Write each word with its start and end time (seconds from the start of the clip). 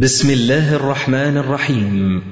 بسم 0.00 0.30
الله 0.30 0.74
الرحمن 0.74 1.36
الرحيم. 1.36 2.22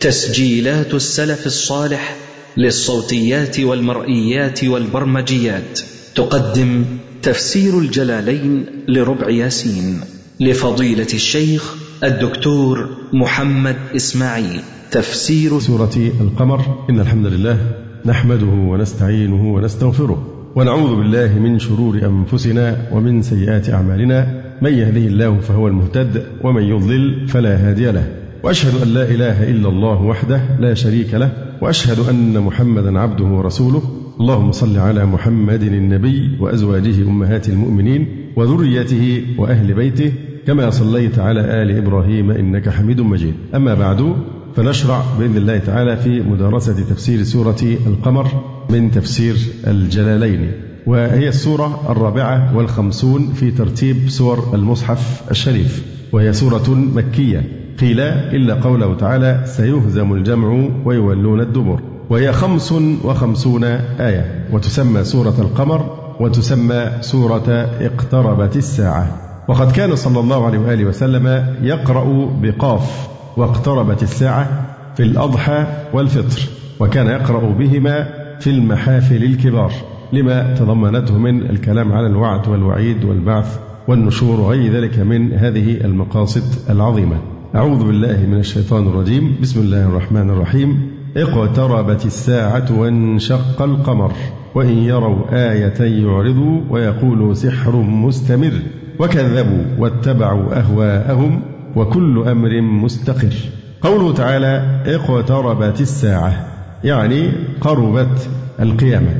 تسجيلات 0.00 0.94
السلف 0.94 1.46
الصالح 1.46 2.16
للصوتيات 2.56 3.60
والمرئيات 3.60 4.64
والبرمجيات. 4.64 5.80
تقدم 6.14 6.84
تفسير 7.22 7.78
الجلالين 7.78 8.66
لربع 8.88 9.30
ياسين 9.30 10.00
لفضيلة 10.40 11.06
الشيخ 11.14 11.74
الدكتور 12.04 12.88
محمد 13.12 13.76
إسماعيل. 13.96 14.60
تفسير 14.90 15.60
سورة 15.60 16.10
القمر. 16.20 16.84
إن 16.90 17.00
الحمد 17.00 17.26
لله 17.26 17.58
نحمده 18.06 18.46
ونستعينه 18.46 19.54
ونستغفره 19.54 20.50
ونعوذ 20.56 20.96
بالله 20.96 21.38
من 21.38 21.58
شرور 21.58 21.94
أنفسنا 21.94 22.88
ومن 22.92 23.22
سيئات 23.22 23.70
أعمالنا. 23.70 24.49
من 24.62 24.72
يهده 24.72 25.06
الله 25.06 25.38
فهو 25.38 25.68
المهتد 25.68 26.22
ومن 26.42 26.62
يضلل 26.62 27.28
فلا 27.28 27.56
هادي 27.56 27.90
له. 27.90 28.06
وأشهد 28.42 28.82
أن 28.82 28.88
لا 28.88 29.02
إله 29.02 29.50
إلا 29.50 29.68
الله 29.68 30.02
وحده 30.02 30.40
لا 30.60 30.74
شريك 30.74 31.14
له 31.14 31.32
وأشهد 31.60 32.08
أن 32.08 32.40
محمدا 32.40 32.98
عبده 32.98 33.24
ورسوله. 33.24 33.82
اللهم 34.20 34.52
صل 34.52 34.78
على 34.78 35.06
محمد 35.06 35.62
النبي 35.62 36.36
وأزواجه 36.40 37.02
أمهات 37.02 37.48
المؤمنين 37.48 38.06
وذريته 38.36 39.22
وأهل 39.38 39.74
بيته 39.74 40.12
كما 40.46 40.70
صليت 40.70 41.18
على 41.18 41.40
آل 41.40 41.76
إبراهيم 41.76 42.30
إنك 42.30 42.68
حميد 42.68 43.00
مجيد. 43.00 43.34
أما 43.54 43.74
بعد 43.74 44.16
فنشرع 44.56 45.04
بإذن 45.18 45.36
الله 45.36 45.58
تعالى 45.58 45.96
في 45.96 46.20
مدارسة 46.20 46.72
تفسير 46.72 47.22
سورة 47.22 47.62
القمر 47.86 48.26
من 48.70 48.90
تفسير 48.90 49.36
الجلالين. 49.66 50.52
وهي 50.86 51.28
السورة 51.28 51.80
الرابعة 51.88 52.56
والخمسون 52.56 53.32
في 53.32 53.50
ترتيب 53.50 54.08
سور 54.08 54.54
المصحف 54.54 55.30
الشريف 55.30 55.84
وهي 56.12 56.32
سورة 56.32 56.70
مكية. 56.70 57.60
قيل 57.80 58.00
إلا 58.00 58.54
قوله 58.54 58.94
تعالى 58.94 59.42
سيهزم 59.44 60.12
الجمع 60.12 60.68
ويولون 60.84 61.40
الدبر 61.40 61.80
وهي 62.10 62.32
خمس 62.32 62.72
وخمسون 63.04 63.64
آية 63.64 64.48
وتسمى 64.52 65.04
سورة 65.04 65.34
القمر 65.38 65.98
وتسمى 66.20 66.90
سورة 67.00 67.68
اقتربت 67.80 68.56
الساعة. 68.56 69.16
وقد 69.48 69.72
كان 69.72 69.96
صلى 69.96 70.20
الله 70.20 70.46
عليه 70.46 70.58
وآله 70.58 70.84
وسلم 70.84 71.56
يقرأ 71.62 72.30
بقاف 72.42 73.08
واقتربت 73.36 74.02
الساعة 74.02 74.66
في 74.96 75.02
الأضحى 75.02 75.66
والفطر 75.92 76.40
وكان 76.80 77.06
يقرأ 77.06 77.52
بهما 77.52 78.08
في 78.40 78.50
المحافل 78.50 79.24
الكبار. 79.24 79.72
لما 80.12 80.54
تضمنته 80.54 81.18
من 81.18 81.50
الكلام 81.50 81.92
على 81.92 82.06
الوعد 82.06 82.48
والوعيد 82.48 83.04
والبعث 83.04 83.58
والنشور 83.88 84.40
وغير 84.40 84.72
ذلك 84.72 84.98
من 84.98 85.32
هذه 85.32 85.80
المقاصد 85.84 86.70
العظيمة. 86.70 87.16
أعوذ 87.54 87.86
بالله 87.86 88.26
من 88.26 88.38
الشيطان 88.38 88.86
الرجيم. 88.86 89.36
بسم 89.42 89.60
الله 89.60 89.86
الرحمن 89.88 90.30
الرحيم. 90.30 90.90
اقتربت 91.16 92.06
الساعة 92.06 92.78
وانشق 92.78 93.62
القمر 93.62 94.12
وإن 94.54 94.78
يروا 94.78 95.52
آية 95.52 96.04
يعرضوا 96.04 96.60
ويقولوا 96.70 97.34
سحر 97.34 97.76
مستمر. 97.76 98.52
وكذبوا 98.98 99.64
واتبعوا 99.78 100.58
أهواءهم 100.60 101.42
وكل 101.76 102.28
أمر 102.28 102.60
مستقر. 102.60 103.34
قوله 103.82 104.14
تعالى 104.14 104.82
اقتربت 104.86 105.80
الساعة 105.80 106.46
يعني 106.84 107.32
قربت 107.60 108.28
القيامة. 108.60 109.10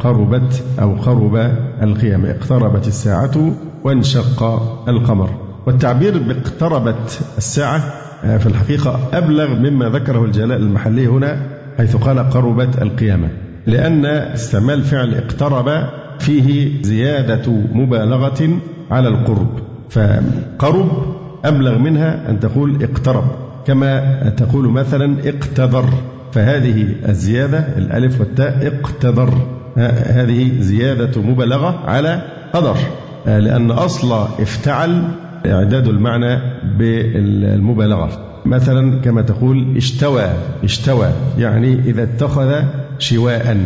قربت 0.00 0.64
أو 0.80 0.94
قرب 0.94 1.52
القيامة. 1.82 2.30
اقتربت 2.30 2.86
الساعة 2.86 3.52
وانشق 3.84 4.42
القمر. 4.88 5.30
والتعبير 5.66 6.18
باقتربت 6.18 7.20
الساعة 7.38 7.78
في 8.38 8.46
الحقيقة 8.46 9.00
أبلغ 9.12 9.54
مما 9.54 9.88
ذكره 9.88 10.24
الجلاء 10.24 10.58
المحلي 10.58 11.06
هنا 11.06 11.42
حيث 11.78 11.96
قال 11.96 12.18
قربت 12.18 12.82
القيامة. 12.82 13.28
لأن 13.66 14.04
استعمال 14.06 14.82
فعل 14.82 15.14
اقترب 15.14 15.86
فيه 16.18 16.82
زيادة 16.82 17.52
مبالغة 17.72 18.48
على 18.90 19.08
القرب. 19.08 19.48
فقرب 19.90 20.88
أبلغ 21.44 21.78
منها 21.78 22.30
أن 22.30 22.40
تقول 22.40 22.82
اقترب. 22.82 23.24
كما 23.66 24.28
تقول 24.28 24.68
مثلا 24.68 25.16
اقتدر 25.28 25.84
فهذه 26.32 26.94
الزيادة 27.08 27.64
الألف 27.78 28.20
والتاء 28.20 28.66
اقتدر. 28.66 29.34
هذه 30.06 30.60
زيادة 30.60 31.22
مبالغة 31.22 31.80
على 31.86 32.22
قدر. 32.52 32.76
لأن 33.26 33.70
أصل 33.70 34.12
افتعل 34.40 35.02
إعداد 35.46 35.88
المعنى 35.88 36.38
بالمبالغة. 36.78 38.10
مثلا 38.46 39.00
كما 39.00 39.22
تقول 39.22 39.76
اشتوى 39.76 40.32
اشتوى 40.64 41.06
يعني 41.38 41.74
إذا 41.74 42.02
اتخذ 42.02 42.62
شواء. 42.98 43.56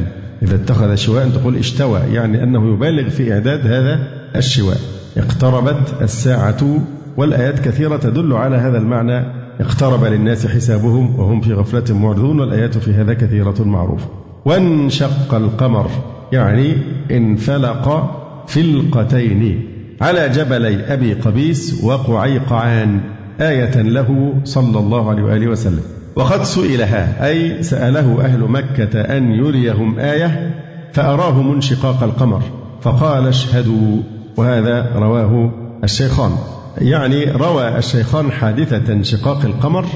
إذا 0.43 0.55
اتخذ 0.55 0.95
شواء 0.95 1.29
تقول 1.29 1.57
اشتوى 1.57 2.01
يعني 2.13 2.43
أنه 2.43 2.75
يبالغ 2.75 3.09
في 3.09 3.33
إعداد 3.33 3.67
هذا 3.67 3.99
الشواء. 4.37 4.79
اقتربت 5.17 5.95
الساعة 6.03 6.81
والآيات 7.17 7.59
كثيرة 7.59 7.97
تدل 7.97 8.33
على 8.33 8.57
هذا 8.57 8.79
المعنى 8.79 9.44
اقترب 9.61 10.05
للناس 10.05 10.47
حسابهم 10.47 11.19
وهم 11.19 11.41
في 11.41 11.53
غفلة 11.53 11.99
معرضون 11.99 12.41
والآيات 12.41 12.79
في 12.79 12.93
هذا 12.93 13.15
كثيرة 13.15 13.55
معروفة. 13.61 14.07
وانشق 14.45 15.35
القمر 15.35 15.91
يعني 16.33 16.77
انفلق 17.11 18.11
فلقتين 18.47 19.69
على 20.01 20.29
جبلي 20.29 20.93
أبي 20.93 21.15
قبيس 21.15 21.85
وقعيقعان 21.85 23.01
آية 23.41 23.83
له 23.83 24.35
صلى 24.45 24.79
الله 24.79 25.11
عليه 25.11 25.23
وآله 25.23 25.49
وسلم. 25.49 25.83
وقد 26.17 26.43
سئلها 26.43 27.29
أي 27.29 27.63
سأله 27.63 28.25
أهل 28.25 28.41
مكة 28.41 29.01
أن 29.01 29.31
يريهم 29.31 29.99
آية 29.99 30.55
فأراهم 30.93 31.53
انشقاق 31.53 32.03
القمر 32.03 32.43
فقال 32.83 33.27
اشهدوا 33.27 34.03
وهذا 34.37 34.93
رواه 34.97 35.51
الشيخان. 35.85 36.31
يعني 36.79 37.31
روى 37.31 37.79
الشيخان 37.79 38.33
حادثة 38.33 38.93
انشقاق 38.93 39.45
القمر 39.45 39.87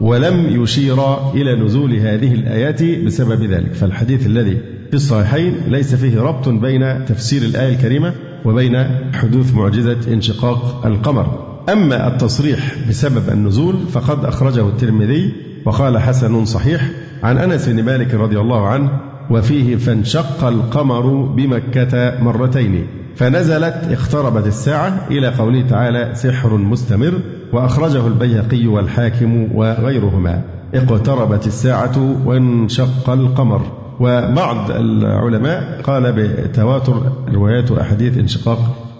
ولم 0.00 0.62
يشير 0.62 0.98
إلى 1.34 1.64
نزول 1.64 1.94
هذه 1.94 2.34
الآيات 2.34 2.82
بسبب 2.82 3.42
ذلك. 3.42 3.74
فالحديث 3.74 4.26
الذي 4.26 4.58
في 4.90 4.94
الصحيحين 4.94 5.54
ليس 5.68 5.94
فيه 5.94 6.20
ربط 6.20 6.48
بين 6.48 7.04
تفسير 7.04 7.42
الآية 7.42 7.74
الكريمة 7.74 8.12
وبين 8.44 8.86
حدوث 9.14 9.54
معجزة 9.54 10.12
انشقاق 10.12 10.86
القمر. 10.86 11.56
أما 11.68 12.08
التصريح 12.08 12.76
بسبب 12.88 13.28
النزول 13.28 13.76
فقد 13.92 14.24
أخرجه 14.24 14.68
الترمذي 14.68 15.32
وقال 15.64 15.98
حسن 15.98 16.44
صحيح 16.44 16.90
عن 17.22 17.38
أنس 17.38 17.68
بن 17.68 17.82
مالك 17.82 18.14
رضي 18.14 18.40
الله 18.40 18.66
عنه 18.66 18.90
وفيه 19.30 19.76
فانشق 19.76 20.44
القمر 20.44 21.06
بمكة 21.22 22.22
مرتين 22.22 22.86
فنزلت 23.16 23.74
اقتربت 23.90 24.46
الساعة 24.46 25.06
إلى 25.10 25.28
قوله 25.28 25.68
تعالى 25.68 26.10
سحر 26.14 26.56
مستمر 26.56 27.20
وأخرجه 27.52 28.06
البيهقي 28.06 28.66
والحاكم 28.66 29.48
وغيرهما. 29.54 30.42
اقتربت 30.74 31.46
الساعة 31.46 32.16
وانشق 32.26 33.10
القمر. 33.10 33.62
وبعض 34.00 34.70
العلماء 34.70 35.80
قال 35.82 36.12
بتواتر 36.12 37.12
روايات 37.34 37.72
أحاديث 37.72 38.18
انشقاق 38.18 38.58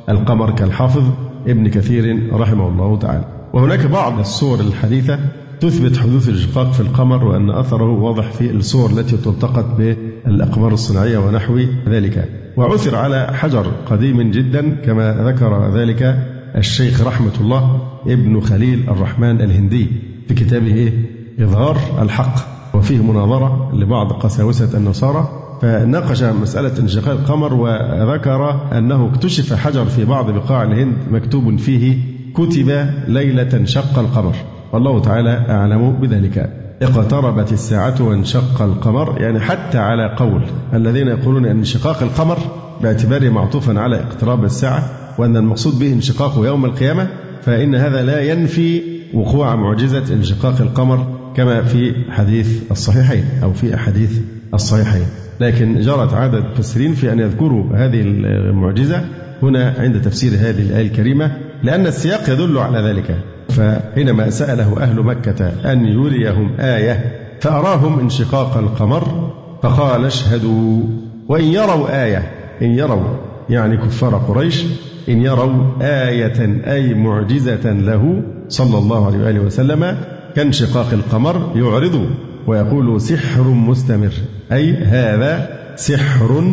القمر 0.09 0.51
كالحافظ 0.51 1.03
ابن 1.47 1.69
كثير 1.69 2.31
رحمه 2.33 2.69
الله 2.69 2.99
تعالى. 2.99 3.25
وهناك 3.53 3.87
بعض 3.87 4.19
الصور 4.19 4.61
الحديثة 4.61 5.19
تثبت 5.61 5.97
حدوث 5.97 6.29
الانشقاق 6.29 6.73
في 6.73 6.81
القمر 6.81 7.25
وأن 7.25 7.51
أثره 7.51 7.91
واضح 7.91 8.31
في 8.31 8.51
الصور 8.51 8.91
التي 8.91 9.17
تلتقط 9.17 9.77
بالأقمار 9.79 10.73
الصناعية 10.73 11.19
ونحو 11.19 11.61
ذلك. 11.89 12.46
وعثر 12.57 12.97
على 12.97 13.27
حجر 13.33 13.67
قديم 13.87 14.31
جدا 14.31 14.77
كما 14.85 15.13
ذكر 15.13 15.71
ذلك 15.75 16.17
الشيخ 16.57 17.07
رحمة 17.07 17.33
الله 17.41 17.81
ابن 18.07 18.41
خليل 18.41 18.85
الرحمن 18.89 19.41
الهندي 19.41 19.87
في 20.29 20.35
كتابه 20.35 20.93
إظهار 21.41 21.79
الحق. 22.03 22.35
وفيه 22.75 23.03
مناظرة 23.03 23.71
لبعض 23.75 24.13
قساوسة 24.13 24.79
النصارى. 24.79 25.29
فناقش 25.63 26.23
مسألة 26.23 26.79
انشقاق 26.79 27.11
القمر 27.11 27.55
وذكر 27.55 28.61
أنه 28.79 29.11
اكتشف 29.15 29.55
حجر 29.55 29.85
في 29.85 30.05
بعض 30.05 30.31
بقاع 30.31 30.63
الهند 30.63 30.97
مكتوب 31.11 31.59
فيه 31.59 31.99
كتب 32.35 32.91
ليلة 33.09 33.57
انشق 33.57 33.99
القمر. 33.99 34.35
والله 34.73 35.01
تعالى 35.01 35.47
أعلم 35.49 35.93
بذلك. 35.93 36.66
اقتربت 36.83 37.53
الساعة 37.53 38.03
وانشق 38.03 38.63
القمر 38.63 39.21
يعني 39.21 39.41
حتى 39.41 39.79
على 39.79 40.17
قول 40.17 40.43
الذين 40.75 41.09
يقولون 41.09 41.47
أن 41.47 41.59
انشقاق 41.59 42.03
القمر 42.03 42.39
باعتباره 42.83 43.29
معطوفا 43.29 43.81
على 43.81 43.97
اقتراب 43.97 44.45
الساعة 44.45 44.91
وأن 45.19 45.37
المقصود 45.37 45.79
به 45.79 45.93
انشقاقه 45.93 46.47
يوم 46.47 46.65
القيامة 46.65 47.09
فإن 47.43 47.75
هذا 47.75 48.03
لا 48.03 48.21
ينفي 48.21 48.83
وقوع 49.15 49.57
معجزة 49.57 50.15
انشقاق 50.15 50.61
القمر 50.61 51.19
كما 51.37 51.63
في 51.63 51.95
حديث 52.11 52.71
الصحيحين 52.71 53.25
أو 53.43 53.53
في 53.53 53.75
أحاديث 53.75 54.21
الصحيحين. 54.55 55.07
لكن 55.41 55.81
جرت 55.81 56.15
عادة 56.15 56.39
المفسرين 56.39 56.95
في 56.95 57.13
أن 57.13 57.19
يذكروا 57.19 57.65
هذه 57.75 58.01
المعجزة 58.05 59.05
هنا 59.43 59.75
عند 59.79 60.03
تفسير 60.03 60.33
هذه 60.33 60.63
الآية 60.63 60.87
الكريمة 60.87 61.37
لأن 61.63 61.87
السياق 61.87 62.31
يدل 62.31 62.59
على 62.59 62.79
ذلك. 62.79 63.17
فحينما 63.57 64.31
سأله 64.31 64.83
أهل 64.83 65.01
مكة 65.01 65.73
أن 65.73 65.87
يريهم 65.87 66.51
آية 66.61 67.27
فأراهم 67.41 67.99
انشقاق 67.99 68.57
القمر 68.57 69.33
فقال 69.63 70.05
اشهدوا 70.05 70.83
وإن 71.29 71.45
يروا 71.45 72.05
آية 72.05 72.31
إن 72.63 72.71
يروا 72.71 73.17
يعني 73.51 73.77
كفار 73.77 74.15
قريش 74.15 74.65
إن 75.09 75.23
يروا 75.23 75.65
آية 75.83 76.63
أي 76.73 76.95
معجزة 76.95 77.73
له 77.73 78.23
صلى 78.49 78.79
الله 78.79 79.07
عليه 79.07 79.19
وآله 79.19 79.41
وسلم 79.41 79.97
كانشقاق 80.37 80.93
القمر 80.93 81.53
يعرض 81.57 82.07
ويقول 82.47 83.01
سحر 83.01 83.43
مستمر 83.43 84.13
أي 84.53 84.75
هذا 84.75 85.49
سحر 85.77 86.45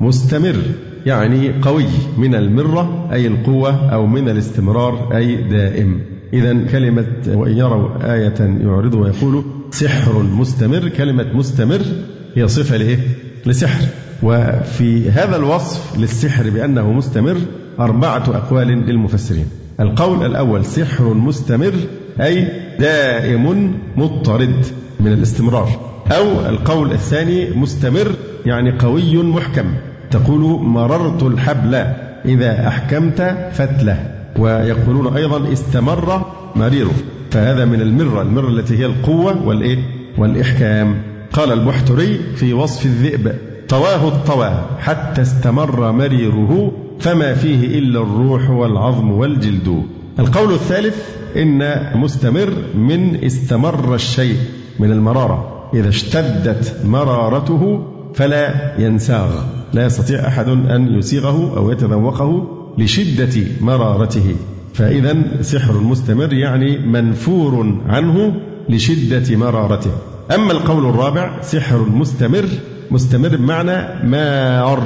مستمر 0.00 0.56
يعني 1.06 1.52
قوي 1.62 1.84
من 2.18 2.34
المرة 2.34 3.08
أي 3.12 3.26
القوة 3.26 3.94
أو 3.94 4.06
من 4.06 4.28
الاستمرار 4.28 5.16
أي 5.16 5.36
دائم. 5.36 6.15
إذا 6.32 6.64
كلمة 6.72 7.06
وإن 7.26 7.56
يروا 7.56 8.14
آية 8.14 8.34
يعرض 8.40 8.94
ويقول 8.94 9.44
سحر 9.70 10.22
مستمر 10.22 10.88
كلمة 10.88 11.32
مستمر 11.34 11.80
هي 12.34 12.48
صفة 12.48 12.76
لإيه؟ 12.76 12.98
لسحر. 13.46 13.84
وفي 14.22 15.10
هذا 15.10 15.36
الوصف 15.36 15.98
للسحر 15.98 16.50
بأنه 16.50 16.92
مستمر 16.92 17.36
أربعة 17.80 18.24
أقوال 18.28 18.68
للمفسرين. 18.68 19.46
القول 19.80 20.26
الأول 20.26 20.64
سحر 20.64 21.14
مستمر 21.14 21.74
أي 22.20 22.48
دائم 22.80 23.74
مضطرد 23.96 24.66
من 25.00 25.12
الاستمرار. 25.12 25.68
أو 26.12 26.46
القول 26.48 26.92
الثاني 26.92 27.50
مستمر 27.50 28.12
يعني 28.46 28.78
قوي 28.78 29.22
محكم. 29.22 29.74
تقول 30.10 30.40
مررت 30.62 31.22
الحبل 31.22 31.74
إذا 32.24 32.68
أحكمت 32.68 33.50
فتلة. 33.52 34.15
ويقولون 34.38 35.16
أيضا 35.16 35.52
استمر 35.52 36.22
مريره. 36.56 36.94
فهذا 37.30 37.64
من 37.64 37.80
المرة 37.80 38.22
المرة 38.22 38.48
التي 38.48 38.78
هي 38.78 38.86
القوة 38.86 39.46
والإيه؟ 39.46 39.78
والإحكام. 40.18 41.02
قال 41.32 41.52
البحتري 41.52 42.18
في 42.36 42.52
وصف 42.52 42.86
الذئب 42.86 43.34
طواه 43.68 44.08
الطوى 44.08 44.64
حتى 44.78 45.22
استمر 45.22 45.92
مريره 45.92 46.72
فما 47.00 47.34
فيه 47.34 47.78
إلا 47.78 48.00
الروح 48.00 48.50
والعظم 48.50 49.10
والجلد. 49.10 49.82
القول 50.18 50.52
الثالث 50.52 51.16
إن 51.36 51.76
مستمر 51.94 52.52
من 52.74 53.24
استمر 53.24 53.94
الشيء 53.94 54.36
من 54.78 54.92
المرارة. 54.92 55.68
إذا 55.74 55.88
اشتدت 55.88 56.76
مرارته 56.84 57.82
فلا 58.14 58.74
ينساغ. 58.78 59.30
لا 59.72 59.86
يستطيع 59.86 60.28
أحد 60.28 60.48
أن 60.48 60.98
يسيغه 60.98 61.56
أو 61.56 61.70
يتذوقه. 61.70 62.46
لشدة 62.78 63.42
مرارته. 63.60 64.36
فإذا 64.74 65.16
سحر 65.40 65.80
مستمر 65.80 66.32
يعني 66.32 66.78
منفور 66.78 67.80
عنه 67.88 68.34
لشدة 68.68 69.36
مرارته. 69.36 69.90
أما 70.34 70.52
القول 70.52 70.86
الرابع 70.86 71.42
سحر 71.42 71.88
مستمر 71.88 72.44
مستمر 72.90 73.36
بمعنى 73.36 74.04
مار 74.04 74.82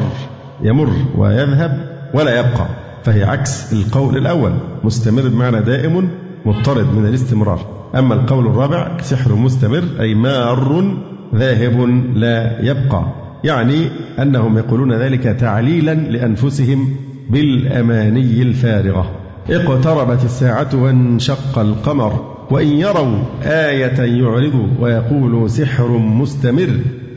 يمر 0.63 0.91
ويذهب 1.19 1.91
ولا 2.15 2.41
يبقى. 2.41 2.67
فهي 3.05 3.25
عكس 3.25 3.73
القول 3.73 4.17
الأول 4.17 4.53
مستمر 4.85 5.29
بمعنى 5.29 5.61
دائم 5.61 6.09
مضطرد 6.47 6.95
من 6.95 7.07
الاستمرار. 7.07 7.67
أما 7.95 8.15
القول 8.15 8.47
الرابع 8.47 8.97
سحر 9.03 9.35
مستمر 9.35 9.85
أي 10.01 10.15
مار 10.15 10.95
ذاهب 11.35 11.81
لا 12.15 12.65
يبقى. 12.65 13.05
يعني 13.45 13.89
أنهم 14.19 14.59
يقولون 14.59 14.93
ذلك 14.93 15.23
تعليلا 15.23 15.95
لأنفسهم 15.95 16.97
بالأماني 17.31 18.43
الفارغة. 18.43 19.11
اقتربت 19.51 20.25
الساعة 20.25 20.69
وانشق 20.75 21.59
القمر 21.59 22.37
وإن 22.51 22.67
يروا 22.67 23.19
آية 23.43 24.23
يعرضوا 24.23 24.67
ويقولوا 24.81 25.49
سحر 25.49 25.89
مستمر. 25.99 26.71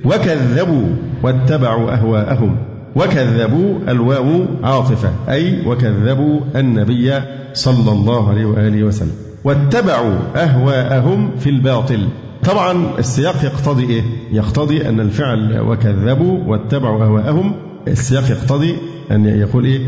وكذبوا 0.06 0.88
واتبعوا 1.24 1.94
أهواءهم. 1.94 2.56
وكذبوا 2.95 3.80
الواو 3.88 4.45
عاطفة 4.63 5.10
أي 5.30 5.68
وكذبوا 5.68 6.39
النبي 6.56 7.13
صلى 7.54 7.92
الله 7.92 8.30
عليه 8.30 8.45
وآله 8.45 8.83
وسلم. 8.83 9.12
واتبعوا 9.44 10.15
أهواءهم 10.36 11.31
في 11.39 11.50
الباطل. 11.50 12.07
طبعا 12.44 12.86
السياق 13.00 13.36
يقتضي 13.44 13.83
إيه؟ 13.83 14.04
يقتضي 14.31 14.89
أن 14.89 15.00
الفعل 15.00 15.60
وكذبوا 15.60 16.39
واتبعوا 16.48 17.04
أهواءهم 17.04 17.54
السياق 17.88 18.32
يقتضي 18.32 18.76
أن 19.12 19.26
يقول 19.26 19.66
إيه؟ 19.66 19.82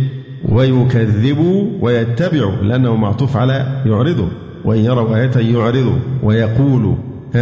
ويكذبوا 0.49 1.65
ويتبعوا 1.81 2.51
لأنه 2.51 2.95
معطوف 2.95 3.37
على 3.37 3.81
يعرضوا 3.85 4.27
وإن 4.65 4.79
يروا 4.79 5.15
آية 5.15 5.53
يعرضوا 5.53 5.95
ويقولوا 6.23 6.95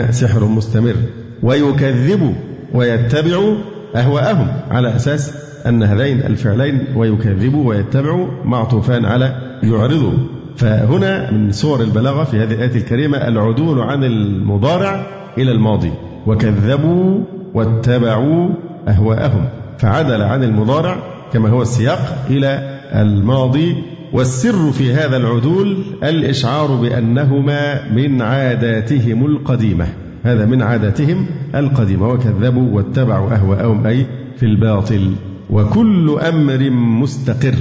سحر 0.10 0.46
مستمر. 0.46 0.96
ويكذبوا 1.44 2.34
ويتبعوا 2.74 3.56
أهواءهم 3.96 4.48
على 4.72 4.96
أساس 4.96 5.34
أن 5.66 5.84
هذين 5.84 6.20
الفعلين 6.20 6.80
ويكذبوا 6.96 7.70
ويتبعوا 7.70 8.28
معطوفان 8.46 9.06
على 9.06 9.60
يعرضوا 9.64 10.14
فهنا 10.56 11.32
من 11.32 11.52
صور 11.52 11.82
البلاغة 11.82 12.24
في 12.24 12.38
هذه 12.38 12.54
الآية 12.54 12.76
الكريمة 12.76 13.18
العدول 13.18 13.82
عن 13.82 14.04
المضارع 14.04 15.06
إلى 15.38 15.52
الماضي. 15.52 15.92
وكذبوا 16.28 17.20
واتبعوا 17.54 18.50
أهواءهم. 18.88 19.46
فعدل 19.84 20.22
عن 20.22 20.44
المضارع 20.44 20.98
كما 21.34 21.50
هو 21.50 21.62
السياق 21.62 22.26
إلى 22.30 22.80
الماضي 22.94 23.76
والسر 24.14 24.72
في 24.72 24.94
هذا 24.94 25.18
العدول 25.18 25.84
الإشعار 26.04 26.76
بأنهما 26.76 27.92
من 27.92 28.22
عاداتهم 28.22 29.26
القديمة. 29.26 29.88
هذا 30.24 30.46
من 30.46 30.62
عاداتهم 30.62 31.26
القديمة 31.56 32.08
وكذبوا 32.08 32.76
واتبعوا 32.76 33.36
أهواءهم 33.36 33.88
أي 33.88 34.06
في 34.38 34.46
الباطل. 34.46 35.12
وكل 35.50 36.20
أمر 36.20 36.70
مستقر. 36.70 37.56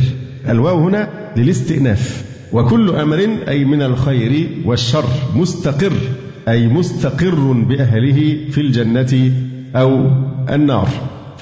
الواو 0.49 0.79
هنا 0.79 1.09
للاستئناف. 1.37 2.25
وكل 2.53 2.91
أمر 2.91 3.29
أي 3.49 3.65
من 3.65 3.83
الخير 3.83 4.49
والشر 4.65 5.05
مستقر 5.37 5.93
أي 6.49 6.69
مستقر 6.69 7.53
بأهله 7.53 8.37
في 8.51 8.61
الجنة 8.61 9.33
أو 9.77 10.11
النار. 10.51 10.89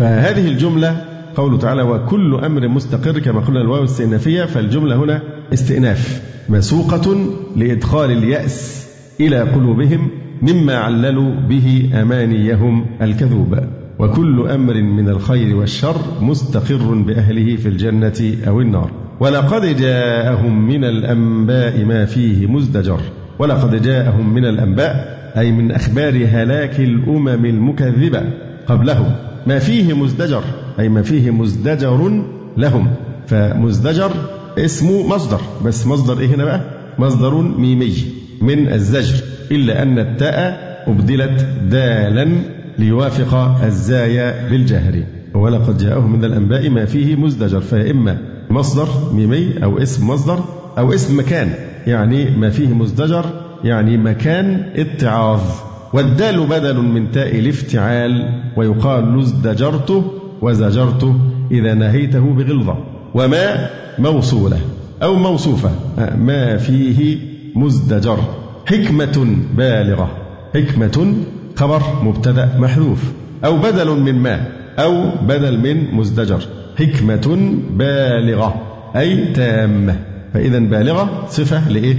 فهذه 0.00 0.48
الجملة 0.48 1.04
قوله 1.36 1.58
تعالى 1.58 1.82
وكل 1.82 2.34
أمر 2.34 2.68
مستقر 2.68 3.18
كما 3.18 3.40
قلنا 3.40 3.60
الواو 3.60 3.78
الاستئنافية 3.78 4.44
فالجملة 4.44 4.96
هنا 4.96 5.22
استئناف 5.52 6.22
مسوقة 6.48 7.16
لإدخال 7.56 8.10
اليأس 8.10 8.88
إلى 9.20 9.40
قلوبهم 9.40 10.10
مما 10.42 10.76
عللوا 10.76 11.34
به 11.48 11.90
أمانيهم 11.94 12.86
الكذوب. 13.02 13.58
وكل 13.98 14.48
أمر 14.48 14.74
من 14.74 15.08
الخير 15.08 15.56
والشر 15.56 15.96
مستقر 16.20 16.94
بأهله 16.94 17.56
في 17.56 17.68
الجنة 17.68 18.34
أو 18.48 18.60
النار. 18.60 18.90
ولقد 19.20 19.76
جاءهم 19.76 20.66
من 20.68 20.84
الأنباء 20.84 21.84
ما 21.84 22.04
فيه 22.04 22.46
مزدجر. 22.46 23.00
ولقد 23.38 23.82
جاءهم 23.82 24.34
من 24.34 24.44
الأنباء 24.44 25.20
أي 25.36 25.52
من 25.52 25.72
أخبار 25.72 26.26
هلاك 26.28 26.80
الأمم 26.80 27.44
المكذبة 27.44 28.22
قبلهم 28.66 29.29
ما 29.46 29.58
فيه 29.58 29.92
مزدجر 29.94 30.42
أي 30.78 30.88
ما 30.88 31.02
فيه 31.02 31.30
مزدجر 31.30 32.22
لهم. 32.56 32.90
فمزدجر 33.26 34.10
اسمه 34.58 35.06
مصدر 35.08 35.40
بس 35.64 35.86
مصدر 35.86 36.20
إيه 36.20 36.26
هنا 36.34 36.44
بقى؟ 36.44 36.60
مصدر 36.98 37.34
ميمي 37.34 37.94
من 38.40 38.72
الزجر 38.72 39.24
إلا 39.50 39.82
أن 39.82 39.98
التاء 39.98 40.70
أبدلت 40.86 41.46
دالا 41.70 42.28
ليوافق 42.78 43.34
الزايا 43.64 44.48
بالجهر. 44.50 45.02
ولقد 45.34 45.78
جاءهم 45.78 46.12
من 46.12 46.24
الأنباء 46.24 46.70
ما 46.70 46.84
فيه 46.84 47.16
مزدجر 47.16 47.60
فإما 47.60 48.18
مصدر 48.50 48.88
ميمي 49.12 49.64
أو 49.64 49.78
اسم 49.78 50.08
مصدر 50.10 50.44
أو 50.78 50.94
اسم 50.94 51.18
مكان 51.18 51.52
يعني 51.86 52.36
ما 52.36 52.50
فيه 52.50 52.68
مزدجر 52.68 53.24
يعني 53.64 53.96
مكان 53.96 54.70
اتعاظ. 54.76 55.40
والدال 55.92 56.46
بدل 56.46 56.76
من 56.76 57.10
تاء 57.10 57.38
الافتعال 57.38 58.42
ويقال 58.56 59.18
ازدجرته 59.18 60.04
وزجرته 60.42 61.14
إذا 61.50 61.74
نهيته 61.74 62.20
بغلظة 62.20 62.76
وما 63.14 63.70
موصولة 63.98 64.58
أو 65.02 65.14
موصوفة. 65.14 65.70
ما 66.18 66.56
فيه 66.56 67.18
مزدجر. 67.54 68.18
حكمة 68.66 69.36
بالغة. 69.56 70.10
حكمة 70.54 71.14
خبر 71.56 71.82
مبتدأ 72.02 72.48
محذوف. 72.58 73.12
أو 73.44 73.56
بدل 73.56 74.00
من 74.00 74.14
ما. 74.14 74.46
أو 74.78 75.10
بدل 75.28 75.58
من 75.58 75.94
مزدجر. 75.94 76.42
حكمة 76.78 77.56
بالغة. 77.70 78.54
أي 78.96 79.32
تامة. 79.32 79.96
فإذا 80.34 80.58
بالغة 80.58 81.26
صفة 81.28 81.68
لإيه؟ 81.68 81.96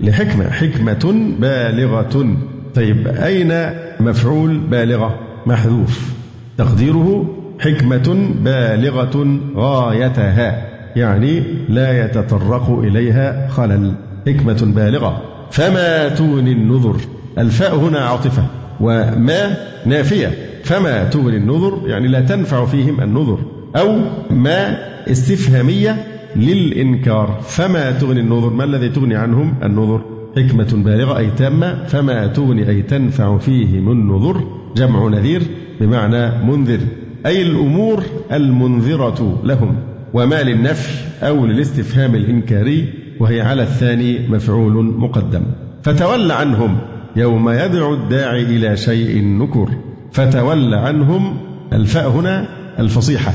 لحكمة. 0.00 0.50
حكمة 0.50 1.34
بالغة. 1.40 2.36
طيب 2.74 3.06
أين 3.06 3.70
مفعول 4.00 4.58
بالغة؟ 4.58 5.18
محذوف. 5.46 6.14
تقديره 6.58 7.34
حكمة 7.60 8.30
بالغة 8.44 9.40
غايتها 9.56 10.68
يعني 10.96 11.42
لا 11.68 12.04
يتطرق 12.04 12.78
إليها 12.78 13.48
خلل. 13.48 13.94
حكمة 14.26 14.72
بالغة. 14.76 15.22
فما 15.50 16.08
تغني 16.08 16.52
النذر؟ 16.52 16.96
الفاء 17.38 17.76
هنا 17.76 17.98
عاطفة 17.98 18.42
وما 18.80 19.56
نافية. 19.86 20.30
فما 20.64 21.04
تغني 21.04 21.36
النذر؟ 21.36 21.82
يعني 21.86 22.08
لا 22.08 22.20
تنفع 22.20 22.64
فيهم 22.64 23.00
النذر. 23.00 23.38
أو 23.76 23.98
ما 24.30 24.78
استفهامية 25.10 25.96
للإنكار. 26.36 27.40
فما 27.48 27.90
تغني 27.90 28.20
النذر؟ 28.20 28.50
ما 28.50 28.64
الذي 28.64 28.88
تغني 28.88 29.14
عنهم 29.14 29.54
النذر؟ 29.62 30.13
حكمة 30.36 30.82
بالغة 30.84 31.18
أي 31.18 31.30
تامة 31.30 31.84
فما 31.84 32.26
تغني 32.26 32.68
أي 32.68 32.82
تنفع 32.82 33.38
فيهم 33.38 33.90
النذر 33.90 34.44
جمع 34.76 35.08
نذير 35.08 35.42
بمعنى 35.80 36.44
منذر. 36.44 36.80
أي 37.26 37.42
الأمور 37.42 38.02
المنذرة 38.32 39.40
لهم 39.44 39.76
وما 40.14 40.42
للنفي 40.42 41.04
أو 41.22 41.46
للاستفهام 41.46 42.14
الإنكاري 42.14 42.88
وهي 43.20 43.40
على 43.40 43.62
الثاني 43.62 44.28
مفعول 44.28 44.84
مقدم. 44.84 45.42
فتول 45.82 46.30
عنهم 46.30 46.78
يوم 47.16 47.50
يدعو 47.50 47.94
الداعي 47.94 48.42
إلى 48.42 48.76
شيء 48.76 49.24
نكر. 49.24 49.68
فتول 50.12 50.74
عنهم 50.74 51.36
الفاء 51.72 52.08
هنا 52.10 52.48
الفصيحة. 52.78 53.32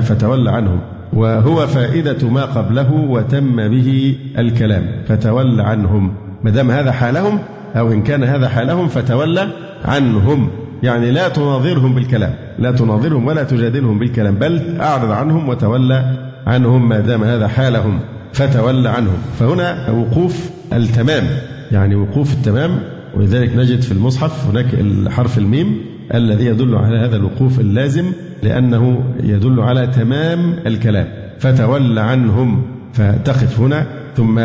فتول 0.00 0.48
عنهم. 0.48 0.80
وهو 1.12 1.66
فائدة 1.66 2.28
ما 2.28 2.44
قبله 2.44 2.92
وتم 2.92 3.68
به 3.68 4.16
الكلام. 4.38 4.86
فتول 5.06 5.60
عنهم. 5.60 6.12
ما 6.44 6.50
دام 6.50 6.70
هذا 6.70 6.92
حالهم 6.92 7.38
أو 7.76 7.92
إن 7.92 8.02
كان 8.02 8.24
هذا 8.24 8.48
حالهم 8.48 8.88
فتولى 8.88 9.48
عنهم. 9.84 10.50
يعني 10.82 11.10
لا 11.10 11.28
تناظرهم 11.28 11.94
بالكلام 11.94 12.34
لا 12.58 12.72
تناظرهم 12.72 13.26
ولا 13.26 13.42
تجادلهم 13.44 13.98
بالكلام 13.98 14.34
بل 14.34 14.80
أعرض 14.80 15.10
عنهم 15.10 15.48
وتولى 15.48 16.04
عنهم 16.46 16.88
ما 16.88 17.00
دام 17.00 17.24
هذا 17.24 17.48
حالهم 17.48 18.00
فتولى 18.32 18.88
عنهم. 18.88 19.18
فهنا 19.38 19.90
وقوف 19.90 20.50
التمام 20.72 21.24
يعني 21.72 21.94
وقوف 21.94 22.32
التمام. 22.32 22.80
ولذلك 23.14 23.56
نجد 23.56 23.80
في 23.80 23.92
المصحف 23.92 24.46
هناك 24.46 24.74
الحرف 24.74 25.38
الميم 25.38 25.80
الذي 26.14 26.46
يدل 26.46 26.74
على 26.74 26.98
هذا 26.98 27.16
الوقوف 27.16 27.60
اللازم 27.60 28.12
لأنه 28.42 29.04
يدل 29.22 29.60
على 29.60 29.86
تمام 29.86 30.54
الكلام 30.66 31.08
فتولى 31.38 32.00
عنهم. 32.00 32.62
فتقف 32.92 33.60
هنا 33.60 33.86
ثم 34.16 34.40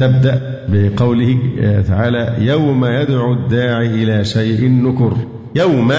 تبدأ 0.00 0.64
بقوله 0.68 1.38
تعالى 1.88 2.34
يوم 2.38 2.84
يدعو 2.84 3.32
الداعي 3.32 3.86
إلى 3.86 4.24
شيء 4.24 4.68
نكر. 4.68 5.12
يوم 5.54 5.92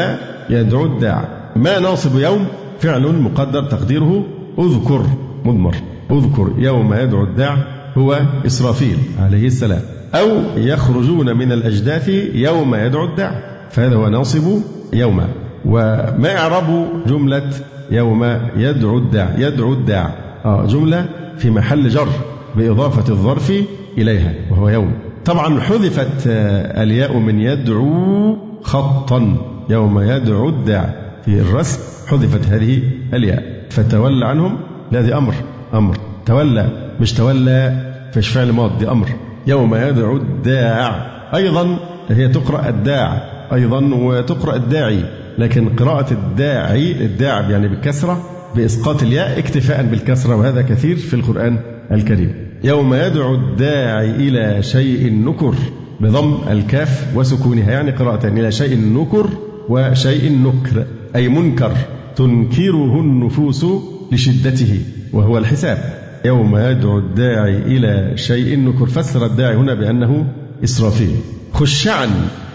يدعو 0.50 0.86
الداعي. 0.86 1.25
ما 1.55 1.79
ناصب 1.79 2.20
يوم؟ 2.20 2.46
فعل 2.79 3.22
مقدر 3.22 3.63
تقديره 3.63 4.25
أذكر 4.60 5.05
مضمر. 5.46 5.75
أذكر 6.12 6.51
يوم 6.58 6.93
يدعو 6.93 7.24
الداع 7.24 7.58
هو 7.98 8.22
إسرافيل 8.46 8.98
عليه 9.20 9.48
السلام. 9.48 9.81
أو 10.15 10.27
يخرجون 10.58 11.38
من 11.38 11.51
الأجداث 11.51 12.10
يوم 12.34 12.75
يدعو 12.75 13.05
الداع 13.05 13.31
فهذا 13.70 13.96
هو 13.96 14.10
ناصب 14.10 14.62
يوم. 14.93 15.22
وما 15.65 16.38
إعراب 16.38 16.89
جملة 17.08 17.50
يوم 17.91 18.24
يدعو 18.58 18.98
الداع 18.98 19.36
يدعو 19.38 19.74
الداع 19.74 20.15
آه 20.46 20.65
جملة 20.65 21.05
في 21.38 21.50
محل 21.50 21.89
جر 21.89 22.08
بإضافة 22.55 23.13
الظرف 23.13 23.53
إليها 23.98 24.33
وهو 24.51 24.69
يوم. 24.69 24.91
طبعا 25.25 25.60
حذفت 25.60 26.27
آه، 26.27 26.83
الياء 26.83 27.17
من 27.17 27.39
يدعو 27.39 28.38
خطا 28.62 29.38
يوم 29.69 30.00
يدعو 30.00 30.50
الداع. 30.50 30.95
في 31.25 31.41
الرسم 31.41 31.79
حذفت 32.07 32.48
هذه 32.48 32.81
الياء. 33.13 33.43
فتولى 33.69 34.25
عنهم 34.25 34.57
هذه 34.93 35.17
أمر 35.17 35.33
أمر. 35.74 35.98
تولى 36.25 36.69
مش 37.00 37.13
تولى 37.13 37.91
فيش 38.13 38.29
فعل 38.29 38.51
ماض 38.51 38.77
دي 38.77 38.91
أمر. 38.91 39.07
يوم 39.48 39.75
يدعو 39.75 40.17
الداع. 40.17 41.12
أيضا 41.36 41.77
هي 42.10 42.27
تقرأ 42.27 42.69
الداع 42.69 43.21
أيضا 43.53 43.95
وتقرأ 43.95 44.55
الداعي. 44.55 45.03
لكن 45.38 45.69
قراءة 45.69 46.13
الداعي 46.13 47.05
الداع 47.05 47.50
يعني 47.50 47.67
بالكسرة 47.67 48.24
بإسقاط 48.55 49.03
الياء 49.03 49.39
اكتفاء 49.39 49.86
بالكسرة 49.86 50.36
وهذا 50.36 50.62
كثير 50.62 50.95
في 50.95 51.13
القرآن 51.13 51.57
الكريم. 51.91 52.50
يوم 52.63 52.94
يدعو 52.94 53.36
الداعي 53.36 54.10
إلى 54.10 54.63
شيء 54.63 55.13
نكر 55.13 55.56
بضم 56.00 56.38
الكاف 56.51 57.08
وسكونها 57.15 57.72
يعني 57.72 57.91
قراءتان 57.91 58.38
إلى 58.38 58.51
شيء 58.51 58.77
نكر 58.77 59.30
وشيء 59.70 60.32
نكر 60.32 60.86
أي 61.15 61.30
منكر 61.30 61.72
تنكره 62.15 63.00
النفوس 63.00 63.65
لشدته 64.12 64.80
وهو 65.13 65.38
الحساب. 65.38 66.01
يوم 66.25 66.58
يدعو 66.58 67.00
الداعي 67.00 67.58
إلى 67.58 68.18
شيء 68.18 68.60
نكر 68.60 68.86
فسر 68.86 69.25
الداعي 69.25 69.56
هنا 69.56 69.74
بأنه 69.74 70.25
إسرافيل. 70.63 71.15
خشعا 71.53 72.10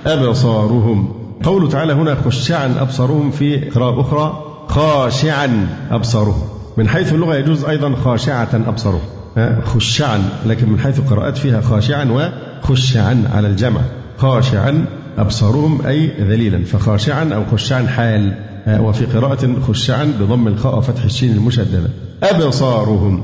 أبصارهم. 0.07 1.13
قوله 1.45 1.69
تعالى 1.69 1.93
هنا 1.93 2.15
خشعا 2.15 2.75
أبصارهم 2.81 3.31
في 3.31 3.57
قراءة 3.57 4.01
أخرى 4.01 4.43
خاشعا 4.69 5.69
أبصارهم. 5.91 6.43
من 6.77 6.89
حيث 6.89 7.13
اللغة 7.13 7.35
يجوز 7.37 7.65
أيضا 7.65 7.95
خاشعة 7.95 8.63
أبصارهم. 8.67 9.16
خشعا 9.65 10.23
لكن 10.47 10.69
من 10.69 10.81
حيث 10.81 10.99
القراءات 10.99 11.39
فيها 11.39 11.61
خاشعا 11.61 12.05
وخشعا 12.05 13.25
على 13.35 13.49
الجمع. 13.49 13.81
خاشعا 14.19 14.85
أبصارهم 15.19 15.87
أي 15.87 16.11
ذليلا 16.21 16.65
فخاشعا 16.65 17.35
أو 17.35 17.45
خشعا 17.53 17.87
حال. 17.87 18.35
وفي 18.69 19.05
قراءة 19.05 19.61
خشعا 19.69 20.05
بضم 20.21 20.49
الخاء 20.49 20.79
وفتح 20.79 21.05
الشين 21.05 21.33
المشددة. 21.33 21.91
أبصارهم. 22.23 23.23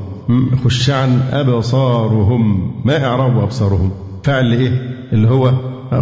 خشعا 0.65 1.21
أبصارهم. 1.33 2.73
ما 2.85 3.05
إعراب 3.05 3.39
أبصارهم؟ 3.39 3.91
فعل 4.25 4.51
لإيه؟ 4.51 4.97
اللي 5.13 5.29
هو 5.29 5.53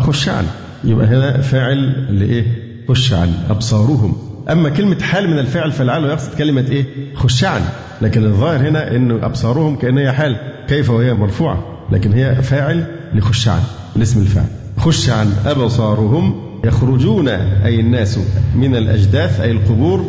خشعا. 0.00 0.44
يبقى 0.84 1.06
هنا 1.06 1.40
فاعل 1.40 2.06
لإيه؟ 2.18 2.44
خشعا 2.88 3.32
أبصارهم. 3.50 4.29
أما 4.50 4.69
كلمة 4.69 5.00
حال 5.00 5.30
من 5.30 5.38
الفعل 5.38 5.73
فلعله 5.73 6.09
يقصد 6.09 6.35
كلمة 6.38 6.64
إيه؟ 6.71 6.85
خشعا. 7.14 7.61
لكن 8.02 8.25
الظاهر 8.25 8.69
هنا 8.69 8.97
أنه 8.97 9.26
أبصارهم 9.26 9.76
كأن 9.76 9.99
هي 9.99 10.12
حال 10.12 10.37
كيف 10.69 10.90
وهي 10.90 11.14
مرفوعة 11.14 11.64
لكن 11.92 12.12
هي 12.12 12.42
فاعل 12.42 12.85
لخشعا 13.14 13.61
الاسم 13.97 14.21
الفاعل. 14.21 14.47
خشعا 14.78 15.33
أبصارهم 15.47 16.35
يخرجون 16.64 17.28
أي 17.28 17.80
الناس 17.80 18.19
من 18.54 18.76
الأجداث 18.76 19.40
أي 19.40 19.50
القبور 19.50 20.04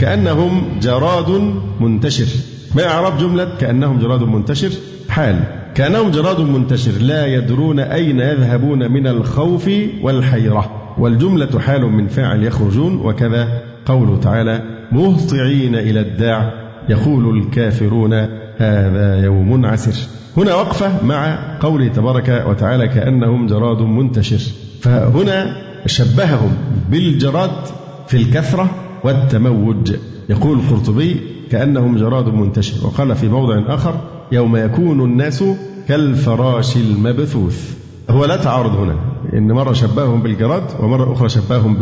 كأنهم 0.00 0.78
جراد 0.82 1.52
منتشر. 1.80 2.26
ما 2.74 2.84
إعراب 2.86 3.18
جملة؟ 3.18 3.56
كأنهم 3.60 3.98
جراد 3.98 4.22
منتشر. 4.22 4.70
حال. 5.08 5.44
كأنهم 5.74 6.10
جراد 6.10 6.40
منتشر 6.40 6.92
لا 7.00 7.26
يدرون 7.26 7.80
أين 7.80 8.20
يذهبون 8.20 8.92
من 8.92 9.06
الخوف 9.06 9.70
والحيرة. 10.02 10.70
والجملة 10.98 11.60
حال 11.60 11.82
من 11.82 12.08
فاعل 12.08 12.44
يخرجون 12.44 12.96
وكذا 12.96 13.62
قوله 13.86 14.20
تعالى 14.20 14.62
مهطعين 14.92 15.74
إلى 15.74 16.00
الداع 16.00 16.52
يقول 16.88 17.38
الكافرون 17.38 18.12
هذا 18.58 19.24
يوم 19.24 19.66
عسر 19.66 20.08
هنا 20.36 20.54
وقفة 20.54 21.04
مع 21.04 21.38
قوله 21.60 21.88
تبارك 21.88 22.44
وتعالى 22.48 22.88
كأنهم 22.88 23.46
جراد 23.46 23.82
منتشر. 23.82 24.52
فهنا 24.80 25.56
شبههم 25.86 26.56
بالجراد 26.90 27.50
في 28.08 28.16
الكثرة 28.16 28.70
والتموج. 29.04 29.92
يقول 30.28 30.58
القرطبي 30.58 31.20
كأنهم 31.50 31.96
جراد 31.96 32.28
منتشر. 32.28 32.86
وقال 32.86 33.16
في 33.16 33.28
موضع 33.28 33.74
آخر 33.74 34.00
يوم 34.32 34.56
يكون 34.56 35.00
الناس 35.00 35.44
كالفراش 35.88 36.76
المبثوث. 36.76 37.85
هو 38.10 38.24
لا 38.24 38.36
تعارض 38.36 38.76
هنا. 38.76 38.96
إن 39.34 39.52
مرة 39.52 39.72
شبههم 39.72 40.22
بالجراد 40.22 40.62
ومرة 40.80 41.12
أخرى 41.12 41.28
شبههم 41.28 41.76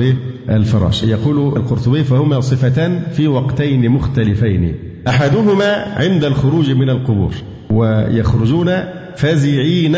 بالفراش. 0.48 1.02
يقول 1.02 1.56
القرطبي 1.56 2.04
فهما 2.04 2.40
صفتان 2.40 3.02
في 3.12 3.28
وقتين 3.28 3.88
مختلفين. 3.90 4.74
أحدهما 5.08 5.94
عند 5.96 6.24
الخروج 6.24 6.70
من 6.70 6.90
القبور 6.90 7.34
ويخرجون 7.70 8.70
فزعين 9.16 9.96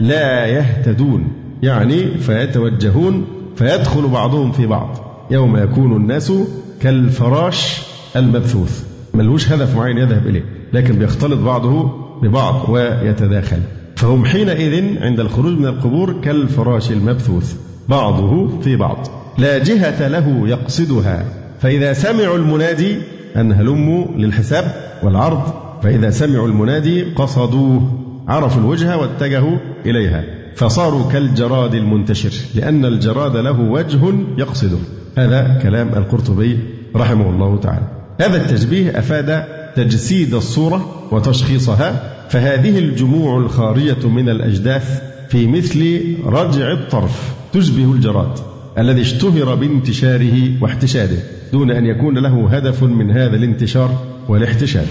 لا 0.00 0.46
يهتدون. 0.46 1.32
يعني 1.62 2.18
فيتوجهون 2.18 3.24
فيدخل 3.56 4.08
بعضهم 4.08 4.52
في 4.52 4.66
بعض. 4.66 4.98
يوم 5.30 5.56
يكون 5.56 5.96
الناس 5.96 6.32
كالفراش 6.80 7.82
المبثوث. 8.16 8.84
ملهوش 9.14 9.52
هدف 9.52 9.76
معين 9.76 9.98
يذهب 9.98 10.26
إليه 10.26 10.44
لكن 10.72 10.94
بيختلط 10.94 11.40
بعضه 11.40 11.90
ببعض 12.22 12.68
ويتداخل. 12.68 13.60
فهم 13.96 14.24
حينئذ 14.24 15.02
عند 15.02 15.20
الخروج 15.20 15.58
من 15.58 15.66
القبور 15.66 16.20
كالفراش 16.20 16.90
المبثوث 16.90 17.54
بعضه 17.88 18.60
في 18.60 18.76
بعض. 18.76 19.06
لا 19.38 19.58
جهة 19.58 20.08
له 20.08 20.48
يقصدها. 20.48 21.24
فإذا 21.60 21.92
سمعوا 21.92 22.36
المنادي 22.36 22.96
أن 23.36 23.52
هلموا 23.52 24.06
للحساب 24.16 24.74
والعرض 25.02 25.42
فإذا 25.82 26.10
سمعوا 26.10 26.48
المنادي 26.48 27.02
قصدوه 27.02 27.98
عرفوا 28.28 28.60
الوجهة 28.60 28.96
واتجهوا 28.96 29.56
إليها. 29.86 30.24
فصاروا 30.56 31.12
كالجراد 31.12 31.74
المنتشر 31.74 32.32
لأن 32.54 32.84
الجراد 32.84 33.36
له 33.36 33.60
وجه 33.60 34.14
يقصده. 34.38 34.78
هذا 35.18 35.58
كلام 35.62 35.88
القرطبي 35.88 36.58
رحمه 36.96 37.30
الله 37.30 37.60
تعالى. 37.60 37.86
هذا 38.20 38.36
التشبيه 38.36 38.98
أفاد 38.98 39.44
تجسيد 39.76 40.34
الصورة 40.34 41.08
وتشخيصها 41.12 42.15
فهذه 42.28 42.78
الجموع 42.78 43.38
الخارجة 43.38 44.08
من 44.08 44.28
الأجداث 44.28 45.02
في 45.28 45.46
مثل 45.46 46.02
رجع 46.24 46.72
الطرف 46.72 47.34
تشبه 47.52 47.92
الجراد 47.92 48.38
الذي 48.78 49.00
اشتهر 49.00 49.54
بانتشاره 49.54 50.62
واحتشاده 50.62 51.16
دون 51.52 51.70
أن 51.70 51.86
يكون 51.86 52.18
له 52.18 52.48
هدف 52.50 52.82
من 52.82 53.10
هذا 53.10 53.36
الانتشار 53.36 54.04
والاحتشاد. 54.28 54.86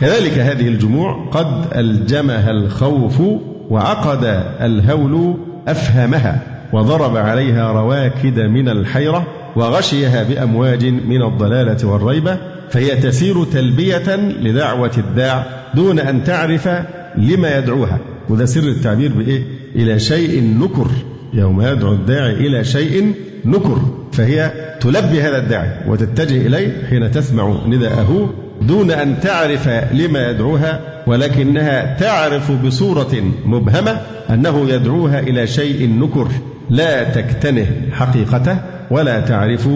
كذلك 0.00 0.38
هذه 0.38 0.68
الجموع 0.68 1.28
قد 1.30 1.76
ألجمها 1.76 2.50
الخوف 2.50 3.22
وعقد 3.70 4.24
الهول 4.60 5.36
أفهمها 5.68 6.42
وضرب 6.72 7.16
عليها 7.16 7.72
رواكد 7.72 8.40
من 8.40 8.68
الحيرة 8.68 9.26
وغشيها 9.56 10.22
بأمواج 10.22 10.84
من 10.86 11.22
الضلالة 11.22 11.86
والريبة 11.88 12.38
فهي 12.70 12.96
تسير 12.96 13.44
تلبية 13.44 14.16
لدعوة 14.16 14.92
الداع 14.98 15.46
دون 15.76 15.98
أن 15.98 16.24
تعرف 16.24 16.68
لما 17.16 17.58
يدعوها. 17.58 17.98
وده 18.28 18.44
سر 18.44 18.60
التعبير 18.60 19.12
بإيه؟ 19.12 19.42
إلى 19.76 19.98
شيء 19.98 20.42
نكر. 20.60 20.86
يوم 21.34 21.62
يدعو 21.62 21.92
الداعي 21.92 22.32
إلى 22.32 22.64
شيء 22.64 23.14
نكر 23.44 23.78
فهي 24.12 24.52
تلبي 24.80 25.22
هذا 25.22 25.38
الداعي 25.38 25.70
وتتجه 25.88 26.46
إليه 26.46 26.86
حين 26.90 27.10
تسمع 27.10 27.56
نداءه 27.66 28.34
دون 28.62 28.90
أن 28.90 29.20
تعرف 29.20 29.68
لما 29.92 30.30
يدعوها 30.30 30.80
ولكنها 31.06 31.96
تعرف 31.98 32.52
بصورة 32.66 33.32
مبهمة 33.44 34.00
أنه 34.30 34.70
يدعوها 34.70 35.20
إلى 35.20 35.46
شيء 35.46 35.88
نكر. 35.88 36.28
لا 36.70 37.04
تكتنه 37.04 37.66
حقيقته 37.92 38.58
ولا 38.90 39.20
تعرف 39.20 39.68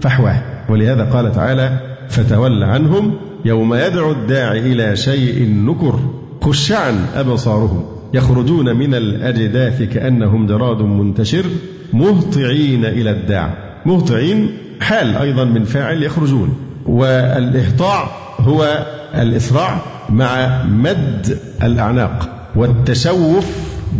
فحواه. 0.00 0.42
ولهذا 0.68 1.04
قال 1.04 1.32
تعالى 1.32 1.78
فتول 2.08 2.62
عنهم 2.62 3.16
يوم 3.44 3.74
يدعو 3.74 4.12
الداعي 4.12 4.72
إلى 4.72 4.96
شيء 4.96 5.48
نكر 5.48 6.00
خشعا 6.42 7.06
أبصارهم. 7.14 7.84
يخرجون 8.14 8.76
من 8.76 8.94
الأجداث 8.94 9.82
كأنهم 9.82 10.46
جراد 10.46 10.82
منتشر 10.82 11.44
مهطعين 11.92 12.84
إلى 12.84 13.10
الداع. 13.10 13.54
مهطعين 13.86 14.50
حال 14.80 15.16
أيضا 15.16 15.44
من 15.44 15.64
فاعل 15.64 16.02
يخرجون. 16.02 16.56
والإهطاع 16.86 18.10
هو 18.40 18.86
الإسراع 19.14 19.82
مع 20.10 20.62
مد 20.64 21.38
الأعناق 21.62 22.48
والتشوف 22.56 23.46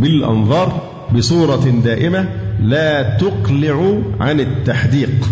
بالأنظار 0.01 0.83
بصورة 1.15 1.81
دائمة 1.85 2.29
لا 2.61 3.17
تقلع 3.17 3.99
عن 4.21 4.41
التحديق. 4.41 5.29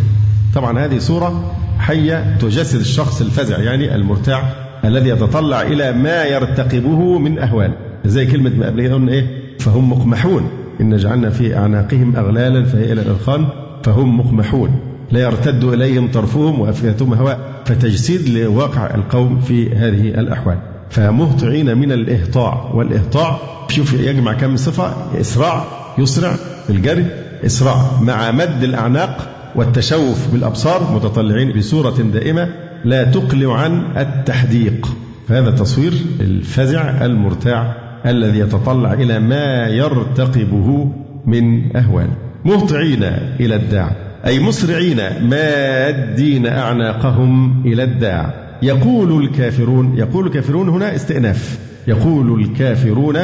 طبعا 0.54 0.78
هذه 0.78 0.98
صورة 0.98 1.54
حية 1.82 2.36
تجسد 2.40 2.80
الشخص 2.80 3.20
الفزع 3.20 3.58
يعني 3.58 3.94
المرتاع 3.94 4.42
الذي 4.84 5.08
يتطلع 5.08 5.62
إلى 5.62 5.92
ما 5.92 6.24
يرتقبه 6.24 7.18
من 7.18 7.38
أهوال. 7.38 7.72
زي 8.04 8.26
كلمة 8.26 8.50
ما 8.50 8.66
قبل 8.66 9.08
إيه؟ 9.08 9.26
فهم 9.58 9.90
مقمحون. 9.90 10.50
إن 10.80 10.96
جعلنا 10.96 11.30
في 11.30 11.56
أعناقهم 11.56 12.16
أغلالا 12.16 12.64
فهي 12.64 12.92
إلى 12.92 13.02
الأذقان 13.02 13.46
فهم 13.84 14.18
مقمحون. 14.18 14.70
لا 15.10 15.20
يرتد 15.20 15.64
إليهم 15.64 16.10
طرفهم 16.10 16.60
وأفئدتهم 16.60 17.14
هواء. 17.14 17.38
فتجسيد 17.64 18.28
لواقع 18.28 18.94
القوم 18.94 19.40
في 19.40 19.74
هذه 19.74 20.08
الأحوال. 20.08 20.58
فمهطعين 20.90 21.78
من 21.78 21.92
الإهطاع 21.92 22.70
والإهطاع 22.74 23.38
شوف 23.68 23.92
يجمع 23.92 24.32
كم 24.32 24.56
صفة؟ 24.56 24.94
إسراع 25.20 25.64
يسرع 25.98 26.34
الجري 26.70 27.06
إسراع. 27.46 27.76
مع 28.00 28.30
مد 28.30 28.62
الأعناق 28.62 29.28
والتشوف 29.56 30.32
بالأبصار 30.32 30.92
متطلعين 30.94 31.52
بصورة 31.52 31.96
دائمة 32.02 32.48
لا 32.84 33.04
تقلع 33.04 33.54
عن 33.54 33.82
التحديق. 33.96 34.88
فهذا 35.28 35.50
تصوير 35.50 35.92
الفزع 36.20 37.04
المرتاع 37.04 37.76
الذي 38.06 38.38
يتطلع 38.38 38.92
إلى 38.92 39.20
ما 39.20 39.68
يرتقبه 39.68 40.92
من 41.26 41.76
أهوال. 41.76 42.08
مهطعين 42.44 43.02
إلى 43.40 43.54
الداع 43.56 43.96
أي 44.26 44.38
مسرعين 44.38 44.96
مادين 45.28 46.46
أعناقهم 46.46 47.62
إلى 47.66 47.82
الداع. 47.82 48.34
يقول 48.62 49.24
الكافرون 49.24 49.98
يقول 49.98 50.26
الكافرون 50.26 50.68
هنا 50.68 50.94
استئناف. 50.94 51.58
يقول 51.86 52.40
الكافرون 52.40 53.16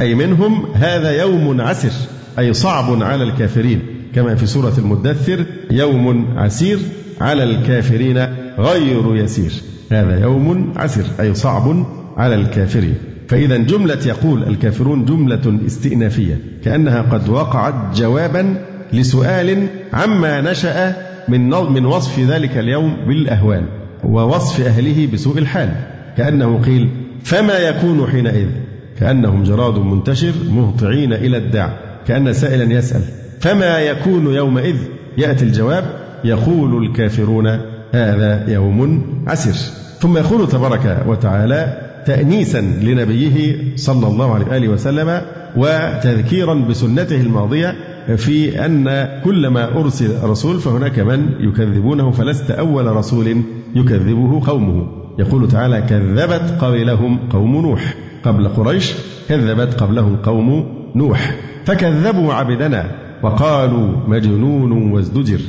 أي 0.00 0.14
منهم 0.14 0.66
هذا 0.74 1.10
يوم 1.10 1.60
عسر 1.60 1.92
أي 2.38 2.52
صعب 2.52 3.02
على 3.02 3.24
الكافرين. 3.24 3.95
كما 4.16 4.34
في 4.34 4.46
سورة 4.46 4.72
المدثر 4.78 5.44
يوم 5.70 6.26
عسير 6.38 6.78
على 7.20 7.42
الكافرين 7.44 8.18
غير 8.58 9.16
يسير. 9.16 9.52
هذا 9.92 10.20
يوم 10.20 10.72
عسر 10.76 11.04
أي 11.20 11.34
صعب 11.34 11.86
على 12.16 12.34
الكافرين. 12.34 12.94
فإذا 13.28 13.56
جملة 13.56 13.98
يقول 14.06 14.42
الكافرون 14.42 15.04
جملة 15.04 15.58
استئنافية 15.66 16.40
كأنها 16.64 17.02
قد 17.02 17.28
وقعت 17.28 17.74
جوابا 17.96 18.64
لسؤال 18.92 19.66
عما 19.92 20.40
نشأ 20.40 20.96
من 21.28 21.50
من 21.50 21.86
وصف 21.86 22.20
ذلك 22.20 22.58
اليوم 22.58 22.96
بالأهوال 23.08 23.64
ووصف 24.04 24.66
أهله 24.66 25.08
بسوء 25.12 25.38
الحال. 25.38 25.70
كأنه 26.16 26.62
قيل 26.62 26.88
فما 27.24 27.58
يكون 27.58 28.06
حينئذ؟ 28.06 28.48
كأنهم 29.00 29.42
جراد 29.42 29.78
منتشر 29.78 30.32
مهطعين 30.50 31.12
إلى 31.12 31.36
الداع 31.36 31.78
كأن 32.06 32.32
سائلا 32.32 32.74
يسأل 32.74 33.02
فما 33.40 33.78
يكون 33.78 34.34
يومئذ؟ 34.34 34.76
يأتي 35.18 35.44
الجواب 35.44 35.84
يقول 36.24 36.84
الكافرون 36.84 37.46
هذا 37.92 38.44
يوم 38.48 39.02
عسر 39.26 39.72
ثم 40.00 40.16
يقول 40.16 40.48
تبارك 40.48 41.04
وتعالى 41.06 41.86
تأنيسا 42.06 42.60
لنبيه 42.60 43.56
صلى 43.76 44.06
الله 44.06 44.34
عليه 44.34 44.46
وآله 44.46 44.68
وسلم 44.68 45.22
وتذكيرا 45.56 46.54
بسنته 46.54 47.20
الماضية 47.20 47.74
في 48.16 48.64
أن 48.64 49.08
كلما 49.24 49.80
أرسل 49.80 50.10
رسول 50.22 50.60
فهناك 50.60 50.98
من 50.98 51.28
يكذبونه 51.40 52.10
فلست 52.10 52.50
أول 52.50 52.86
رسول 52.86 53.42
يكذبه 53.74 54.46
قومه. 54.46 54.86
يقول 55.18 55.48
تعالى 55.48 55.82
كذبت 55.82 56.54
قبلهم 56.60 57.18
قوم 57.30 57.56
نوح. 57.62 57.94
قبل 58.24 58.48
قريش 58.48 58.94
كذبت 59.28 59.74
قبلهم 59.74 60.16
قوم 60.16 60.66
نوح. 60.94 61.36
فكذبوا 61.64 62.34
عبدنا 62.34 63.05
وقالوا 63.22 63.88
مجنون 64.08 64.92
وازدجر. 64.92 65.40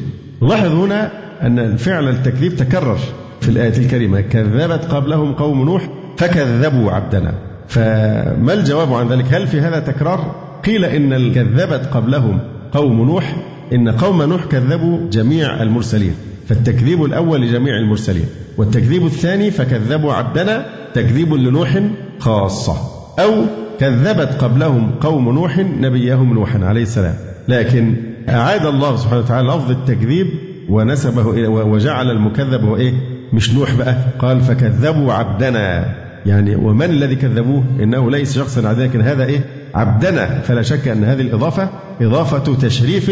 لاحظ 0.42 0.72
هنا 0.72 1.12
أن 1.42 1.60
الفعل 1.60 2.10
التكذيب 2.10 2.56
تكرر 2.56 2.98
في 3.42 3.50
الآية 3.50 3.78
الكريمة. 3.78 4.22
كذبت 4.22 4.86
قبلهم 4.86 5.34
قوم 5.34 5.66
نوح 5.66 5.90
فكذبوا 6.18 6.92
عبدنا. 6.92 7.34
فما 7.68 8.54
الجواب 8.54 8.94
عن 8.94 9.08
ذلك؟ 9.08 9.34
هل 9.34 9.48
في 9.48 9.62
هذا 9.62 9.80
تكرار؟ 9.80 10.36
قيل 10.66 10.86
إن 10.86 11.34
كذبت 11.34 11.90
قبلهم 11.94 12.40
قوم 12.72 13.06
نوح 13.06 13.36
إن 13.74 13.90
قوم 13.90 14.24
نوح 14.24 14.46
كذبوا 14.46 15.10
جميع 15.10 15.62
المرسلين. 15.64 16.14
فالتكذيب 16.48 17.06
الأول 17.06 17.42
لجميع 17.42 17.78
المرسلين 17.78 18.26
والتكذيب 18.58 19.06
الثاني 19.06 19.52
فكذبوا 19.52 20.14
عبدنا 20.14 20.66
تكذيب 20.94 21.34
لنوح 21.34 21.80
خاصة. 22.20 22.76
أو 23.20 23.32
كذبت 23.80 24.34
قبلهم 24.40 24.92
قوم 25.02 25.30
نوح 25.30 25.58
نبيهم 25.58 26.34
نوحا 26.34 26.66
عليه 26.66 26.82
السلام. 26.82 27.16
لكن 27.48 27.96
أعاد 28.30 28.66
الله 28.66 28.96
سبحانه 28.96 29.20
وتعالى 29.20 29.48
لفظ 29.48 29.72
التكذيب 29.72 30.28
ونسبه 30.70 31.32
إلى 31.34 31.48
وجعل 31.48 32.12
المكذب 32.12 32.64
هو 32.64 32.76
إيه؟ 32.76 32.94
مش 33.34 33.54
نوح 33.54 33.76
بقى. 33.76 33.96
قال 34.20 34.42
فكذبوا 34.42 35.14
عبدنا. 35.14 35.96
يعني 36.26 36.56
ومن 36.56 36.86
الذي 36.86 37.16
كذبوه؟ 37.16 37.64
إنه 37.84 38.12
ليس 38.12 38.36
شخصا 38.36 38.68
عاديا 38.68 38.88
لكن 38.88 39.02
هذا 39.02 39.26
إيه؟ 39.26 39.40
عبدنا. 39.76 40.42
فلا 40.42 40.62
شك 40.62 40.88
أن 40.88 41.04
هذه 41.04 41.22
الإضافة 41.22 41.70
إضافة 42.02 42.56
تشريف 42.56 43.12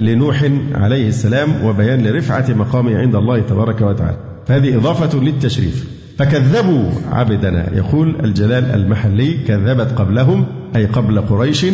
لنوح 0.00 0.50
عليه 0.74 1.08
السلام 1.08 1.64
وبيان 1.64 2.06
لرفعة 2.06 2.46
مقامه 2.50 2.98
عند 2.98 3.14
الله 3.14 3.40
تبارك 3.40 3.80
وتعالى. 3.80 4.16
فهذه 4.46 4.76
إضافة 4.76 5.18
للتشريف. 5.18 5.88
فكذبوا 6.18 6.90
عبدنا. 7.12 7.76
يقول 7.76 8.16
الجلال 8.24 8.64
المحلي 8.64 9.34
كذبت 9.48 9.92
قبلهم 9.98 10.46
أي 10.76 10.86
قبل 10.86 11.20
قريش 11.20 11.66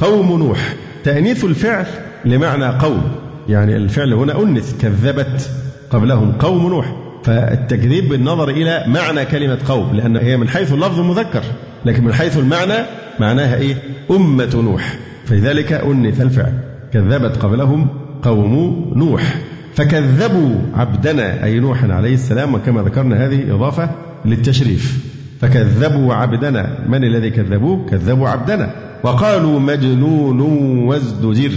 قوم 0.00 0.38
نوح. 0.38 0.74
تأنيث 1.06 1.44
الفعل 1.44 1.86
لمعنى 2.24 2.66
قوم. 2.66 3.02
يعني 3.48 3.76
الفعل 3.76 4.12
هنا 4.12 4.42
أنث 4.42 4.82
كذبت 4.82 5.50
قبلهم 5.90 6.32
قوم 6.32 6.68
نوح. 6.68 6.96
فالتكذيب 7.24 8.08
بالنظر 8.08 8.48
إلى 8.48 8.84
معنى 8.86 9.24
كلمة 9.24 9.58
قوم 9.68 9.96
لأن 9.96 10.16
هي 10.16 10.36
من 10.36 10.48
حيث 10.48 10.72
اللفظ 10.72 11.00
مذكر 11.00 11.42
لكن 11.84 12.04
من 12.04 12.12
حيث 12.12 12.38
المعنى 12.38 12.74
معناها 13.20 13.56
إيه؟ 13.56 13.74
أمة 14.10 14.50
نوح. 14.54 14.98
فلذلك 15.24 15.72
أنث 15.72 16.20
الفعل. 16.20 16.52
كذبت 16.92 17.36
قبلهم 17.36 17.88
قوم 18.22 18.84
نوح. 18.96 19.34
فكذبوا 19.74 20.54
عبدنا 20.74 21.44
أي 21.44 21.60
نوح 21.60 21.84
عليه 21.84 22.14
السلام 22.14 22.54
وكما 22.54 22.82
ذكرنا 22.82 23.26
هذه 23.26 23.54
إضافة 23.54 23.90
للتشريف. 24.24 25.04
فكذبوا 25.40 26.14
عبدنا. 26.14 26.78
من 26.88 27.04
الذي 27.04 27.30
كذبوه؟ 27.30 27.86
كذبوا 27.90 28.28
عبدنا. 28.28 28.85
وقالوا 29.02 29.60
مجنون 29.60 30.40
وازدجر. 30.86 31.52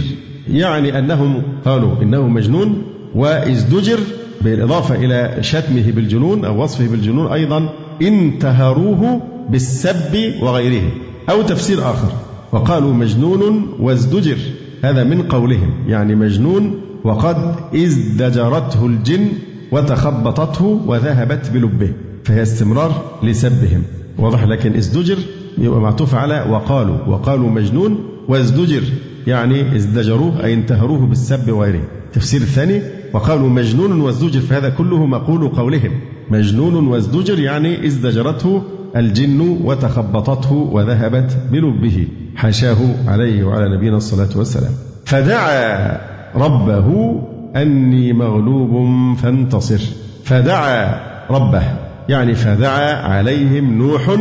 يعني 0.48 0.98
أنهم 0.98 1.42
قالوا 1.64 2.02
إنه 2.02 2.28
مجنون 2.28 2.82
وازدجر 3.14 3.98
بالإضافة 4.40 4.94
إلى 4.94 5.42
شتمه 5.42 5.90
بالجنون 5.90 6.44
أو 6.44 6.62
وصفه 6.62 6.86
بالجنون 6.86 7.32
أيضا 7.32 7.68
انتهروه 8.02 9.22
بالسب 9.50 10.32
وغيره 10.42 10.90
أو 11.30 11.42
تفسير 11.42 11.78
آخر. 11.78 12.12
وقالوا 12.52 12.94
مجنون 12.94 13.76
وازدجر. 13.80 14.38
هذا 14.82 15.04
من 15.04 15.22
قولهم. 15.22 15.70
يعني 15.86 16.14
مجنون 16.14 16.80
وقد 17.04 17.54
ازدجرته 17.74 18.86
الجن 18.86 19.28
وتخبطته 19.72 20.80
وذهبت 20.86 21.50
بلبه. 21.50 21.92
فهي 22.24 22.42
استمرار 22.42 23.18
لسبهم. 23.22 23.82
واضح 24.18 24.44
لكن 24.44 24.76
ازدجر 24.76 25.18
يبقى 25.58 25.80
معطوف 25.80 26.14
على 26.14 26.46
وقالوا. 26.50 26.96
وقالوا 27.06 27.50
مجنون 27.50 27.98
وازدجر 28.28 28.82
يعني 29.26 29.76
ازدجروه 29.76 30.44
أي 30.44 30.54
انتهروه 30.54 31.06
بالسب 31.06 31.52
وغيره. 31.52 31.82
التفسير 32.06 32.40
الثاني 32.40 32.82
وقالوا 33.12 33.48
مجنون 33.48 34.00
وازدجر 34.00 34.40
فهذا 34.40 34.68
كله 34.68 35.06
مقول 35.06 35.48
قولهم. 35.48 36.00
مجنون 36.30 36.86
وازدجر 36.86 37.38
يعني 37.38 37.86
ازدجرته 37.86 38.62
الجن 38.96 39.40
وتخبطته 39.64 40.52
وذهبت 40.52 41.38
بلبه 41.52 42.08
حاشاه 42.36 42.76
عليه 43.06 43.44
وعلى 43.44 43.76
نبينا 43.76 43.96
الصلاة 43.96 44.38
والسلام. 44.38 44.72
فدعا 45.04 46.00
ربه 46.34 47.20
أني 47.56 48.12
مغلوب 48.12 48.72
فانتصر. 49.16 49.80
فدعا 50.24 51.00
ربه 51.30 51.62
يعني 52.08 52.34
فدعا 52.34 52.94
عليهم 52.94 53.78
نوح 53.78 54.16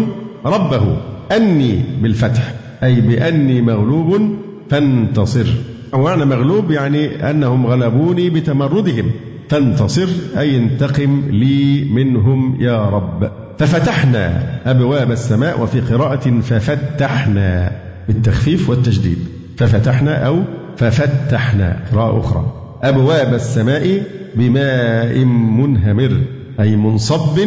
ربه. 0.46 0.98
أني 1.32 1.84
بالفتح 2.02 2.54
أي 2.84 3.02
بأني 3.02 3.62
مغلوب 3.62 4.36
فانتصر. 4.70 5.46
ومعنى 5.94 6.26
مغلوب 6.26 6.72
يعني 6.72 7.30
أنهم 7.30 7.68
غلبوني 7.68 8.30
بتمردهم. 8.30 9.12
فانتصر 9.50 10.08
أي 10.38 10.58
انتقم 10.58 11.24
لي 11.30 11.84
منهم 11.84 12.58
يا 12.62 12.90
رب. 12.90 13.32
ففتحنا 13.60 14.44
أبواب 14.66 15.12
السماء 15.12 15.62
وفي 15.62 15.82
قراءة 15.82 16.40
ففتحنا 16.40 17.72
بالتخفيف 18.08 18.70
والتجديد. 18.70 19.18
ففتحنا 19.58 20.14
أو 20.14 20.40
ففتحنا 20.78 21.80
قراءة 21.92 22.20
أخرى. 22.20 22.54
أبواب 22.84 23.34
السماء 23.34 24.04
بماء 24.36 25.26
منهمر 25.26 26.22
أي 26.60 26.76
منصب 26.76 27.40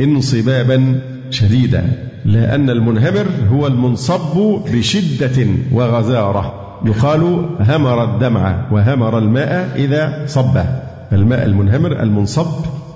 انصبابا 0.00 1.00
شديدا 1.30 1.92
لأن 2.24 2.70
المنهمر 2.70 3.26
هو 3.50 3.66
المنصب 3.66 4.60
بشدة 4.72 5.46
وغزارة. 5.72 6.62
يقال 6.86 7.46
همر 7.60 8.04
الدمع 8.04 8.66
وهمر 8.70 9.18
الماء 9.18 9.72
إذا 9.76 10.22
صبه 10.26 10.64
الماء 11.12 11.46
المنهمر 11.46 12.02
المنصب 12.02 12.46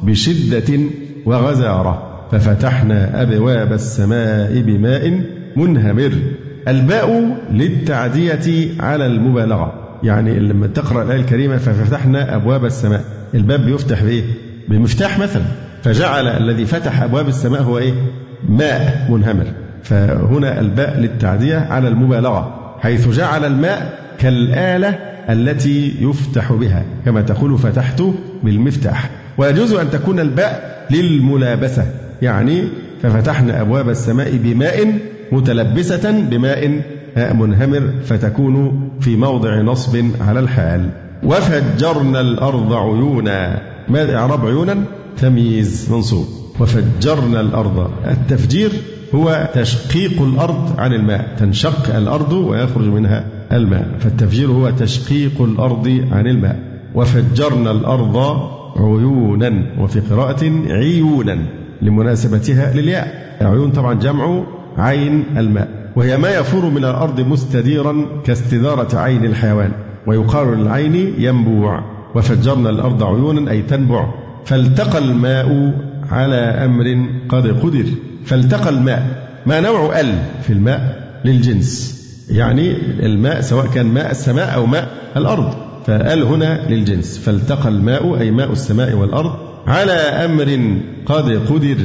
بشدة 0.03 0.79
وغزارة. 1.27 2.03
ففتحنا 2.33 3.23
أبواب 3.23 3.73
السماء 3.73 4.61
بماء 4.61 5.21
منهمر. 5.57 6.13
الباء 6.69 7.37
للتعدية 7.53 8.69
على 8.81 9.07
المبالغة. 9.07 9.73
يعني 10.03 10.39
لما 10.39 10.67
تقرأ 10.67 11.03
الآية 11.03 11.21
الكريمة 11.21 11.57
ففتحنا 11.57 12.37
أبواب 12.37 12.65
السماء. 12.65 13.05
الباب 13.35 13.67
بيفتح 13.67 14.03
بإيه؟ 14.03 14.25
بمفتاح 14.69 15.19
مثلا. 15.19 15.45
فجعل 15.83 16.29
الذي 16.29 16.67
فتح 16.67 17.03
أبواب 17.03 17.29
السماء 17.29 17.63
هو 17.63 17.79
إيه؟ 17.79 17.93
ماء 18.49 19.07
منهمر. 19.11 19.47
فهنا 19.83 20.61
الباء 20.61 20.99
للتعدية 21.01 21.59
على 21.71 21.89
المبالغة 21.89 22.75
حيث 22.81 23.09
جعل 23.09 23.45
الماء 23.45 23.99
كالآلة 24.19 24.89
التي 25.31 25.95
يفتح 26.01 26.53
بها 26.53 26.85
كما 27.05 27.21
تقول 27.21 27.59
فتحت 27.59 28.03
بالمفتاح 28.43 29.11
ويجوز 29.39 29.73
أن 29.73 29.91
تكون 29.91 30.21
الباء 30.21 30.87
للملابسة 30.91 31.85
يعني 32.23 32.63
ففتحنا 33.03 33.61
أبواب 33.61 33.89
السماء 33.89 34.37
بماء 34.37 34.99
متلبسة 35.33 36.11
بماء 36.11 36.81
منهمر 37.17 37.91
فتكون 38.05 38.89
في 39.01 39.17
موضع 39.17 39.61
نصب 39.61 40.05
على 40.21 40.41
الحال. 40.41 40.89
وفجرنا 41.23 42.21
الأرض 42.21 42.73
عيونا. 42.73 43.61
ما 43.89 44.15
إعراب 44.17 44.47
عيونا؟ 44.47 44.77
تمييز 45.19 45.93
منصوب. 45.93 46.27
وفجرنا 46.61 47.41
الأرض. 47.41 47.91
التفجير 48.07 48.71
هو 49.15 49.49
تشقيق 49.55 50.23
الأرض 50.23 50.81
عن 50.81 50.93
الماء. 50.93 51.37
تنشق 51.39 51.97
الأرض 51.97 52.33
ويخرج 52.33 52.85
منها 52.85 53.25
الماء. 53.53 53.97
فالتفجير 54.01 54.49
هو 54.49 54.71
تشقيق 54.71 55.43
الأرض 55.43 56.05
عن 56.13 56.27
الماء. 56.27 56.59
وفجرنا 56.95 57.71
الأرض 57.71 58.17
عيونا 58.77 59.67
وفي 59.79 60.01
قراءة 60.01 60.53
عيونا 60.71 61.39
لمناسبتها 61.83 62.75
للياء. 62.75 63.37
عيون 63.41 63.71
طبعا 63.71 63.95
جمع 63.95 64.45
عين 64.79 65.25
الماء. 65.37 65.93
وهي 65.97 66.17
ما 66.17 66.29
يفور 66.29 66.71
من 66.71 66.85
الأرض 66.85 67.21
مستديرا 67.21 68.07
كاستدارة 68.25 68.99
عين 68.99 69.25
الحيوان. 69.25 69.73
ويقال 70.07 70.59
للعين 70.59 71.15
ينبوع. 71.19 71.81
وفجرنا 72.15 72.71
الأرض 72.71 73.03
عيونا 73.03 73.51
أي 73.51 73.63
تنبع. 73.63 74.30
فالتقى 74.45 74.99
الماء 74.99 75.75
على 76.11 76.37
أمر 76.37 77.07
قد 77.29 77.47
قدر. 77.47 77.85
فالتقى 78.25 78.69
الماء 78.69 79.03
ما 79.47 79.61
نوع 79.61 80.01
ال 80.01 80.15
في 80.43 80.53
الماء 80.53 81.11
للجنس؟ 81.25 82.01
يعني 82.31 82.77
الماء 83.07 83.41
سواء 83.41 83.67
كان 83.67 83.87
ماء 83.87 84.11
السماء 84.11 84.55
أو 84.55 84.67
ماء 84.67 84.89
الأرض. 85.17 85.55
فال 85.87 86.23
هنا 86.23 86.69
للجنس. 86.69 87.19
فالتقى 87.19 87.69
الماء 87.69 88.21
أي 88.21 88.31
ماء 88.31 88.53
السماء 88.53 88.95
والأرض 88.95 89.33
على 89.67 89.93
أمر 89.93 90.79
قد 91.07 91.31
قدر. 91.31 91.77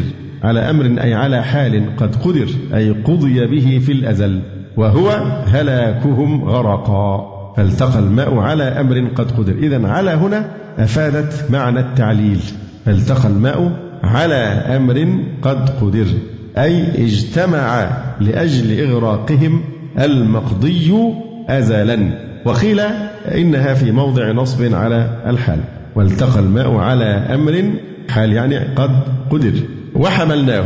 على 0.44 0.60
أمر 0.60 0.86
أي 1.04 1.14
على 1.14 1.44
حال 1.44 1.96
قد 1.98 2.16
قدر 2.16 2.48
أي 2.74 2.90
قضي 2.90 3.46
به 3.46 3.82
في 3.86 3.92
الأزل. 3.92 4.42
وهو 4.78 5.10
هلاكهم 5.46 6.44
غرقا. 6.44 7.35
فالتقى 7.58 8.00
الماء 8.00 8.38
على 8.38 8.64
أمر 8.64 9.08
قد 9.16 9.32
قدر. 9.32 9.54
إذا 9.54 9.88
على 9.88 10.12
هنا 10.12 10.46
أفادت 10.78 11.52
معنى 11.52 11.80
التعليل. 11.80 12.40
فالتقى 12.86 13.28
الماء 13.28 13.72
على 14.04 14.36
أمر 14.78 15.08
قد 15.42 15.70
قدر. 15.70 16.06
أي 16.58 17.06
اجتمع 17.06 17.90
لأجل 18.20 18.80
إغراقهم 18.80 19.62
المقضي 20.00 20.94
أزلا. 21.50 22.10
وقيل 22.46 22.80
إنها 23.36 23.74
في 23.74 23.92
موضع 23.92 24.32
نصب 24.32 24.74
على 24.74 25.10
الحال. 25.28 25.60
والتقى 25.96 26.40
الماء 26.40 26.76
على 26.76 27.06
أمر 27.06 27.64
حال 28.10 28.34
يعني 28.34 28.58
قد 28.58 28.92
قدر. 29.30 29.54
وحملناه 29.96 30.66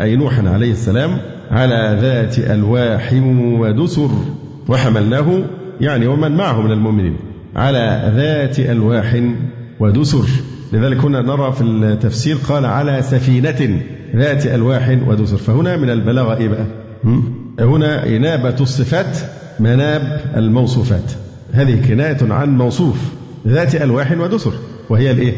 أي 0.00 0.16
نوحا 0.16 0.48
عليه 0.48 0.72
السلام 0.72 1.10
على 1.50 1.98
ذات 2.00 2.38
ألواح 2.38 3.12
ودسر. 3.36 4.10
وحملناه 4.68 5.42
يعني 5.80 6.06
ومن 6.06 6.36
معه 6.36 6.62
من 6.62 6.72
المؤمنين 6.72 7.16
على 7.56 8.12
ذات 8.16 8.60
ألواح 8.60 9.22
ودسر. 9.80 10.26
لذلك 10.72 10.96
هنا 10.96 11.20
نرى 11.22 11.52
في 11.52 11.60
التفسير 11.62 12.36
قال 12.48 12.64
على 12.64 13.02
سفينة 13.02 13.80
ذات 14.16 14.46
ألواح 14.46 14.98
ودسر. 15.06 15.36
فهنا 15.36 15.76
من 15.76 15.90
البلاغة 15.90 16.36
إيه 16.36 16.48
بقى؟ 16.48 16.66
هنا 17.60 18.06
إنابة 18.16 18.56
الصفات 18.60 19.18
مناب 19.60 20.20
الموصوفات. 20.36 21.12
هذه 21.52 21.88
كناية 21.88 22.18
عن 22.22 22.58
موصوف 22.58 22.96
ذات 23.46 23.74
ألواح 23.74 24.12
ودسر 24.12 24.52
وهي 24.90 25.10
الإيه؟ 25.10 25.32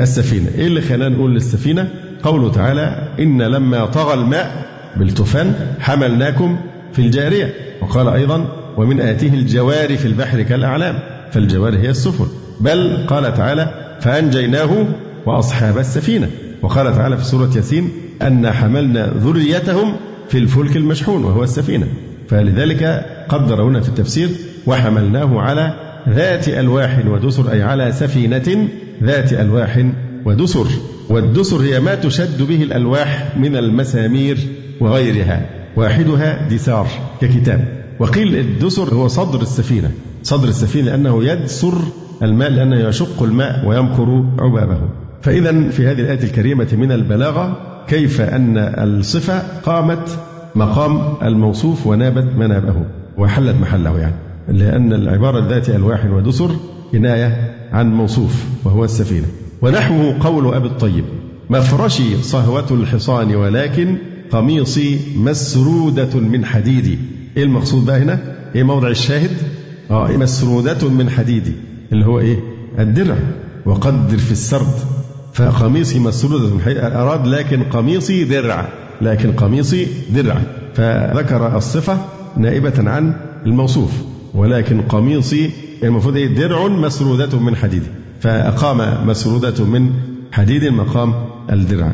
السفينة. 0.00 0.48
إيه 0.58 0.66
اللي 0.66 0.80
خلانا 0.80 1.16
نقول 1.16 1.34
للسفينة؟ 1.34 1.88
قوله 2.22 2.50
تعالى 2.52 3.08
إن 3.20 3.42
لما 3.42 3.86
طغى 3.86 4.14
الماء 4.14 4.66
بالتفان 4.96 5.54
حملناكم 5.80 6.56
في 6.92 6.98
الجارية. 6.98 7.54
وقال 7.82 8.08
أيضا 8.08 8.46
ومن 8.78 9.00
آته 9.00 9.34
الجوار 9.34 9.96
في 9.96 10.06
البحر 10.06 10.42
كالأعلام 10.42 10.98
فالجوار 11.32 11.76
هي 11.76 11.90
السفن. 11.90 12.26
بل 12.60 13.06
قال 13.06 13.34
تعالى 13.34 13.96
فأنجيناه 14.00 14.86
وأصحاب 15.26 15.78
السفينة. 15.78 16.30
وقال 16.62 16.94
تعالى 16.94 17.16
في 17.16 17.24
سورة 17.24 17.50
ياسين 17.56 17.90
أن 18.22 18.50
حملنا 18.50 19.06
ذريتهم 19.06 19.96
في 20.28 20.38
الفلك 20.38 20.76
المشحون 20.76 21.24
وهو 21.24 21.42
السفينة. 21.42 21.86
فلذلك 22.28 23.06
قدر 23.28 23.62
هنا 23.62 23.80
في 23.80 23.88
التفسير 23.88 24.28
وحملناه 24.66 25.40
على 25.40 25.74
ذات 26.08 26.48
ألواح 26.48 27.06
ودسر 27.06 27.52
أي 27.52 27.62
على 27.62 27.92
سفينة 27.92 28.68
ذات 29.02 29.32
ألواح 29.32 29.86
ودسر. 30.24 30.66
والدسر 31.08 31.60
هي 31.60 31.80
ما 31.80 31.94
تشد 31.94 32.42
به 32.42 32.62
الألواح 32.62 33.36
من 33.36 33.56
المسامير 33.56 34.38
وغيرها 34.80 35.46
واحدها 35.76 36.48
دسار 36.48 36.86
ككتاب. 37.20 37.77
وقيل 37.98 38.36
الدسر 38.36 38.94
هو 38.94 39.08
صدر 39.08 39.42
السفينة. 39.42 39.90
صدر 40.22 40.48
السفينة 40.48 40.90
لأنه 40.90 41.24
يدسر 41.24 41.74
الماء 42.22 42.50
لأنه 42.50 42.76
يشق 42.76 43.22
الماء 43.22 43.66
ويمكر 43.66 44.24
عبابه. 44.38 44.80
فإذا 45.22 45.70
في 45.70 45.86
هذه 45.86 46.00
الآية 46.00 46.24
الكريمة 46.24 46.68
من 46.72 46.92
البلاغة 46.92 47.56
كيف 47.88 48.20
أن 48.20 48.58
الصفة 48.58 49.42
قامت 49.62 50.18
مقام 50.54 51.14
الموصوف 51.22 51.86
ونابت 51.86 52.36
منابه 52.36 52.74
وحلت 53.18 53.56
محله 53.60 53.98
يعني. 53.98 54.14
لأن 54.48 54.92
العبارة 54.92 55.48
ذات 55.48 55.68
ألواح 55.70 56.04
ودسر 56.04 56.50
كناية 56.92 57.54
عن 57.72 57.92
موصوف 57.92 58.44
وهو 58.64 58.84
السفينة. 58.84 59.26
ونحوه 59.62 60.16
قول 60.20 60.54
أبي 60.54 60.68
الطيب 60.68 61.04
مفرشي 61.50 62.22
صهوة 62.22 62.66
الحصان 62.70 63.34
ولكن 63.34 63.96
قميصي 64.30 64.98
مسرودة 65.16 66.20
من 66.20 66.44
حديد 66.44 66.98
إيه 67.38 67.44
المقصود 67.44 67.86
بقى 67.86 67.98
هنا؟ 67.98 68.18
إيه 68.54 68.62
موضع 68.62 68.88
الشاهد؟ 68.88 69.30
آه 69.90 70.16
مسرودة 70.16 70.88
من 70.88 71.10
حديد 71.10 71.52
اللي 71.92 72.06
هو 72.06 72.18
إيه؟ 72.20 72.36
الدرع 72.78 73.16
وقدر 73.66 74.18
في 74.18 74.32
السرد. 74.32 74.74
فقميصي 75.32 75.98
مسرودة 75.98 76.54
من 76.54 76.60
حديد 76.60 76.76
أراد 76.78 77.26
لكن 77.26 77.62
قميصي 77.62 78.24
درع 78.24 78.68
لكن 79.00 79.32
قميصي 79.32 79.86
درع. 80.14 80.42
فذكر 80.74 81.56
الصفة 81.56 81.98
نائبة 82.36 82.90
عن 82.90 83.14
الموصوف 83.46 83.90
ولكن 84.34 84.80
قميصي 84.80 85.50
المفروض 85.82 86.16
إيه؟ 86.16 86.34
درع 86.34 86.66
مسرودة 86.68 87.38
من 87.38 87.56
حديد. 87.56 87.82
فأقام 88.20 89.06
مسرودة 89.08 89.64
من 89.64 89.90
حديد 90.32 90.64
مقام 90.64 91.14
الدرع. 91.52 91.92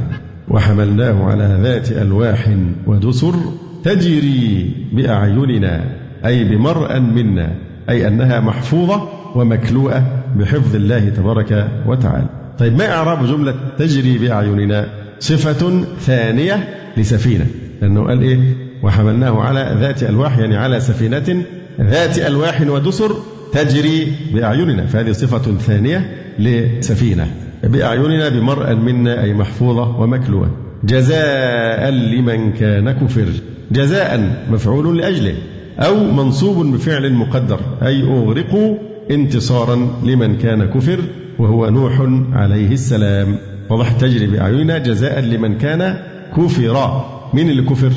وحملناه 0.49 1.25
على 1.25 1.59
ذات 1.63 1.93
ألواح 1.93 2.57
ودسر. 2.87 3.35
تجري 3.85 4.71
بأعيننا 4.93 5.85
أي 6.27 6.45
بمرأ 6.45 6.99
منا 6.99 7.55
أي 7.91 8.09
أنها 8.09 8.41
محفوظة 8.41 9.09
ومكلوءة 9.35 10.25
بحفظ 10.37 10.75
الله 10.75 11.09
تبارك 11.09 11.69
وتعالى. 11.87 12.27
طيب 12.59 12.79
ما 12.79 12.93
إعراب 12.93 13.27
جملة 13.27 13.55
تجري 13.79 14.19
بأعيننا؟ 14.19 14.87
صفة 15.19 15.85
ثانية 16.01 16.69
لسفينة. 16.97 17.47
لأنه 17.83 18.07
قال 18.07 18.23
إيه؟ 18.23 18.39
وحملناه 18.83 19.41
على 19.41 19.77
ذات 19.81 20.03
ألواح 20.03 20.39
يعني 20.39 20.57
على 20.57 20.81
سفينة 20.81 21.45
ذات 21.81 22.19
ألواح 22.19 22.61
ودسر 22.61 23.17
تجري 23.53 24.13
بأعيننا. 24.35 24.87
فهذه 24.87 25.13
صفة 25.13 25.59
ثانية 25.59 26.11
لسفينة. 26.39 27.27
بأعيننا 27.65 28.29
بمرأ 28.29 28.75
منا 28.75 29.23
أي 29.23 29.35
محفوظة 29.35 30.01
ومكلوة 30.01 30.51
جزاء 30.85 31.91
لمن 31.91 32.53
كان 32.53 32.93
كفر. 32.93 33.29
جزاء 33.73 34.37
مفعول 34.51 34.99
لأجله 34.99 35.35
أو 35.79 36.13
منصوب 36.13 36.67
بفعل 36.67 37.13
مقدر 37.13 37.61
أي 37.83 38.03
أغرقوا 38.03 38.77
انتصارا 39.11 39.89
لمن 40.05 40.37
كان 40.37 40.65
كفر 40.65 40.99
وهو 41.39 41.71
نوح 41.71 42.01
عليه 42.33 42.73
السلام. 42.73 43.39
وضح 43.71 43.93
تجري 43.93 44.27
بأعيننا 44.27 44.79
جزاء 44.79 45.21
لمن 45.21 45.59
كان 45.59 45.99
كفر. 46.37 47.05
من 47.35 47.51
اللي 47.51 47.63
كفر 47.63 47.91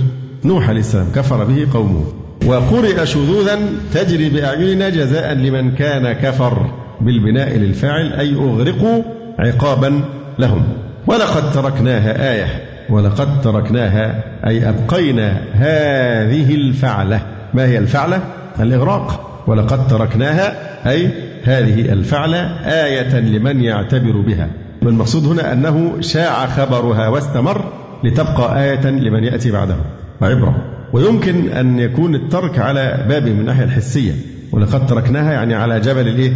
نوح 0.45 0.69
عليه 0.69 0.79
السلام 0.79 1.07
كفر 1.15 1.43
به 1.43 1.67
قومه. 1.73 2.05
وقرئ 2.45 3.05
شذوذا 3.05 3.59
تجري 3.93 4.29
بأعيننا 4.29 4.89
جزاء 4.89 5.33
لمن 5.33 5.75
كان 5.75 6.13
كفر 6.13 6.71
بالبناء 7.01 7.57
للفاعل 7.57 8.13
أي 8.13 8.35
أغرقوا 8.35 9.03
عقابا 9.39 10.01
لهم. 10.39 10.63
ولقد 11.07 11.51
تركناها 11.51 12.33
آية. 12.33 12.66
ولقد 12.89 13.41
تركناها 13.41 14.23
أي 14.47 14.69
أبقينا 14.69 15.41
هذه 15.53 16.55
الفعلة. 16.55 17.21
ما 17.53 17.65
هي 17.65 17.77
الفعلة؟ 17.77 18.21
الإغراق. 18.59 19.43
ولقد 19.47 19.87
تركناها 19.87 20.53
أي 20.89 21.09
هذه 21.43 21.93
الفعلة 21.93 22.37
آية 22.65 23.19
لمن 23.19 23.61
يعتبر 23.61 24.11
بها. 24.11 24.47
والمقصود 24.81 25.25
هنا 25.25 25.53
أنه 25.53 26.01
شاع 26.01 26.45
خبرها 26.45 27.07
واستمر 27.07 27.63
لتبقى 28.03 28.63
آية 28.63 28.89
لمن 28.89 29.23
يأتي 29.23 29.51
بعده. 29.51 29.75
وعبرة. 30.21 30.55
ويمكن 30.93 31.49
أن 31.49 31.79
يكون 31.79 32.15
الترك 32.15 32.59
على 32.59 33.05
باب 33.09 33.23
من 33.23 33.39
الناحية 33.39 33.63
الحسية. 33.63 34.11
ولقد 34.51 34.87
تركناها 34.87 35.33
يعني 35.33 35.55
على 35.55 35.79
جبل 35.79 36.07
الإيه؟ 36.07 36.31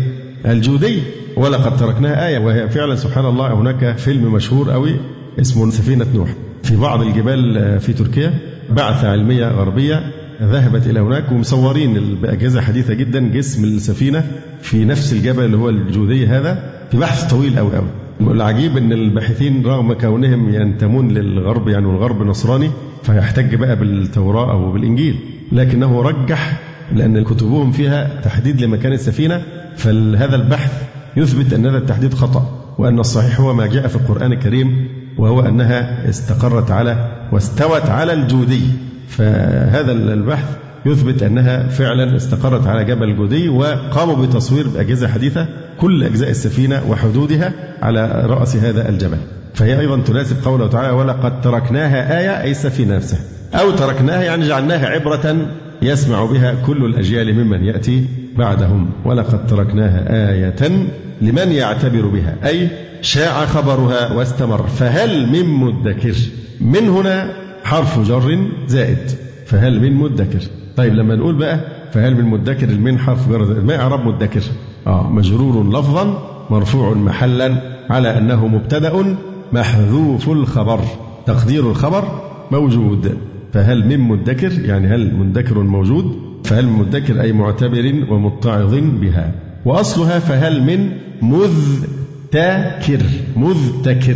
الجودي. 0.45 1.01
ولقد 1.37 1.77
تركناها 1.77 2.27
آية 2.27 2.39
وهي 2.39 2.69
فعلا 2.69 2.95
سبحان 2.95 3.25
الله 3.25 3.53
هناك 3.53 3.97
فيلم 3.97 4.33
مشهور 4.33 4.71
قوي 4.71 4.95
اسمه 5.39 5.69
سفينة 5.71 6.05
نوح. 6.15 6.29
في 6.63 6.75
بعض 6.75 7.01
الجبال 7.01 7.79
في 7.79 7.93
تركيا 7.93 8.33
بعثة 8.69 9.11
علمية 9.11 9.47
غربية 9.47 10.11
ذهبت 10.41 10.87
إلى 10.87 10.99
هناك 10.99 11.31
ومصورين 11.31 12.15
بأجهزة 12.21 12.61
حديثة 12.61 12.93
جدا 12.93 13.19
جسم 13.19 13.63
السفينة 13.63 14.23
في 14.61 14.85
نفس 14.85 15.13
الجبل 15.13 15.45
اللي 15.45 15.57
هو 15.57 15.69
الجودي 15.69 16.27
هذا 16.27 16.71
في 16.91 16.97
بحث 16.97 17.23
طويل 17.33 17.57
أوي 17.57 17.77
أوي. 17.77 17.87
العجيب 18.33 18.77
إن 18.77 18.91
الباحثين 18.93 19.65
رغم 19.65 19.93
كونهم 19.93 20.53
ينتمون 20.53 21.11
للغرب 21.11 21.67
يعني 21.67 21.85
والغرب 21.85 22.21
نصراني 22.21 22.69
فيحتج 23.03 23.55
بقى 23.55 23.75
بالتوراة 23.75 24.51
أو 24.51 24.71
بالإنجيل. 24.71 25.15
لكنه 25.51 26.01
رجح 26.01 26.59
لأن 26.95 27.23
كتبهم 27.23 27.71
فيها 27.71 28.21
تحديد 28.23 28.61
لمكان 28.61 28.93
السفينة 28.93 29.41
فهذا 29.77 30.35
البحث 30.35 30.83
يثبت 31.17 31.53
أن 31.53 31.65
هذا 31.65 31.77
التحديد 31.77 32.13
خطأ 32.13 32.73
وأن 32.77 32.99
الصحيح 32.99 33.41
هو 33.41 33.53
ما 33.53 33.67
جاء 33.67 33.87
في 33.87 33.95
القرآن 33.95 34.33
الكريم 34.33 34.87
وهو 35.21 35.41
أنها 35.41 36.09
استقرت 36.09 36.71
على 36.71 37.07
واستوت 37.31 37.85
على 37.85 38.13
الجودي 38.13 38.61
فهذا 39.07 39.91
البحث 39.91 40.45
يثبت 40.85 41.23
أنها 41.23 41.67
فعلا 41.67 42.15
استقرت 42.15 42.67
على 42.67 42.85
جبل 42.85 43.15
جودي 43.15 43.49
وقاموا 43.49 44.15
بتصوير 44.15 44.67
بأجهزة 44.67 45.07
حديثة 45.07 45.47
كل 45.79 46.03
أجزاء 46.03 46.29
السفينة 46.29 46.81
وحدودها 46.89 47.53
على 47.81 48.23
رأس 48.25 48.55
هذا 48.55 48.89
الجبل. 48.89 49.17
فهي 49.53 49.79
أيضا 49.79 50.01
تناسب 50.01 50.45
قوله 50.45 50.67
تعالى 50.67 50.89
ولقد 50.91 51.41
تركناها 51.41 52.19
آية 52.19 52.41
أي 52.41 52.51
السفينة 52.51 52.95
نفسها. 52.95 53.19
أو 53.53 53.71
تركناها 53.71 54.23
يعني 54.23 54.47
جعلناها 54.47 54.87
عبرة 54.87 55.47
يسمع 55.81 56.25
بها 56.25 56.55
كل 56.65 56.85
الأجيال 56.85 57.33
ممن 57.33 57.63
يأتي 57.63 58.05
بعدهم 58.41 58.89
ولقد 59.05 59.47
تركناها 59.47 60.31
آية 60.31 60.87
لمن 61.21 61.51
يعتبر 61.51 62.05
بها 62.05 62.35
أي 62.45 62.69
شاع 63.01 63.45
خبرها 63.45 64.13
واستمر. 64.13 64.67
فهل 64.67 65.29
من 65.29 65.45
مدكر؟ 65.49 66.15
من 66.61 66.89
هنا 66.89 67.33
حرف 67.63 67.99
جر 67.99 68.47
زائد. 68.67 69.11
فهل 69.45 69.81
من 69.81 69.93
مدكر؟ 69.93 70.39
طيب 70.77 70.93
لما 70.93 71.15
نقول 71.15 71.35
بقى 71.35 71.59
فهل 71.93 72.15
من 72.15 72.25
مدكر؟ 72.25 72.69
المن 72.69 72.99
حرف 72.99 73.29
جر 73.29 73.45
زائد. 73.45 73.63
ما 73.65 73.75
إعراب 73.75 74.05
مدكر. 74.07 74.41
آه 74.87 75.09
مجرور 75.09 75.69
لفظا 75.69 76.05
مرفوع 76.49 76.93
محلا 76.93 77.55
على 77.89 78.17
أنه 78.17 78.47
مبتدأ 78.47 79.15
محذوف 79.53 80.29
الخبر. 80.29 80.79
تقدير 81.25 81.71
الخبر 81.71 82.03
موجود. 82.51 83.17
فهل 83.53 83.87
من 83.87 83.99
مدكر؟ 83.99 84.51
يعني 84.65 84.87
هل 84.87 85.15
مدكر 85.15 85.59
موجود؟ 85.59 86.30
فهل 86.43 86.67
مدكر 86.67 87.21
أي 87.21 87.33
معتبر 87.33 88.05
ومتعظ 88.09 88.75
بها؟ 88.75 89.31
وأصلها 89.65 90.19
فهل 90.19 90.63
من 90.63 90.91
مذتكر؟ 91.21 93.01
مذتكر. 93.35 94.15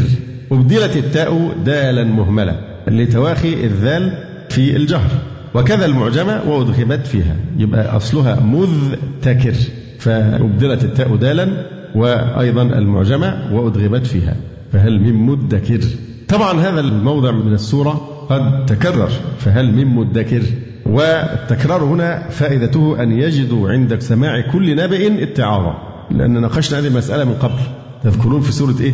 أبدلت 0.52 0.98
التاء 0.98 1.56
دالا 1.66 2.04
مهملة 2.04 2.60
لتواخي 2.88 3.54
الذال 3.54 4.24
في 4.50 4.76
الجهر. 4.76 5.10
وكذا 5.54 5.86
المعجمة 5.86 6.42
وأدغمت 6.48 7.08
فيها. 7.08 7.36
يبقى 7.58 7.98
أصلها 7.98 8.40
مذتكر. 8.40 9.54
فأبدلت 10.00 10.84
التاء 10.84 11.16
دالا 11.16 11.48
وأيضا 11.96 12.62
المعجمة 12.62 13.54
وأدغمت 13.54 14.08
فيها. 14.08 14.36
فهل 14.74 15.00
من 15.00 15.14
مدكر؟ 15.14 15.80
طبعا 16.28 16.60
هذا 16.60 16.80
الموضع 16.80 17.32
من 17.32 17.54
السورة 17.54 17.94
قد 18.30 18.66
تكرر. 18.66 19.10
فهل 19.40 19.74
من 19.74 19.88
مدكر؟ 19.88 20.42
والتكرار 20.86 21.84
هنا 21.84 22.30
فائدته 22.30 23.04
أن 23.04 23.12
يجدوا 23.12 23.70
عند 23.70 24.00
سماع 24.00 24.52
كل 24.52 24.76
نبأ 24.76 25.24
اتعاظا 25.24 25.76
لأن 26.12 26.42
ناقشنا 26.42 26.80
هذه 26.80 26.88
المسألة 26.88 27.24
من 27.24 27.34
قبل. 27.34 27.60
تذكرون 28.04 28.42
في 28.42 28.52
سورة 28.52 28.76
إيه؟ 28.80 28.94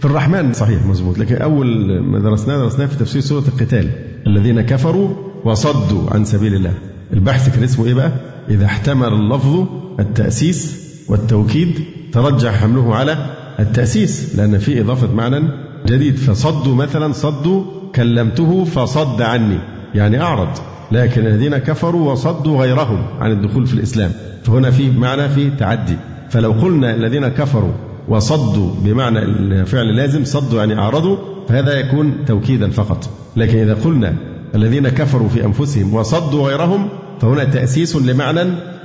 في 0.00 0.04
الرحمن. 0.04 0.52
صحيح 0.52 0.86
مظبوط. 0.86 1.18
لكن 1.18 1.36
أول 1.36 2.00
ما 2.00 2.18
درسناه 2.18 2.56
درسناه 2.56 2.86
في 2.86 2.96
تفسير 2.96 3.22
سورة 3.22 3.44
القتال. 3.48 3.90
الذين 4.26 4.60
كفروا 4.60 5.10
وصدوا 5.44 6.10
عن 6.10 6.24
سبيل 6.24 6.54
الله. 6.54 6.74
البحث 7.12 7.54
كان 7.54 7.64
اسمه 7.64 7.86
إيه 7.86 7.94
بقى؟ 7.94 8.12
إذا 8.48 8.64
احتمل 8.64 9.08
اللفظ 9.08 9.66
التأسيس 10.00 10.76
والتوكيد 11.08 11.80
ترجح 12.12 12.60
حمله 12.60 12.94
على 12.94 13.26
التأسيس 13.60 14.36
لأن 14.36 14.58
في 14.58 14.80
إضافة 14.80 15.14
معنى 15.14 15.48
جديد. 15.86 16.16
فصدوا 16.16 16.74
مثلا 16.74 17.12
صدوا 17.12 17.64
كلمته 17.94 18.64
فصد 18.64 19.22
عني. 19.22 19.58
يعني 19.94 20.20
أعرض. 20.20 20.48
لكن 20.92 21.26
الذين 21.26 21.58
كفروا 21.58 22.12
وصدوا 22.12 22.60
غيرهم 22.60 23.06
عن 23.20 23.30
الدخول 23.30 23.66
في 23.66 23.74
الإسلام. 23.74 24.10
فهنا 24.42 24.70
في 24.70 24.90
معنى 24.90 25.28
في 25.28 25.50
تعدي. 25.50 25.96
فلو 26.30 26.52
قلنا 26.52 26.94
الذين 26.94 27.28
كفروا 27.28 27.72
وصدوا 28.08 28.70
بمعنى 28.84 29.18
الفعل 29.18 29.96
لازم 29.96 30.24
صدوا 30.24 30.58
يعني 30.58 30.78
أعرضوا 30.78 31.16
فهذا 31.48 31.80
يكون 31.80 32.14
توكيدا 32.26 32.70
فقط. 32.70 33.10
لكن 33.36 33.58
إذا 33.58 33.74
قلنا 33.74 34.14
الذين 34.54 34.88
كفروا 34.88 35.28
في 35.28 35.44
أنفسهم 35.44 35.94
وصدوا 35.94 36.48
غيرهم 36.48 36.88
فهنا 37.20 37.44
تأسيس 37.44 37.96
لمعنى 37.96 38.40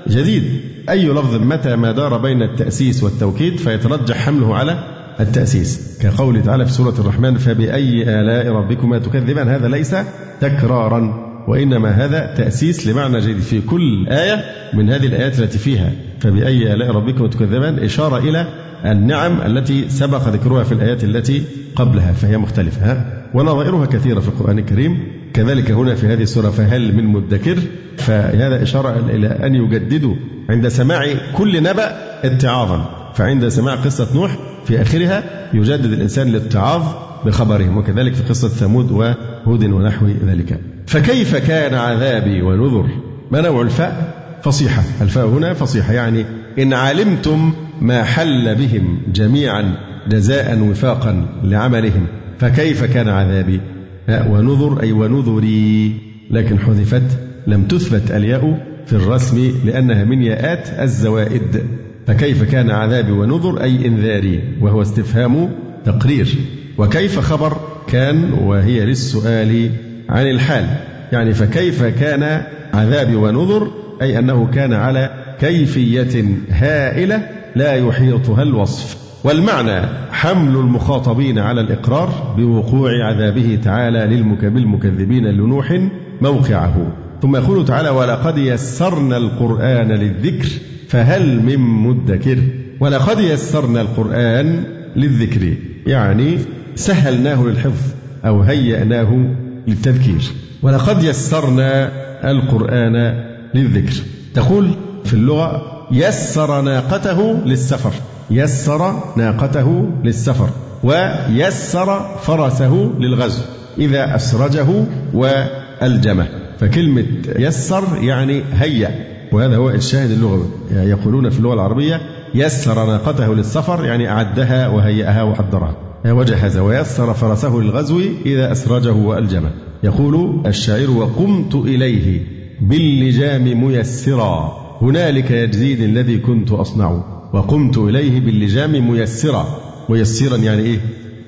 جديد. 0.07 0.43
أي 0.89 1.07
لفظ 1.07 1.35
متى 1.35 1.75
ما 1.75 1.91
دار 1.91 2.17
بين 2.17 2.41
التأسيس 2.41 3.03
والتوكيد 3.03 3.57
فيترجح 3.57 4.25
حمله 4.25 4.55
على 4.55 4.83
التأسيس. 5.19 5.99
كقوله 6.01 6.41
تعالى 6.41 6.65
في 6.65 6.71
سورة 6.71 6.93
الرحمن 6.99 7.37
فبأي 7.37 8.19
آلاء 8.19 8.47
ربكما 8.47 8.99
تكذبان؟ 8.99 9.49
هذا 9.49 9.67
ليس 9.67 9.95
تكرارا. 10.41 11.26
وإنما 11.47 11.89
هذا 11.89 12.33
تأسيس 12.37 12.87
لمعنى 12.87 13.19
جديد 13.19 13.39
في 13.39 13.61
كل 13.61 14.07
آية 14.07 14.45
من 14.73 14.89
هذه 14.89 15.05
الآيات 15.05 15.39
التي 15.39 15.57
فيها. 15.57 15.91
فبأي 16.19 16.73
آلاء 16.73 16.91
ربكما 16.91 17.27
تكذبان 17.27 17.79
إشارة 17.79 18.17
إلى 18.17 18.47
النعم 18.85 19.41
التي 19.41 19.89
سبق 19.89 20.27
ذكرها 20.27 20.63
في 20.63 20.71
الآيات 20.71 21.03
التي 21.03 21.43
قبلها 21.75 22.13
فهي 22.13 22.37
مختلفة 22.37 22.91
ها؟ 22.91 23.23
ونظائرها 23.33 23.85
كثيرة 23.85 24.19
في 24.19 24.27
القرآن 24.27 24.59
الكريم. 24.59 24.97
كذلك 25.33 25.71
هنا 25.71 25.95
في 25.95 26.07
هذه 26.07 26.21
السورة 26.21 26.49
فهل 26.49 26.95
من 26.95 27.03
مدكر؟ 27.03 27.57
فهذا 27.97 28.63
إشارة 28.63 29.09
إلى 29.09 29.27
أن 29.27 29.55
يجددوا 29.55 30.15
عند 30.49 30.67
سماع 30.67 31.05
كل 31.33 31.63
نبأ 31.63 31.97
اتعاظا. 32.23 32.96
فعند 33.17 33.47
سماع 33.47 33.75
قصة 33.75 34.07
نوح 34.15 34.37
في 34.65 34.81
آخرها 34.81 35.23
يجدد 35.53 35.93
الإنسان 35.93 36.27
الاتعاظ 36.27 36.83
بخبرهم 37.25 37.77
وكذلك 37.77 38.13
في 38.13 38.23
قصة 38.23 38.47
ثمود 38.47 38.91
وهود 38.91 39.63
ونحو 39.63 40.07
ذلك. 40.25 40.59
فكيف 40.87 41.35
كان 41.35 41.73
عذابي 41.73 42.41
ونذر؟ 42.41 42.89
ما 43.31 43.41
نوع 43.41 43.61
الفاء؟ 43.61 44.13
فصيحة. 44.43 44.83
الفاء 45.01 45.25
هنا 45.25 45.53
فصيحة 45.53 45.93
يعني 45.93 46.25
إن 46.59 46.73
علمتم 46.73 47.53
ما 47.81 48.03
حل 48.03 48.55
بهم 48.55 48.99
جميعا 49.13 49.73
جزاء 50.07 50.59
وفاقا 50.59 51.25
لعملهم 51.43 52.07
فكيف 52.39 52.83
كان 52.83 53.09
عذابي؟ 53.09 53.61
ونذر 54.09 54.81
أي 54.81 54.91
ونذري. 54.91 55.95
لكن 56.31 56.59
حذفت 56.59 57.19
لم 57.47 57.63
تثبت 57.63 58.11
الياء 58.11 58.67
في 58.85 58.93
الرسم 58.93 59.51
لأنها 59.65 60.03
من 60.03 60.21
ياءات 60.21 60.69
الزوائد. 60.79 61.63
فكيف 62.07 62.43
كان 62.43 62.71
عذابي 62.71 63.11
ونذر 63.11 63.63
أي 63.63 63.87
إنذاري؟ 63.87 64.41
وهو 64.61 64.81
استفهام 64.81 65.49
تقرير. 65.85 66.35
وكيف 66.77 67.19
خبر 67.19 67.57
كان؟ 67.87 68.33
وهي 68.33 68.85
للسؤال 68.85 69.69
عن 70.09 70.27
الحال. 70.27 70.65
يعني 71.11 71.33
فكيف 71.33 71.83
كان 71.83 72.41
عذابي 72.73 73.15
ونذر؟ 73.15 73.71
أي 74.01 74.19
أنه 74.19 74.47
كان 74.53 74.73
على 74.73 75.09
كيفية 75.39 76.25
هائلة 76.49 77.29
لا 77.55 77.73
يحيطها 77.73 78.43
الوصف. 78.43 78.97
والمعنى 79.23 79.87
حمل 80.11 80.55
المخاطبين 80.55 81.39
على 81.39 81.61
الإقرار 81.61 82.35
بوقوع 82.37 82.91
عذابه 83.05 83.59
تعالى 83.63 84.07
بالمكذبين 84.41 85.25
لنوح 85.25 85.81
موقعه. 86.21 86.91
ثم 87.21 87.35
يقول 87.35 87.65
تعالى 87.65 87.89
ولقد 87.89 88.37
يسرنا 88.37 89.17
القرآن 89.17 89.91
للذكر 89.91 90.49
فهل 90.87 91.43
من 91.43 91.59
مدكر؟ 91.59 92.37
ولقد 92.79 93.19
يسرنا 93.19 93.81
القرآن 93.81 94.63
للذكر 94.95 95.53
يعني 95.87 96.37
سهلناه 96.75 97.43
للحفظ 97.43 97.83
أو 98.25 98.41
هيأناه 98.41 99.35
للتذكير. 99.67 100.21
ولقد 100.61 101.03
يسرنا 101.03 101.91
القرآن 102.31 103.23
للذكر. 103.55 103.93
تقول 104.33 104.71
في 105.05 105.13
اللغة 105.13 105.61
يسر 105.91 106.61
ناقته 106.61 107.41
للسفر 107.45 107.93
يسر 108.31 108.93
ناقته 109.17 109.89
للسفر 110.03 110.49
ويسر 110.83 112.17
فرسه 112.21 112.91
للغزو 112.99 113.41
إذا 113.77 114.15
أسرجه 114.15 114.67
وألجمه. 115.13 116.27
فكلمة 116.59 117.05
يسر 117.39 117.83
يعني 118.01 118.41
هيأ. 118.53 119.16
وهذا 119.31 119.55
هو 119.57 119.69
الشاهد 119.69 120.11
اللغوي 120.11 120.45
يقولون 120.71 121.29
في 121.29 121.39
اللغة 121.39 121.53
العربية 121.53 122.01
يسر 122.35 122.85
ناقته 122.85 123.33
للسفر 123.33 123.85
يعني 123.85 124.09
أعدها 124.09 124.67
وهيأها 124.67 125.23
وحضرها. 125.23 125.75
وجهز 126.05 126.57
ويسر 126.57 127.13
فرسه 127.13 127.55
للغزو 127.55 128.01
إذا 128.25 128.51
أسرجه 128.51 128.93
وألجمه. 128.93 129.51
يقول 129.83 130.41
الشاعر 130.45 130.89
وقمت 130.91 131.55
إليه 131.55 132.21
باللجام 132.61 133.63
ميسرا 133.63 134.57
هنالك 134.81 135.31
يجزيني 135.31 135.85
الذي 135.85 136.17
كنت 136.17 136.51
أصنع. 136.51 137.03
وقمت 137.33 137.77
إليه 137.77 138.19
باللجام 138.19 138.89
ميسرا 138.91 139.47
ميسرا 139.89 140.37
يعني 140.37 140.61
إيه؟ 140.61 140.79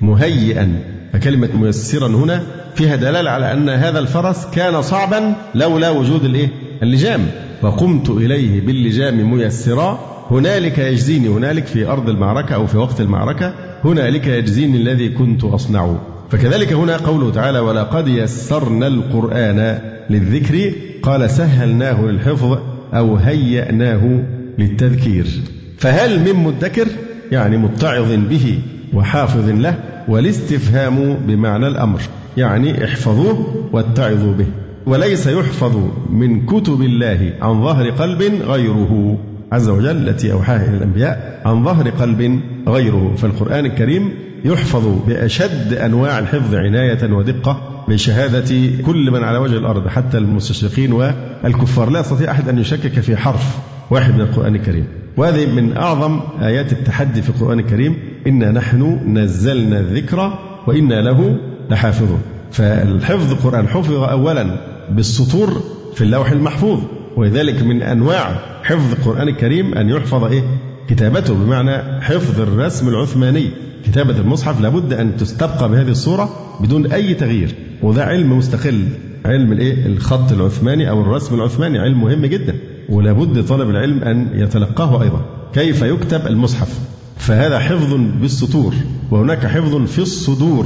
مهيئا. 0.02 0.84
فكلمة 1.14 1.50
ميسرا 1.56 2.08
هنا 2.08 2.44
فيها 2.76 2.96
دلالة 2.96 3.30
على 3.30 3.54
أن 3.54 3.70
هذا 3.70 4.00
الفرس 4.00 4.46
كان 4.46 4.82
صعبا 4.82 5.36
لولا 5.56 5.90
وجود 5.90 6.24
الإيه؟ 6.24 6.50
اللجام. 6.84 7.22
وقمت 7.62 8.10
إليه 8.10 8.62
باللجام 8.66 9.32
ميسرا 9.32 10.00
هنالك 10.32 10.78
يجزيني 10.78 11.28
هنالك 11.28 11.66
في 11.66 11.88
أرض 11.88 12.10
المعركة 12.10 12.56
أو 12.56 12.68
في 12.68 12.78
وقت 12.78 13.02
المعركة 13.02 13.54
هنالك 13.86 14.28
يجزيني 14.28 14.78
الذي 14.78 15.10
كنت 15.10 15.44
أصنع. 15.44 15.96
فكذلك 16.32 16.74
هنا 16.74 16.98
قوله 16.98 17.32
تعالى 17.32 17.60
ولقد 17.60 18.08
يسرنا 18.08 18.88
القرآن 18.88 19.80
للذكر 20.10 20.74
قال 21.04 21.30
سهلناه 21.30 22.02
للحفظ 22.02 22.58
أو 22.94 23.16
هيأناه 23.16 24.24
للتذكير 24.58 25.26
فهل 25.78 26.20
من 26.20 26.44
مدكر؟ 26.44 26.88
يعني 27.32 27.58
متعظ 27.58 28.12
به 28.12 28.60
وحافظ 28.94 29.50
له 29.50 29.80
والاستفهام 30.08 31.14
بمعنى 31.28 31.68
الأمر 31.68 32.02
يعني 32.38 32.86
احفظوه 32.86 33.70
واتعظوا 33.72 34.34
به. 34.34 34.46
وليس 34.86 35.28
يحفظ 35.28 35.78
من 36.10 36.46
كتب 36.46 36.82
الله 36.82 37.34
عن 37.42 37.64
ظهر 37.64 37.90
قلب 37.90 38.22
غيره. 38.48 39.18
عز 39.52 39.70
وجل 39.70 40.10
التي 40.10 40.34
أوحاها 40.34 40.68
إلى 40.68 40.78
الأنبياء 40.78 41.42
عن 41.46 41.64
ظهر 41.64 41.90
قلب 41.90 42.40
غيره. 42.68 43.14
فالقرآن 43.18 43.66
الكريم 43.66 44.10
يحفظ 44.46 44.88
بأشد 45.08 45.74
أنواع 45.74 46.20
الحفظ 46.20 46.56
عناية 46.56 47.14
ودقة 47.14 47.84
بشهادة 47.88 48.56
كل 48.86 49.12
من 49.12 49.24
على 49.24 49.38
وجه 49.38 49.58
الأرض 49.58 49.88
حتى 49.88 50.18
المستشرقين 50.18 50.94
والكفار. 50.94 51.90
لا 51.90 52.00
يستطيع 52.00 52.32
أحد 52.32 52.50
أن 52.50 52.58
يشكك 52.58 53.00
في 53.00 53.18
حرف 53.18 53.58
واحد 53.92 54.14
من 54.14 54.22
القرآن 54.22 54.56
الكريم. 54.56 54.86
وهذه 55.18 55.46
من 55.46 55.78
أعظم 55.78 56.20
آيات 56.42 56.72
التحدي 56.72 57.22
في 57.22 57.30
القرآن 57.30 57.60
الكريم. 57.60 57.98
إنا 58.28 58.52
نحن 58.52 59.00
نزلنا 59.18 59.80
الذكر 59.80 60.40
وإنا 60.68 61.02
له 61.02 61.38
لحافظون. 61.70 62.22
فالحفظ 62.52 63.32
القرآن 63.32 63.68
حفظ 63.68 63.94
أولا 63.94 64.56
بالسطور 64.92 65.62
في 65.96 66.02
اللوح 66.04 66.32
المحفوظ 66.32 66.80
ولذلك 67.18 67.64
من 67.64 67.82
أنواع 67.82 68.40
حفظ 68.64 68.92
القرآن 68.92 69.28
الكريم 69.28 69.74
أن 69.74 69.90
يحفظ 69.90 70.24
إيه؟ 70.24 70.44
كتابته 70.88 71.34
بمعنى 71.34 72.02
حفظ 72.02 72.42
الرسم 72.42 72.90
العثماني. 72.90 73.50
كتابة 73.86 74.18
المصحف 74.18 74.62
لابد 74.62 74.94
أن 74.94 75.18
تستبقى 75.18 75.70
بهذه 75.70 75.90
الصورة 75.90 76.30
بدون 76.62 76.92
أي 76.92 77.14
تغيير 77.14 77.56
وده 77.84 78.06
علم 78.06 78.38
مستقل. 78.38 78.88
علم 79.26 79.52
الإيه؟ 79.52 79.86
الخط 79.86 80.32
العثماني 80.32 80.90
أو 80.90 81.02
الرسم 81.02 81.36
العثماني 81.36 81.80
علم 81.80 82.02
مهم 82.02 82.26
جدا. 82.26 82.56
ولابد 82.90 83.46
طالب 83.46 83.70
العلم 83.70 84.04
أن 84.04 84.30
يتلقاه 84.34 85.02
أيضا. 85.04 85.22
كيف 85.54 85.82
يكتب 85.82 86.28
المصحف؟ 86.28 86.80
فهذا 87.18 87.60
حفظ 87.60 87.94
بالسطور 88.22 88.74
وهناك 89.12 89.46
حفظ 89.46 89.76
في 89.86 90.00
الصدور. 90.00 90.66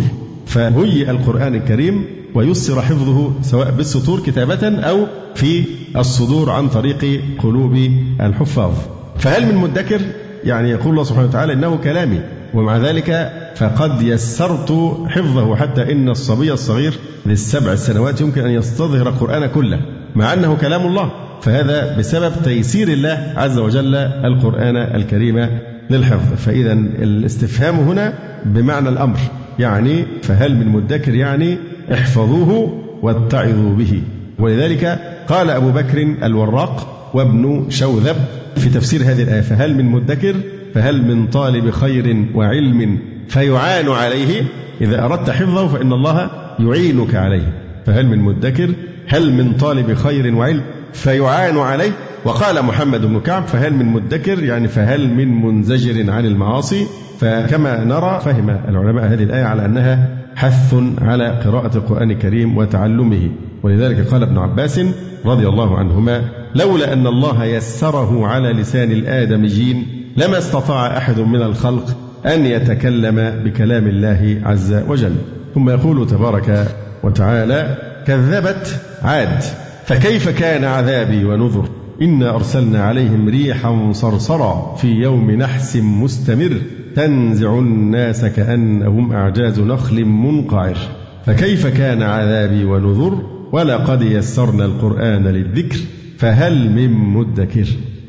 فهيئ 0.54 1.12
القرآن 1.12 1.56
الكريم 1.56 2.06
ويسر 2.36 2.82
حفظه 2.82 3.32
سواء 3.42 3.72
بالسطور 3.72 4.20
كتابة 4.20 4.80
أو 4.80 5.08
في 5.36 5.63
الصدور 5.98 6.50
عن 6.50 6.70
طريق 6.70 7.22
قلوب 7.44 7.89
الحفاظ. 8.22 8.74
فهل 9.18 9.46
من 9.46 9.56
مدكر؟ 9.56 10.02
يعني 10.44 10.70
يقول 10.70 10.89
الله 10.89 11.04
سبحانه 11.04 11.28
وتعالى 11.28 11.54
إنه 11.54 11.76
كلامي 11.76 12.22
ومع 12.54 12.78
ذلك 12.78 13.32
فقد 13.56 14.02
يسرت 14.02 14.98
حفظه 15.08 15.56
حتى 15.56 15.92
إن 15.92 16.10
الصبي 16.10 16.54
الصغير 16.54 16.94
للسبع 17.26 17.76
سنوات 17.76 18.22
يمكن 18.22 18.42
أن 18.42 18.52
يستظهر 18.52 19.10
القرآن 19.10 19.46
كله 19.46 19.80
مع 20.16 20.34
أنه 20.34 20.56
كلام 20.56 20.88
الله. 20.88 21.12
فهذا 21.42 21.98
بسبب 21.98 22.34
تيسير 22.44 22.88
الله 22.88 23.34
عز 23.36 23.58
وجل 23.58 23.96
القرآن 23.96 24.78
الكريم 24.78 25.50
للحفظ. 25.89 26.34
فإذا 26.46 26.74
الاستفهام 26.74 27.76
هنا 27.76 28.13
بمعنى 28.46 28.89
الأمر. 28.89 29.18
يعني 29.60 30.06
فهل 30.22 30.56
من 30.56 30.68
مدكر 30.68 31.16
يعني 31.16 31.58
احفظوه 31.94 32.80
واتعظوا 33.02 33.76
به. 33.76 34.02
ولذلك 34.39 35.00
قال 35.28 35.50
أبو 35.50 35.72
بكر 35.72 36.02
الوراق 36.24 37.10
وابن 37.13 37.66
شوذب 37.70 38.16
في 38.56 38.70
تفسير 38.70 39.02
هذه 39.02 39.24
الآية 39.24 39.42
فهل 39.42 39.76
من 39.76 39.86
مدكر 39.86 40.36
فهل 40.74 41.02
من 41.08 41.28
طالب 41.28 41.70
خير 41.70 42.26
وعلم 42.36 43.00
فيعان 43.28 43.89
عليه؟ 43.89 44.44
إذا 44.82 45.06
أردت 45.06 45.30
حفظه 45.30 45.68
فإن 45.68 45.94
الله 45.94 46.30
يعينك 46.60 47.16
عليه. 47.16 47.54
فهل 47.86 48.08
من 48.08 48.20
مدكر 48.20 48.69
هل 49.08 49.34
من 49.34 49.54
طالب 49.54 49.94
خير 49.94 50.36
وعلم 50.36 50.62
فيعان 50.94 51.58
عليه؟ 51.58 51.92
وقال 52.26 52.65
محمد 52.65 53.06
بن 53.06 53.19
كعب 53.19 53.48
فهل 53.48 53.74
من 53.74 53.86
مدكر؟ 53.86 54.44
يعني 54.44 54.67
فهل 54.67 55.13
من 55.13 55.42
منزجر 55.42 56.12
عن 56.12 56.26
المعاصي؟ 56.26 56.86
فكما 57.19 57.84
نرى 57.84 58.19
فهم 58.19 58.50
العلماء 58.50 59.06
هذه 59.06 59.24
الآية 59.24 59.44
على 59.44 59.65
أنها 59.65 60.17
حث 60.36 60.76
على 61.02 61.42
قراءة 61.46 61.78
القرآن 61.78 62.12
الكريم 62.12 62.58
وتعلمه. 62.58 63.30
ولذلك 63.63 64.08
قال 64.08 64.24
ابن 64.24 64.38
عباس 64.38 64.80
رضي 65.26 65.48
الله 65.48 65.78
عنهما 65.78 66.21
لولا 66.56 66.94
أن 66.94 67.08
الله 67.08 67.46
يسره 67.46 68.28
على 68.28 68.54
لسان 68.54 68.92
الآدميين 68.92 69.86
لما 70.17 70.38
استطاع 70.38 70.98
أحد 70.98 71.19
من 71.19 71.42
الخلق 71.42 71.98
أن 72.26 72.46
يتكلم 72.46 73.44
بكلام 73.46 73.88
الله 73.88 74.42
عز 74.44 74.74
وجل. 74.88 75.15
ثم 75.56 75.69
يقول 75.69 76.08
تبارك 76.08 76.67
وتعالى 77.04 77.78
كذبت 78.08 78.82
عاد 79.04 79.44
فكيف 79.86 80.30
كان 80.30 80.63
عذابي 80.63 81.26
ونذر؟ 81.26 81.83
إنا 82.02 82.35
أرسلنا 82.35 82.83
عليهم 82.83 83.29
ريحا 83.29 83.91
صرصرا 83.91 84.75
في 84.75 84.87
يوم 84.87 85.31
نحس 85.31 85.75
مستمر. 85.75 86.62
تنزع 86.96 87.60
الناس 87.60 88.25
كأنهم 88.25 89.13
أعجاز 89.13 89.60
نخل 89.60 90.06
منقعر. 90.06 90.77
فكيف 91.25 91.67
كان 91.67 92.02
عذابي 92.02 92.65
ونذر؟ 92.65 93.21
ولقد 93.52 94.02
يسرنا 94.02 94.65
القرآن 94.65 95.27
للذكر 95.27 95.77
فهل 96.17 96.71
من 96.71 96.91
مدكر؟ 96.91 97.67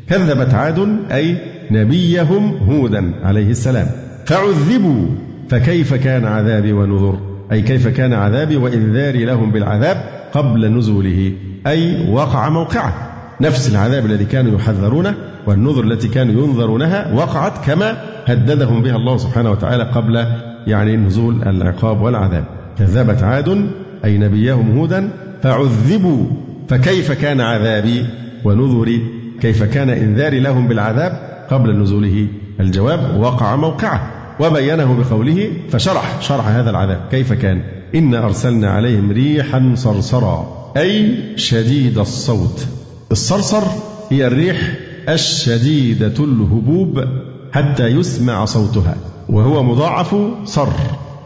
كذبت 0.09 0.55
عاد 0.55 0.79
أي 1.11 1.37
نبيهم 1.71 2.57
هودا 2.57 3.13
عليه 3.23 3.51
السلام. 3.51 3.87
فعذبوا 4.27 5.07
فكيف 5.49 5.95
كان 5.95 6.25
عذابي 6.25 6.73
ونذر؟ 6.73 7.19
أي 7.53 7.63
كيف 7.63 7.89
كان 7.89 8.13
عذابي 8.13 8.57
وإنذاري 8.57 9.25
لهم 9.25 9.51
بالعذاب 9.51 9.97
قبل 10.33 10.79
نزوله؟ 10.79 11.33
أي 11.67 12.11
وقع 12.11 12.49
موقعه. 12.49 13.14
نفس 13.41 13.71
العذاب 13.71 14.07
الذي 14.07 14.25
كانوا 14.25 14.59
يحذرونه 14.59 15.15
والنذر 15.47 15.85
التي 15.85 16.09
كانوا 16.09 16.47
ينذرونها 16.47 17.15
وقعت 17.15 17.67
كما 17.67 17.97
هددهم 18.27 18.83
بها 18.83 18.97
الله 18.97 19.17
سبحانه 19.17 19.51
وتعالى 19.51 19.83
قبل 19.85 20.27
يعني 20.67 20.97
نزول 20.97 21.43
العقاب 21.43 22.01
والعذاب. 22.01 22.45
كذبت 22.79 23.23
عاد 23.23 23.71
أي 24.05 24.19
نبيهم 24.19 24.79
هودا 24.79 25.11
فعذبوا 25.43 26.27
فكيف 26.69 27.13
كان 27.13 27.41
عذابي 27.41 28.07
ونذري؟ 28.45 29.03
كيف 29.41 29.63
كان 29.63 29.91
إنذاري 29.91 30.41
لهم 30.41 30.69
بالعذاب؟ 30.69 31.13
قبل 31.51 31.83
نزوله 31.83 32.27
الجواب 32.61 33.21
وقع 33.21 33.57
موقعه 33.57 34.11
وبينه 34.41 34.95
بقوله 34.95 35.51
فشرح 35.71 36.21
شرح 36.21 36.49
هذا 36.49 36.71
العذاب. 36.71 37.01
كيف 37.11 37.33
كان؟ 37.33 37.63
إنا 37.95 38.25
أرسلنا 38.25 38.71
عليهم 38.71 39.13
ريحا 39.13 39.73
صرصرا 39.75 40.73
أي 40.77 41.17
شديد 41.37 41.99
الصوت. 41.99 42.67
الصرصر 43.15 43.63
هي 44.11 44.27
الريح 44.27 44.75
الشديدة 45.09 46.25
الهبوب 46.25 47.05
حتى 47.53 47.87
يسمع 47.87 48.45
صوتها 48.45 48.97
وهو 49.29 49.63
مضاعف 49.63 50.17
صر 50.45 50.73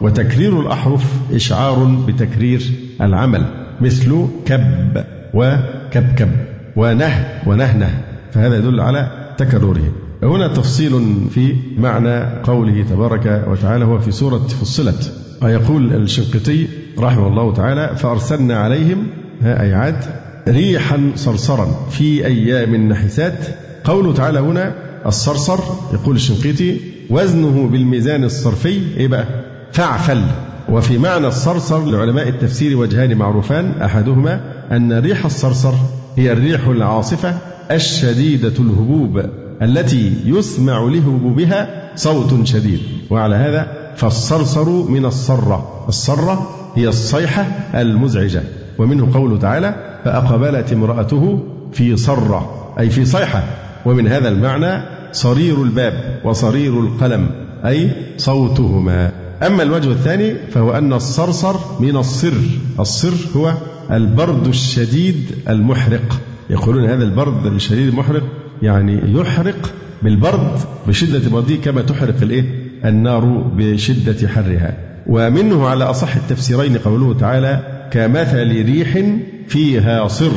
وتكرير 0.01 0.61
الأحرف 0.61 1.03
إشعار 1.33 1.83
بتكرير 2.07 2.61
العمل 3.01 3.45
مثل 3.81 4.25
كب 4.45 5.03
وكبكب 5.33 6.29
ونه 6.75 7.41
ونهنه 7.47 8.01
فهذا 8.31 8.57
يدل 8.57 8.79
على 8.79 9.33
تكرره. 9.37 9.91
هنا 10.23 10.47
تفصيل 10.47 11.15
في 11.29 11.55
معنى 11.77 12.41
قوله 12.43 12.85
تبارك 12.89 13.45
وتعالى 13.47 13.85
هو 13.85 13.99
في 13.99 14.11
سورة 14.11 14.37
فصلت. 14.37 15.13
ويقول 15.41 15.93
الشنقيطي 15.93 16.67
رحمه 16.99 17.27
الله 17.27 17.53
تعالى 17.53 17.95
فأرسلنا 17.95 18.57
عليهم 18.59 19.07
ها 19.41 19.61
أي 19.61 19.73
عاد 19.73 20.28
ريحا 20.47 21.11
صرصرا 21.15 21.87
في 21.91 22.25
أيام 22.25 22.75
نحسات 22.75 23.37
قوله 23.83 24.13
تعالى 24.13 24.39
هنا 24.39 24.73
الصرصر 25.05 25.59
يقول 25.93 26.15
الشنقيطي 26.15 26.77
وزنه 27.09 27.67
بالميزان 27.67 28.23
الصرفي 28.23 28.81
إيه 28.97 29.07
بقى؟ 29.07 29.25
فعفل. 29.71 30.21
وفي 30.69 30.97
معنى 30.97 31.27
الصرصر 31.27 31.85
لعلماء 31.85 32.29
التفسير 32.29 32.77
وجهان 32.77 33.17
معروفان 33.17 33.81
أحدهما 33.81 34.41
أن 34.71 34.93
ريح 34.93 35.25
الصرصر 35.25 35.73
هي 36.17 36.31
الريح 36.31 36.67
العاصفة 36.67 37.37
الشديدة 37.71 38.53
الهبوب 38.59 39.23
التي 39.61 40.13
يسمع 40.25 40.79
لهبوبها 40.79 41.91
صوت 41.95 42.47
شديد. 42.47 42.79
وعلى 43.09 43.35
هذا 43.35 43.67
فالصرصر 43.95 44.69
من 44.69 45.05
الصرة. 45.05 45.85
الصرة 45.87 46.49
هي 46.75 46.87
الصيحة 46.87 47.47
المزعجة. 47.75 48.43
ومنه 48.77 49.13
قوله 49.13 49.37
تعالى 49.37 49.88
فأقبلت 50.05 50.73
امرأته 50.73 51.43
في 51.73 51.97
صرة 51.97 52.73
أي 52.79 52.89
في 52.89 53.05
صيحة 53.05 53.43
ومن 53.85 54.07
هذا 54.07 54.29
المعنى 54.29 54.83
صرير 55.11 55.63
الباب 55.63 56.19
وصرير 56.23 56.79
القلم 56.79 57.29
أي 57.65 57.91
صوتهما. 58.17 59.11
أما 59.45 59.63
الوجه 59.63 59.91
الثاني 59.91 60.35
فهو 60.51 60.71
أن 60.71 60.93
الصرصر 60.93 61.55
من 61.79 61.97
الصر 61.97 62.33
الصر 62.79 63.13
هو 63.35 63.53
البرد 63.91 64.47
الشديد 64.47 65.31
المحرق. 65.49 66.21
يقولون 66.49 66.89
هذا 66.89 67.03
البرد 67.03 67.45
الشديد 67.45 67.87
المحرق 67.87 68.23
يعني 68.61 69.01
يحرق 69.05 69.73
بالبرد 70.03 70.59
بشدة 70.87 71.29
برده 71.29 71.55
كما 71.55 71.81
تحرق 71.81 72.21
الإيه؟ 72.21 72.69
النار 72.85 73.25
بشدة 73.55 74.27
حرها. 74.27 74.77
ومنه 75.07 75.67
على 75.67 75.83
أصح 75.83 76.15
التفسيرين 76.15 76.77
قوله 76.77 77.13
تعالى 77.13 77.78
كمثل 77.91 78.65
ريح 78.65 78.99
فيها 79.47 80.07
صر 80.07 80.31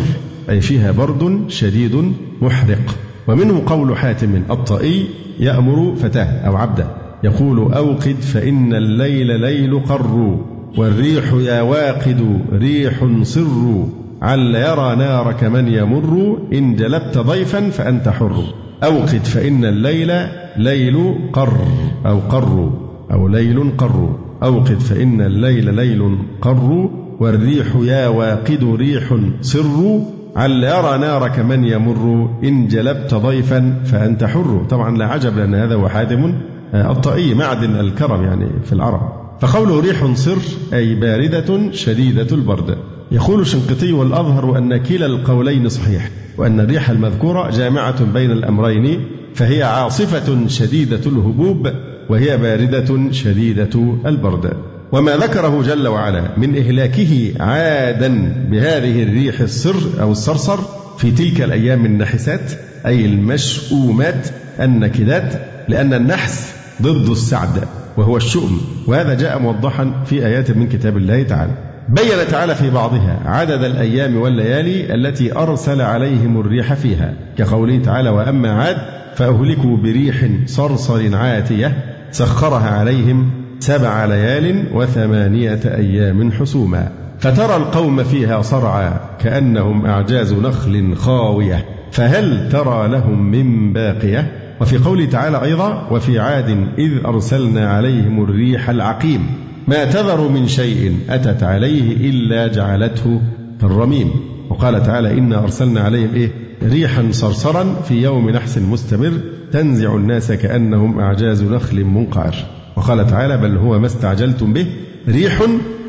أي 0.51 0.61
فيها 0.61 0.93
برد 0.93 1.45
شديد 1.49 2.13
محرق. 2.43 2.99
ومنه 3.29 3.63
قول 3.67 3.97
حاتم 3.97 4.43
الطائي 4.51 5.07
يأمر 5.41 5.95
فتاه 5.95 6.47
أو 6.47 6.57
عبده 6.57 6.87
يقول 7.25 7.73
أوقد 7.73 8.17
فإن 8.21 8.75
الليل 8.75 9.41
ليل 9.41 9.81
قر 9.81 10.39
والريح 10.79 11.33
يا 11.33 11.63
واقد 11.63 12.41
ريح 12.53 13.07
صر. 13.23 13.87
عل 14.23 14.55
يرى 14.55 14.97
نارك 14.97 15.45
من 15.45 15.69
يمر 15.69 16.39
إن 16.53 16.77
جلبت 16.77 17.19
ضيفا 17.19 17.71
فأنت 17.71 18.09
حر. 18.09 18.45
أوقد 18.85 19.25
فإن 19.25 19.65
الليل 19.65 20.13
ليل 20.57 21.15
قر 21.33 21.67
أو 22.07 22.19
قر 22.19 22.73
أو 23.13 23.29
ليل 23.29 23.73
قر. 23.79 24.17
أوقد 24.43 24.81
فإن 24.81 25.21
الليل 25.21 25.75
ليل 25.75 26.19
قر 26.41 26.91
والريح 27.21 27.67
يا 27.81 28.09
واقد 28.09 28.65
ريح 28.65 29.17
سر 29.41 30.01
عل 30.37 30.65
يرى 30.65 30.99
نارك 30.99 31.39
من 31.39 31.65
يمر. 31.65 32.31
إن 32.45 32.69
جلبت 32.69 33.15
ضيفا 33.15 33.83
فأنت 33.85 34.25
حر. 34.25 34.65
طبعا 34.71 34.97
لا 34.97 35.07
عجب 35.07 35.39
لأن 35.39 35.55
هذا 35.55 35.75
هو 35.75 35.89
حاتم 35.89 36.35
آه، 36.75 36.93
الطائي 36.93 37.35
معدن 37.35 37.81
الكرم 37.81 38.25
يعني 38.25 38.47
في 38.65 38.73
العرب. 38.73 39.01
فقوله 39.41 39.81
ريح 39.81 40.15
صر 40.15 40.39
أي 40.73 40.95
باردة 40.95 41.73
شديدة 41.73 42.37
البرد. 42.37 42.77
يقول 43.13 43.41
الشنقيطي 43.41 43.93
والأظهر 43.93 44.59
أن 44.59 44.77
كلا 44.77 45.07
القولين 45.07 45.69
صحيح 45.69 46.11
وأن 46.39 46.61
الريح 46.61 46.91
المذكورة 46.91 47.51
جامعة 47.51 48.05
بين 48.05 48.31
الأمرين 48.31 49.01
فهي 49.35 49.63
عاصفة 49.63 50.47
شديدة 50.47 51.01
الهبوب 51.07 51.71
وهي 52.09 52.37
باردة 52.37 53.13
شديدة 53.13 53.97
البرد. 54.07 54.57
وما 54.93 55.17
ذكره 55.17 55.63
جل 55.63 55.89
وعلا 55.89 56.23
من 56.37 56.57
إهلاكه 56.57 57.33
عادا 57.41 58.35
بهذه 58.51 59.03
الريح 59.03 59.41
الصر 59.41 60.01
أو 60.01 60.13
الصرصر 60.13 60.59
في 60.99 61.11
تلك 61.11 61.41
الأيام 61.41 61.87
النحسات 61.87 62.53
أي 62.87 63.05
المشؤومات 63.05 64.29
النكدات 64.61 65.33
لأن 65.69 65.95
النحس 65.95 66.55
ضد 66.83 67.09
السعد 67.09 67.65
وهو 67.97 68.17
الشؤم 68.17 68.61
وهذا 68.87 69.15
جاء 69.15 69.39
موضحا 69.39 70.03
في 70.07 70.27
آيات 70.27 70.51
من 70.51 70.69
كتاب 70.69 70.97
الله 70.97 71.23
تعالى. 71.23 71.53
بين 71.89 72.29
تعالى 72.31 72.55
في 72.55 72.71
بعضها 72.71 73.21
عدد 73.25 73.65
الأيام 73.65 74.17
والليالي 74.17 74.95
التي 74.95 75.37
أرسل 75.37 75.81
عليهم 75.81 76.41
الريح 76.41 76.75
فيها 76.75 77.15
كقوله 77.39 77.79
تعالى 77.79 78.11
وأما 78.11 78.53
عاد 78.53 78.77
فأهلكوا 79.17 79.77
بريح 79.77 80.29
صرصر 80.47 81.17
عاتية 81.17 81.77
سخرها 82.11 82.71
عليهم 82.71 83.42
سبع 83.63 84.05
ليال 84.05 84.65
وثمانية 84.75 85.61
أيام 85.65 86.33
حسوما. 86.33 86.89
فترى 87.19 87.57
القوم 87.57 88.03
فيها 88.05 88.43
صرعى 88.43 88.93
كأنهم 89.21 89.87
أعجاز 89.87 90.33
نخل 90.33 90.95
خاوية. 90.97 91.65
فهل 91.91 92.49
ترى 92.49 92.89
لهم 92.89 93.31
من 93.31 93.73
باقية؟ 93.73 94.33
وفي 94.61 94.79
قوله 94.79 95.05
تعالى 95.05 95.43
أيضا 95.43 95.89
وفي 95.91 96.19
عاد 96.19 96.69
إذ 96.79 96.93
أرسلنا 97.07 97.69
عليهم 97.69 98.25
الريح 98.25 98.71
العقيم 98.71 99.27
ما 99.69 99.85
تذر 99.85 100.29
من 100.29 100.49
شيء 100.49 100.97
أتت 101.11 101.43
عليه 101.43 102.11
إلا 102.11 102.47
جعلته 102.47 103.21
كالرميم. 103.61 104.11
وقال 104.51 104.83
تعالى 104.83 105.19
إنا 105.19 105.43
أرسلنا 105.43 105.81
عليهم 105.81 106.15
إيه؟ 106.15 106.31
ريحا 106.63 107.09
صرصرا 107.11 107.65
في 107.89 108.03
يوم 108.03 108.31
نحس 108.31 108.59
مستمر 108.59 109.13
تنزع 109.53 109.95
الناس 109.97 110.33
كأنهم 110.33 111.01
أعجاز 111.01 111.43
نخل 111.43 111.85
منقعر 111.85 112.35
وقال 112.77 113.07
تعالى 113.07 113.37
بل 113.37 113.57
هو 113.57 113.79
ما 113.79 113.87
استعجلتم 113.87 114.53
به 114.53 114.67
ريح 115.09 115.43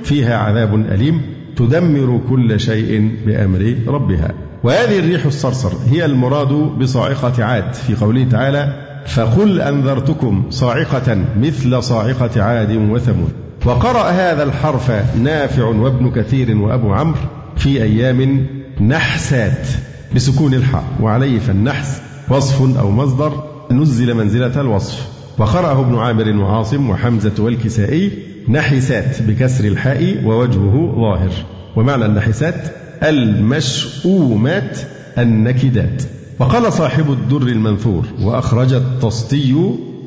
فيها 0.03 0.37
عذاب 0.37 0.75
أليم 0.75 1.21
تدمر 1.55 2.21
كل 2.29 2.59
شيء 2.59 3.11
بأمر 3.25 3.75
ربها. 3.87 4.33
وهذه 4.63 4.99
الريح 4.99 5.25
الصرصر 5.25 5.71
هي 5.91 6.05
المراد 6.05 6.53
بصاعقة 6.53 7.43
عاد. 7.43 7.73
في 7.73 7.95
قوله 7.95 8.23
تعالى 8.23 8.73
فقل 9.05 9.61
أنذرتكم 9.61 10.43
صاعقة 10.49 11.25
مثل 11.37 11.83
صاعقة 11.83 12.43
عاد 12.43 12.71
وثمود. 12.71 13.31
وقرأ 13.65 14.09
هذا 14.09 14.43
الحرف 14.43 14.91
نافع 15.17 15.63
وابن 15.63 16.11
كثير 16.11 16.57
وأبو 16.57 16.93
عمرو 16.93 17.19
في 17.57 17.83
أيام 17.83 18.47
نحسات 18.81 19.67
بسكون 20.15 20.53
الحاء. 20.53 20.83
وعليه 21.01 21.39
فالنحس 21.39 22.01
وصف 22.29 22.77
أو 22.79 22.91
مصدر 22.91 23.43
نزل 23.71 24.13
منزلة 24.13 24.61
الوصف. 24.61 25.12
وقرأه 25.37 25.81
ابن 25.81 25.95
عامر 25.95 26.37
وعاصم 26.37 26.89
وحمزة 26.89 27.43
والكسائي 27.43 28.11
نحسات 28.49 29.21
بكسر 29.21 29.65
الحاء 29.65 30.23
ووجهه 30.25 30.95
ظاهر. 30.95 31.31
ومعنى 31.75 32.05
النحسات 32.05 32.75
المشؤومات 33.03 34.79
النكدات. 35.17 36.03
وقال 36.39 36.73
صاحب 36.73 37.11
الدر 37.11 37.47
المنثور 37.47 38.05
وأخرج 38.21 38.73
الطسطي 38.73 39.55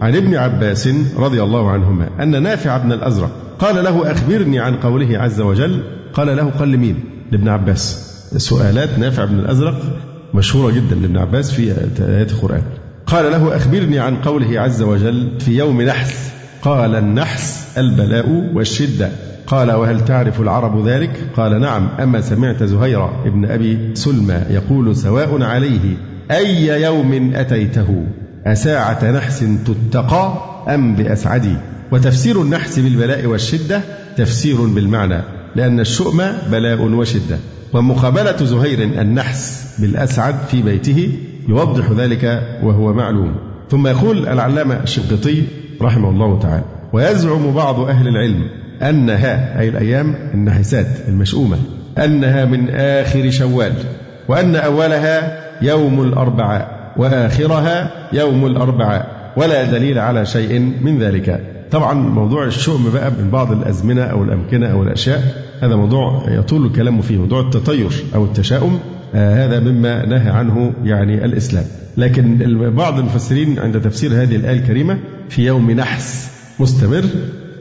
عن 0.01 0.16
ابن 0.16 0.35
عباس 0.35 0.89
رضي 1.16 1.43
الله 1.43 1.70
عنهما 1.70 2.22
أن 2.22 2.43
نافع 2.43 2.77
بن 2.77 2.93
الأزرق 2.93 3.31
قال 3.59 3.85
له 3.85 4.12
أخبرني 4.12 4.59
عن 4.59 4.74
قوله 4.74 5.18
عز 5.18 5.41
وجل 5.41 5.83
قال 6.12 6.37
له 6.37 6.51
قل 6.51 6.77
مين؟ 6.77 7.05
لابن 7.33 7.49
عباس. 7.49 8.12
سؤالات 8.37 8.99
نافع 8.99 9.24
بن 9.24 9.39
الأزرق 9.39 9.83
مشهورة 10.35 10.72
جدا 10.72 10.95
لابن 10.95 11.16
عباس 11.16 11.53
في 11.53 11.62
آيات 12.01 12.33
القرآن. 12.33 12.62
قال 13.07 13.33
له 13.33 13.57
أخبرني 13.57 13.99
عن 13.99 14.17
قوله 14.17 14.61
عز 14.61 14.83
وجل 14.83 15.29
في 15.41 15.59
يوم 15.59 15.83
نحس. 15.83 16.31
قال 16.63 16.95
النحس 16.95 17.79
البلاء 17.79 18.51
والشدة. 18.55 19.11
قال 19.47 19.71
وهل 19.73 20.05
تعرف 20.05 20.41
العرب 20.41 20.89
ذلك؟ 20.89 21.31
قال 21.37 21.61
نعم. 21.61 21.89
أما 22.03 22.21
سمعت 22.21 22.63
زهير 22.63 23.05
ابن 23.27 23.45
أبي 23.45 23.91
سلمى 23.95 24.43
يقول 24.51 24.97
سواء 24.97 25.43
عليه 25.43 25.97
أي 26.31 26.83
يوم 26.83 27.33
أتيته؟ 27.35 28.07
أساعة 28.47 29.11
نحس 29.11 29.45
تتقى 29.67 30.39
أم 30.69 30.97
بأسعدي؟ 30.97 31.57
وتفسير 31.93 32.43
النحس 32.43 32.79
بالبلاء 32.79 33.27
والشدة 33.27 33.81
تفسير 34.17 34.61
بالمعنى 34.67 35.23
لأن 35.57 35.81
الشؤم 35.81 36.23
بلاء 36.51 36.83
وشدة. 36.83 37.39
ومقابلة 37.73 38.45
زهير 38.45 38.83
النحس 38.83 39.67
بالأسعد 39.79 40.35
في 40.51 40.63
بيته 40.63 41.13
يوضح 41.49 41.91
ذلك 41.91 42.43
وهو 42.63 42.93
معلوم. 42.93 43.35
ثم 43.71 43.87
يقول 43.87 44.29
العلامة 44.29 44.75
الشنقيطي 44.83 45.43
رحمه 45.83 46.11
الله 46.11 46.39
تعالى 46.39 46.65
ويزعم 46.93 47.55
بعض 47.55 47.81
أهل 47.81 48.09
العلم 48.09 48.49
أنها 48.83 49.61
أي 49.61 49.69
الأيام 49.69 50.15
النحسات 50.35 50.87
المشؤومة 51.09 51.57
أنها 51.99 52.45
من 52.45 52.71
آخر 52.71 53.31
شوال 53.31 53.73
وأن 54.29 54.57
أولها 54.57 55.39
يوم 55.63 56.03
الأربعاء 56.03 56.93
وآخرها 56.97 57.91
يوم 58.13 58.47
الأربعاء 58.47 59.33
ولا 59.37 59.65
دليل 59.65 59.99
على 59.99 60.27
شيء 60.27 60.59
من 60.59 60.99
ذلك. 60.99 61.41
طبعا 61.71 61.95
موضوع 61.95 62.45
الشؤم 62.45 62.91
بقى 62.95 63.11
من 63.11 63.31
بعض 63.31 63.53
الأزمنة 63.53 64.03
أو 64.03 64.23
الأمكنة 64.23 64.67
أو 64.67 64.83
الأشياء. 64.83 65.23
هذا 65.61 65.77
موضوع 65.77 66.25
يطول 66.29 66.67
الكلام 66.67 67.01
فيه 67.01 67.19
موضوع 67.19 67.41
التطير 67.41 67.91
أو 68.15 68.25
التشاؤم. 68.25 68.79
هذا 69.17 69.61
مما 69.61 70.07
نهى 70.07 70.31
عنه 70.31 70.73
يعني 70.85 71.25
الإسلام. 71.25 71.64
لكن 71.97 72.39
بعض 72.77 72.99
المفسرين 72.99 73.59
عند 73.59 73.81
تفسير 73.81 74.23
هذه 74.23 74.37
الآية 74.37 74.59
الكريمة 74.59 74.99
في 75.29 75.47
يوم 75.47 75.71
نحس 75.71 76.31
مستمر 76.61 77.05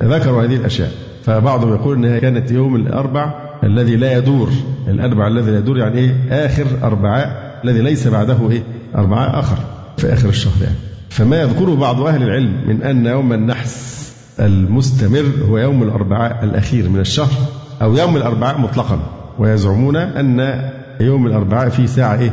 ذكروا 0.03 0.43
هذه 0.43 0.55
الأشياء. 0.55 0.91
فبعضهم 1.23 1.73
يقول 1.73 1.97
أنها 1.97 2.19
كانت 2.19 2.51
يوم 2.51 2.75
الأربع 2.75 3.33
الذي 3.63 3.95
لا 3.95 4.17
يدور. 4.17 4.49
الأربع 4.87 5.27
الذي 5.27 5.51
لا 5.51 5.57
يدور 5.57 5.77
يعني 5.77 5.99
إيه؟ 5.99 6.45
آخر 6.45 6.65
أربعاء 6.83 7.59
الذي 7.63 7.81
ليس 7.81 8.07
بعده 8.07 8.51
إيه؟ 8.51 8.63
أربعاء 8.95 9.39
آخر 9.39 9.57
في 9.97 10.13
آخر 10.13 10.29
الشهر 10.29 10.63
يعني. 10.63 10.75
فما 11.09 11.41
يذكره 11.41 11.75
بعض 11.75 12.01
أهل 12.01 12.23
العلم 12.23 12.53
من 12.67 12.83
أن 12.83 13.05
يوم 13.05 13.33
النحس 13.33 13.95
المستمر 14.39 15.25
هو 15.49 15.57
يوم 15.57 15.83
الأربعاء 15.83 16.43
الأخير 16.43 16.89
من 16.89 16.99
الشهر 16.99 17.31
أو 17.81 17.95
يوم 17.95 18.17
الأربعاء 18.17 18.59
مطلقا. 18.59 18.99
ويزعمون 19.39 19.95
أن 19.95 20.39
يوم 20.99 21.27
الأربعاء 21.27 21.69
فيه 21.69 21.85
ساعة 21.85 22.19
إيه؟ 22.19 22.31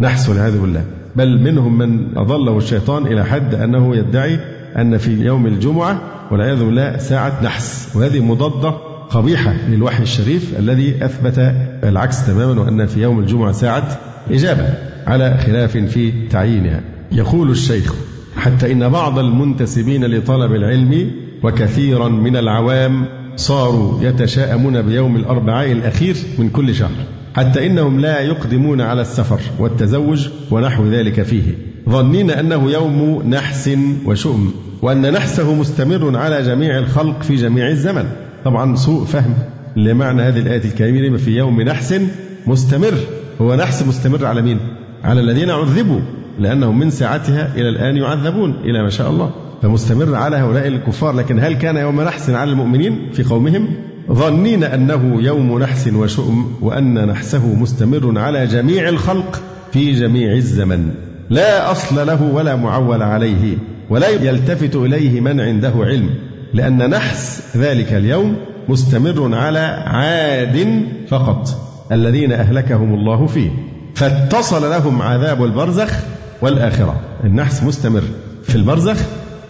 نحس 0.00 0.28
والعياذ 0.28 0.60
بالله 0.60 0.84
بل 1.16 1.40
منهم 1.40 1.78
من 1.78 2.18
أضله 2.18 2.58
الشيطان 2.58 3.06
إلى 3.06 3.24
حد 3.24 3.54
أنه 3.54 3.96
يدعي 3.96 4.38
أن 4.76 4.98
في 4.98 5.10
يوم 5.10 5.46
الجمعة 5.46 6.00
والعياذ 6.30 6.64
بالله 6.64 6.96
ساعة 6.96 7.44
نحس. 7.44 7.96
وهذه 7.96 8.20
مضادة 8.20 8.70
قبيحة 9.10 9.54
للوحي 9.68 10.02
الشريف 10.02 10.58
الذي 10.58 11.04
أثبت 11.04 11.38
العكس 11.84 12.26
تماما 12.26 12.60
وأن 12.60 12.86
في 12.86 13.02
يوم 13.02 13.18
الجمعة 13.18 13.52
ساعة 13.52 13.98
إجابة 14.30 14.74
على 15.06 15.38
خلاف 15.46 15.76
في 15.76 16.28
تعيينها. 16.28 16.80
يقول 17.12 17.50
الشيخ 17.50 17.94
حتى 18.36 18.72
إن 18.72 18.88
بعض 18.88 19.18
المنتسبين 19.18 20.04
لطلب 20.04 20.52
العلم 20.52 21.10
وكثيرا 21.42 22.08
من 22.08 22.36
العوام 22.36 23.04
صاروا 23.36 24.02
يتشاءمون 24.02 24.82
بيوم 24.82 25.16
الأربعاء 25.16 25.72
الأخير 25.72 26.16
من 26.38 26.48
كل 26.50 26.74
شهر. 26.74 27.17
حتى 27.38 27.66
إنهم 27.66 28.00
لا 28.00 28.20
يقدمون 28.20 28.80
على 28.80 29.00
السفر 29.00 29.40
والتزوج 29.58 30.28
ونحو 30.50 30.86
ذلك 30.86 31.22
فيه. 31.22 31.42
ظنين 31.88 32.30
أنه 32.30 32.70
يوم 32.70 33.22
نحس 33.28 33.70
وشؤم 34.06 34.54
وأن 34.82 35.12
نحسه 35.12 35.54
مستمر 35.54 36.16
على 36.16 36.42
جميع 36.42 36.78
الخلق 36.78 37.22
في 37.22 37.34
جميع 37.34 37.68
الزمن. 37.68 38.04
طبعا 38.44 38.76
سوء 38.76 39.04
فهم 39.04 39.34
لمعنى 39.76 40.22
هذه 40.22 40.38
الآية 40.38 40.64
الكريمة 40.64 41.16
في 41.16 41.30
يوم 41.30 41.62
نحس 41.62 42.00
مستمر. 42.46 42.94
هو 43.40 43.54
نحس 43.54 43.82
مستمر 43.82 44.26
على 44.26 44.42
مين؟ 44.42 44.58
على 45.04 45.20
الذين 45.20 45.50
عذبوا 45.50 46.00
لأنهم 46.38 46.78
من 46.78 46.90
ساعتها 46.90 47.54
إلى 47.54 47.68
الآن 47.68 47.96
يعذبون 47.96 48.54
إلى 48.64 48.82
ما 48.82 48.90
شاء 48.90 49.10
الله. 49.10 49.30
فمستمر 49.62 50.14
على 50.14 50.36
هؤلاء 50.36 50.68
الكفار. 50.68 51.14
لكن 51.14 51.40
هل 51.40 51.52
كان 51.52 51.76
يوم 51.76 52.00
نحس 52.00 52.30
على 52.30 52.50
المؤمنين 52.50 53.10
في 53.12 53.22
قومهم؟ 53.22 53.68
ظنين 54.12 54.64
أنه 54.64 55.22
يوم 55.22 55.58
نحس 55.58 55.88
وشؤم 55.88 56.52
وأن 56.60 57.06
نحسه 57.06 57.54
مستمر 57.54 58.18
على 58.18 58.46
جميع 58.46 58.88
الخلق 58.88 59.42
في 59.72 59.92
جميع 59.92 60.32
الزمن. 60.32 60.90
لا 61.30 61.70
أصل 61.72 62.06
له 62.06 62.22
ولا 62.22 62.56
معول 62.56 63.02
عليه 63.02 63.56
ولا 63.90 64.08
يلتفت 64.08 64.76
إليه 64.76 65.20
من 65.20 65.40
عنده 65.40 65.72
علم 65.76 66.10
لأن 66.54 66.90
نحس 66.90 67.56
ذلك 67.56 67.92
اليوم 67.92 68.36
مستمر 68.68 69.34
على 69.34 69.58
عاد 69.86 70.82
فقط 71.08 71.48
الذين 71.92 72.32
أهلكهم 72.32 72.94
الله 72.94 73.26
فيه. 73.26 73.50
فاتصل 73.94 74.70
لهم 74.70 75.02
عذاب 75.02 75.44
البرزخ 75.44 75.92
والآخرة. 76.42 77.00
النحس 77.24 77.62
مستمر 77.62 78.02
في 78.42 78.56
البرزخ 78.56 78.96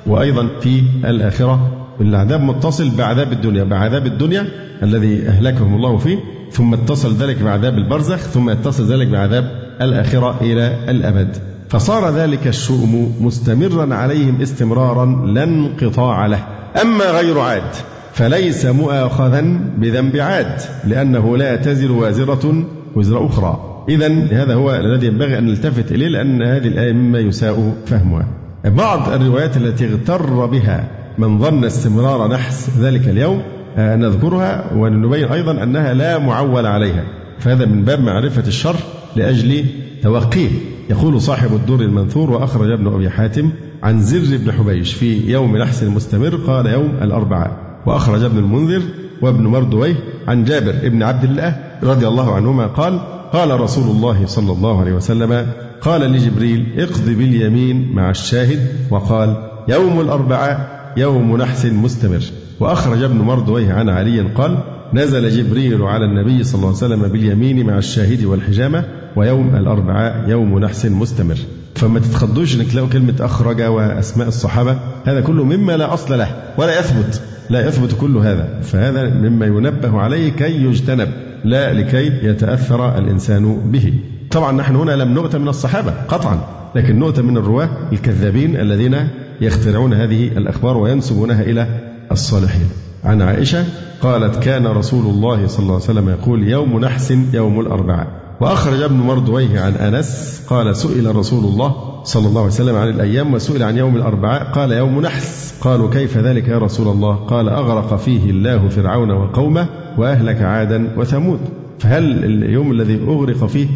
وأيضا 0.07 0.49
في 0.61 0.83
الآخرة. 1.05 1.88
العذاب 2.01 2.41
متصل 2.41 2.91
بعذاب 2.91 3.33
الدنيا 3.33 3.65
بعذاب 3.65 4.07
الدنيا 4.07 4.47
الذي 4.83 5.29
أهلكهم 5.29 5.75
الله 5.75 5.99
فيه 5.99 6.19
ثم 6.53 6.75
اتصل 6.75 7.17
ذلك 7.17 7.43
بعذاب 7.43 7.75
البرزخ 7.79 8.17
ثم 8.17 8.49
اتصل 8.49 8.93
ذلك 8.93 9.09
بعذاب 9.09 9.45
الآخرة 9.81 10.37
إلى 10.41 10.77
الأبد. 10.89 11.37
فصار 11.69 12.11
ذلك 12.11 12.47
الشؤم 12.47 13.15
مستمرا 13.21 13.95
عليهم 13.95 14.41
استمرارا 14.41 15.27
لا 15.27 15.45
انقطاع 15.45 16.27
له. 16.27 16.47
أما 16.83 17.05
غير 17.05 17.39
عاد 17.39 17.75
فليس 18.13 18.67
مؤاخذا 18.67 19.41
بذنب 19.79 20.17
عاد 20.17 20.61
لأنه 20.85 21.37
لا 21.37 21.57
تزر 21.57 21.93
وازرة 21.93 22.65
وزر 22.97 23.27
أخرى. 23.27 23.85
إذا 23.89 24.09
هذا 24.31 24.55
هو 24.55 24.75
الذي 24.75 25.07
ينبغي 25.07 25.39
أن 25.39 25.47
نلتفت 25.47 25.93
إليه 25.93 26.09
لأن 26.09 26.43
هذه 26.43 26.69
الآية 26.69 26.93
مما 26.93 27.19
يساء 27.19 27.75
فهمها. 27.87 28.27
بعض 28.65 29.09
الروايات 29.09 29.57
التي 29.57 29.87
اغتر 29.87 30.47
بها 30.47 30.98
من 31.19 31.39
ظن 31.39 31.65
استمرار 31.65 32.29
نحس 32.29 32.71
ذلك 32.79 33.09
اليوم 33.09 33.43
آه، 33.77 33.97
نذكرها 33.97 34.73
ونبين 34.75 35.29
أيضا 35.29 35.63
أنها 35.63 35.95
لا 35.95 36.19
معول 36.19 36.67
عليها. 36.67 37.05
فهذا 37.39 37.67
من 37.67 37.85
باب 37.85 38.01
معرفة 38.01 38.47
الشر 38.47 38.77
لأجل 39.17 39.65
توقيه. 40.03 40.49
يقول 40.91 41.21
صاحب 41.21 41.55
الدور 41.55 41.81
المنثور 41.81 42.31
وأخرج 42.31 42.71
ابن 42.71 42.87
أبي 42.87 43.11
حاتم 43.11 43.51
عن 43.83 44.01
زر 44.01 44.37
بن 44.37 44.53
حبيش 44.53 44.95
في 44.95 45.31
يوم 45.31 45.57
نحس 45.57 45.83
المستمر 45.83 46.37
قال 46.37 46.67
يوم 46.67 46.91
الأربعاء. 47.03 47.81
وأخرج 47.87 48.25
ابن 48.25 48.39
المنذر 48.39 48.83
وابن 49.23 49.47
مردويه 49.47 49.95
عن 50.29 50.45
جابر 50.45 50.89
بن 50.89 51.03
عبد 51.03 51.25
الله 51.25 51.57
رضي 51.83 52.09
الله 52.09 52.35
عنهما 52.35 52.67
قال 52.67 53.01
قال 53.33 53.61
رسول 53.61 53.97
الله 53.97 54.27
صلى 54.27 54.53
الله 54.53 54.81
عليه 54.81 54.93
وسلم 54.93 55.47
قال 55.81 56.01
لجبريل 56.01 56.67
اقض 56.79 57.05
باليمين 57.05 57.93
مع 57.93 58.11
الشاهد. 58.11 58.61
وقال 58.91 59.49
يوم 59.69 60.01
الأربعاء 60.01 60.78
يوم 60.97 61.37
نحس 61.37 61.67
مستمر. 61.67 62.23
وأخرج 62.61 63.03
ابن 63.03 63.17
مردويه 63.17 63.73
عن 63.73 63.89
علي 63.89 64.21
قال 64.21 64.59
نزل 64.95 65.29
جبريل 65.31 65.83
على 65.83 66.05
النبي 66.05 66.45
صلى 66.45 66.55
الله 66.55 66.67
عليه 66.67 66.77
وسلم 66.77 67.03
باليمين 67.09 67.67
مع 67.67 67.79
الشاهد 67.79 68.25
والحجامة 68.25 68.85
ويوم 69.17 69.57
الأربعاء 69.57 70.29
يوم 70.29 70.59
نحس 70.59 70.87
مستمر. 70.87 71.37
فما 71.75 72.01
تتخضوش 72.01 72.57
إنك 72.57 72.67
تلاقوا 72.67 72.89
كلمة 72.89 73.15
أخرج 73.21 73.63
وأسماء 73.63 74.29
الصحابة 74.29 74.79
هذا 75.05 75.21
كله 75.21 75.45
مما 75.45 75.77
لا 75.77 75.95
أصل 75.95 76.19
له 76.19 76.29
ولا 76.59 76.81
يثبت. 76.81 77.23
لا 77.51 77.69
يثبت 77.69 77.97
كل 78.01 78.17
هذا. 78.17 78.61
فهذا 78.63 79.11
مما 79.15 79.47
ينبه 79.47 80.01
عليه 80.01 80.31
كي 80.31 80.65
يجتنب 80.65 81.09
لا 81.45 81.73
لكي 81.73 82.27
يتأثر 82.27 82.99
الإنسان 82.99 83.71
به. 83.73 83.95
طبعا 84.31 84.53
نحن 84.53 84.77
هنا 84.77 84.93
لم 84.93 85.15
نؤت 85.15 85.37
من 85.37 85.49
الصحابة 85.49 85.91
قطعا 86.09 86.41
لكن 86.75 86.99
نؤت 86.99 87.21
من 87.21 87.37
الرواة 87.37 87.71
الكذابين 87.93 88.57
الذين 88.57 89.09
يخترعون 89.41 89.95
هذه 89.95 90.29
الأخبار 90.29 90.77
وينسبونها 90.77 91.43
إلى 91.43 91.67
الصالحين. 92.13 92.69
عن 93.05 93.23
عائشة 93.23 93.65
قالت 94.03 94.43
كان 94.43 94.67
رسول 94.67 95.07
الله 95.07 95.47
صلى 95.47 95.63
الله 95.63 95.75
عليه 95.75 95.85
وسلم 95.85 96.09
يقول 96.09 96.49
يوم 96.49 96.81
نحس 96.81 97.15
يوم 97.33 97.61
الأربعاء. 97.61 98.07
وأخرج 98.41 98.83
ابن 98.83 98.97
مردويه 98.97 99.61
عن 99.61 99.73
أنس 99.73 100.43
قال 100.49 100.77
سئل 100.77 101.17
رسول 101.17 101.45
الله 101.45 101.75
صلى 102.05 102.27
الله 102.29 102.41
عليه 102.41 102.53
وسلم 102.53 102.77
عن 102.77 102.89
الأيام 102.89 103.35
وسئل 103.35 103.63
عن 103.63 103.79
يوم 103.79 103.97
الأربعاء 103.97 104.43
قال 104.53 104.73
يوم 104.73 105.01
نحس. 105.01 105.55
قالوا 105.61 105.91
كيف 105.91 106.19
ذلك 106.19 106.49
يا 106.49 106.59
رسول 106.59 106.89
الله؟ 106.89 107.15
قال 107.15 107.49
أغرق 107.49 107.97
فيه 107.97 108.31
الله 108.31 108.69
فرعون 108.69 109.11
وقومه 109.11 109.67
وأهلك 109.99 110.43
عادا 110.43 110.89
وثمود. 110.97 111.41
فهل 111.79 112.25
اليوم 112.25 112.73
الذي 112.73 113.01
أغرق 113.09 113.47
فيه 113.47 113.67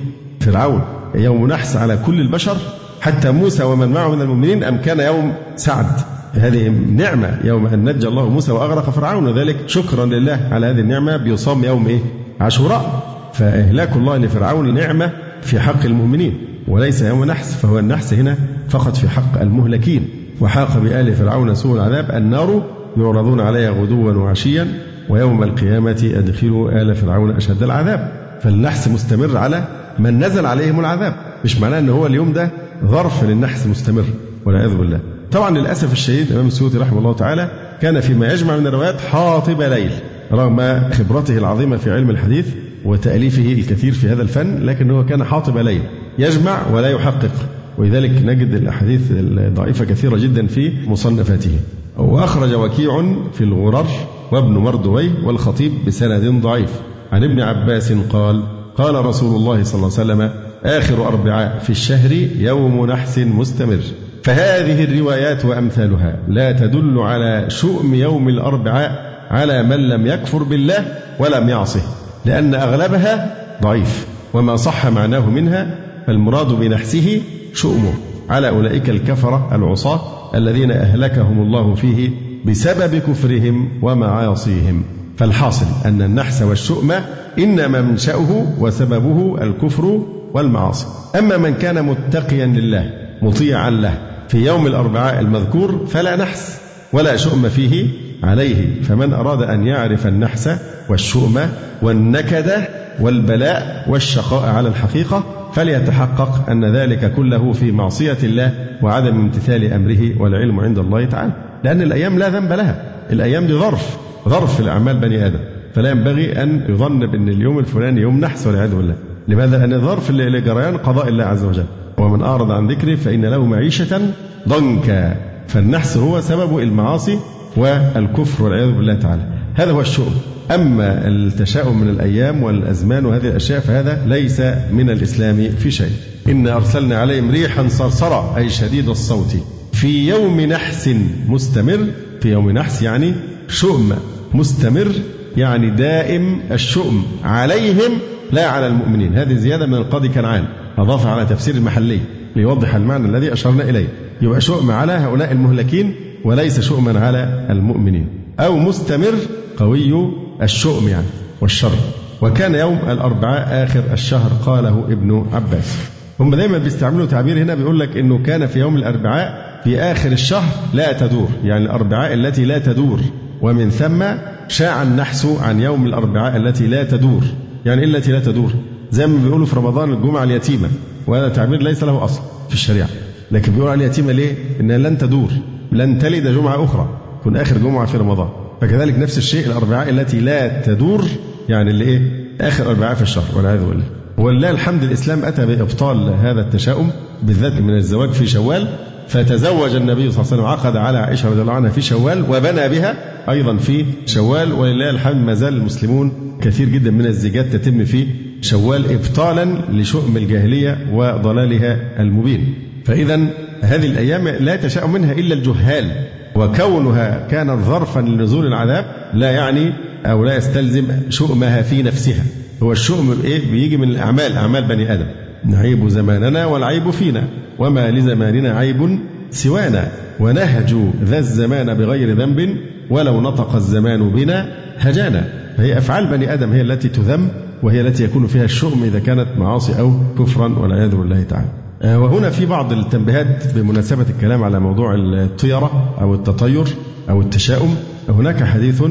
فرعون 0.40 0.80
يوم 1.14 1.46
نحس 1.46 1.76
على 1.76 1.98
كل 2.06 2.20
البشر؟ 2.20 2.56
حتى 3.02 3.30
موسى 3.30 3.62
ومن 3.64 3.88
معه 3.88 4.14
من 4.14 4.20
المؤمنين 4.20 4.64
أم 4.64 4.76
كان 4.76 5.00
يوم 5.00 5.32
سعد. 5.56 5.86
هذه 6.34 6.68
نعمة 6.68 7.38
يوم 7.44 7.66
أن 7.66 7.84
نجى 7.84 8.08
الله 8.08 8.28
موسى 8.28 8.52
وأغرق 8.52 8.90
فرعون 8.90 9.26
وذلك 9.26 9.56
شكرا 9.66 10.06
لله 10.06 10.48
على 10.50 10.66
هذه 10.66 10.80
النعمة 10.80 11.16
بيصام 11.16 11.64
يوم 11.64 11.86
إيه؟ 11.86 11.98
عاشوراء. 12.40 13.02
فإهلاك 13.34 13.96
الله 13.96 14.16
لفرعون 14.16 14.74
نعمة 14.74 15.10
في 15.42 15.60
حق 15.60 15.84
المؤمنين 15.84 16.38
وليس 16.68 17.02
يوم 17.02 17.24
نحس 17.24 17.54
فهو 17.54 17.78
النحس 17.78 18.14
هنا 18.14 18.36
فقط 18.68 18.96
في 18.96 19.08
حق 19.08 19.40
المهلكين. 19.40 20.08
وحاق 20.40 20.78
بآل 20.78 21.14
فرعون 21.14 21.54
سوء 21.54 21.76
العذاب 21.76 22.10
النار 22.10 22.62
يعرضون 22.96 23.40
عليها 23.40 23.70
غدوا 23.70 24.12
وعشيا 24.12 24.68
ويوم 25.08 25.42
القيامة 25.42 26.12
أدخلوا 26.14 26.82
آل 26.82 26.94
فرعون 26.94 27.30
أشد 27.36 27.62
العذاب. 27.62 28.12
فالنحس 28.42 28.88
مستمر 28.88 29.36
على 29.36 29.64
من 29.98 30.24
نزل 30.24 30.46
عليهم 30.46 30.80
العذاب 30.80 31.14
مش 31.44 31.60
معناه 31.60 31.78
أن 31.78 31.88
هو 31.88 32.06
اليوم 32.06 32.32
ده 32.32 32.50
ظرف 32.86 33.24
للنحس 33.24 33.66
مستمر 33.66 34.04
والعياذ 34.46 34.74
بالله. 34.74 35.00
طبعا 35.32 35.58
للأسف 35.58 35.92
الشديد 35.92 36.26
الإمام 36.26 36.46
السيوطي 36.46 36.78
رحمه 36.78 36.98
الله 36.98 37.14
تعالى 37.14 37.50
كان 37.82 38.00
فيما 38.00 38.32
يجمع 38.32 38.56
من 38.56 38.66
الروايات 38.66 39.00
حاطب 39.00 39.62
ليل 39.62 39.90
رغم 40.32 40.90
خبرته 40.92 41.38
العظيمة 41.38 41.76
في 41.76 41.92
علم 41.92 42.10
الحديث 42.10 42.46
وتأليفه 42.84 43.52
الكثير 43.52 43.92
في 43.92 44.08
هذا 44.08 44.22
الفن 44.22 44.66
لكنه 44.66 45.02
كان 45.02 45.24
حاطب 45.24 45.58
ليل. 45.58 45.82
يجمع 46.18 46.58
ولا 46.72 46.88
يحقق. 46.88 47.30
ولذلك 47.78 48.10
نجد 48.24 48.54
الأحاديث 48.54 49.00
الضعيفة 49.10 49.84
كثيرة 49.84 50.16
جدا 50.16 50.46
في 50.46 50.72
مصنفاته. 50.86 51.58
وأخرج 51.98 52.54
وكيع 52.54 53.14
في 53.32 53.44
الغرر 53.44 53.86
وابن 54.32 54.52
مردوي 54.52 55.10
والخطيب 55.24 55.72
بسند 55.86 56.42
ضعيف. 56.42 56.70
عن 57.12 57.24
ابن 57.24 57.40
عباس 57.40 57.92
قال 57.92 58.42
قال 58.76 59.04
رسول 59.04 59.36
الله 59.36 59.62
صلى 59.62 59.74
الله 59.74 59.98
عليه 59.98 60.12
وسلم 60.12 60.51
آخر 60.64 61.08
أربعاء 61.08 61.58
في 61.58 61.70
الشهر 61.70 62.12
يوم 62.38 62.86
نحس 62.86 63.18
مستمر. 63.18 63.80
فهذه 64.22 64.84
الروايات 64.84 65.44
وأمثالها 65.44 66.16
لا 66.28 66.52
تدل 66.52 66.98
على 66.98 67.50
شؤم 67.50 67.94
يوم 67.94 68.28
الأربعاء 68.28 69.12
على 69.30 69.62
من 69.62 69.88
لم 69.88 70.06
يكفر 70.06 70.42
بالله 70.42 70.84
ولم 71.18 71.48
يعصه 71.48 71.80
لأن 72.24 72.54
أغلبها 72.54 73.36
ضعيف 73.62 74.06
وما 74.34 74.56
صح 74.56 74.86
معناه 74.86 75.30
منها 75.30 75.74
فالمراد 76.06 76.48
بنحسه 76.48 77.20
شؤمه. 77.54 77.92
على 78.30 78.48
أولئك 78.48 78.90
الكفرة 78.90 79.48
العصاة 79.54 80.00
الذين 80.34 80.70
أهلكهم 80.70 81.42
الله 81.42 81.74
فيه 81.74 82.10
بسبب 82.46 82.98
كفرهم 82.98 83.68
ومعاصيهم. 83.82 84.82
فالحاصل 85.16 85.66
أن 85.84 86.02
النحس 86.02 86.42
والشؤم 86.42 86.92
إنما 87.38 87.80
منشأه 87.80 88.46
وسببه 88.58 89.42
الكفر 89.42 90.02
والمعاصي. 90.34 90.86
أما 91.18 91.36
من 91.36 91.54
كان 91.54 91.84
متقيا 91.84 92.46
لله 92.46 92.90
مطيعا 93.22 93.70
له 93.70 93.94
في 94.28 94.46
يوم 94.46 94.66
الأربعاء 94.66 95.20
المذكور 95.20 95.86
فلا 95.86 96.16
نحس 96.16 96.58
ولا 96.92 97.16
شؤم 97.16 97.48
فيه 97.48 97.86
عليه. 98.22 98.82
فمن 98.82 99.12
أراد 99.12 99.42
أن 99.42 99.66
يعرف 99.66 100.06
النحس 100.06 100.50
والشؤم 100.88 101.40
والنكد 101.82 102.52
والبلاء 103.00 103.84
والشقاء 103.88 104.50
على 104.50 104.68
الحقيقة 104.68 105.24
فليتحقق 105.54 106.50
أن 106.50 106.64
ذلك 106.64 107.14
كله 107.14 107.52
في 107.52 107.72
معصية 107.72 108.18
الله 108.22 108.54
وعدم 108.82 109.14
امتثال 109.14 109.72
أمره 109.72 110.22
والعلم 110.22 110.60
عند 110.60 110.78
الله 110.78 111.04
تعالى. 111.04 111.32
لأن 111.64 111.82
الأيام 111.82 112.18
لا 112.18 112.28
ذنب 112.28 112.52
لها. 112.52 112.82
الأيام 113.12 113.46
دي 113.46 113.52
ظرف 113.52 113.96
ظرف 114.28 114.60
لأعمال 114.60 114.96
بني 114.96 115.26
آدم. 115.26 115.38
فلا 115.74 115.90
ينبغي 115.90 116.42
أن 116.42 116.64
يظن 116.68 117.06
بأن 117.06 117.28
اليوم 117.28 117.58
الفلاني 117.58 118.00
يوم 118.00 118.20
نحس 118.20 118.46
والعياذ 118.46 118.74
بالله. 118.74 118.94
لماذا؟ 119.28 119.66
لأن 119.66 119.80
ظرف 119.80 120.10
لجريان 120.10 120.76
قضاء 120.76 121.08
الله 121.08 121.24
عز 121.24 121.44
وجل. 121.44 121.64
ومن 121.98 122.22
أعرض 122.22 122.50
عن 122.50 122.68
ذكري 122.68 122.96
فإن 122.96 123.24
له 123.24 123.46
معيشة 123.46 124.00
ضنكا. 124.48 125.16
فالنحس 125.48 125.96
هو 125.96 126.20
سبب 126.20 126.58
المعاصي 126.58 127.18
والكفر 127.56 128.44
والعياذ 128.44 128.72
بالله 128.72 128.94
تعالى. 128.94 129.22
هذا 129.54 129.70
هو 129.70 129.80
الشؤم. 129.80 130.14
أما 130.50 131.08
التشاؤم 131.08 131.80
من 131.80 131.88
الأيام 131.88 132.42
والأزمان 132.42 133.06
وهذه 133.06 133.28
الأشياء 133.28 133.60
فهذا 133.60 134.02
ليس 134.06 134.40
من 134.72 134.90
الإسلام 134.90 135.48
في 135.58 135.70
شيء. 135.70 135.92
إن 136.28 136.48
أرسلنا 136.48 136.98
عليهم 136.98 137.30
ريحا 137.30 137.68
صرصرا 137.68 138.36
أي 138.36 138.48
شديد 138.48 138.88
الصوت. 138.88 139.36
في 139.72 140.08
يوم 140.08 140.40
نحس 140.40 140.90
مستمر 141.28 141.86
في 142.20 142.32
يوم 142.32 142.50
نحس 142.50 142.82
يعني 142.82 143.12
شؤم 143.48 143.92
مستمر 144.34 144.92
يعني 145.36 145.70
دائم 145.70 146.40
الشؤم 146.50 147.06
عليهم 147.24 147.92
لا 148.32 148.46
على 148.46 148.66
المؤمنين. 148.66 149.14
هذه 149.16 149.34
زيادة 149.34 149.66
من 149.66 149.74
القاضي 149.74 150.08
كنعان 150.08 150.44
أضاف 150.78 151.06
على 151.06 151.26
تفسير 151.26 151.54
المحلي 151.54 151.98
ليوضح 152.36 152.74
المعنى 152.74 153.06
الذي 153.08 153.32
أشرنا 153.32 153.62
إليه. 153.62 153.88
يبقى 154.22 154.40
شؤم 154.40 154.70
على 154.70 154.92
هؤلاء 154.92 155.32
المهلكين 155.32 155.94
وليس 156.24 156.60
شؤما 156.60 157.00
على 157.00 157.46
المؤمنين. 157.50 158.06
أو 158.40 158.58
مستمر 158.58 159.14
قوي 159.56 160.12
الشؤم 160.42 160.88
يعني 160.88 161.06
والشر. 161.40 161.72
وكان 162.20 162.54
يوم 162.54 162.78
الأربعاء 162.88 163.64
آخر 163.64 163.82
الشهر 163.92 164.30
قاله 164.46 164.84
ابن 164.88 165.26
عباس. 165.32 165.76
هم 166.20 166.34
دايما 166.34 166.58
بيستعملوا 166.58 167.06
تعبير 167.06 167.38
هنا 167.38 167.54
بيقول 167.54 167.80
لك 167.80 167.96
إنه 167.96 168.18
كان 168.18 168.46
في 168.46 168.58
يوم 168.58 168.76
الأربعاء 168.76 169.60
في 169.64 169.80
آخر 169.80 170.12
الشهر 170.12 170.48
لا 170.74 170.92
تدور 170.92 171.28
يعني 171.44 171.64
الأربعاء 171.64 172.14
التي 172.14 172.44
لا 172.44 172.58
تدور. 172.58 173.00
ومن 173.42 173.70
ثم 173.70 174.04
شاع 174.48 174.82
النحس 174.82 175.26
عن 175.26 175.60
يوم 175.60 175.86
الأربعاء 175.86 176.36
التي 176.36 176.66
لا 176.66 176.84
تدور. 176.84 177.22
يعني 177.66 177.80
إيه 177.80 177.86
التي 177.88 178.12
لا 178.12 178.20
تدور؟ 178.20 178.52
زي 178.90 179.06
ما 179.06 179.24
بيقولوا 179.24 179.46
في 179.46 179.56
رمضان 179.56 179.92
الجمعة 179.92 180.24
اليتيمة 180.24 180.68
وهذا 181.06 181.28
تعبير 181.28 181.62
ليس 181.62 181.84
له 181.84 182.04
أصل 182.04 182.20
في 182.48 182.54
الشريعة. 182.54 182.88
لكن 183.30 183.52
بيقولوا 183.52 183.72
على 183.72 183.84
اليتيمة 183.84 184.12
ليه؟ 184.12 184.34
انها 184.60 184.78
لن 184.78 184.98
تدور 184.98 185.30
لن 185.72 185.98
تلد 185.98 186.26
جمعة 186.26 186.64
أخرى 186.64 186.88
تكون 187.20 187.36
آخر 187.36 187.58
جمعة 187.58 187.86
في 187.86 187.96
رمضان. 187.96 188.28
فكذلك 188.60 188.98
نفس 188.98 189.18
الشيء 189.18 189.46
الأربعاء 189.46 189.88
التي 189.88 190.20
لا 190.20 190.62
تدور 190.62 191.04
يعني 191.48 191.70
اللي 191.70 191.84
إيه؟ 191.84 192.22
آخر 192.40 192.70
أربعاء 192.70 192.94
في 192.94 193.02
الشهر 193.02 193.24
والعياذ 193.36 193.64
بالله. 193.64 193.84
ولله 194.18 194.50
الحمد 194.50 194.82
الإسلام 194.82 195.24
أتى 195.24 195.46
بإبطال 195.46 196.14
هذا 196.22 196.40
التشاؤم 196.40 196.90
بالذات 197.22 197.52
من 197.52 197.76
الزواج 197.76 198.10
في 198.10 198.26
شوال 198.26 198.68
فتزوج 199.08 199.74
النبي 199.74 200.10
صلى 200.10 200.22
الله 200.22 200.32
عليه 200.32 200.42
وسلم 200.42 200.44
عقد 200.44 200.76
على 200.76 200.98
عائشة 200.98 201.30
رضي 201.30 201.40
الله 201.42 201.52
عنها 201.52 201.70
في 201.70 201.80
شوال 201.82 202.24
وبنى 202.30 202.68
بها 202.68 202.94
أيضا 203.30 203.56
في 203.56 203.84
شوال 204.06 204.52
ولله 204.52 204.90
الحمد 204.90 205.26
ما 205.26 205.34
زال 205.34 205.54
المسلمون 205.54 206.38
كثير 206.42 206.68
جدا 206.68 206.90
من 206.90 207.06
الزيجات 207.06 207.46
تتم 207.46 207.84
في 207.84 208.06
شوال 208.40 208.92
ابطالا 208.92 209.44
لشؤم 209.72 210.16
الجاهلية 210.16 210.78
وضلالها 210.92 211.78
المبين. 212.00 212.54
فاذا 212.84 213.20
هذه 213.62 213.86
الأيام 213.86 214.28
لا 214.28 214.54
يتشاءم 214.54 214.92
منها 214.92 215.12
إلا 215.12 215.34
الجهال 215.34 215.92
وكونها 216.34 217.28
كانت 217.30 217.64
ظرفا 217.64 218.00
لنزول 218.00 218.46
العذاب 218.46 218.84
لا 219.14 219.30
يعني 219.30 219.72
أو 220.06 220.24
لا 220.24 220.36
يستلزم 220.36 220.84
شؤمها 221.08 221.62
في 221.62 221.82
نفسها. 221.82 222.24
هو 222.62 222.72
الشؤم 222.72 223.20
إيه؟ 223.24 223.50
بيجي 223.50 223.76
من 223.76 223.88
الأعمال 223.88 224.32
أعمال 224.32 224.64
بني 224.64 224.92
آدم. 224.92 225.06
نعيب 225.44 225.88
زماننا 225.88 226.46
والعيب 226.46 226.90
فينا. 226.90 227.24
وما 227.58 227.90
لزماننا 227.90 228.50
عيب 228.58 228.98
سوانا. 229.30 229.88
ونهج 230.20 230.74
ذا 231.04 231.18
الزمان 231.18 231.74
بغير 231.74 232.18
ذنب 232.18 232.56
ولو 232.90 233.20
نطق 233.20 233.54
الزمان 233.54 234.10
بنا 234.10 234.48
هجانا. 234.78 235.24
فهي 235.56 235.78
أفعال 235.78 236.06
بني 236.06 236.32
آدم 236.32 236.52
هي 236.52 236.60
التي 236.60 236.88
تذم 236.88 237.28
وهي 237.62 237.80
التي 237.80 238.04
يكون 238.04 238.26
فيها 238.26 238.44
الشؤم 238.44 238.84
إذا 238.84 238.98
كانت 238.98 239.26
معاصي 239.38 239.80
أو 239.80 239.92
كفرا 240.18 240.58
والعياذ 240.58 240.94
بالله 240.96 241.22
تعالى. 241.22 241.48
آه، 241.82 241.98
وهنا 241.98 242.30
في 242.30 242.46
بعض 242.46 242.72
التنبيهات 242.72 243.54
بمناسبة 243.54 244.06
الكلام 244.16 244.44
على 244.44 244.60
موضوع 244.60 244.94
الطيرة 244.94 245.94
أو 246.00 246.14
التطير 246.14 246.64
أو 247.10 247.20
التشاؤم 247.20 247.74
هناك 248.08 248.44
حديث 248.44 248.82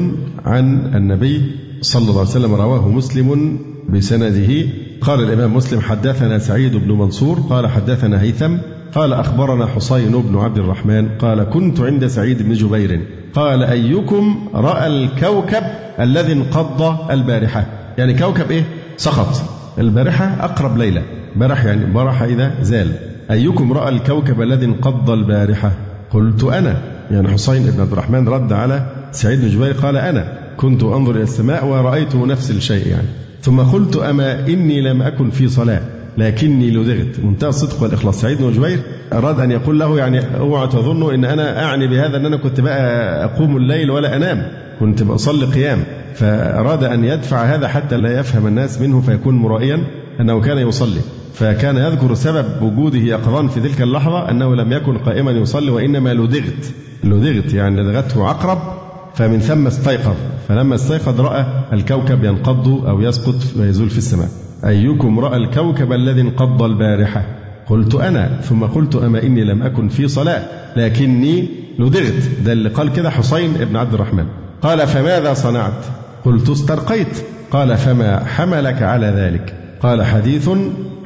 عن 0.44 0.94
النبي 0.94 1.42
صلى 1.80 2.02
الله 2.02 2.20
عليه 2.20 2.30
وسلم 2.30 2.54
رواه 2.54 2.88
مسلم 2.88 3.58
بسنده 3.88 4.66
قال 5.06 5.20
الإمام 5.20 5.54
مسلم 5.54 5.80
حدثنا 5.80 6.38
سعيد 6.38 6.76
بن 6.76 6.92
منصور 6.92 7.38
قال 7.50 7.66
حدثنا 7.66 8.22
هيثم 8.22 8.56
قال 8.94 9.12
أخبرنا 9.12 9.66
حسين 9.66 10.22
بن 10.22 10.38
عبد 10.38 10.58
الرحمن 10.58 11.08
قال 11.08 11.42
كنت 11.42 11.80
عند 11.80 12.06
سعيد 12.06 12.42
بن 12.42 12.52
جبير 12.52 13.00
قال 13.34 13.62
أيكم 13.62 14.48
رأى 14.54 14.86
الكوكب 14.86 15.62
الذي 16.00 16.32
انقض 16.32 17.10
البارحة؟ 17.10 17.66
يعني 17.98 18.14
كوكب 18.14 18.50
إيه؟ 18.50 18.64
سقط. 18.96 19.42
البارحة 19.78 20.24
أقرب 20.44 20.78
ليلة. 20.78 21.02
برح 21.36 21.64
يعني 21.64 21.84
برح 21.92 22.22
إذا 22.22 22.52
زال. 22.62 22.92
أيكم 23.30 23.72
رأى 23.72 23.88
الكوكب 23.88 24.42
الذي 24.42 24.66
انقض 24.66 25.10
البارحة؟ 25.10 25.72
قلت 26.10 26.44
أنا. 26.44 26.76
يعني 27.10 27.28
حسين 27.28 27.62
بن 27.62 27.80
عبد 27.80 27.92
الرحمن 27.92 28.28
رد 28.28 28.52
على 28.52 28.86
سعيد 29.12 29.40
بن 29.40 29.48
جبير 29.48 29.72
قال 29.72 29.96
أنا. 29.96 30.32
كنت 30.56 30.82
أنظر 30.82 31.14
إلى 31.14 31.22
السماء 31.22 31.66
ورأيته 31.66 32.26
نفس 32.26 32.50
الشيء 32.50 32.86
يعني. 32.86 33.08
ثم 33.42 33.60
قلت 33.60 33.96
أما 33.96 34.46
إني 34.48 34.80
لم 34.80 35.02
أكن 35.02 35.30
في 35.30 35.48
صلاة 35.48 35.80
لكني 36.18 36.70
لدغت 36.70 37.20
منتهى 37.24 37.48
الصدق 37.48 37.82
والإخلاص. 37.82 38.20
سعيد 38.20 38.38
بن 38.42 38.52
جبير 38.52 38.78
أراد 39.12 39.40
أن 39.40 39.50
يقول 39.50 39.78
له 39.80 39.98
يعني 39.98 40.36
اوعى 40.38 40.66
تظنوا 40.66 41.12
أن 41.14 41.24
أنا 41.24 41.64
أعني 41.64 41.86
بهذا 41.86 42.16
أن 42.16 42.26
أنا 42.26 42.36
كنت 42.36 42.60
بقى 42.60 43.24
أقوم 43.24 43.56
الليل 43.56 43.90
ولا 43.90 44.16
أنام 44.16 44.48
كنت 44.80 45.02
بصلي 45.02 45.46
قيام. 45.46 45.84
فأراد 46.14 46.84
أن 46.84 47.04
يدفع 47.04 47.44
هذا 47.44 47.68
حتى 47.68 47.96
لا 47.96 48.20
يفهم 48.20 48.46
الناس 48.46 48.80
منه 48.80 49.00
فيكون 49.00 49.34
مرائيا 49.34 49.84
أنه 50.20 50.40
كان 50.40 50.58
يصلي. 50.58 51.00
فكان 51.34 51.76
يذكر 51.76 52.14
سبب 52.14 52.62
وجوده 52.62 52.98
يقظان 52.98 53.48
في 53.48 53.60
تلك 53.60 53.82
اللحظة 53.82 54.30
أنه 54.30 54.54
لم 54.54 54.72
يكن 54.72 54.98
قائما 54.98 55.30
يصلي 55.30 55.70
وإنما 55.70 56.14
لدغت 56.14 56.74
لدغت 57.04 57.54
يعني 57.54 57.80
لدغته 57.82 58.28
عقرب 58.28 58.81
فمن 59.14 59.40
ثم 59.40 59.66
استيقظ. 59.66 60.14
فلما 60.48 60.74
استيقظ 60.74 61.20
رأى 61.20 61.44
الكوكب 61.72 62.24
ينقض 62.24 62.68
أو 62.68 63.00
يسقط 63.00 63.34
ويزول 63.56 63.90
في 63.90 63.98
السماء. 63.98 64.28
أيكم 64.66 65.20
رأى 65.20 65.36
الكوكب 65.36 65.92
الذي 65.92 66.20
انقض 66.20 66.62
البارحة؟ 66.62 67.24
قلت 67.66 67.94
أنا 67.94 68.40
ثم 68.40 68.64
قلت 68.64 68.96
أما 68.96 69.22
إني 69.22 69.44
لم 69.44 69.62
أكن 69.62 69.88
في 69.88 70.08
صلاة 70.08 70.42
لكني 70.76 71.48
لدغت. 71.78 72.30
ده 72.44 72.52
اللي 72.52 72.68
قال 72.68 72.92
كده 72.92 73.10
حسين 73.10 73.52
بن 73.52 73.76
عبد 73.76 73.94
الرحمن. 73.94 74.26
قال 74.62 74.86
فماذا 74.86 75.34
صنعت؟ 75.34 75.84
قلت 76.24 76.50
استرقيت. 76.50 77.24
قال 77.50 77.76
فما 77.76 78.24
حملك 78.24 78.82
على 78.82 79.06
ذلك؟ 79.06 79.54
قال 79.82 80.04
حديث 80.04 80.50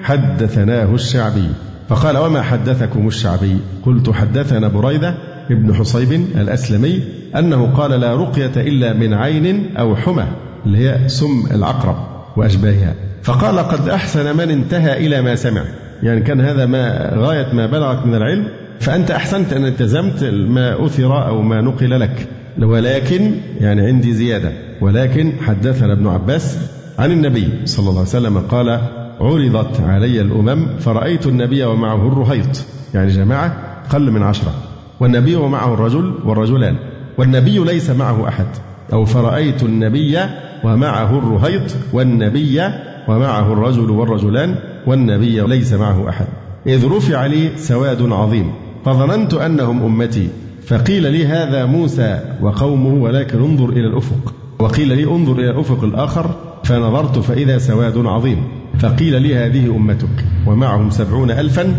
حدثناه 0.03 0.95
الشعبي. 0.95 1.49
فقال 1.89 2.17
وما 2.17 2.43
حدثكم 2.43 3.07
الشعبي؟ 3.07 3.59
قلت 3.87 4.11
حدثنا 4.11 4.69
بريدة 4.69 5.15
ابن 5.51 5.75
حصيب 5.75 6.13
الأسلمي 6.13 7.03
أنه 7.37 7.67
قال 7.67 8.01
لا 8.01 8.15
رقية 8.15 8.53
إلا 8.57 8.93
من 8.93 9.15
عين 9.15 9.77
أو 9.77 9.97
حمى 9.97 10.27
اللي 10.67 10.79
هي 10.79 11.09
سم 11.09 11.47
العقرب 11.55 11.97
وأشباهها. 12.37 12.95
فقال 13.23 13.59
قد 13.59 13.89
أحسن 13.89 14.37
من 14.37 14.51
انتهى 14.51 15.07
إلى 15.07 15.23
ما 15.23 15.35
سمع. 15.35 15.65
يعني 16.03 16.21
كان 16.21 16.41
هذا 16.41 16.67
ما 16.67 17.13
غاية 17.15 17.53
ما 17.53 17.67
بلغت 17.67 18.07
من 18.07 18.15
العلم. 18.15 18.49
فأنت 18.81 19.11
أحسنت 19.11 19.53
أن 19.53 19.67
التزمت 19.67 20.25
ما 20.25 20.87
أثر 20.87 21.29
أو 21.29 21.43
ما 21.43 21.61
نقل 21.61 22.01
لك. 22.01 22.29
ولكن 22.63 23.35
يعني 23.61 23.87
عندي 23.87 24.13
زيادة. 24.13 24.53
ولكن 24.81 25.33
حدثنا 25.41 25.93
ابن 25.93 26.07
عباس 26.07 26.59
عن 26.99 27.13
النبي 27.13 27.49
صلى 27.65 27.89
الله 27.89 28.01
عليه 28.01 28.09
وسلم 28.09 28.39
قال 28.39 28.81
عرضت 29.21 29.81
علي 29.81 30.21
الأمم 30.21 30.67
فرأيت 30.79 31.27
النبي 31.27 31.65
ومعه 31.65 32.09
الرهيط. 32.09 32.65
يعني 32.95 33.11
جماعة 33.11 33.57
قل 33.91 34.11
من 34.11 34.23
عشرة. 34.23 34.53
والنبي 35.01 35.37
ومعه 35.37 35.75
الرجل 35.75 36.15
والرجلان 36.25 36.77
والنبي 37.19 37.59
ليس 37.59 37.91
معه 37.91 38.29
أحد. 38.29 38.47
أو 38.93 39.05
فرأيت 39.05 39.63
النبي 39.63 40.19
ومعه 40.65 41.19
الرهيط 41.19 41.77
والنبي 41.93 42.61
ومعه 43.09 43.53
الرجل 43.53 43.91
والرجلان 43.91 44.57
والنبي 44.87 45.41
ليس 45.41 45.73
معه 45.73 46.09
أحد. 46.09 46.27
إذ 46.67 46.89
رفع 46.89 47.27
لي 47.27 47.51
سواد 47.57 48.13
عظيم 48.13 48.53
فظننت 48.85 49.35
أنهم 49.35 49.83
أمتي 49.83 50.29
فقيل 50.67 51.13
لي 51.13 51.27
هذا 51.27 51.65
موسى 51.65 52.21
وقومه 52.41 53.03
ولكن 53.03 53.39
انظر 53.39 53.69
إلى 53.69 53.87
الأفق. 53.87 54.35
وقيل 54.59 54.89
لي 54.89 55.05
انظر 55.05 55.33
إلى 55.33 55.51
الأفق 55.51 55.85
الآخر 55.85 56.31
فنظرت 56.65 57.19
فإذا 57.19 57.59
سواد 57.59 57.99
عظيم 57.99 58.45
فقيل 58.79 59.23
لي 59.23 59.37
هذه 59.37 59.77
أمتك 59.77 60.25
ومعهم 60.47 60.91
سبعون 60.91 61.31
ألفا 61.31 61.75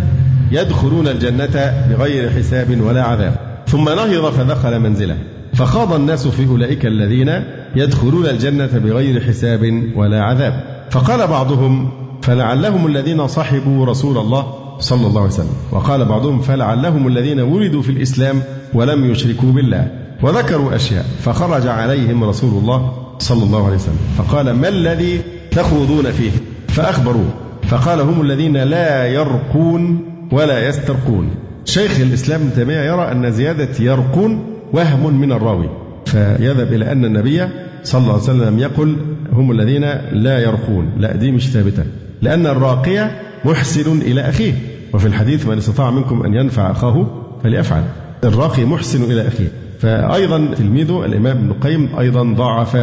يدخلون 0.52 1.08
الجنة 1.08 1.86
بغير 1.90 2.30
حساب 2.30 2.82
ولا 2.82 3.04
عذاب. 3.04 3.36
ثم 3.68 3.86
نهض 3.90 4.32
فدخل 4.32 4.80
منزله. 4.80 5.18
فخاض 5.54 5.94
الناس 5.94 6.28
في 6.28 6.48
أولئك 6.48 6.86
الذين 6.86 7.44
يدخلون 7.76 8.26
الجنة 8.26 8.70
بغير 8.74 9.22
حساب 9.22 9.84
ولا 9.96 10.24
عذاب. 10.24 10.64
فقال 10.92 11.28
بعضهم 11.28 11.90
فلعلهم 12.22 12.88
الذين 12.88 13.28
صحبوا 13.28 13.86
رسول 13.86 14.18
الله 14.18 14.54
صلى 14.80 15.08
الله 15.08 15.22
عليه 15.22 15.32
وسلم. 15.32 15.56
وقال 15.72 16.06
بعضهم 16.06 16.42
فلعلهم 16.42 17.08
الذين 17.08 17.40
ولدوا 17.40 17.82
في 17.82 17.90
الإسلام 17.90 18.42
ولم 18.74 19.12
يشركوا 19.12 19.52
بالله. 19.52 19.88
وذكروا 20.24 20.76
أشياء. 20.76 21.06
فخرج 21.20 21.68
عليهم 21.68 22.24
رسول 22.24 22.62
الله 22.62 22.92
صلى 23.20 23.44
الله 23.44 23.66
عليه 23.66 23.76
وسلم. 23.76 24.00
فقال 24.18 24.52
ما 24.52 24.68
الذي 24.68 25.22
تخوضون 25.52 26.12
فيه؟ 26.12 26.32
فأخبروه. 26.68 27.30
فقال 27.68 28.00
هم 28.00 28.22
الذين 28.22 28.58
لا 28.58 29.08
يرقون 29.08 30.17
ولا 30.32 30.68
يسترقون. 30.68 31.30
شيخ 31.66 32.00
الإسلام 32.00 32.42
ابن 32.42 32.54
تيمية 32.54 32.80
يرى 32.80 33.12
أن 33.12 33.32
زيادة 33.32 33.70
يرقون 33.80 34.46
وهم 34.74 35.22
من 35.22 35.32
الراوي. 35.32 35.70
فيذهب 36.06 36.74
إلى 36.74 36.92
أن 36.92 37.06
النبي 37.06 37.48
صلى 37.84 38.02
الله 38.02 38.14
عليه 38.14 38.24
وسلم 38.24 38.60
يقول 38.60 38.96
هم 39.32 39.52
الذين 39.52 39.86
لا 40.12 40.40
يرقون. 40.40 40.90
لا 40.98 41.16
دي 41.16 41.32
مش 41.32 41.50
ثابتة. 41.50 41.84
لأن 42.22 42.48
الراقية 42.48 43.22
محسن 43.46 44.02
إلى 44.02 44.22
أخيه. 44.22 44.54
وفي 44.94 45.08
الحديث 45.08 45.48
من 45.48 45.58
استطاع 45.58 45.92
منكم 45.92 46.24
أن 46.24 46.34
ينفع 46.34 46.72
أخاه 46.72 47.08
فليفعل. 47.44 47.84
الراقي 48.24 48.66
محسن 48.66 49.04
إلى 49.04 49.28
أخيه. 49.28 49.48
فأيضا 49.80 50.54
تلميذه 50.58 51.06
الإمام 51.06 51.38
ابن 51.38 51.50
القيم 51.50 51.90
أيضا 52.00 52.24
ضاعف 52.24 52.76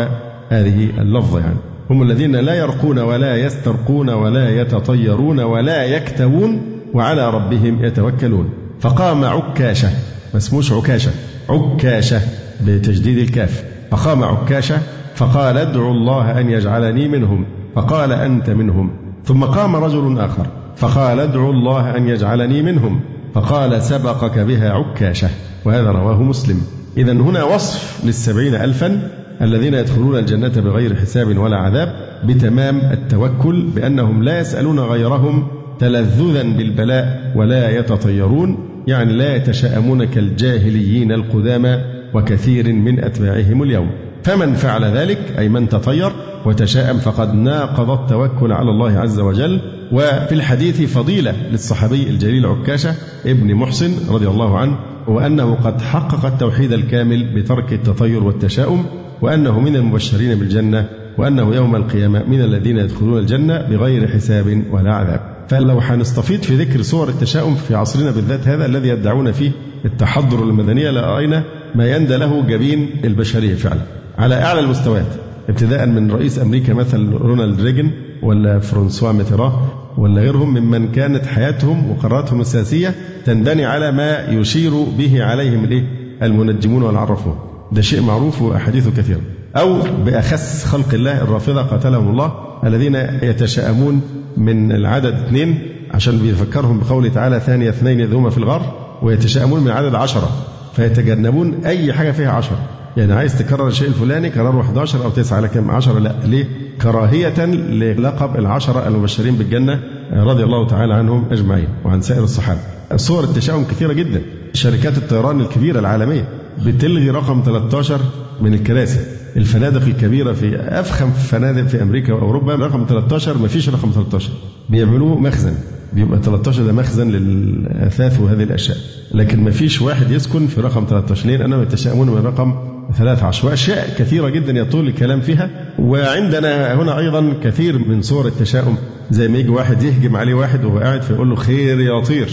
هذه 0.48 0.88
اللفظة 0.98 1.40
يعني. 1.40 1.56
هم 1.90 2.02
الذين 2.02 2.36
لا 2.36 2.54
يرقون 2.54 2.98
ولا 2.98 3.36
يسترقون 3.36 4.10
ولا 4.10 4.60
يتطيرون 4.60 5.40
ولا 5.40 5.84
يكتوون 5.84 6.73
وعلى 6.94 7.30
ربهم 7.30 7.84
يتوكلون. 7.84 8.50
فقام 8.80 9.24
عكاشة 9.24 9.88
ما 10.32 10.36
اسموش 10.38 10.72
عكاشة 10.72 11.10
عكاشة 11.48 12.20
بتجديد 12.66 13.18
الكاف. 13.18 13.64
فقام 13.90 14.24
عكاشة 14.24 14.78
فقال 15.14 15.58
ادعوا 15.58 15.92
الله 15.92 16.40
أن 16.40 16.50
يجعلني 16.50 17.08
منهم. 17.08 17.46
فقال 17.74 18.12
أنت 18.12 18.50
منهم. 18.50 18.90
ثم 19.24 19.44
قام 19.44 19.76
رجل 19.76 20.18
آخر 20.18 20.46
فقال 20.76 21.20
ادعوا 21.20 21.52
الله 21.52 21.96
أن 21.96 22.08
يجعلني 22.08 22.62
منهم. 22.62 23.00
فقال 23.34 23.82
سبقك 23.82 24.38
بها 24.38 24.70
عكاشة 24.70 25.28
وهذا 25.64 25.90
رواه 25.90 26.22
مسلم. 26.22 26.62
إذا 26.96 27.12
هنا 27.12 27.44
وصف 27.44 28.04
للسبعين 28.04 28.54
ألفا 28.54 29.10
الذين 29.42 29.74
يدخلون 29.74 30.18
الجنة 30.18 30.48
بغير 30.48 30.96
حساب 30.96 31.38
ولا 31.38 31.56
عذاب 31.56 31.94
بتمام 32.24 32.78
التوكل 32.78 33.62
بأنهم 33.74 34.22
لا 34.22 34.40
يسألون 34.40 34.80
غيرهم 34.80 35.46
تلذذا 35.78 36.42
بالبلاء 36.42 37.32
ولا 37.36 37.78
يتطيرون 37.78 38.68
يعني 38.86 39.12
لا 39.12 39.36
يتشاءمون 39.36 40.04
كالجاهليين 40.04 41.12
القدامى 41.12 41.78
وكثير 42.14 42.72
من 42.72 43.04
أتباعهم 43.04 43.62
اليوم. 43.62 43.90
فمن 44.22 44.54
فعل 44.54 44.84
ذلك 44.84 45.18
أي 45.38 45.48
من 45.48 45.68
تطير 45.68 46.12
وتشاءم 46.46 46.98
فقد 46.98 47.34
ناقض 47.34 47.90
التوكل 47.90 48.52
على 48.52 48.70
الله 48.70 48.98
عز 48.98 49.20
وجل. 49.20 49.60
وفي 49.92 50.32
الحديث 50.32 50.82
فضيلة 50.82 51.34
للصحابي 51.52 52.10
الجليل 52.10 52.46
عكاشة 52.46 52.94
ابن 53.26 53.54
محسن 53.54 54.12
رضي 54.14 54.28
الله 54.28 54.58
عنه 54.58 54.78
وأنه 55.06 55.54
قد 55.54 55.82
حقق 55.82 56.26
التوحيد 56.26 56.72
الكامل 56.72 57.34
بترك 57.34 57.72
التطير 57.72 58.24
والتشاؤم 58.24 58.86
وأنه 59.22 59.60
من 59.60 59.76
المبشرين 59.76 60.38
بالجنة 60.38 60.88
وأنه 61.18 61.54
يوم 61.54 61.76
القيامة 61.76 62.22
من 62.28 62.40
الذين 62.40 62.78
يدخلون 62.78 63.18
الجنة 63.18 63.62
بغير 63.62 64.08
حساب 64.08 64.62
ولا 64.70 64.94
عذاب. 64.94 65.33
فلو 65.48 65.80
حنستفيد 65.80 66.42
في 66.42 66.56
ذكر 66.56 66.82
صور 66.82 67.08
التشاؤم 67.08 67.54
في 67.54 67.74
عصرنا 67.74 68.10
بالذات 68.10 68.48
هذا 68.48 68.66
الذي 68.66 68.88
يدعون 68.88 69.32
فيه 69.32 69.50
التحضر 69.84 70.42
المدنية 70.42 70.90
لرأينا 70.90 71.44
ما 71.74 71.96
يندى 71.96 72.16
له 72.16 72.42
جبين 72.42 72.90
البشرية 73.04 73.54
فعلا 73.54 73.80
على 74.18 74.34
أعلى 74.34 74.60
المستويات 74.60 75.06
ابتداء 75.48 75.86
من 75.86 76.10
رئيس 76.10 76.38
أمريكا 76.38 76.74
مثل 76.74 77.12
رونالد 77.12 77.60
ريجن 77.60 77.90
ولا 78.22 78.58
فرانسوا 78.58 79.12
ميتراه 79.12 79.62
ولا 79.98 80.20
غيرهم 80.20 80.54
ممن 80.54 80.92
كانت 80.92 81.26
حياتهم 81.26 81.90
وقراراتهم 81.90 82.40
السياسية 82.40 82.94
تنبني 83.24 83.64
على 83.64 83.92
ما 83.92 84.28
يشير 84.28 84.70
به 84.98 85.24
عليهم 85.24 85.64
الايه؟ 85.64 85.84
المنجمون 86.22 86.82
والعرفون. 86.82 87.38
ده 87.72 87.82
شيء 87.82 88.02
معروف 88.02 88.42
وأحاديثه 88.42 88.90
كثيرة. 88.90 89.20
أو 89.56 89.78
بأخس 90.04 90.64
خلق 90.64 90.94
الله 90.94 91.22
الرافضة 91.22 91.62
قاتلهم 91.62 92.08
الله 92.08 92.32
الذين 92.64 92.94
يتشائمون 93.22 94.00
من 94.36 94.72
العدد 94.72 95.14
اثنين 95.14 95.58
عشان 95.90 96.18
بيفكرهم 96.18 96.78
بقوله 96.78 97.08
تعالى 97.08 97.40
ثانية 97.40 97.70
اثنين 97.70 98.00
يذهما 98.00 98.30
في 98.30 98.38
الغار 98.38 98.74
ويتشائمون 99.02 99.60
من 99.60 99.70
عدد 99.70 99.94
عشرة. 99.94 100.28
فيتجنبون 100.76 101.64
أي 101.64 101.92
حاجة 101.92 102.10
فيها 102.10 102.30
عشرة. 102.30 102.58
يعني 102.96 103.12
عايز 103.12 103.38
تكرر 103.38 103.68
الشيء 103.68 103.88
الفلاني 103.88 104.30
كرره 104.30 104.60
11 104.60 105.04
أو 105.04 105.10
9 105.10 105.40
لكن 105.40 105.70
10 105.70 105.98
لا 105.98 106.14
ليه؟ 106.24 106.46
كراهية 106.82 107.44
للقب 107.44 108.36
العشرة 108.36 108.88
المبشرين 108.88 109.34
بالجنة 109.34 109.80
رضي 110.12 110.44
الله 110.44 110.66
تعالى 110.66 110.94
عنهم 110.94 111.24
أجمعين 111.30 111.68
وعن 111.84 112.02
سائر 112.02 112.24
الصحابة. 112.24 112.60
صور 112.96 113.24
التشاؤم 113.24 113.64
كثيرة 113.64 113.92
جدا. 113.92 114.22
شركات 114.54 114.98
الطيران 114.98 115.40
الكبيرة 115.40 115.78
العالمية 115.78 116.28
بتلغي 116.66 117.10
رقم 117.10 117.42
13 117.44 118.00
من 118.40 118.54
الكراسي. 118.54 119.00
الفنادق 119.36 119.82
الكبيرة 119.82 120.32
في 120.32 120.56
أفخم 120.56 121.10
فنادق 121.10 121.66
في 121.66 121.82
أمريكا 121.82 122.12
وأوروبا 122.12 122.54
رقم 122.54 122.86
13 122.88 123.38
ما 123.38 123.48
فيش 123.48 123.68
رقم 123.68 123.90
13 123.94 124.30
بيعملوه 124.68 125.20
مخزن. 125.20 125.54
بيبقى 125.92 126.20
13 126.22 126.62
ده 126.66 126.72
مخزن 126.72 127.10
للأثاث 127.10 128.20
وهذه 128.20 128.42
الأشياء. 128.42 128.76
لكن 129.14 129.44
ما 129.44 129.50
فيش 129.50 129.82
واحد 129.82 130.10
يسكن 130.10 130.46
في 130.46 130.60
رقم 130.60 130.86
13 130.88 131.26
ليه؟ 131.26 131.36
لأنهم 131.36 131.62
يتشائمون 131.62 132.08
من 132.10 132.18
رقم 132.26 132.54
13 132.98 133.46
وأشياء 133.46 133.94
كثيرة 133.98 134.28
جدا 134.28 134.52
يطول 134.52 134.88
الكلام 134.88 135.20
فيها. 135.20 135.50
وعندنا 135.78 136.74
هنا 136.74 136.98
أيضا 136.98 137.34
كثير 137.44 137.78
من 137.78 138.02
صور 138.02 138.26
التشاؤم 138.26 138.76
زي 139.10 139.28
ما 139.28 139.38
يجي 139.38 139.48
واحد 139.48 139.82
يهجم 139.82 140.16
عليه 140.16 140.34
واحد 140.34 140.64
وهو 140.64 140.78
قاعد 140.78 141.02
فيقول 141.02 141.30
له 141.30 141.36
خير 141.36 141.80
يا 141.80 142.00
طير. 142.00 142.28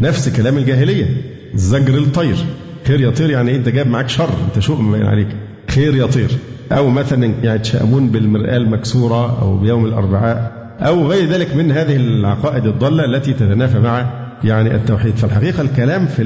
نفس 0.00 0.28
كلام 0.28 0.58
الجاهلية. 0.58 1.06
زجر 1.54 1.98
الطير. 1.98 2.36
خير 2.86 3.00
يا 3.00 3.10
طير 3.10 3.30
يعني 3.30 3.56
أنت 3.56 3.68
جايب 3.68 3.86
معاك 3.86 4.08
شر. 4.08 4.30
أنت 4.48 4.58
شؤم 4.64 4.94
عليك. 4.94 5.28
خير 5.76 5.94
يطير. 5.94 6.30
أو 6.72 6.90
مثلا 6.90 7.34
يتشائمون 7.42 8.08
بالمرآة 8.08 8.56
المكسورة 8.56 9.42
أو 9.42 9.58
بيوم 9.58 9.84
الأربعاء 9.84 10.52
أو 10.80 11.06
غير 11.06 11.28
ذلك 11.28 11.56
من 11.56 11.72
هذه 11.72 11.96
العقائد 11.96 12.66
الضالة 12.66 13.04
التي 13.04 13.32
تتنافى 13.32 13.78
مع 13.78 14.10
يعني 14.44 14.74
التوحيد. 14.74 15.16
فالحقيقة 15.16 15.60
الكلام 15.60 16.06
في 16.06 16.22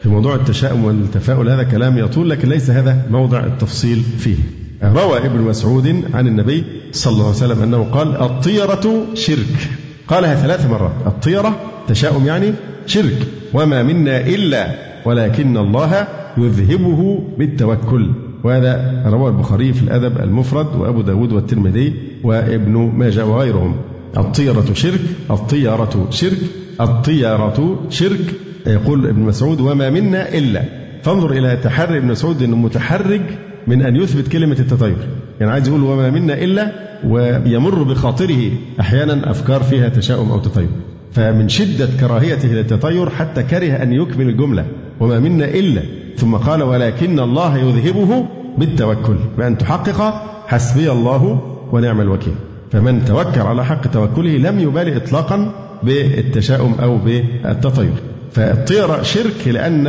في 0.00 0.08
موضوع 0.08 0.34
التشاؤم 0.34 0.84
والتفاؤل 0.84 1.48
هذا 1.48 1.62
كلام 1.62 1.98
يطول 1.98 2.30
لكن 2.30 2.48
ليس 2.48 2.70
هذا 2.70 3.06
موضع 3.10 3.44
التفصيل 3.44 4.02
فيه. 4.18 4.36
روى 4.82 5.18
ابن 5.18 5.40
مسعود 5.40 6.04
عن 6.14 6.26
النبي 6.26 6.64
صلى 6.92 7.12
الله 7.12 7.26
عليه 7.26 7.36
وسلم 7.36 7.62
أنه 7.62 7.84
قال 7.84 8.16
الطيرة 8.16 9.06
شرك. 9.14 9.70
قالها 10.08 10.34
ثلاث 10.34 10.70
مرات. 10.70 10.92
الطيرة 11.06 11.56
تشاؤم 11.88 12.26
يعني 12.26 12.52
شرك. 12.86 13.18
وما 13.54 13.82
منا 13.82 14.20
إلا 14.20 14.74
ولكن 15.04 15.56
الله 15.56 16.06
يذهبه 16.38 17.24
بالتوكل. 17.38 18.10
وهذا 18.44 19.02
رواه 19.06 19.28
البخاري 19.28 19.72
في 19.72 19.82
الأدب 19.82 20.18
المفرد 20.18 20.76
وأبو 20.76 21.00
داود 21.02 21.32
والترمذي 21.32 21.94
وابن 22.22 22.92
ماجه 22.96 23.26
وغيرهم. 23.26 23.76
الطيرة 24.16 24.72
شرك 24.72 25.00
الطيرة 25.30 26.06
شرك 26.10 26.38
الطيرة 26.80 27.80
شرك. 27.90 28.34
يقول 28.66 29.06
ابن 29.06 29.20
مسعود 29.20 29.60
وما 29.60 29.90
منا 29.90 30.38
إلا. 30.38 30.62
فانظر 31.02 31.30
إلى 31.30 31.56
تحري 31.56 31.98
ابن 31.98 32.06
مسعود 32.06 32.42
أنه 32.42 32.56
متحرج 32.56 33.20
من 33.66 33.82
أن 33.82 33.96
يثبت 33.96 34.28
كلمة 34.28 34.56
التطير. 34.60 34.96
يعني 35.40 35.52
عايز 35.52 35.68
يقول 35.68 35.82
وما 35.82 36.10
منا 36.10 36.34
إلا. 36.44 36.72
ويمر 37.06 37.82
بخاطره 37.82 38.50
أحيانا 38.80 39.30
أفكار 39.30 39.62
فيها 39.62 39.88
تشاؤم 39.88 40.30
أو 40.30 40.38
تطير. 40.38 40.68
فمن 41.12 41.48
شدة 41.48 41.88
كراهيته 42.00 42.48
للتطير 42.48 43.10
حتى 43.10 43.42
كره 43.42 43.82
أن 43.82 43.92
يكمل 43.92 44.28
الجملة 44.28 44.66
وما 45.00 45.18
منا 45.18 45.44
إلا. 45.44 45.82
ثم 46.16 46.36
قال 46.36 46.62
ولكن 46.62 47.20
الله 47.20 47.56
يذهبه 47.56 48.26
بالتوكل 48.58 49.16
بأن 49.38 49.58
تحقق 49.58 50.22
حسبي 50.46 50.92
الله 50.92 51.40
ونعم 51.72 52.00
الوكيل. 52.00 52.34
فمن 52.72 53.04
توكل 53.04 53.40
على 53.40 53.64
حق 53.64 53.86
توكله 53.86 54.36
لم 54.36 54.60
يبالي 54.60 54.96
إطلاقا 54.96 55.52
بالتشاؤم 55.82 56.74
أو 56.82 56.98
بالتطير. 56.98 57.92
فالطيرة 58.32 59.02
شرك 59.02 59.48
لأن 59.48 59.86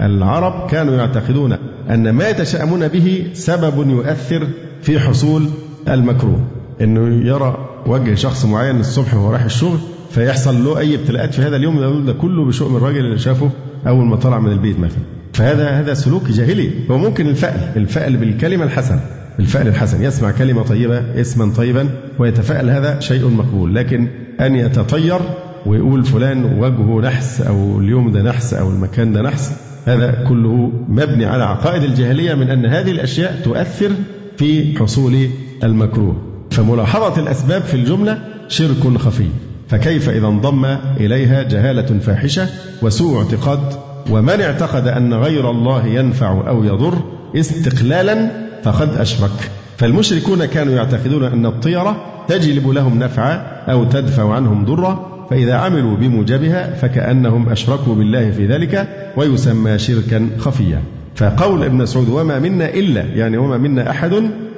العرب 0.00 0.70
كانوا 0.70 0.94
يعتقدون 0.94 1.56
أن 1.90 2.10
ما 2.10 2.28
يتشاءمون 2.28 2.88
به 2.88 3.26
سبب 3.32 3.90
يؤثر 3.90 4.46
في 4.82 5.00
حصول 5.00 5.42
المكروه. 5.88 6.40
إنه 6.80 7.26
يرى 7.26 7.68
وجه 7.86 8.14
شخص 8.14 8.44
معين 8.44 8.80
الصبح 8.80 9.14
وهو 9.14 9.30
رايح 9.30 9.44
الشغل 9.44 9.78
فيحصل 10.10 10.64
له 10.64 10.78
أي 10.78 10.94
ابتلاءات 10.94 11.34
في 11.34 11.42
هذا 11.42 11.56
اليوم 11.56 12.04
ده 12.06 12.12
كله 12.12 12.44
بشؤم 12.44 12.76
الراجل 12.76 12.98
اللي 12.98 13.18
شافه 13.18 13.50
أول 13.86 14.04
ما 14.04 14.16
طلع 14.16 14.38
من 14.38 14.52
البيت 14.52 14.80
مثلا. 14.80 15.02
فهذا 15.32 15.68
هذا 15.68 15.94
سلوك 15.94 16.30
جاهلي. 16.30 16.70
هو 16.90 16.98
ممكن 16.98 17.26
الفأل 17.26 17.72
الفأل 17.76 18.16
بالكلمة 18.16 18.64
الحسنه 18.64 19.00
الفأل 19.38 19.68
الحسن 19.68 20.04
يسمع 20.04 20.30
كلمة 20.30 20.62
طيبة 20.62 21.20
اسما 21.20 21.52
طيبا 21.56 21.88
ويتفأل 22.18 22.70
هذا 22.70 23.00
شيء 23.00 23.28
مقبول. 23.28 23.74
لكن 23.74 24.08
أن 24.40 24.56
يتطير 24.56 25.20
ويقول 25.66 26.04
فلان 26.04 26.44
وجهه 26.44 27.00
نحس 27.00 27.40
أو 27.40 27.80
اليوم 27.80 28.12
ده 28.12 28.22
نحس 28.22 28.54
أو 28.54 28.70
المكان 28.70 29.12
ده 29.12 29.22
نحس 29.22 29.52
هذا 29.86 30.24
كله 30.28 30.72
مبني 30.88 31.24
على 31.24 31.44
عقائد 31.44 31.82
الجاهلية 31.82 32.34
من 32.34 32.50
أن 32.50 32.66
هذه 32.66 32.90
الأشياء 32.90 33.40
تؤثر 33.44 33.90
في 34.36 34.78
حصول 34.78 35.28
المكروه. 35.64 36.16
فملاحظة 36.50 37.22
الأسباب 37.22 37.62
في 37.62 37.74
الجملة 37.74 38.18
شرك 38.48 38.96
خفي. 38.98 39.28
فكيف 39.68 40.08
إذا 40.08 40.26
انضم 40.26 40.64
إليها 41.00 41.42
جهالة 41.42 41.98
فاحشة 41.98 42.48
وسوء 42.82 43.18
اعتقاد 43.18 43.91
ومن 44.10 44.40
اعتقد 44.40 44.86
أن 44.86 45.14
غير 45.14 45.50
الله 45.50 45.86
ينفع 45.86 46.48
أو 46.48 46.64
يضر 46.64 46.94
استقلالا 47.36 48.30
فقد 48.62 48.96
أشرك. 48.96 49.50
فالمشركون 49.76 50.44
كانوا 50.44 50.74
يعتقدون 50.74 51.24
أن 51.24 51.46
الطيرة 51.46 51.96
تجلب 52.28 52.68
لهم 52.68 52.98
نفعا 52.98 53.34
أو 53.68 53.84
تدفع 53.84 54.34
عنهم 54.34 54.64
ضرا 54.64 55.12
فإذا 55.30 55.54
عملوا 55.54 55.96
بموجبها 55.96 56.74
فكأنهم 56.74 57.48
أشركوا 57.48 57.94
بالله 57.94 58.30
في 58.30 58.46
ذلك 58.46 58.88
ويسمى 59.16 59.78
شركا 59.78 60.30
خفيا. 60.38 60.82
فقول 61.14 61.62
ابن 61.62 61.76
مسعود 61.76 62.08
وما 62.08 62.38
منا 62.38 62.68
إلا 62.74 63.00
يعني 63.00 63.36
وما 63.36 63.58
منا 63.58 63.90
أحد 63.90 64.12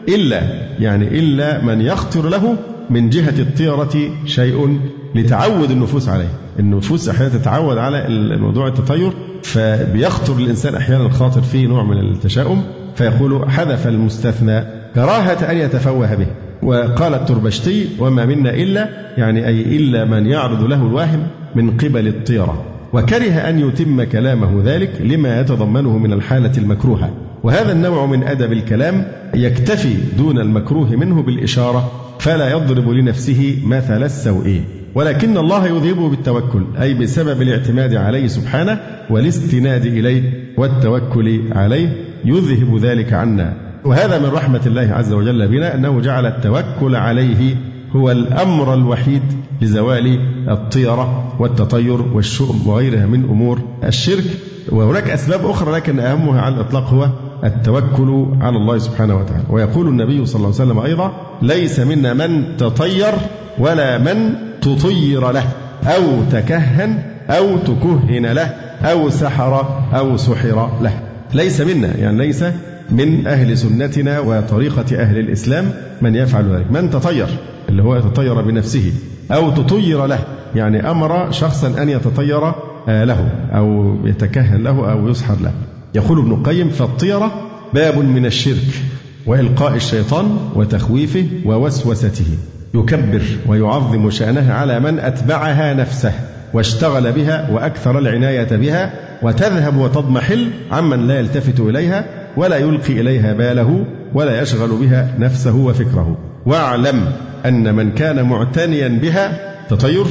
إلا 0.08 0.42
يعني 0.80 1.18
إلا 1.18 1.64
من 1.64 1.80
يخطر 1.80 2.28
له 2.28 2.56
من 2.90 3.10
جهة 3.10 3.40
الطيرة 3.40 3.94
شيء 4.26 4.78
لتعود 5.14 5.70
النفوس 5.70 6.08
عليه. 6.08 6.28
النفوس 6.58 7.08
أحيانا 7.08 7.38
تتعود 7.38 7.78
على 7.78 8.06
الموضوع 8.06 8.68
التطير 8.68 9.12
فبيخطر 9.42 10.36
الإنسان 10.36 10.74
أحيانا 10.74 11.08
خاطر 11.08 11.42
فيه 11.42 11.66
نوع 11.66 11.84
من 11.84 11.98
التشاؤم 11.98 12.62
فيقول 12.94 13.50
حذف 13.50 13.86
المستثنى 13.86 14.64
كراهة 14.94 15.50
أن 15.50 15.56
يتفوه 15.56 16.14
به. 16.14 16.26
وقال 16.62 17.14
التربشتي 17.14 17.88
وما 17.98 18.26
منا 18.26 18.54
إلا 18.54 18.88
يعني 19.18 19.46
أي 19.46 19.76
إلا 19.76 20.04
من 20.04 20.26
يعرض 20.26 20.62
له 20.62 20.86
الواهم 20.86 21.26
من 21.54 21.70
قبل 21.70 22.08
الطيرة. 22.08 22.64
وكره 22.92 23.32
أن 23.32 23.58
يتم 23.58 24.02
كلامه 24.02 24.62
ذلك 24.64 24.90
لما 25.00 25.40
يتضمنه 25.40 25.98
من 25.98 26.12
الحالة 26.12 26.58
المكروهة. 26.58 27.10
وهذا 27.42 27.72
النوع 27.72 28.06
من 28.06 28.22
أدب 28.22 28.52
الكلام 28.52 29.06
يكتفي 29.34 29.94
دون 30.18 30.38
المكروه 30.38 30.90
منه 30.96 31.22
بالإشارة 31.22 32.03
فلا 32.18 32.50
يضرب 32.50 32.88
لنفسه 32.88 33.58
مثل 33.64 34.02
السوء. 34.02 34.60
ولكن 34.94 35.36
الله 35.36 35.66
يذهبه 35.66 36.08
بالتوكل 36.08 36.64
أي 36.80 36.94
بسبب 36.94 37.42
الاعتماد 37.42 37.94
عليه 37.94 38.26
سبحانه 38.26 38.80
والاستناد 39.10 39.86
إليه 39.86 40.54
والتوكل 40.56 41.52
عليه 41.52 41.96
يذهب 42.24 42.76
ذلك 42.78 43.12
عنا. 43.12 43.56
وهذا 43.84 44.18
من 44.18 44.26
رحمة 44.26 44.60
الله 44.66 44.92
عز 44.92 45.12
وجل 45.12 45.48
بنا 45.48 45.74
أنه 45.74 46.00
جعل 46.00 46.26
التوكل 46.26 46.96
عليه 46.96 47.56
هو 47.96 48.10
الأمر 48.10 48.74
الوحيد 48.74 49.22
لزوال 49.62 50.18
الطيرة 50.48 51.34
والتطير 51.38 52.02
والشؤم 52.02 52.68
وغيرها 52.68 53.06
من 53.06 53.24
أمور 53.24 53.60
الشرك. 53.84 54.24
وهناك 54.68 55.10
أسباب 55.10 55.46
أخرى 55.46 55.72
لكن 55.72 56.00
أهمها 56.00 56.40
على 56.40 56.54
الإطلاق 56.54 56.88
هو 56.88 57.08
التوكل 57.44 58.26
على 58.40 58.56
الله 58.56 58.78
سبحانه 58.78 59.16
وتعالى. 59.16 59.44
ويقول 59.50 59.88
النبي 59.88 60.26
صلى 60.26 60.36
الله 60.36 60.60
عليه 60.60 60.70
وسلم 60.70 60.78
أيضا 60.78 61.12
ليس 61.42 61.80
منا 61.80 62.14
من 62.14 62.56
تطير 62.56 63.12
ولا 63.58 63.98
من 63.98 64.34
تطير 64.60 65.30
له 65.30 65.44
أو 65.86 66.02
تكهن 66.32 66.98
أو 67.30 67.56
تكهن 67.58 68.26
له 68.26 68.46
أو 68.82 69.10
سحر 69.10 69.82
أو 69.94 70.16
سحر 70.16 70.70
له. 70.82 70.92
ليس 71.34 71.60
منا 71.60 71.96
يعني 71.96 72.18
ليس 72.18 72.44
من 72.90 73.26
أهل 73.26 73.58
سنتنا 73.58 74.20
وطريقة 74.20 74.96
أهل 75.02 75.18
الإسلام 75.18 75.70
من 76.02 76.14
يفعل 76.14 76.56
ذلك. 76.56 76.72
من 76.72 76.90
تطير 76.90 77.26
اللي 77.68 77.82
هو 77.82 77.96
يتطير 77.96 78.42
بنفسه 78.42 78.92
أو 79.32 79.50
تطير 79.50 80.06
له 80.06 80.18
يعني 80.54 80.90
أمر 80.90 81.30
شخصا 81.30 81.82
أن 81.82 81.88
يتطير 81.88 82.52
آه، 82.88 83.04
له 83.04 83.28
أو 83.52 83.96
يتكهن 84.04 84.62
له 84.62 84.92
أو 84.92 85.08
يسحر 85.08 85.36
له. 85.42 85.52
يقول 85.94 86.18
ابن 86.18 86.32
القيم 86.32 86.70
فالطيرة 86.70 87.32
باب 87.74 87.98
من 87.98 88.26
الشرك 88.26 88.82
وإلقاء 89.26 89.74
الشيطان 89.74 90.38
وتخويفه 90.54 91.26
ووسوسته. 91.44 92.26
يكبر 92.74 93.22
ويعظم 93.46 94.10
شأنها 94.10 94.54
على 94.54 94.80
من 94.80 94.98
أتبعها 94.98 95.74
نفسه 95.74 96.12
واشتغل 96.54 97.12
بها 97.12 97.50
وأكثر 97.50 97.98
العناية 97.98 98.56
بها 98.56 98.92
وتذهب 99.22 99.76
وتضمحل 99.76 100.50
عمن 100.70 101.06
لا 101.06 101.18
يلتفت 101.18 101.60
إليها 101.60 102.04
ولا 102.36 102.56
يلقي 102.56 103.00
إليها 103.00 103.32
باله 103.32 103.86
ولا 104.14 104.42
يشغل 104.42 104.68
بها 104.68 105.14
نفسه 105.18 105.56
وفكره. 105.56 106.18
واعلم 106.46 107.12
أن 107.46 107.74
من 107.74 107.92
كان 107.92 108.28
معتنيا 108.28 108.88
بها 108.88 109.54
تطير 109.68 110.06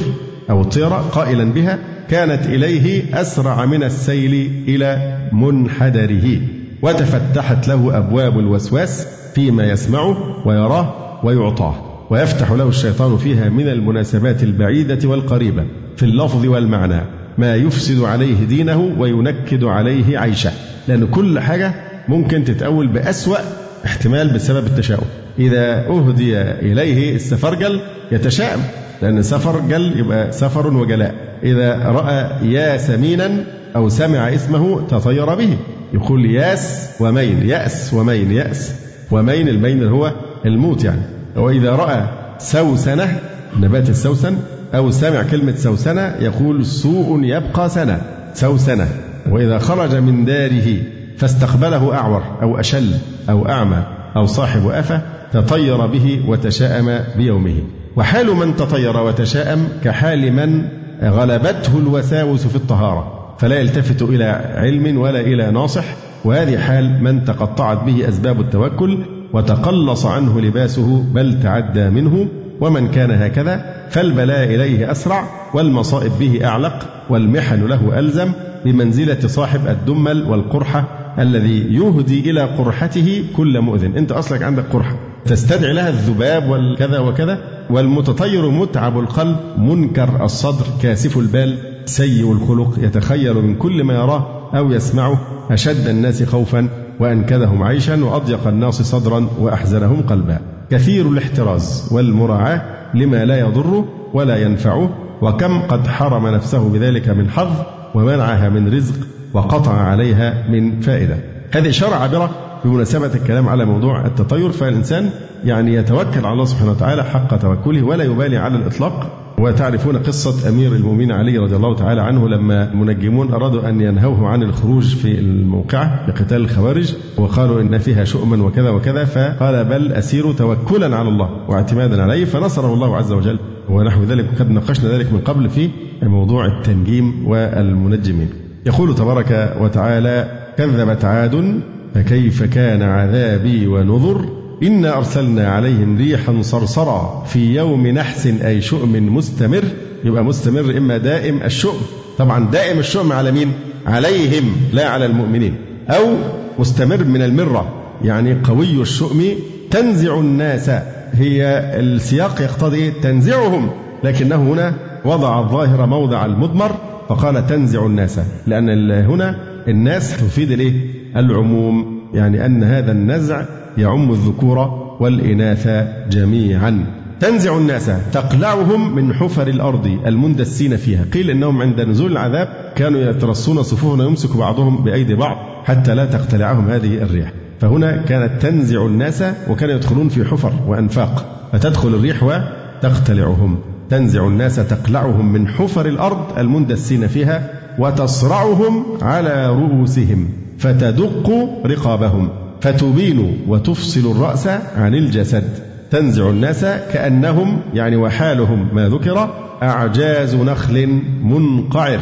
أو 0.50 0.60
الطيرة 0.60 1.08
قائلا 1.12 1.44
بها 1.44 1.78
كانت 2.10 2.46
إليه 2.46 3.20
أسرع 3.20 3.64
من 3.66 3.82
السيل 3.82 4.64
إلى 4.68 5.18
منحدره 5.32 6.40
وتفتحت 6.82 7.68
له 7.68 7.98
أبواب 7.98 8.38
الوسواس 8.38 9.06
فيما 9.34 9.70
يسمعه 9.70 10.46
ويراه 10.48 10.94
ويعطاه 11.24 11.74
ويفتح 12.10 12.52
له 12.52 12.68
الشيطان 12.68 13.16
فيها 13.16 13.48
من 13.48 13.68
المناسبات 13.68 14.42
البعيدة 14.42 15.08
والقريبة 15.08 15.64
في 15.96 16.02
اللفظ 16.02 16.46
والمعنى 16.46 17.00
ما 17.38 17.54
يفسد 17.54 18.00
عليه 18.00 18.44
دينه 18.44 18.94
وينكد 18.98 19.64
عليه 19.64 20.18
عيشه 20.18 20.50
لأن 20.88 21.06
كل 21.06 21.40
حاجة 21.40 21.74
ممكن 22.08 22.44
تتأول 22.44 22.86
بأسوأ 22.86 23.36
احتمال 23.84 24.34
بسبب 24.34 24.66
التشاؤم. 24.66 25.06
إذا 25.38 25.86
أهدي 25.88 26.40
إليه 26.42 27.14
السفرجل 27.14 27.80
يتشائم 28.12 28.60
لأن 29.02 29.22
سفرجل 29.22 29.98
يبقى 29.98 30.32
سفر 30.32 30.76
وجلاء. 30.76 31.14
إذا 31.42 31.76
رأى 31.76 32.48
يا 32.52 32.76
سمينا 32.76 33.44
أو 33.76 33.88
سمع 33.88 34.34
اسمه 34.34 34.86
تطير 34.88 35.34
به. 35.34 35.56
يقول 35.92 36.30
ياس 36.30 36.90
ومين 37.00 37.48
يأس 37.48 37.94
ومين 37.94 38.32
يأس 38.32 38.74
ومين 39.10 39.48
المين 39.48 39.88
هو 39.88 40.12
الموت 40.46 40.84
يعني. 40.84 41.02
وإذا 41.36 41.70
رأى 41.70 42.08
سوسنة 42.38 43.18
نبات 43.60 43.90
السوسن 43.90 44.36
أو 44.74 44.90
سمع 44.90 45.22
كلمة 45.22 45.54
سوسنة 45.54 46.14
يقول 46.20 46.66
سوء 46.66 47.20
يبقى 47.24 47.68
سنة 47.68 48.02
سوسنة. 48.34 48.88
وإذا 49.30 49.58
خرج 49.58 49.94
من 49.94 50.24
داره 50.24 50.76
فاستقبله 51.16 51.94
أعور 51.94 52.22
أو 52.42 52.60
أشل 52.60 52.94
أو 53.30 53.48
أعمى 53.48 53.82
أو 54.16 54.26
صاحب 54.26 54.68
أفة 54.68 55.02
تطير 55.34 55.86
به 55.86 56.20
وتشاءم 56.28 57.00
بيومه. 57.16 57.56
وحال 57.96 58.36
من 58.36 58.56
تطير 58.56 58.96
وتشاءم 58.96 59.68
كحال 59.84 60.32
من 60.32 60.64
غلبته 61.02 61.78
الوساوس 61.78 62.46
في 62.46 62.56
الطهارة. 62.56 63.34
فلا 63.38 63.58
يلتفت 63.58 64.02
إلى 64.02 64.24
علم 64.54 64.98
ولا 64.98 65.20
إلى 65.20 65.50
ناصح. 65.50 65.84
وهذه 66.24 66.58
حال 66.58 67.04
من 67.04 67.24
تقطعت 67.24 67.84
به 67.84 68.08
أسباب 68.08 68.40
التوكل 68.40 68.98
وتقلص 69.32 70.06
عنه 70.06 70.40
لباسه 70.40 71.04
بل 71.14 71.40
تعدى 71.42 71.90
منه. 71.90 72.28
ومن 72.60 72.88
كان 72.88 73.10
هكذا 73.10 73.64
فالبلاء 73.90 74.44
إليه 74.44 74.90
أسرع 74.90 75.24
والمصائب 75.54 76.12
به 76.20 76.44
أعلق 76.44 76.88
والمحن 77.10 77.66
له 77.66 77.98
ألزم 77.98 78.32
بمنزلة 78.64 79.20
صاحب 79.26 79.66
الدمل 79.66 80.22
والقرحة 80.22 80.84
الذي 81.18 81.74
يهدي 81.74 82.30
إلى 82.30 82.40
قرحته 82.40 83.24
كل 83.36 83.60
مؤذن. 83.60 83.96
أنت 83.96 84.12
أصلك 84.12 84.42
عندك 84.42 84.64
قرحة. 84.72 84.96
تستدعي 85.26 85.72
لها 85.72 85.88
الذباب 85.88 86.48
والكذا 86.48 86.98
وكذا 86.98 87.38
والمتطير 87.70 88.50
متعب 88.50 88.98
القلب 88.98 89.36
منكر 89.58 90.24
الصدر 90.24 90.64
كاسف 90.82 91.18
البال 91.18 91.58
سيء 91.84 92.32
الخلق 92.32 92.78
يتخيل 92.78 93.34
من 93.34 93.54
كل 93.54 93.84
ما 93.84 93.94
يراه 93.94 94.50
أو 94.56 94.72
يسمعه 94.72 95.20
أشد 95.50 95.88
الناس 95.88 96.22
خوفا 96.22 96.68
وأنكدهم 97.00 97.62
عيشا 97.62 98.04
وأضيق 98.04 98.46
الناس 98.46 98.82
صدرا 98.82 99.28
وأحزنهم 99.40 100.02
قلبا. 100.02 100.38
كثير 100.70 101.08
الاحتراز 101.08 101.88
والمراعاة 101.92 102.62
لما 102.94 103.24
لا 103.24 103.38
يضره 103.38 103.88
ولا 104.14 104.36
ينفعه 104.36 104.90
وكم 105.22 105.62
قد 105.62 105.86
حرم 105.86 106.28
نفسه 106.28 106.68
بذلك 106.68 107.08
من 107.08 107.30
حظ 107.30 107.52
ومنعها 107.94 108.48
من 108.48 108.74
رزق 108.74 109.06
وقطع 109.34 109.72
عليها 109.72 110.48
من 110.48 110.80
فائدة. 110.80 111.16
هذه 111.50 111.68
إشارة 111.68 111.94
عابرة 111.94 112.30
بمناسبة 112.64 113.14
الكلام 113.14 113.48
على 113.48 113.64
موضوع 113.64 114.06
التطير 114.06 114.50
فالإنسان 114.50 115.10
يعني 115.44 115.74
يتوكل 115.74 116.24
على 116.24 116.32
الله 116.32 116.44
سبحانه 116.44 116.70
وتعالى 116.70 117.04
حق 117.04 117.36
توكله 117.36 117.82
ولا 117.82 118.04
يبالي 118.04 118.36
على 118.36 118.56
الإطلاق. 118.56 119.20
وتعرفون 119.38 119.96
قصة 119.96 120.48
أمير 120.48 120.72
المؤمنين 120.72 121.12
علي 121.12 121.38
رضي 121.38 121.56
الله 121.56 121.76
تعالى 121.76 122.00
عنه 122.00 122.28
لما 122.28 122.74
منجمون 122.74 123.32
أرادوا 123.32 123.68
أن 123.68 123.80
ينهوه 123.80 124.28
عن 124.28 124.42
الخروج 124.42 124.94
في 124.94 125.18
الموقعة 125.18 126.06
لقتال 126.08 126.40
الخوارج 126.40 126.94
وقالوا 127.16 127.60
إن 127.60 127.78
فيها 127.78 128.04
شؤما 128.04 128.44
وكذا 128.44 128.70
وكذا 128.70 129.04
فقال 129.04 129.64
بل 129.64 129.92
أسير 129.92 130.32
توكلا 130.32 130.96
على 130.96 131.08
الله 131.08 131.30
واعتمادا 131.48 132.02
عليه 132.02 132.24
فنصره 132.24 132.74
الله 132.74 132.96
عز 132.96 133.12
وجل. 133.12 133.38
ونحو 133.68 134.02
ذلك 134.02 134.26
وقد 134.34 134.50
ناقشنا 134.50 134.90
ذلك 134.90 135.12
من 135.12 135.20
قبل 135.20 135.50
في 135.50 135.70
موضوع 136.02 136.46
التنجيم 136.46 137.28
والمنجمين. 137.28 138.28
يقول 138.66 138.94
تبارك 138.94 139.56
وتعالى 139.60 140.28
كذبت 140.58 141.04
عاد 141.04 141.60
فكيف 141.94 142.42
كان 142.42 142.82
عذابي 142.82 143.66
ونذر؟ 143.66 144.28
إنا 144.62 144.96
أرسلنا 144.96 145.48
عليهم 145.48 145.98
ريحا 145.98 146.42
صرصرا 146.42 147.24
في 147.26 147.54
يوم 147.54 147.86
نحس 147.86 148.26
أي 148.26 148.60
شؤم 148.60 149.16
مستمر. 149.16 149.64
يبقى 150.04 150.24
مستمر 150.24 150.78
إما 150.78 150.98
دائم 150.98 151.42
الشؤم. 151.42 151.80
طبعا 152.18 152.50
دائم 152.50 152.78
الشؤم 152.78 153.12
على 153.12 153.32
مين؟ 153.32 153.52
عليهم 153.86 154.44
لا 154.72 154.88
على 154.88 155.06
المؤمنين. 155.06 155.54
أو 155.88 156.14
مستمر 156.58 157.04
من 157.04 157.22
المرة. 157.22 157.72
يعني 158.04 158.34
قوي 158.44 158.82
الشؤم 158.82 159.24
تنزع 159.70 160.18
الناس. 160.18 160.70
هي 161.12 161.46
السياق 161.80 162.42
يقتضي 162.42 162.90
تنزعهم. 162.90 163.70
لكنه 164.04 164.36
هنا 164.36 164.74
وضع 165.04 165.40
الظاهر 165.40 165.86
موضع 165.86 166.24
المضمر 166.24 166.70
فقال 167.08 167.46
تنزع 167.46 167.86
الناس. 167.86 168.20
لأن 168.46 168.90
هنا 168.90 169.36
الناس 169.68 170.16
تفيد 170.16 170.50
الايه؟ 170.50 170.93
العموم 171.16 172.00
يعني 172.14 172.46
أن 172.46 172.64
هذا 172.64 172.92
النزع 172.92 173.44
يعم 173.78 174.10
الذكور 174.10 174.58
والإناث 175.00 175.68
جميعا. 176.10 176.86
تنزع 177.20 177.56
الناس 177.56 177.90
تقلعهم 178.12 178.94
من 178.94 179.14
حفر 179.14 179.48
الأرض 179.48 179.98
المندسين 180.06 180.76
فيها. 180.76 181.04
قيل 181.12 181.30
إنهم 181.30 181.62
عند 181.62 181.80
نزول 181.80 182.12
العذاب 182.12 182.48
كانوا 182.76 183.00
يترصون 183.00 183.62
صفوفا 183.62 184.02
ويمسك 184.02 184.36
بعضهم 184.36 184.84
بأيدي 184.84 185.14
بعض 185.14 185.36
حتى 185.64 185.94
لا 185.94 186.04
تقتلعهم 186.04 186.68
هذه 186.68 187.02
الريح 187.02 187.32
فهنا 187.60 187.96
كانت 187.96 188.42
تنزع 188.42 188.86
الناس 188.86 189.24
وكانوا 189.50 189.74
يدخلون 189.74 190.08
في 190.08 190.24
حفر 190.24 190.52
وأنفاق. 190.66 191.48
فتدخل 191.52 191.88
الريح 191.88 192.22
وتقتلعهم. 192.22 193.58
تنزع 193.90 194.26
الناس 194.26 194.56
تقلعهم 194.56 195.32
من 195.32 195.48
حفر 195.48 195.86
الأرض 195.86 196.38
المندسين 196.38 197.06
فيها 197.06 197.50
وتصرعهم 197.78 198.84
على 199.02 199.48
رؤوسهم. 199.48 200.28
فتدق 200.58 201.48
رقابهم 201.66 202.28
فتبين 202.60 203.38
وتفصل 203.48 204.10
الرأس 204.10 204.46
عن 204.76 204.94
الجسد. 204.94 205.44
تنزع 205.90 206.30
الناس 206.30 206.64
كأنهم 206.64 207.60
يعني 207.74 207.96
وحالهم 207.96 208.68
ما 208.72 208.88
ذكر 208.88 209.30
أعجاز 209.62 210.34
نخل 210.34 211.00
منقعر. 211.22 212.00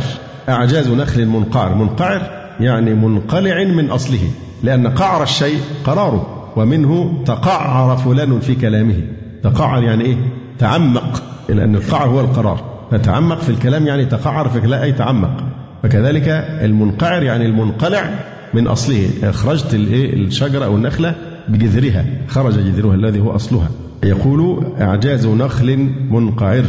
أعجاز 0.48 0.88
نخل 0.90 1.26
منقعر. 1.26 1.74
منقعر 1.74 2.22
يعني 2.60 2.94
منقلع 2.94 3.64
من 3.64 3.90
أصله 3.90 4.30
لأن 4.62 4.86
قعر 4.86 5.22
الشيء 5.22 5.60
قراره 5.84 6.52
ومنه 6.56 7.22
تقعر 7.26 7.96
فلان 7.96 8.40
في 8.40 8.54
كلامه. 8.54 9.02
تقعر 9.42 9.82
يعني 9.82 10.04
إيه؟ 10.04 10.16
تعمق 10.58 11.22
لأن 11.48 11.74
القعر 11.74 12.08
هو 12.08 12.20
القرار. 12.20 12.64
فتعمق 12.90 13.38
في 13.40 13.48
الكلام 13.48 13.86
يعني 13.86 14.04
تقعر 14.04 14.48
في 14.48 14.56
الكلام 14.56 14.82
أي 14.82 14.92
تعمق. 14.92 15.44
فكذلك 15.82 16.28
المنقعر 16.62 17.22
يعني 17.22 17.46
المنقلع 17.46 18.10
من 18.54 18.66
أصله. 18.66 19.10
أخرجت 19.22 19.74
الشجرة 19.74 20.64
أو 20.64 20.76
النخلة 20.76 21.14
بجذرها. 21.48 22.04
خرج 22.28 22.54
جذرها 22.54 22.94
الذي 22.94 23.20
هو 23.20 23.30
أصلها. 23.30 23.68
يقول 24.04 24.66
أعجاز 24.80 25.26
نخل 25.26 25.90
منقعر. 26.10 26.64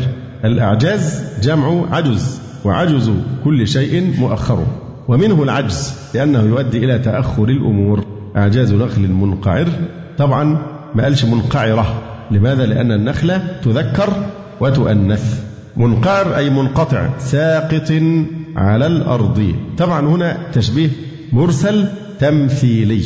الأعجاز 0.45 1.23
جمع 1.43 1.95
عجز 1.95 2.41
وعجز 2.65 3.11
كل 3.43 3.67
شيء 3.67 4.13
مؤخر. 4.19 4.65
ومنه 5.07 5.43
العجز 5.43 5.93
لأنه 6.13 6.41
يؤدي 6.41 6.77
إلى 6.86 6.99
تأخر 6.99 7.43
الأمور. 7.43 8.05
أعجاز 8.38 8.73
نخل 8.73 9.01
منقعر. 9.11 9.67
طبعا 10.17 10.57
ما 10.95 11.03
قالش 11.03 11.25
منقعرة. 11.25 12.01
لماذا؟ 12.31 12.65
لأن 12.65 12.91
النخلة 12.91 13.41
تذكر 13.63 14.09
وتؤنث. 14.59 15.43
منقعر 15.77 16.36
أي 16.38 16.49
منقطع 16.49 17.09
ساقط 17.17 17.91
على 18.55 18.88
الأرض. 18.88 19.55
طبعا 19.77 20.07
هنا 20.07 20.38
تشبيه 20.53 20.89
مرسل 21.34 21.86
تمثيلي. 22.19 23.03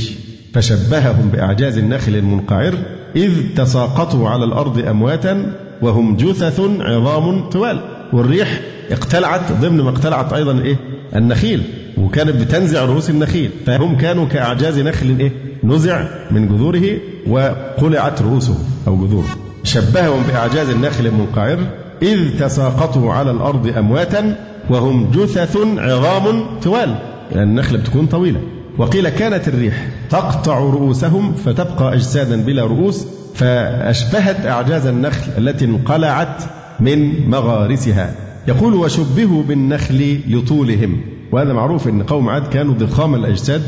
فشبههم 0.54 1.30
بأعجاز 1.30 1.78
النخل 1.78 2.16
المنقعر 2.16 2.74
إذ 3.16 3.32
تساقطوا 3.56 4.30
على 4.30 4.46
الأرض 4.46 4.88
أمواتا 4.88 5.56
وهم 5.82 6.18
جثث 6.18 6.62
عظام 6.80 7.50
طوال 7.50 7.80
والريح 8.14 8.62
اقتلعت 8.92 9.52
ضمن 9.52 9.82
ما 9.82 9.90
اقتلعت 9.90 10.34
أيضا 10.34 10.62
إيه؟ 10.62 10.76
النخيل. 11.16 11.64
وكانت 11.98 12.36
بتنزع 12.36 12.86
رؤوس 12.86 13.10
النخيل. 13.10 13.50
فهم 13.66 13.98
كانوا 13.98 14.26
كأعجاز 14.26 14.80
نخل 14.80 15.16
إيه؟ 15.20 15.32
نزع 15.64 16.08
من 16.32 16.48
جذوره 16.48 16.98
وقلعت 17.28 18.22
رؤوسه 18.22 18.58
أو 18.88 19.06
جذوره. 19.06 19.36
شبههم 19.64 20.24
بأعجاز 20.28 20.70
النخل 20.70 21.08
المنقعر 21.08 21.60
إذ 22.02 22.40
تساقطوا 22.40 23.14
على 23.14 23.32
الأرض 23.32 23.78
أمواتا 23.78 24.36
وهم 24.70 25.12
جثث 25.12 25.58
عظام 25.78 26.60
طوال 26.64 26.96
لأن 27.32 27.50
النخلة 27.50 27.80
بتكون 27.80 28.06
طويلة. 28.06 28.40
وقيل 28.78 29.10
كانت 29.10 29.48
الريح 29.48 29.88
تقطع 30.10 30.60
رؤوسهم 30.60 31.34
فتبقى 31.34 31.94
أجسادا 31.94 32.42
بلا 32.42 32.64
رؤوس 32.64 33.08
فأشبهت 33.36 34.46
أعجاز 34.46 34.86
النخل 34.86 35.32
التي 35.38 35.66
انقلعت 35.66 36.44
من 36.80 37.30
مغارسها. 37.30 38.16
يقول 38.48 38.74
وشبهوا 38.74 39.44
بالنخل 39.44 40.20
لطولهم. 40.28 41.02
وهذا 41.32 41.54
معروف 41.54 41.88
أن 41.88 42.04
قوم 42.04 42.30
عاد 42.30 42.48
كانوا 42.48 42.74
ضخام 42.74 43.16
الأجساد 43.16 43.62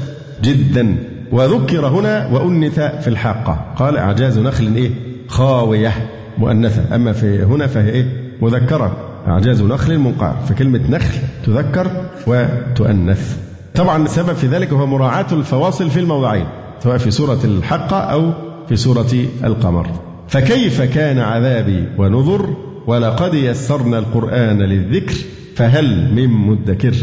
جدا. 0.43 0.95
وذكر 1.32 1.88
هنا 1.88 2.28
وأنث 2.28 2.80
في 2.80 3.07
الحاقة. 3.07 3.66
قال 3.76 3.97
أعجاز 3.97 4.39
نخل 4.39 4.76
إيه؟ 4.76 4.91
خاوية. 5.28 6.10
مؤنثة. 6.38 6.95
أما 6.95 7.14
في 7.14 7.43
هنا 7.43 7.68
فهي 7.68 7.89
إيه؟ 7.89 8.05
مذكرة. 8.41 8.97
أعجاز 9.28 9.62
نخل 9.62 9.99
منقعر 9.99 10.36
فكلمة 10.49 10.82
نخل 10.89 11.20
تذكر 11.45 11.88
وتؤنث. 12.28 13.49
طبعا 13.80 14.04
السبب 14.04 14.34
في 14.34 14.48
ذلك 14.48 14.74
هو 14.74 14.86
مراعاة 14.86 15.26
الفواصل 15.32 15.90
في 15.90 16.00
الموضعين 16.00 16.46
سواء 16.84 16.98
في 16.98 17.12
سورة 17.12 17.40
الحقة 17.44 17.98
أو 17.98 18.32
في 18.70 18.76
سورة 18.76 19.08
القمر. 19.44 19.88
فكيف 20.28 20.82
كان 20.82 21.20
عذابي 21.20 21.86
ونذر؟ 21.98 22.50
ولقد 22.88 23.34
يسرنا 23.34 24.00
القرآن 24.00 24.62
للذكر 24.62 25.16
فهل 25.56 26.14
من 26.14 26.30
مدكر؟ 26.30 26.94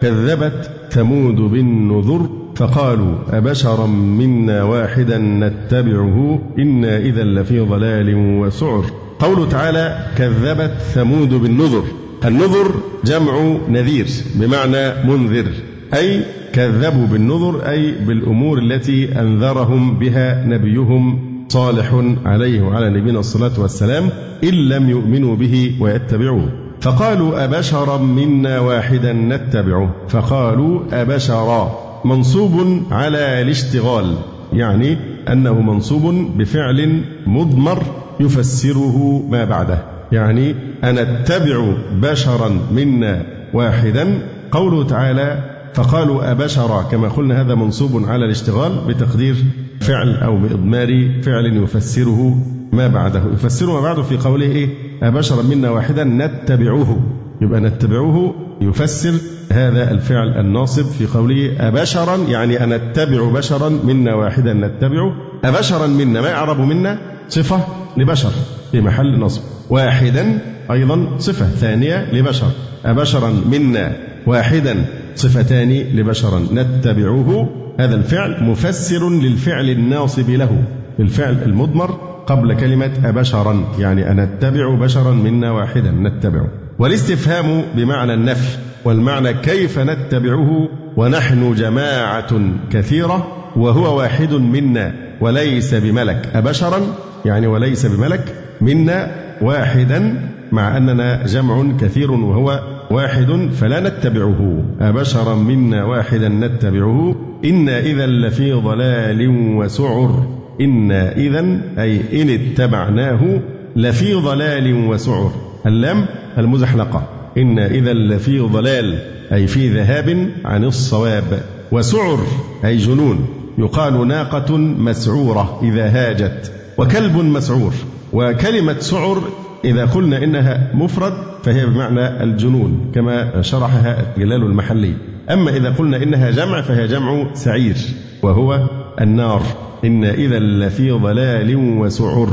كذبت 0.00 0.70
ثمود 0.90 1.36
بالنذر 1.36 2.28
فقالوا 2.56 3.14
أبشرا 3.30 3.86
منا 3.86 4.62
واحدا 4.62 5.18
نتبعه 5.18 6.42
إنا 6.58 6.98
إذا 6.98 7.24
لفي 7.24 7.60
ضلال 7.60 8.14
وسعر. 8.14 8.84
قوله 9.18 9.48
تعالى 9.48 10.06
كذبت 10.18 10.74
ثمود 10.94 11.34
بالنذر 11.34 11.84
النذر 12.24 12.74
جمع 13.04 13.56
نذير 13.68 14.06
بمعنى 14.34 15.04
منذر. 15.04 15.52
أي 15.94 16.24
كذبوا 16.52 17.06
بالنذر 17.06 17.68
أي 17.68 17.92
بالأمور 18.06 18.58
التي 18.58 19.20
أنذرهم 19.20 19.98
بها 19.98 20.46
نبيهم 20.46 21.32
صالح 21.48 22.04
عليه 22.24 22.62
وعلى 22.62 22.90
نبينا 22.90 23.18
الصلاة 23.18 23.60
والسلام 23.60 24.08
إن 24.44 24.54
لم 24.68 24.90
يؤمنوا 24.90 25.36
به 25.36 25.76
ويتبعوه. 25.80 26.48
فقالوا 26.80 27.44
أبشرا 27.44 27.98
منا 27.98 28.60
واحدا 28.60 29.12
نتبعه. 29.12 29.94
فقالوا 30.08 30.80
أبشرا 30.92 31.72
منصوب 32.04 32.82
على 32.90 33.42
الاشتغال 33.42 34.14
يعني 34.52 34.96
أنه 35.28 35.60
منصوب 35.60 36.14
بفعل 36.38 37.02
مضمر 37.26 37.82
يفسره 38.20 39.26
ما 39.30 39.44
بعده. 39.44 39.78
يعني 40.12 40.54
أنتبع 40.84 41.72
بشرا 41.92 42.60
منا 42.72 43.22
واحدا 43.54 44.18
قوله 44.52 44.84
تعالى 44.84 45.51
فقالوا 45.74 46.30
أبشرا 46.32 46.82
كما 46.82 47.08
قلنا 47.08 47.40
هذا 47.40 47.54
منصوب 47.54 48.04
على 48.08 48.24
الاشتغال 48.24 48.72
بتقدير 48.88 49.36
فعل 49.80 50.16
أو 50.16 50.38
بإضمار 50.38 51.20
فعل 51.22 51.46
يفسره 51.46 52.36
ما 52.72 52.88
بعده. 52.88 53.22
يفسره 53.34 53.72
ما 53.72 53.80
بعده 53.80 54.02
في 54.02 54.16
قوله 54.16 54.46
إيه؟ 54.46 54.68
أبشرا 55.02 55.42
منا 55.42 55.70
واحدا 55.70 56.04
نتبعه. 56.04 57.00
يبقى 57.40 57.60
نتبعه 57.60 58.34
يفسر 58.60 59.12
هذا 59.52 59.90
الفعل 59.90 60.28
الناصب 60.28 60.84
في 60.84 61.06
قوله 61.06 61.68
أبشرا 61.68 62.16
يعني 62.16 62.64
أن 62.64 62.68
نتبع 62.68 63.30
بشرا 63.30 63.68
منا 63.68 64.14
واحدا 64.14 64.52
نتبعه 64.52 65.12
أبشرا 65.44 65.86
منا 65.86 66.20
ما 66.20 66.28
يعرب 66.28 66.60
منا؟ 66.60 66.98
صفة 67.28 67.60
لبشر 67.96 68.30
في 68.72 68.80
محل 68.80 69.18
نصب. 69.18 69.42
واحدا 69.70 70.38
أيضا 70.70 71.18
صفة 71.18 71.46
ثانية 71.46 72.12
لبشر. 72.12 72.50
أبشرا 72.84 73.32
منا 73.50 73.96
واحدا 74.26 74.84
صفتان 75.14 75.70
لبشرا 75.72 76.46
نتبعه 76.52 77.48
هذا 77.80 77.94
الفعل 77.94 78.44
مفسر 78.44 79.10
للفعل 79.10 79.70
الناصب 79.70 80.30
له 80.30 80.62
الفعل 81.00 81.42
المضمر 81.46 81.90
قبل 82.26 82.54
كلمة 82.54 82.92
أبشرا 83.04 83.64
يعني 83.78 84.10
أنتبع 84.10 84.74
بشرا 84.74 85.12
منا 85.12 85.50
واحدا 85.50 85.90
نتبعه 85.90 86.48
والاستفهام 86.78 87.62
بمعنى 87.76 88.14
النفي 88.14 88.58
والمعنى 88.84 89.34
كيف 89.34 89.78
نتبعه؟ 89.78 90.68
ونحن 90.96 91.54
جماعة 91.54 92.40
كثيرة 92.70 93.26
وهو 93.56 93.98
واحد 93.98 94.32
منا 94.32 94.94
وليس 95.20 95.74
بملك. 95.74 96.30
أبشرا 96.34 96.80
يعني 97.24 97.46
وليس 97.46 97.86
بملك 97.86 98.34
منا 98.60 99.10
واحدا 99.42 100.28
مع 100.52 100.76
أننا 100.76 101.26
جمع 101.26 101.72
كثير 101.80 102.10
وهو 102.10 102.60
واحد 102.92 103.50
فلا 103.60 103.80
نتبعه. 103.80 104.64
أبشرا 104.80 105.34
منا 105.34 105.84
واحدا 105.84 106.28
نتبعه. 106.28 107.14
إنا 107.44 107.80
إذا 107.80 108.06
لفي 108.06 108.52
ضلال 108.52 109.28
وسعر. 109.56 110.26
إنا 110.60 111.16
إذا 111.16 111.60
أي 111.78 112.22
إن 112.22 112.30
اتبعناه 112.30 113.40
لفي 113.76 114.14
ضلال 114.14 114.88
وسعر. 114.88 115.32
اللام 115.66 116.06
المزحلقة. 116.38 117.08
إنا 117.38 117.66
إذا 117.66 117.92
لفي 117.92 118.38
ضلال 118.38 118.98
أي 119.32 119.46
في 119.46 119.68
ذهاب 119.68 120.28
عن 120.44 120.64
الصواب. 120.64 121.42
وسعر 121.72 122.18
أي 122.64 122.76
جنون. 122.76 123.26
يقال 123.58 124.08
ناقة 124.08 124.56
مسعورة 124.56 125.60
إذا 125.62 125.86
هاجت. 125.88 126.52
وكلب 126.78 127.16
مسعور. 127.16 127.72
وكلمة 128.12 128.78
سعر 128.78 129.22
إذا 129.64 129.84
قلنا 129.84 130.24
إنها 130.24 130.70
مفرد 130.74 131.12
فهي 131.42 131.66
بمعنى 131.66 132.22
الجنون 132.22 132.90
كما 132.94 133.42
شرحها 133.42 134.14
جلال 134.18 134.42
المحلي. 134.42 134.94
أما 135.30 135.56
إذا 135.56 135.70
قلنا 135.70 136.02
إنها 136.02 136.30
جمع 136.30 136.60
فهي 136.60 136.86
جمع 136.86 137.34
سعير 137.34 137.76
وهو 138.22 138.68
النار. 139.00 139.42
إن 139.84 140.04
إذا 140.04 140.38
لفي 140.38 140.90
ضلال 140.90 141.56
وسعر. 141.56 142.28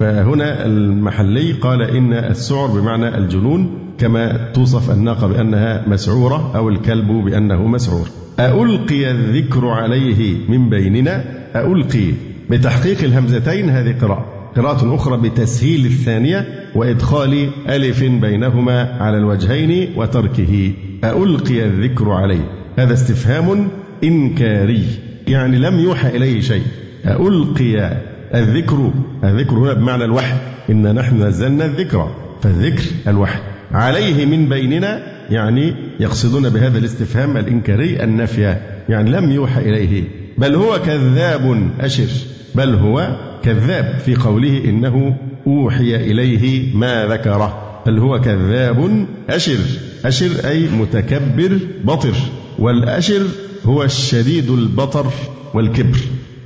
فهنا 0.00 0.66
المحلي 0.66 1.52
قال 1.52 1.82
إن 1.82 2.12
السعر 2.12 2.66
بمعنى 2.66 3.18
الجنون 3.18 3.78
كما 3.98 4.50
توصف 4.54 4.90
الناقة 4.90 5.26
بأنها 5.26 5.88
مسعورة 5.88 6.56
أو 6.56 6.68
الكلب 6.68 7.08
بأنه 7.08 7.66
مسعور. 7.66 8.06
ألقي 8.40 9.10
الذكر 9.10 9.68
عليه 9.68 10.36
من 10.48 10.70
بيننا؟ 10.70 11.24
ألقي 11.56 12.12
بتحقيق 12.50 13.04
الهمزتين 13.04 13.70
هذه 13.70 13.94
قراءة. 14.00 14.31
قراءة 14.56 14.94
أخرى 14.94 15.16
بتسهيل 15.16 15.86
الثانية 15.86 16.46
وإدخال 16.74 17.50
ألف 17.68 18.04
بينهما 18.04 18.96
على 19.00 19.16
الوجهين 19.16 19.88
وتركه. 19.96 20.72
ألقي 21.04 21.64
الذكر 21.64 22.10
عليه. 22.10 22.50
هذا 22.78 22.92
استفهام 22.92 23.68
إنكاري. 24.04 24.84
يعني 25.28 25.58
لم 25.58 25.80
يوحى 25.80 26.16
إليه 26.16 26.40
شيء. 26.40 26.62
ألقي 27.06 28.00
الذكر. 28.34 28.92
الذكر 29.24 29.54
هنا 29.54 29.72
بمعنى 29.72 30.04
الوحي. 30.04 30.36
إن 30.70 30.94
نحن 30.94 31.22
نزلنا 31.22 31.64
الذكر. 31.64 32.10
فالذكر 32.42 32.82
الوحي. 33.08 33.40
عليه 33.72 34.26
من 34.26 34.48
بيننا. 34.48 35.02
يعني 35.30 35.74
يقصدون 36.00 36.48
بهذا 36.48 36.78
الاستفهام 36.78 37.36
الإنكاري 37.36 38.04
النفي. 38.04 38.56
يعني 38.88 39.10
لم 39.10 39.30
يوحى 39.32 39.60
إليه. 39.60 40.04
بل 40.38 40.54
هو 40.54 40.78
كذاب 40.78 41.70
أشر. 41.80 42.08
بل 42.54 42.74
هو 42.74 43.16
كذاب 43.44 43.98
في 44.04 44.14
قوله 44.14 44.64
إنه 44.64 45.16
أوحي 45.46 45.96
إليه 45.96 46.76
ما 46.76 47.06
ذكره 47.06 47.58
بل 47.86 47.98
هو 47.98 48.20
كذاب 48.20 49.06
أشر. 49.30 49.58
أشر 50.04 50.48
أي 50.48 50.68
متكبر 50.68 51.58
بطر 51.84 52.14
والأشر 52.58 53.22
هو 53.64 53.82
الشديد 53.82 54.50
البطر 54.50 55.06
والكبر. 55.54 55.98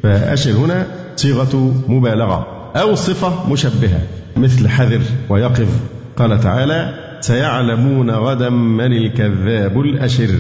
فأشر 0.03 0.51
هنا 0.51 0.87
صيغة 1.17 1.75
مبالغة 1.89 2.47
أو 2.77 2.95
صفة 2.95 3.51
مشبهة 3.51 4.01
مثل 4.37 4.69
حذر 4.69 5.01
ويقظ. 5.29 5.69
قال 6.17 6.41
تعالى 6.41 6.95
سيعلمون 7.21 8.11
غدا 8.11 8.49
من 8.51 8.93
الكذاب 8.93 9.81
الأشر. 9.81 10.31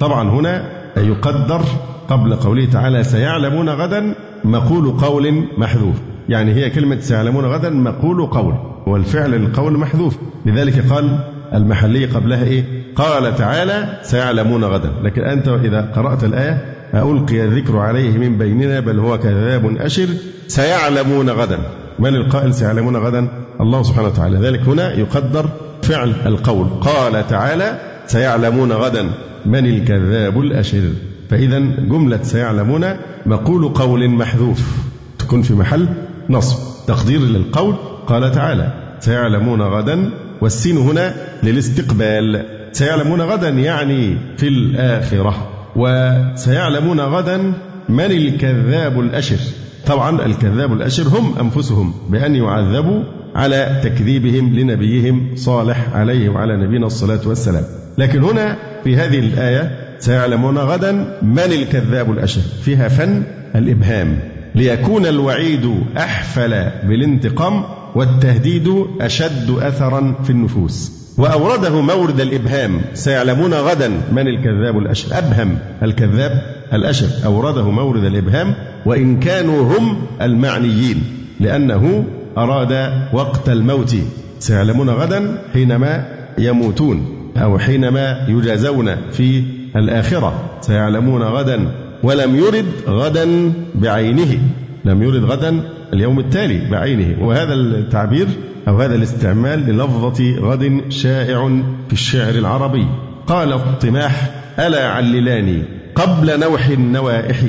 طبعا 0.00 0.30
هنا 0.30 0.70
يقدر 0.96 1.62
قبل 2.08 2.36
قوله 2.36 2.64
تعالى 2.64 3.04
سيعلمون 3.04 3.68
غدا 3.68 4.14
مقول 4.44 4.90
قول 4.90 5.44
محذوف. 5.58 5.96
يعني 6.28 6.54
هي 6.54 6.70
كلمة 6.70 7.00
سيعلمون 7.00 7.44
غدا 7.44 7.70
مقول 7.70 8.26
قول 8.26 8.54
والفعل 8.86 9.34
القول 9.34 9.78
محذوف. 9.78 10.16
لذلك 10.46 10.92
قال 10.92 11.18
المحلي 11.54 12.04
قبلها 12.04 12.44
إيه؟ 12.44 12.64
قال 12.96 13.36
تعالى 13.36 13.98
سيعلمون 14.02 14.64
غدا. 14.64 14.92
لكن 15.02 15.22
أنت 15.22 15.48
إذا 15.48 15.80
قرأت 15.96 16.24
الآية 16.24 16.64
ألقي 16.94 17.44
الذكر 17.44 17.78
عليه 17.78 18.18
من 18.18 18.38
بيننا 18.38 18.80
بل 18.80 18.98
هو 18.98 19.18
كذاب 19.18 19.76
أشر 19.76 20.08
سيعلمون 20.48 21.30
غدا. 21.30 21.58
من 21.98 22.16
القائل 22.16 22.54
سيعلمون 22.54 22.96
غدا؟ 22.96 23.28
الله 23.60 23.82
سبحانه 23.82 24.08
وتعالى. 24.08 24.38
ذلك 24.38 24.60
هنا 24.60 24.92
يقدر 24.92 25.48
فعل 25.82 26.12
القول. 26.26 26.66
قال 26.68 27.26
تعالى 27.28 27.80
سيعلمون 28.06 28.72
غدا. 28.72 29.10
من 29.46 29.66
الكذاب 29.66 30.40
الأشر؟ 30.40 30.82
فإذا 31.30 31.58
جملة 31.78 32.22
سيعلمون 32.22 32.84
مقول 33.26 33.68
قول 33.68 34.10
محذوف. 34.10 34.86
تكون 35.18 35.42
في 35.42 35.54
محل 35.54 35.88
نصب. 36.30 36.86
تقدير 36.86 37.20
للقول 37.20 37.74
قال 38.06 38.32
تعالى 38.32 38.72
سيعلمون 39.00 39.62
غدا 39.62 40.10
والسين 40.40 40.76
هنا 40.76 41.14
للاستقبال. 41.42 42.44
سيعلمون 42.72 43.20
غدا 43.20 43.48
يعني 43.48 44.16
في 44.36 44.48
الآخرة. 44.48 45.48
وسيعلمون 45.76 47.00
غدا 47.00 47.52
من 47.88 48.04
الكذاب 48.04 49.00
الأشر. 49.00 49.38
طبعا 49.86 50.26
الكذاب 50.26 50.72
الأشر 50.72 51.08
هم 51.08 51.34
أنفسهم 51.40 51.94
بأن 52.10 52.34
يعذبوا 52.34 53.02
على 53.34 53.80
تكذيبهم 53.84 54.54
لنبيهم 54.54 55.36
صالح 55.36 55.86
عليه 55.94 56.28
وعلى 56.28 56.56
نبينا 56.56 56.86
الصلاة 56.86 57.20
والسلام. 57.26 57.64
لكن 57.98 58.22
هنا 58.22 58.56
في 58.84 58.96
هذه 58.96 59.18
الآية 59.18 59.78
سيعلمون 59.98 60.58
غدا 60.58 61.18
من 61.22 61.38
الكذاب 61.38 62.10
الأشر. 62.10 62.40
فيها 62.62 62.88
فن 62.88 63.22
الإبهام. 63.54 64.18
ليكون 64.56 65.06
الوعيد 65.06 65.84
أحفل 65.96 66.50
بالانتقام 66.88 67.64
والتهديد 67.94 68.68
أشد 69.00 69.50
أثرا 69.50 70.14
في 70.24 70.30
النفوس. 70.30 70.92
وأورده 71.18 71.80
مورد 71.80 72.20
الإبهام 72.20 72.80
سيعلمون 72.94 73.54
غدا 73.54 73.88
من 74.12 74.28
الكذاب 74.28 74.78
الأشر 74.78 75.18
أبهم 75.18 75.58
الكذاب 75.82 76.42
الأشر. 76.72 77.06
أورده 77.24 77.70
مورد 77.70 78.04
الإبهام 78.04 78.54
وإن 78.86 79.20
كانوا 79.20 79.78
هم 79.78 79.96
المعنيين 80.22 81.02
لأنه 81.40 82.04
أراد 82.38 82.92
وقت 83.12 83.48
الموت. 83.48 83.96
سيعلمون 84.38 84.90
غدا 84.90 85.38
حينما 85.52 86.06
يموتون 86.38 87.06
أو 87.36 87.58
حينما 87.58 88.26
يجازون 88.28 88.96
في 89.12 89.44
الآخرة. 89.76 90.58
سيعلمون 90.60 91.22
غدا 91.22 91.85
ولم 92.06 92.36
يرد 92.36 92.66
غدا 92.88 93.52
بعينه. 93.74 94.38
لم 94.84 95.02
يرد 95.02 95.24
غدا 95.24 95.60
اليوم 95.92 96.18
التالي 96.18 96.70
بعينه. 96.70 97.26
وهذا 97.26 97.54
التعبير 97.54 98.26
أو 98.68 98.80
هذا 98.80 98.94
الاستعمال 98.94 99.58
للفظة 99.58 100.36
غد 100.40 100.82
شائع 100.88 101.48
في 101.86 101.92
الشعر 101.92 102.34
العربي. 102.34 102.86
قال 103.26 103.52
الطماح 103.52 104.30
ألا 104.58 104.88
عللاني 104.88 105.62
قبل 105.94 106.40
نوح 106.40 106.66
النوائح 106.66 107.40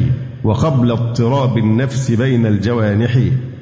وقبل 0.43 0.91
اضطراب 0.91 1.57
النفس 1.57 2.11
بين 2.11 2.45
الجوانح 2.45 3.17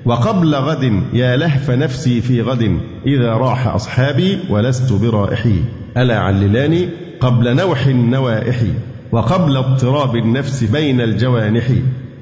وقبل 0.05 0.55
غد 0.55 1.03
يا 1.13 1.37
لهف 1.37 1.71
نفسي 1.71 2.21
في 2.21 2.41
غد 2.41 2.79
إذا 3.05 3.33
راح 3.33 3.67
أصحابي 3.67 4.39
ولست 4.49 4.93
برائحي. 4.93 5.55
ألا 5.97 6.19
عللاني 6.19 6.89
قبل 7.19 7.55
نوح 7.55 7.85
النوائح. 7.85 8.61
وقبل 9.15 9.57
اضطراب 9.57 10.15
النفس 10.15 10.63
بين 10.63 11.01
الجوانح 11.01 11.63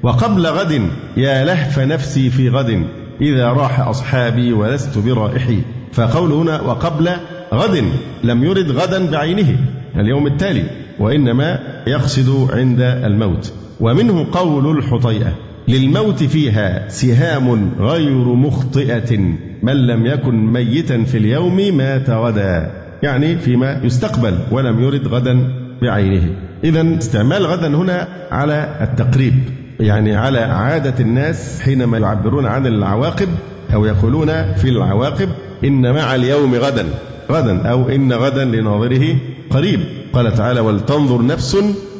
وقبل 0.02 0.46
غد 0.46 0.82
يا 1.16 1.44
لهف 1.44 1.78
نفسي 1.78 2.30
في 2.30 2.48
غد 2.48 2.86
إذا 3.20 3.48
راح 3.48 3.80
أصحابي 3.80 4.52
ولست 4.52 4.98
برائحي. 4.98 5.58
فقول 5.92 6.32
هنا 6.32 6.60
وقبل 6.60 7.10
غد 7.54 7.84
لم 8.24 8.44
يرد 8.44 8.70
غدا 8.70 9.10
بعينه. 9.10 9.56
اليوم 9.96 10.26
التالي 10.26 10.64
وإنما 11.00 11.58
يقصد 11.86 12.50
عند 12.52 12.80
الموت. 12.80 13.52
ومنه 13.80 14.26
قول 14.32 14.78
الحطيئة 14.78 15.32
للموت 15.68 16.22
فيها 16.22 16.88
سهام 16.88 17.70
غير 17.80 18.24
مخطئة 18.24 19.18
من 19.62 19.86
لم 19.86 20.06
يكن 20.06 20.46
ميتا 20.52 21.04
في 21.04 21.18
اليوم 21.18 21.76
مات 21.76 22.10
غدا. 22.10 22.70
يعني 23.02 23.38
فيما 23.38 23.80
يستقبل 23.84 24.38
ولم 24.50 24.82
يرد 24.82 25.08
غدا 25.08 25.63
بعينه. 25.84 26.28
إذا 26.64 26.98
استعمال 26.98 27.46
غدا 27.46 27.66
هنا 27.66 28.08
على 28.30 28.78
التقريب 28.80 29.34
يعني 29.80 30.16
على 30.16 30.38
عادة 30.38 30.94
الناس 31.00 31.60
حينما 31.60 31.98
يعبرون 31.98 32.46
عن 32.46 32.66
العواقب 32.66 33.28
أو 33.74 33.84
يقولون 33.84 34.54
في 34.54 34.68
العواقب 34.68 35.28
إن 35.64 35.92
مع 35.92 36.14
اليوم 36.14 36.54
غدا. 36.54 36.86
غدا 37.30 37.68
أو 37.68 37.88
إن 37.88 38.12
غدا 38.12 38.44
لناظره 38.44 39.16
قريب. 39.50 39.80
قال 40.12 40.34
تعالى 40.34 40.60
ولتنظر 40.60 41.26
نفس 41.26 41.56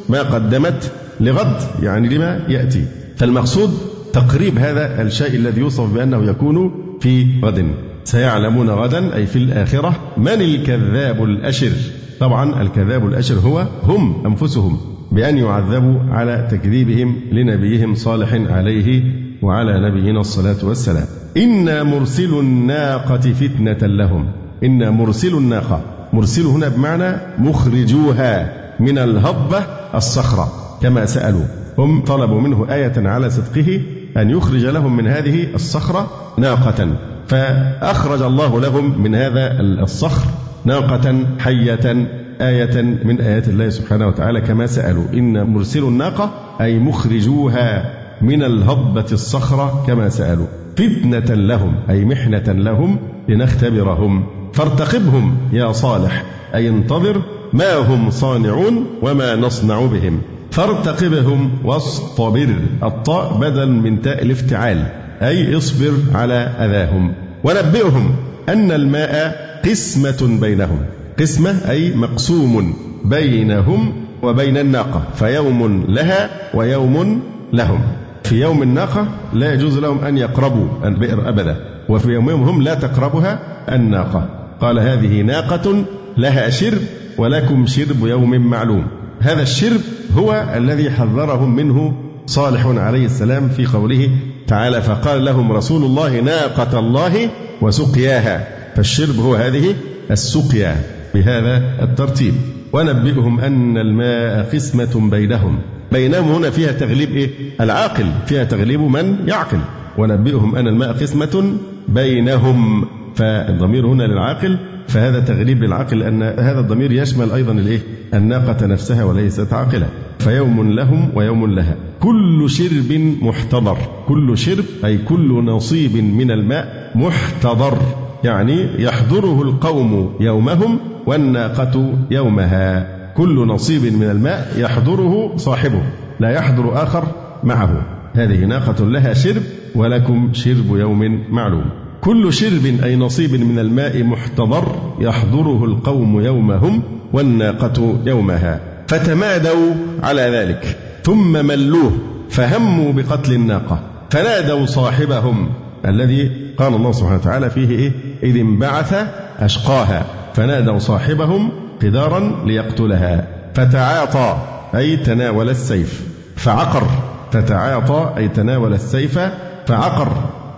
ما 0.09 0.21
قدمت 0.21 0.91
لغد. 1.19 1.57
يعني 1.83 2.09
لما 2.09 2.39
يأتي. 2.47 2.85
فالمقصود 3.17 3.77
تقريب 4.13 4.59
هذا 4.59 5.01
الشيء 5.01 5.35
الذي 5.35 5.61
يوصف 5.61 5.93
بأنه 5.93 6.29
يكون 6.29 6.71
في 7.01 7.27
غد. 7.43 7.67
سيعلمون 8.03 8.69
غدا 8.69 9.15
أي 9.15 9.25
في 9.25 9.35
الآخرة 9.35 9.95
من 10.17 10.41
الكذاب 10.41 11.23
الأشر. 11.23 11.71
طبعا 12.19 12.61
الكذاب 12.61 13.07
الأشر 13.07 13.35
هو 13.35 13.67
هم 13.83 14.25
أنفسهم 14.25 14.77
بأن 15.11 15.37
يعذبوا 15.37 15.99
على 16.09 16.47
تكذيبهم 16.51 17.15
لنبيهم 17.31 17.95
صالح 17.95 18.33
عليه 18.33 19.03
وعلى 19.41 19.89
نبينا 19.89 20.19
الصلاة 20.19 20.65
والسلام. 20.65 21.05
إنا 21.37 21.83
مرسل 21.83 22.39
الناقة 22.39 23.33
فتنة 23.33 23.87
لهم. 23.87 24.27
إنا 24.63 24.91
مرسل 24.91 25.35
الناقة. 25.35 25.81
مرسل 26.13 26.45
هنا 26.45 26.67
بمعنى 26.67 27.17
مخرجوها 27.37 28.53
من 28.79 28.97
الهضبة 28.97 29.59
الصخرة 29.95 30.51
كما 30.81 31.05
سألوا. 31.05 31.45
هم 31.77 32.03
طلبوا 32.03 32.41
منه 32.41 32.67
آية 32.69 32.93
على 32.97 33.29
صدقه 33.29 33.81
أن 34.17 34.29
يخرج 34.29 34.65
لهم 34.65 34.97
من 34.97 35.07
هذه 35.07 35.47
الصخرة 35.55 36.11
ناقة. 36.37 36.87
فأخرج 37.27 38.21
الله 38.21 38.61
لهم 38.61 39.01
من 39.01 39.15
هذا 39.15 39.61
الصخر. 39.61 40.44
ناقة 40.65 41.25
حية 41.39 42.07
آية 42.41 42.81
من 42.81 43.21
آيات 43.21 43.47
الله 43.47 43.69
سبحانه 43.69 44.07
وتعالى 44.07 44.41
كما 44.41 44.65
سألوا. 44.65 45.05
إن 45.13 45.43
مرسل 45.43 45.83
الناقة 45.83 46.31
أي 46.61 46.79
مخرجوها 46.79 47.93
من 48.21 48.43
الهضبة 48.43 49.05
الصخرة 49.11 49.83
كما 49.87 50.09
سألوا. 50.09 50.47
فتنة 50.77 51.35
لهم 51.35 51.75
أي 51.89 52.05
محنة 52.05 52.43
لهم 52.47 52.99
لنختبرهم. 53.29 54.25
فارتقبهم 54.53 55.37
يا 55.53 55.71
صالح 55.71 56.23
أي 56.55 56.69
انتظر 56.69 57.21
ما 57.53 57.75
هم 57.75 58.09
صانعون 58.09 58.85
وما 59.01 59.35
نصنع 59.35 59.85
بهم. 59.85 60.21
فارتقبهم 60.51 61.51
واصطبر 61.63 62.55
الطاء 62.83 63.37
بدل 63.37 63.69
من 63.69 64.01
تاء 64.01 64.23
الافتعال 64.23 64.85
أي 65.21 65.57
اصبر 65.57 65.93
على 66.13 66.33
أذاهم. 66.33 67.13
ونبئهم 67.43 68.15
أن 68.49 68.71
الماء 68.71 69.44
قسمة 69.65 70.37
بينهم. 70.41 70.79
قسمة 71.19 71.69
أي 71.69 71.95
مقسوم 71.95 72.73
بينهم 73.05 73.93
وبين 74.23 74.57
الناقة. 74.57 75.03
فيوم 75.15 75.85
لها 75.89 76.29
ويوم 76.53 77.21
لهم. 77.53 77.81
في 78.23 78.41
يوم 78.41 78.63
الناقة 78.63 79.07
لا 79.33 79.53
يجوز 79.53 79.77
لهم 79.77 79.99
أن 79.99 80.17
يقربوا 80.17 80.67
البئر 80.83 81.29
أبدا. 81.29 81.55
وفي 81.89 82.11
يومهم 82.11 82.43
هم 82.43 82.61
لا 82.61 82.73
تقربها 82.73 83.39
الناقة. 83.69 84.29
قال 84.61 84.79
هذه 84.79 85.21
ناقة 85.21 85.85
لها 86.17 86.49
شرب 86.49 86.81
ولكم 87.17 87.65
شرب 87.65 88.05
يوم 88.05 88.47
معلوم. 88.47 88.87
هذا 89.19 89.41
الشرب 89.41 89.81
هو 90.17 90.45
الذي 90.55 90.91
حذرهم 90.91 91.55
منه 91.55 91.93
صالح 92.25 92.65
عليه 92.65 93.05
السلام 93.05 93.49
في 93.49 93.65
قوله 93.65 94.09
تعالى 94.47 94.81
فقال 94.81 95.25
لهم 95.25 95.51
رسول 95.51 95.83
الله 95.83 96.19
ناقة 96.19 96.79
الله 96.79 97.29
وسقياها. 97.61 98.54
فالشرب 98.75 99.19
هو 99.19 99.35
هذه 99.35 99.75
السقيا 100.11 100.75
بهذا 101.13 101.63
الترتيب. 101.81 102.33
ونبئهم 102.73 103.39
أن 103.39 103.77
الماء 103.77 104.49
قسمة 104.53 105.09
بينهم. 105.09 105.59
بينهم 105.91 106.31
هنا 106.31 106.49
فيها 106.49 106.71
تغليب 106.71 107.11
إيه؟ 107.11 107.29
العاقل. 107.61 108.05
فيها 108.25 108.43
تغليب 108.43 108.81
من؟ 108.81 109.27
يعقل. 109.27 109.59
ونبئهم 109.97 110.55
أن 110.55 110.67
الماء 110.67 110.91
قسمة 110.91 111.57
بينهم. 111.87 112.85
فالضمير 113.15 113.85
هنا 113.85 114.03
للعاقل 114.03 114.57
فهذا 114.87 115.19
تغليب 115.19 115.63
للعقل 115.63 116.03
أن 116.03 116.23
هذا 116.23 116.59
الضمير 116.59 116.91
يشمل 116.91 117.31
أيضا 117.31 117.51
الإيه؟ 117.51 117.79
الناقة 118.13 118.65
نفسها 118.65 119.03
وليست 119.03 119.53
عاقلة. 119.53 119.89
فيوم 120.19 120.71
لهم 120.71 121.09
ويوم 121.15 121.55
لها. 121.55 121.75
كل 121.99 122.49
شرب 122.49 123.17
محتضر. 123.21 123.77
كل 124.07 124.37
شرب 124.37 124.65
أي 124.85 124.97
كل 124.97 125.45
نصيب 125.45 125.95
من 125.97 126.31
الماء 126.31 126.91
محتضر. 126.95 127.77
يعني 128.25 128.83
يحضره 128.83 129.41
القوم 129.41 130.15
يومهم 130.19 130.79
والناقة 131.05 131.93
يومها. 132.11 132.87
كل 133.13 133.47
نصيب 133.47 133.93
من 133.93 134.03
الماء 134.03 134.53
يحضره 134.57 135.37
صاحبه 135.37 135.81
لا 136.19 136.29
يحضر 136.29 136.83
آخر 136.83 137.03
معه. 137.43 137.85
هذه 138.13 138.45
ناقة 138.45 138.85
لها 138.85 139.13
شرب 139.13 139.41
ولكم 139.75 140.29
شرب 140.33 140.75
يوم 140.75 141.23
معلوم. 141.29 141.65
كل 142.01 142.33
شرب 142.33 142.65
أي 142.83 142.95
نصيب 142.95 143.35
من 143.35 143.59
الماء 143.59 144.03
محتضر 144.03 144.65
يحضره 144.99 145.65
القوم 145.65 146.21
يومهم 146.21 146.81
والناقة 147.13 147.95
يومها. 148.05 148.59
فتمادوا 148.87 149.73
على 150.03 150.21
ذلك. 150.21 150.77
ثم 151.03 151.45
ملوه 151.45 151.91
فهموا 152.29 152.93
بقتل 152.93 153.33
الناقة. 153.33 153.79
فنادوا 154.09 154.65
صاحبهم 154.65 155.49
الذي 155.85 156.31
قال 156.57 156.73
الله 156.73 156.91
سبحانه 156.91 157.15
وتعالى 157.15 157.49
فيه 157.49 157.69
إيه؟ 157.69 157.91
إذ 158.25 158.37
انبعث 158.37 159.07
أشقاها 159.39 160.05
فنادوا 160.33 160.79
صاحبهم 160.79 161.51
قدارا 161.81 162.31
ليقتلها. 162.45 163.27
فتعاطى 163.53 164.37
أي 164.75 164.97
تناول 164.97 165.49
السيف. 165.49 166.07
فعقر 166.35 166.83
فتعاطى 167.31 168.13
أي 168.17 168.27
تناول 168.27 168.73
السيف. 168.73 169.19
فعقر 169.65 170.07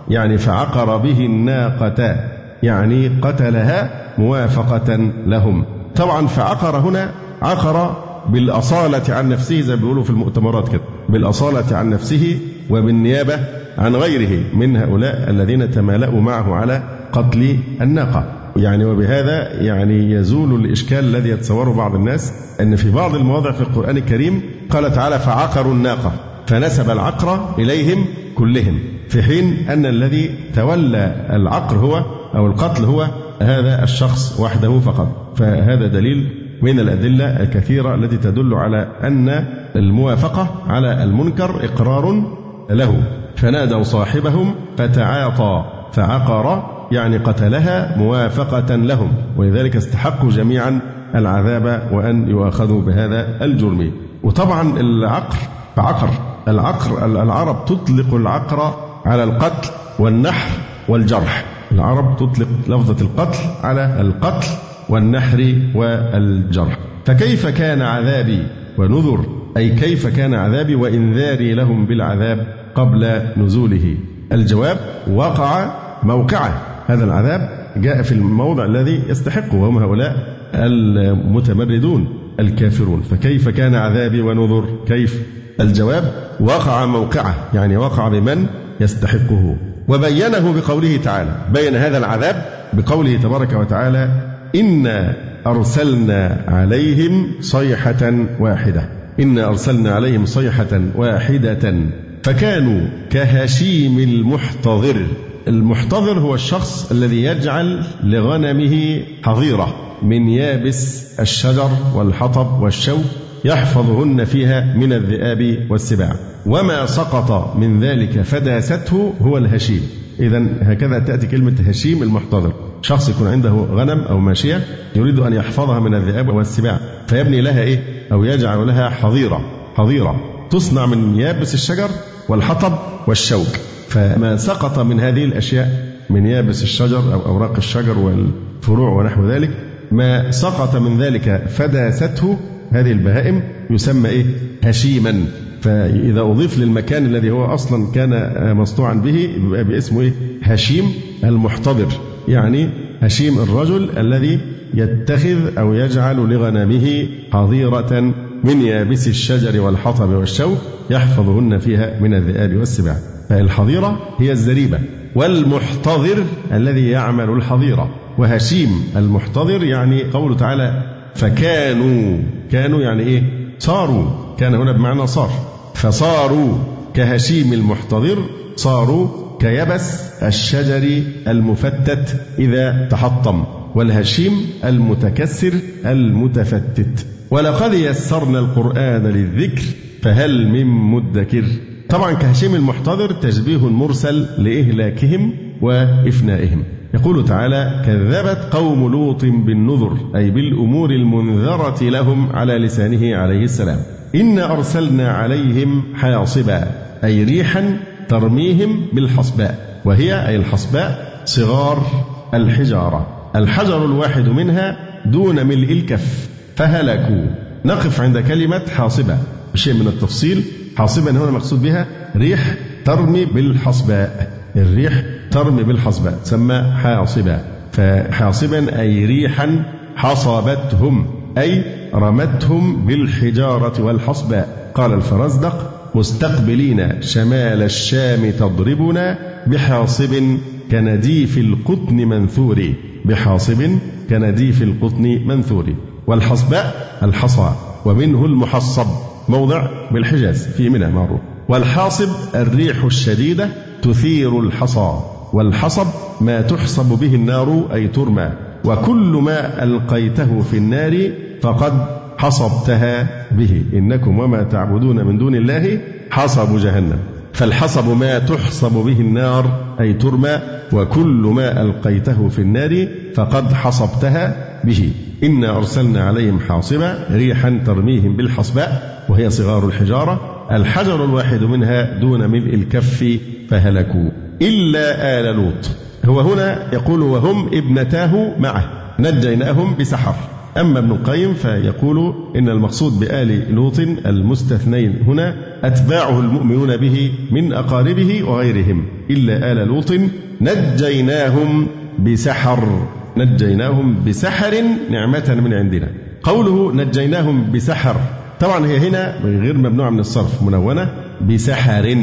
يعني 0.08 0.38
فعقر 0.38 0.96
به 0.96 1.18
الناقة 1.20 2.16
يعني 2.62 3.08
قتلها 3.22 3.90
موافقة 4.18 4.96
لهم. 5.26 5.64
طبعا 5.96 6.26
فعقر 6.26 6.76
هنا 6.76 7.10
عقر 7.42 7.96
بالأصالة 8.28 9.14
عن 9.14 9.28
نفسه 9.28 9.60
زي 9.60 9.74
ما 9.76 9.80
بيقولوا 9.80 10.04
في 10.04 10.10
المؤتمرات 10.10 10.68
كده 10.68 10.80
بالأصالة 11.08 11.76
عن 11.76 11.90
نفسه 11.90 12.38
وبالنيابة 12.70 13.38
عن 13.78 13.96
غيره 13.96 14.44
من 14.54 14.76
هؤلاء 14.76 15.30
الذين 15.30 15.70
تمالأوا 15.70 16.20
معه 16.20 16.54
على 16.54 16.82
قتل 17.12 17.58
الناقة. 17.80 18.38
يعني 18.56 18.84
وبهذا 18.84 19.62
يعني 19.62 20.12
يزول 20.12 20.64
الإشكال 20.64 20.98
الذي 20.98 21.28
يتصوره 21.28 21.72
بعض 21.72 21.94
الناس 21.94 22.32
أن 22.60 22.76
في 22.76 22.90
بعض 22.90 23.14
المواضع 23.14 23.52
في 23.52 23.60
القرآن 23.60 23.96
الكريم 23.96 24.42
قال 24.70 24.92
تعالى 24.92 25.18
فعقروا 25.18 25.72
الناقة 25.72 26.12
فنسب 26.46 26.90
العقر 26.90 27.54
إليهم 27.58 28.04
كلهم 28.34 28.78
في 29.08 29.22
حين 29.22 29.68
أن 29.68 29.86
الذي 29.86 30.30
تولى 30.54 31.26
العقر 31.30 31.76
هو 31.76 32.02
أو 32.34 32.46
القتل 32.46 32.84
هو 32.84 33.08
هذا 33.42 33.82
الشخص 33.82 34.40
وحده 34.40 34.78
فقط. 34.78 35.32
فهذا 35.36 35.86
دليل 35.86 36.28
من 36.62 36.80
الأدلة 36.80 37.24
الكثيرة 37.24 37.94
التي 37.94 38.16
تدل 38.16 38.54
على 38.54 38.88
أن 39.02 39.44
الموافقة 39.76 40.48
على 40.68 41.02
المنكر 41.04 41.64
إقرار 41.64 42.24
له. 42.70 43.02
فنادوا 43.36 43.82
صاحبهم 43.82 44.54
فتعاطى 44.76 45.64
فعقر 45.92 46.77
يعني 46.92 47.16
قتلها 47.16 47.98
موافقة 47.98 48.76
لهم 48.76 49.12
ولذلك 49.36 49.76
استحقوا 49.76 50.30
جميعا 50.30 50.80
العذاب 51.14 51.88
وأن 51.92 52.30
يؤاخذوا 52.30 52.82
بهذا 52.82 53.44
الجرم. 53.44 53.92
وطبعا 54.22 54.80
العقر 54.80 55.36
فعقر 55.76 56.10
العقر 56.48 57.04
العرب 57.22 57.64
تطلق 57.64 58.14
العقر 58.14 58.74
على 59.06 59.24
القتل 59.24 59.70
والنحر 59.98 60.50
والجرح. 60.88 61.44
العرب 61.72 62.16
تطلق 62.16 62.48
لفظة 62.68 63.04
القتل 63.04 63.38
على 63.62 64.00
القتل 64.00 64.48
والنحر 64.88 65.54
والجرح. 65.74 66.78
فكيف 67.04 67.46
كان 67.46 67.82
عذابي 67.82 68.46
ونذر؟ 68.78 69.24
أي 69.56 69.70
كيف 69.70 70.06
كان 70.06 70.34
عذابي 70.34 70.74
وإنذاري 70.74 71.54
لهم 71.54 71.86
بالعذاب 71.86 72.46
قبل 72.74 73.22
نزوله؟ 73.36 73.96
الجواب 74.32 74.76
وقع 75.10 75.70
موقعه. 76.02 76.77
هذا 76.88 77.04
العذاب 77.04 77.48
جاء 77.76 78.02
في 78.02 78.12
الموضع 78.12 78.64
الذي 78.64 79.02
يستحقه 79.08 79.56
وهم 79.56 79.78
هؤلاء 79.78 80.36
المتمردون 80.54 82.08
الكافرون. 82.40 83.02
فكيف 83.02 83.48
كان 83.48 83.74
عذابي 83.74 84.20
ونذر؟ 84.20 84.64
كيف؟ 84.86 85.22
الجواب 85.60 86.12
وقع 86.40 86.86
موقعه 86.86 87.34
يعني 87.54 87.76
وقع 87.76 88.08
بمن 88.08 88.46
يستحقه. 88.80 89.56
وبينه 89.88 90.52
بقوله 90.52 90.96
تعالى 90.96 91.30
بين 91.54 91.76
هذا 91.76 91.98
العذاب 91.98 92.44
بقوله 92.72 93.16
تبارك 93.16 93.52
وتعالى 93.52 94.10
إنا 94.54 95.16
أرسلنا 95.46 96.44
عليهم 96.48 97.26
صيحة 97.40 98.12
واحدة. 98.40 98.88
إنا 99.20 99.48
أرسلنا 99.48 99.90
عليهم 99.90 100.26
صيحة 100.26 100.80
واحدة. 100.96 101.74
فكانوا 102.22 102.80
كهشيم 103.10 103.98
المحتضر 103.98 105.06
المحتضر 105.48 106.18
هو 106.18 106.34
الشخص 106.34 106.90
الذي 106.90 107.22
يجعل 107.22 107.84
لغنمه 108.02 109.02
حظيرة 109.22 109.76
من 110.02 110.28
يابس 110.28 111.14
الشجر 111.20 111.70
والحطب 111.94 112.62
والشوك 112.62 113.04
يحفظهن 113.44 114.24
فيها 114.24 114.74
من 114.76 114.92
الذئاب 114.92 115.66
والسباع. 115.70 116.16
وما 116.46 116.86
سقط 116.86 117.56
من 117.56 117.80
ذلك 117.80 118.22
فداسته 118.22 119.14
هو 119.22 119.38
الهشيم. 119.38 119.82
إذا 120.20 120.46
هكذا 120.62 120.98
تأتي 120.98 121.26
كلمة 121.26 121.54
هشيم 121.66 122.02
المحتضر. 122.02 122.52
شخص 122.82 123.08
يكون 123.08 123.28
عنده 123.28 123.50
غنم 123.50 124.00
أو 124.00 124.18
ماشية 124.18 124.64
يريد 124.96 125.18
أن 125.18 125.32
يحفظها 125.32 125.80
من 125.80 125.94
الذئاب 125.94 126.28
والسباع 126.28 126.80
فيبني 127.06 127.40
لها 127.40 127.62
إيه؟ 127.62 127.82
أو 128.12 128.24
يجعل 128.24 128.66
لها 128.66 128.88
حظيرة 128.88 129.40
حظيرة. 129.74 130.20
تصنع 130.50 130.86
من 130.86 131.20
يابس 131.20 131.54
الشجر 131.54 131.88
والحطب 132.28 132.78
والشوك. 133.06 133.48
فما 133.88 134.36
سقط 134.36 134.78
من 134.78 135.00
هذه 135.00 135.24
الأشياء 135.24 135.88
من 136.10 136.26
يابس 136.26 136.62
الشجر 136.62 137.14
أو 137.14 137.26
أوراق 137.26 137.56
الشجر 137.56 137.98
والفروع 137.98 138.90
ونحو 138.90 139.28
ذلك 139.30 139.50
ما 139.92 140.30
سقط 140.30 140.76
من 140.76 141.02
ذلك 141.02 141.44
فداسته 141.48 142.38
هذه 142.70 142.92
البهائم 142.92 143.42
يسمى 143.70 144.08
إيه؟ 144.08 144.24
هشيما. 144.64 145.24
فإذا 145.60 146.20
أضيف 146.20 146.58
للمكان 146.58 147.06
الذي 147.06 147.30
هو 147.30 147.44
أصلا 147.44 147.92
كان 147.94 148.32
مصنوعا 148.56 148.94
به 148.94 149.30
يبقى 149.36 149.64
باسمه 149.64 150.00
إيه؟ 150.00 150.12
هشيم 150.42 150.84
المحتضر 151.24 151.88
يعني 152.28 152.68
هشيم 153.00 153.38
الرجل 153.38 153.98
الذي 153.98 154.40
يتخذ 154.74 155.58
أو 155.58 155.74
يجعل 155.74 156.16
لغنمه 156.16 157.06
حظيرة 157.32 158.14
من 158.44 158.60
يابس 158.62 159.08
الشجر 159.08 159.60
والحطب 159.60 160.08
والشوك 160.08 160.58
يحفظهن 160.90 161.58
فيها 161.58 162.00
من 162.00 162.14
الذئاب 162.14 162.56
والسباع 162.56 162.96
فالحظيرة 163.28 163.98
هي 164.18 164.32
الزريبة 164.32 164.78
والمحتضر 165.14 166.24
الذي 166.52 166.88
يعمل 166.88 167.30
الحظيرة 167.30 167.90
وهشيم 168.18 168.84
المحتضر 168.96 169.64
يعني 169.64 170.02
قوله 170.02 170.36
تعالى 170.36 170.82
فكانوا 171.14 172.18
كانوا 172.52 172.80
يعني 172.80 173.02
إيه؟ 173.02 173.22
صاروا 173.58 174.04
كان 174.38 174.54
هنا 174.54 174.72
بمعنى 174.72 175.06
صار 175.06 175.30
فصاروا 175.74 176.58
كهشيم 176.94 177.52
المحتضر 177.52 178.18
صاروا 178.56 179.08
كيبس 179.40 180.22
الشجر 180.22 181.02
المفتت 181.28 182.20
إذا 182.38 182.88
تحطم 182.90 183.44
والهشيم 183.74 184.32
المتكسر 184.64 185.52
المتفتت. 185.86 187.06
ولقد 187.30 187.74
يسرنا 187.74 188.38
القرآن 188.38 189.06
للذكر 189.06 189.62
فهل 190.02 190.48
من 190.48 190.66
مدكر؟ 190.66 191.44
طبعا 191.88 192.12
كهشيم 192.12 192.54
المحتضر 192.54 193.10
تشبيه 193.12 193.68
مرسل 193.68 194.26
لإهلاكهم 194.38 195.32
وإفنائهم. 195.60 196.64
يقول 196.94 197.24
تعالى 197.24 197.82
كذبت 197.86 198.54
قوم 198.54 198.92
لوط 198.92 199.24
بالنذر 199.24 199.96
أي 200.16 200.30
بالأمور 200.30 200.90
المنذرة 200.90 201.82
لهم 201.82 202.36
على 202.36 202.58
لسانه 202.58 203.16
عليه 203.16 203.44
السلام. 203.44 203.78
إنا 204.14 204.52
أرسلنا 204.52 205.08
عليهم 205.08 205.82
حاصبا 205.94 206.70
أي 207.04 207.24
ريحا 207.24 207.76
ترميهم 208.08 208.86
بالحصباء. 208.92 209.80
وهي 209.84 210.28
أي 210.28 210.36
الحصباء 210.36 211.22
صغار 211.24 211.86
الحجارة. 212.34 213.30
الحجر 213.36 213.84
الواحد 213.84 214.28
منها 214.28 214.76
دون 215.06 215.46
ملء 215.46 215.72
الكف 215.72 216.28
فهلكوا. 216.56 217.26
نقف 217.64 218.00
عند 218.00 218.18
كلمة 218.18 218.62
حاصبة 218.76 219.18
بشيء 219.54 219.74
من 219.74 219.86
التفصيل. 219.86 220.44
حاصبا 220.78 221.10
هنا 221.10 221.30
مقصود 221.30 221.62
بها 221.62 221.86
ريح 222.16 222.54
ترمي 222.84 223.24
بالحصباء. 223.24 224.30
الريح 224.56 225.02
ترمي 225.30 225.62
بالحصباء 225.62 226.18
تسمى 226.24 226.72
حاصبا 226.82 227.40
فحاصبا 227.72 228.80
أي 228.80 229.04
ريحا 229.04 229.64
حصبتهم 229.96 231.06
أي 231.38 231.64
رمتهم 231.94 232.86
بالحجارة 232.86 233.82
والحصباء. 233.82 234.72
قال 234.74 234.92
الفرزدق 234.92 235.70
مستقبلين 235.94 237.02
شمال 237.02 237.62
الشام 237.62 238.30
تضربنا 238.30 239.18
بحاصب 239.46 240.38
كنديف 240.70 241.38
القطن 241.38 241.96
منثور. 241.96 242.72
بحاصب 243.04 243.78
كنديف 244.10 244.62
القطن 244.62 245.22
منثور. 245.26 245.74
والحصباء 246.06 246.98
الحصى 247.02 247.52
ومنه 247.84 248.24
المحصب. 248.24 248.86
موضع 249.28 249.66
بالحجاز 249.90 250.46
في 250.46 250.68
منى 250.68 250.88
معروف 250.88 251.20
والحاصب 251.48 252.08
الريح 252.34 252.84
الشديدة 252.84 253.48
تثير 253.82 254.40
الحصى 254.40 255.00
والحصب 255.32 255.86
ما 256.20 256.40
تحصب 256.40 256.98
به 256.98 257.14
النار 257.14 257.68
أي 257.72 257.88
ترمى. 257.88 258.32
وكل 258.64 259.20
ما 259.22 259.62
ألقيته 259.62 260.40
في 260.40 260.56
النار 260.56 261.10
فقد 261.42 261.86
حصبتها 262.18 263.06
به. 263.32 263.64
إنكم 263.74 264.18
وما 264.18 264.42
تعبدون 264.42 265.06
من 265.06 265.18
دون 265.18 265.34
الله 265.34 265.80
حصب 266.10 266.58
جهنم. 266.58 266.98
فالحصب 267.32 267.88
ما 267.88 268.18
تحصب 268.18 268.72
به 268.72 269.00
النار 269.00 269.74
أي 269.80 269.92
ترمى 269.92 270.38
وكل 270.72 271.32
ما 271.34 271.62
ألقيته 271.62 272.28
في 272.28 272.38
النار 272.38 272.88
فقد 273.14 273.52
حصبتها 273.52 274.47
به. 274.64 274.90
إنا 275.24 275.56
أرسلنا 275.56 276.00
عليهم 276.04 276.38
حاصبا 276.48 277.06
ريحا 277.10 277.60
ترميهم 277.66 278.16
بالحصباء 278.16 279.04
وهي 279.08 279.30
صغار 279.30 279.66
الحجارة. 279.66 280.46
الحجر 280.52 281.04
الواحد 281.04 281.42
منها 281.42 281.98
دون 281.98 282.30
ملء 282.30 282.54
الكف 282.54 283.18
فهلكوا 283.50 284.10
إلا 284.42 285.20
آل 285.20 285.36
لوط. 285.36 285.70
هو 286.04 286.20
هنا 286.20 286.74
يقول 286.74 287.02
وهم 287.02 287.46
ابنتاه 287.54 288.32
معه. 288.38 288.94
نجيناهم 288.98 289.74
بسحر. 289.80 290.14
أما 290.56 290.78
ابن 290.78 290.90
القيم 290.90 291.34
فيقول 291.34 292.14
إن 292.36 292.48
المقصود 292.48 293.00
بآل 293.00 293.54
لوط 293.54 293.78
المستثنين 293.78 295.02
هنا 295.06 295.34
أتباعه 295.64 296.20
المؤمنون 296.20 296.76
به 296.76 297.12
من 297.30 297.52
أقاربه 297.52 298.22
وغيرهم. 298.22 298.84
إلا 299.10 299.52
آل 299.52 299.68
لوط 299.68 299.92
نجيناهم 300.40 301.66
بسحر. 301.98 302.88
نجيناهم 303.18 304.04
بسحر 304.06 304.54
نعمة 304.90 305.40
من 305.44 305.54
عندنا. 305.54 305.88
قوله 306.22 306.72
نجيناهم 306.72 307.52
بسحر 307.52 307.96
طبعا 308.40 308.66
هي 308.66 308.88
هنا 308.88 309.18
غير 309.24 309.58
ممنوعة 309.58 309.90
من 309.90 310.00
الصرف 310.00 310.42
منونة 310.42 310.90
بسحر 311.30 311.96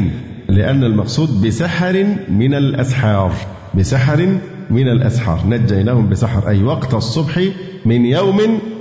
لأن 0.48 0.84
المقصود 0.84 1.46
بسحر 1.46 2.06
من 2.30 2.54
الأسحار 2.54 3.32
بسحر 3.74 4.38
من 4.70 4.88
الأسحار. 4.88 5.40
نجيناهم 5.48 6.08
بسحر 6.08 6.48
أي 6.48 6.62
وقت 6.62 6.94
الصبح 6.94 7.40
من 7.86 8.06
يوم 8.06 8.40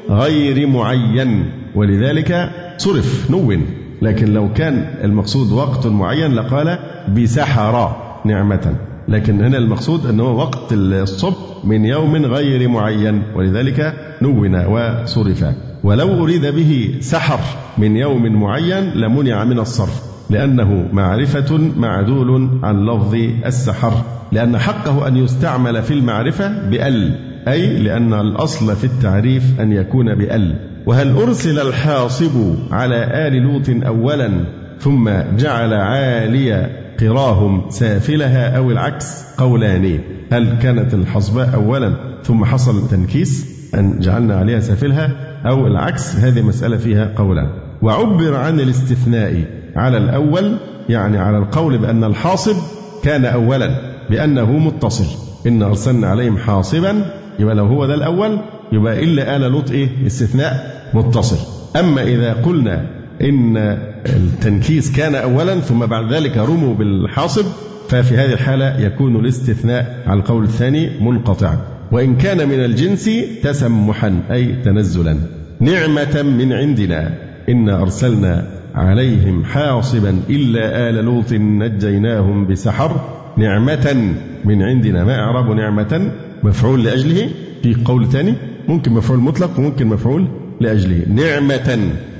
غير 0.09 0.67
معين 0.67 1.45
ولذلك 1.75 2.49
صرف 2.77 3.31
نون. 3.31 3.65
لكن 4.01 4.33
لو 4.33 4.53
كان 4.53 4.85
المقصود 5.03 5.51
وقت 5.51 5.87
معين 5.87 6.31
لقال 6.31 6.79
بسحر 7.17 7.95
نعمة. 8.25 8.75
لكن 9.07 9.45
هنا 9.45 9.57
المقصود 9.57 10.05
أنه 10.05 10.23
وقت 10.23 10.73
الصبح 10.73 11.37
من 11.63 11.85
يوم 11.85 12.15
غير 12.15 12.69
معين 12.69 13.23
ولذلك 13.35 13.93
نون 14.21 14.65
وصرف. 14.65 15.45
ولو 15.83 16.23
أريد 16.23 16.45
به 16.45 16.95
سحر 16.99 17.39
من 17.77 17.97
يوم 17.97 18.41
معين 18.41 18.83
لمنع 18.83 19.43
من 19.43 19.59
الصرف 19.59 20.01
لأنه 20.29 20.89
معرفة 20.93 21.57
معدول 21.77 22.59
عن 22.63 22.85
لفظ 22.85 23.15
السحر 23.45 23.93
لأن 24.31 24.57
حقه 24.57 25.07
أن 25.07 25.17
يستعمل 25.17 25.83
في 25.83 25.93
المعرفة 25.93 26.69
بأل 26.69 27.19
أي 27.47 27.77
لأن 27.77 28.13
الأصل 28.13 28.75
في 28.75 28.83
التعريف 28.83 29.59
أن 29.59 29.71
يكون 29.71 30.15
بأل. 30.15 30.55
وهل 30.85 31.11
أرسل 31.11 31.59
الحاصب 31.59 32.55
على 32.71 33.27
آل 33.27 33.33
لوط 33.33 33.85
أولا 33.87 34.31
ثم 34.79 35.09
جعل 35.37 35.73
عالي 35.73 36.84
قراهم 36.99 37.69
سافلها 37.69 38.57
أو 38.57 38.71
العكس 38.71 39.23
قولان 39.37 39.99
هل 40.31 40.57
كانت 40.61 40.93
الحصباء 40.93 41.53
أولا 41.55 41.93
ثم 42.23 42.45
حصل 42.45 42.87
تنكيس 42.87 43.55
أن 43.75 43.99
جعلنا 43.99 44.35
عليها 44.35 44.59
سافلها 44.59 45.11
أو 45.45 45.67
العكس؟ 45.67 46.15
هذه 46.15 46.41
مسألة 46.41 46.77
فيها 46.77 47.11
قولان. 47.17 47.49
وعبر 47.81 48.35
عن 48.35 48.59
الاستثناء 48.59 49.45
على 49.75 49.97
الأول 49.97 50.57
يعني 50.89 51.17
على 51.17 51.37
القول 51.37 51.77
بأن 51.77 52.03
الحاصب 52.03 52.55
كان 53.03 53.25
أولا 53.25 53.69
بأنه 54.09 54.51
متصل. 54.51 55.05
إن 55.47 55.63
أرسلنا 55.63 56.07
عليهم 56.07 56.37
حاصبا 56.37 57.05
يبقى 57.39 57.55
لو 57.55 57.65
هو 57.65 57.85
ده 57.85 57.93
الأول 57.93 58.39
يبقى 58.71 59.03
إلا 59.03 59.35
آل 59.35 59.41
لوط 59.41 59.71
إيه؟ 59.71 59.89
استثناء 60.07 60.81
متصل. 60.93 61.37
أما 61.79 62.03
إذا 62.03 62.33
قلنا 62.33 62.85
إن 63.21 63.57
التنكيس 64.05 64.91
كان 64.91 65.15
أولا 65.15 65.59
ثم 65.59 65.85
بعد 65.85 66.13
ذلك 66.13 66.37
رموا 66.37 66.75
بالحاصب 66.75 67.45
ففي 67.89 68.17
هذه 68.17 68.33
الحالة 68.33 68.79
يكون 68.79 69.15
الاستثناء 69.15 70.03
على 70.07 70.19
القول 70.19 70.43
الثاني 70.43 70.89
منقطعا. 71.01 71.57
وإن 71.91 72.15
كان 72.15 72.49
من 72.49 72.65
الجنس 72.65 73.09
تسمحا 73.43 74.19
أي 74.31 74.55
تنزلا. 74.65 75.17
نعمة 75.59 76.21
من 76.21 76.53
عندنا. 76.53 77.17
إنا 77.49 77.81
أرسلنا 77.81 78.47
عليهم 78.75 79.43
حاصبا 79.43 80.19
إلا 80.29 80.89
آل 80.89 80.95
لوط 81.05 81.33
نجيناهم 81.33 82.47
بسحر. 82.47 83.01
نعمة 83.37 84.13
من 84.45 84.61
عندنا. 84.61 85.03
ما 85.03 85.15
إعراب 85.15 85.55
نعمة؟ 85.55 86.11
مفعول 86.43 86.83
لأجله. 86.83 87.29
في 87.63 87.75
قول 87.85 88.07
ثاني 88.07 88.33
ممكن 88.67 88.91
مفعول 88.91 89.19
مطلق 89.19 89.59
وممكن 89.59 89.87
مفعول 89.87 90.27
لأجله. 90.61 91.05
نعمة 91.07 91.79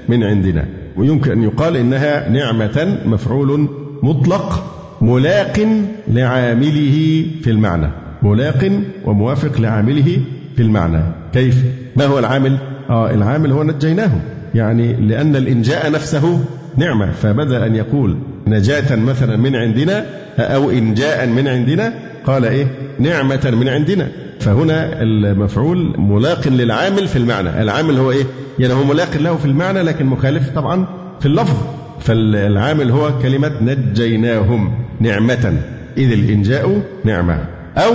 من 0.09 0.23
عندنا. 0.23 0.65
ويمكن 0.97 1.31
أن 1.31 1.43
يقال 1.43 1.77
إنها 1.77 2.29
نعمة 2.29 2.97
مفعول 3.05 3.69
مطلق 4.03 4.71
ملاق 5.01 5.67
لعامله 6.07 7.25
في 7.41 7.51
المعنى. 7.51 7.87
ملاق 8.23 8.71
وموافق 9.05 9.61
لعامله 9.61 10.17
في 10.55 10.61
المعنى. 10.61 11.03
كيف؟ 11.33 11.63
ما 11.95 12.05
هو 12.05 12.19
العامل؟ 12.19 12.57
آه 12.89 13.11
العامل 13.11 13.51
هو 13.51 13.63
نجيناهم 13.63 14.21
يعني 14.55 14.93
لأن 14.93 15.35
الإنجاء 15.35 15.91
نفسه 15.91 16.45
نعمة. 16.77 17.11
فبدل 17.11 17.55
أن 17.55 17.75
يقول 17.75 18.17
نجاة 18.47 18.95
مثلا 18.95 19.37
من 19.37 19.55
عندنا 19.55 20.05
أو 20.39 20.69
إنجاء 20.69 21.27
من 21.27 21.47
عندنا؟ 21.47 21.93
قال 22.25 22.45
إيه؟ 22.45 22.67
نعمة 22.99 23.53
من 23.59 23.69
عندنا. 23.69 24.07
فهنا 24.39 25.01
المفعول 25.01 25.95
ملاق 25.97 26.47
للعامل 26.47 27.07
في 27.07 27.15
المعنى. 27.15 27.61
العامل 27.61 27.97
هو 27.97 28.11
إيه؟ 28.11 28.23
يعني 28.59 28.73
هو 28.73 28.83
ملاق 28.83 29.17
له 29.17 29.35
في 29.35 29.45
المعنى 29.45 29.81
لكن 29.81 30.05
مخالف 30.05 30.49
طبعا 30.49 30.85
في 31.19 31.25
اللفظ. 31.25 31.57
فالعامل 31.99 32.91
هو 32.91 33.19
كلمة 33.21 33.51
نجيناهم 33.61 34.71
نعمة. 34.99 35.59
إذ 35.97 36.11
الإنجاء 36.11 36.81
نعمة. 37.05 37.45
أو 37.77 37.93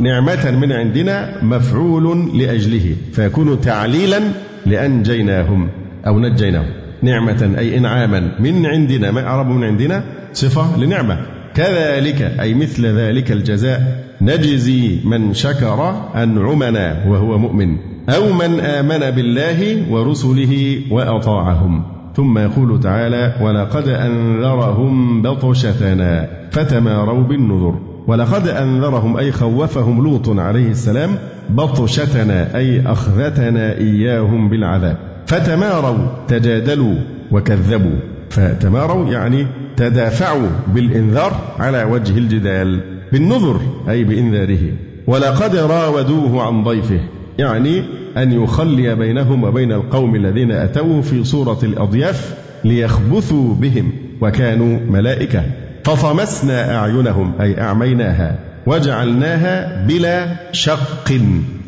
نعمة 0.00 0.50
من 0.50 0.72
عندنا 0.72 1.44
مفعول 1.44 2.38
لأجله. 2.38 2.96
فيكون 3.12 3.60
تعليلا 3.60 4.20
لأنجيناهم. 4.66 5.68
أو 6.06 6.20
نجيناهم. 6.20 6.72
نعمة 7.02 7.54
أي 7.58 7.78
إنعاما 7.78 8.32
من 8.38 8.66
عندنا. 8.66 9.10
ما 9.10 9.26
أعرب 9.26 9.46
من 9.46 9.64
عندنا؟ 9.64 10.04
صفة 10.32 10.78
لنعمة. 10.78 11.18
كذلك 11.54 12.22
أي 12.22 12.54
مثل 12.54 12.86
ذلك 12.86 13.32
الجزاء 13.32 14.04
نجزي 14.20 14.98
من 15.04 15.34
شكر 15.34 16.02
أنعمنا 16.14 17.04
وهو 17.06 17.38
مؤمن. 17.38 17.97
أو 18.08 18.32
من 18.32 18.60
آمن 18.60 19.10
بالله 19.10 19.92
ورسله 19.92 20.80
وأطاعهم. 20.90 21.82
ثم 22.16 22.38
يقول 22.38 22.80
تعالى 22.80 23.34
ولقد 23.40 23.88
أنذرهم 23.88 25.22
بطشتنا 25.22 26.28
فتماروا 26.50 27.22
بالنذر. 27.22 27.74
ولقد 28.06 28.48
أنذرهم 28.48 29.16
أي 29.16 29.32
خوفهم 29.32 30.04
لوط 30.04 30.28
عليه 30.28 30.70
السلام 30.70 31.10
بطشتنا 31.50 32.56
أي 32.56 32.82
أخذتنا 32.86 33.78
إياهم 33.78 34.48
بالعذاب. 34.48 34.96
فتماروا 35.26 35.98
تجادلوا 36.28 36.94
وكذبوا. 37.32 37.98
فتماروا 38.30 39.08
يعني 39.10 39.46
تدافعوا 39.76 40.48
بالإنذار 40.74 41.32
على 41.58 41.84
وجه 41.84 42.18
الجدال 42.18 42.80
بالنذر 43.12 43.60
أي 43.88 44.04
بإنذاره. 44.04 44.72
ولقد 45.06 45.56
راودوه 45.56 46.42
عن 46.42 46.64
ضيفه. 46.64 47.00
يعني 47.38 47.82
أن 48.16 48.32
يخلي 48.32 48.94
بينهم 48.94 49.44
وبين 49.44 49.72
القوم 49.72 50.14
الذين 50.14 50.52
أتوه 50.52 51.00
في 51.00 51.24
صورة 51.24 51.58
الأضياف 51.62 52.34
ليخبثوا 52.64 53.54
بهم 53.54 53.92
وكانوا 54.20 54.78
ملائكة. 54.90 55.42
فطمسنا 55.84 56.76
أعينهم 56.78 57.32
أي 57.40 57.60
أعميناها 57.60 58.38
وجعلناها 58.66 59.86
بلا 59.86 60.26
شق 60.52 61.12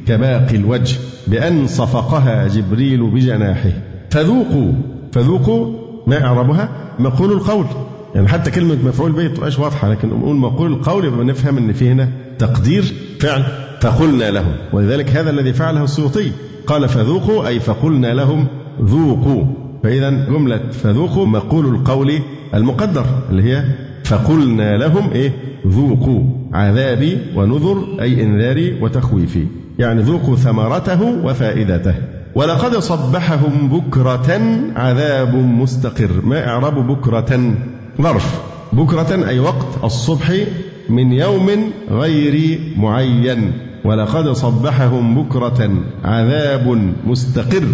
كباقي 0.07 0.57
الوجه 0.57 0.97
بأن 1.27 1.67
صفقها 1.67 2.49
جبريل 2.49 3.11
بجناحه. 3.11 3.73
فذوقوا 4.11 4.73
فذوقوا 5.13 5.73
ما 6.07 6.25
أعربها؟ 6.25 6.69
مقول 6.99 7.33
القول. 7.33 7.67
يعني 8.15 8.29
حتى 8.29 8.51
كلمة 8.51 8.77
مفعول 8.85 9.13
به 9.13 9.27
تبقاش 9.29 9.59
واضحة 9.59 9.91
لكن 9.91 10.09
نقول 10.09 10.37
مقول 10.37 10.73
القول 10.73 11.05
يبقى 11.05 11.25
نفهم 11.25 11.59
إن 11.59 11.73
في 11.73 11.89
هنا 11.91 12.09
تقدير 12.39 12.85
فعل. 13.21 13.70
فقلنا 13.81 14.31
لهم 14.31 14.53
ولذلك 14.73 15.11
هذا 15.11 15.31
الذي 15.31 15.53
فعله 15.53 15.85
السيوطي 15.85 16.31
قال 16.67 16.89
فذوقوا 16.89 17.49
أي 17.49 17.61
فقلنا 17.61 18.15
لهم 18.15 18.47
ذوقوا. 18.83 19.45
فإذا 19.83 20.11
جملة 20.11 20.61
فذوقوا 20.73 21.27
مقول 21.27 21.67
القول 21.67 22.13
المقدر 22.55 23.05
اللي 23.31 23.43
هي 23.43 23.65
فقلنا 24.05 24.77
لهم 24.77 25.11
إيه؟ 25.13 25.33
ذوقوا. 25.67 26.23
عذابي 26.53 27.19
ونذر 27.35 27.85
أي 28.01 28.23
إنذاري 28.23 28.79
وتخويفي. 28.83 29.47
يعني 29.79 30.03
ذوقوا 30.03 30.37
ثمرته 30.37 31.03
وفائدته. 31.03 31.95
ولقد 32.35 32.77
صبحهم 32.77 33.69
بكرة 33.69 34.41
عذاب 34.77 35.35
مستقر. 35.35 36.11
ما 36.25 36.49
إعراب 36.49 36.87
بكرة 36.87 37.55
ظرف. 38.01 38.41
بكرة 38.73 39.29
أي 39.29 39.39
وقت 39.39 39.85
الصبح 39.85 40.33
من 40.89 41.13
يوم 41.13 41.51
غير 41.91 42.61
معين. 42.77 43.53
ولقد 43.85 44.29
صبحهم 44.29 45.23
بكرة 45.23 45.71
عذاب 46.05 46.93
مستقر. 47.07 47.65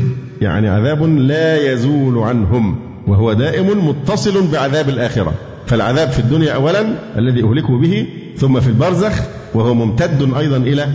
يعني 0.41 0.69
عذاب 0.69 1.03
لا 1.03 1.73
يزول 1.73 2.19
عنهم 2.19 2.79
وهو 3.07 3.33
دائم 3.33 3.89
متصل 3.89 4.53
بعذاب 4.53 4.89
الآخرة. 4.89 5.35
فالعذاب 5.67 6.09
في 6.09 6.19
الدنيا 6.19 6.53
أولا 6.53 6.81
الذي 7.19 7.45
أهلكوا 7.45 7.81
به 7.81 8.07
ثم 8.37 8.61
في 8.61 8.69
البرزخ 8.69 9.23
وهو 9.55 9.75
ممتد 9.75 10.35
أيضا 10.39 10.57
إلى 10.57 10.87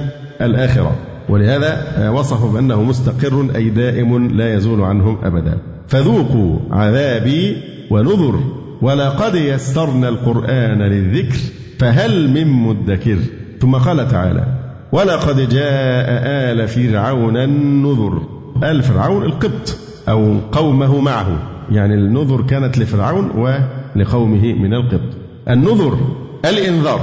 الآخرة. 0.42 0.96
ولهذا 1.30 2.10
وصفوا 2.10 2.52
بأنه 2.52 2.84
مستقر 2.84 3.48
أي 3.56 3.70
دائم 3.70 4.28
لا 4.28 4.54
يزول 4.54 4.82
عنهم 4.82 5.18
أبدا. 5.24 5.58
فذوقوا 5.88 6.60
عذابي 6.72 7.58
ونذر 7.92 8.40
ولقد 8.82 9.36
يسرنا 9.36 10.10
القرآن 10.10 10.82
للذكر 10.82 11.38
فهل 11.80 12.30
من 12.30 12.48
مدكر؟ 12.48 13.18
ثم 13.60 13.76
قال 13.76 14.08
تعالى 14.08 14.61
ولقد 14.92 15.50
جاء 15.50 16.06
آل 16.52 16.68
فرعون 16.68 17.38
النذر. 17.38 18.22
آل 18.64 18.84
فرعون 18.84 19.24
القبط 19.24 19.78
أو 20.10 20.38
قومه 20.52 21.02
معه. 21.02 21.28
يعني 21.72 21.94
النذر 21.94 22.42
كانت 22.42 22.78
لفرعون 22.78 23.30
ولقومه 23.30 24.54
من 24.54 24.74
القبط. 24.74 25.14
النذر 25.50 25.98
الإنذار 26.46 27.02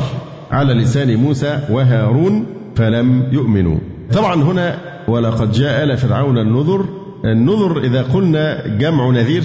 على 0.50 0.74
لسان 0.74 1.16
موسى 1.16 1.58
وهارون 1.70 2.46
فلم 2.74 3.28
يؤمنوا. 3.32 3.78
طبعا 4.12 4.34
هنا 4.34 4.78
ولقد 5.08 5.52
جاء 5.52 5.84
آل 5.84 5.96
فرعون 5.96 6.38
النذر. 6.38 6.84
النذر 7.24 7.80
إذا 7.80 8.02
قلنا 8.02 8.66
جمع 8.66 9.10
نذير 9.10 9.42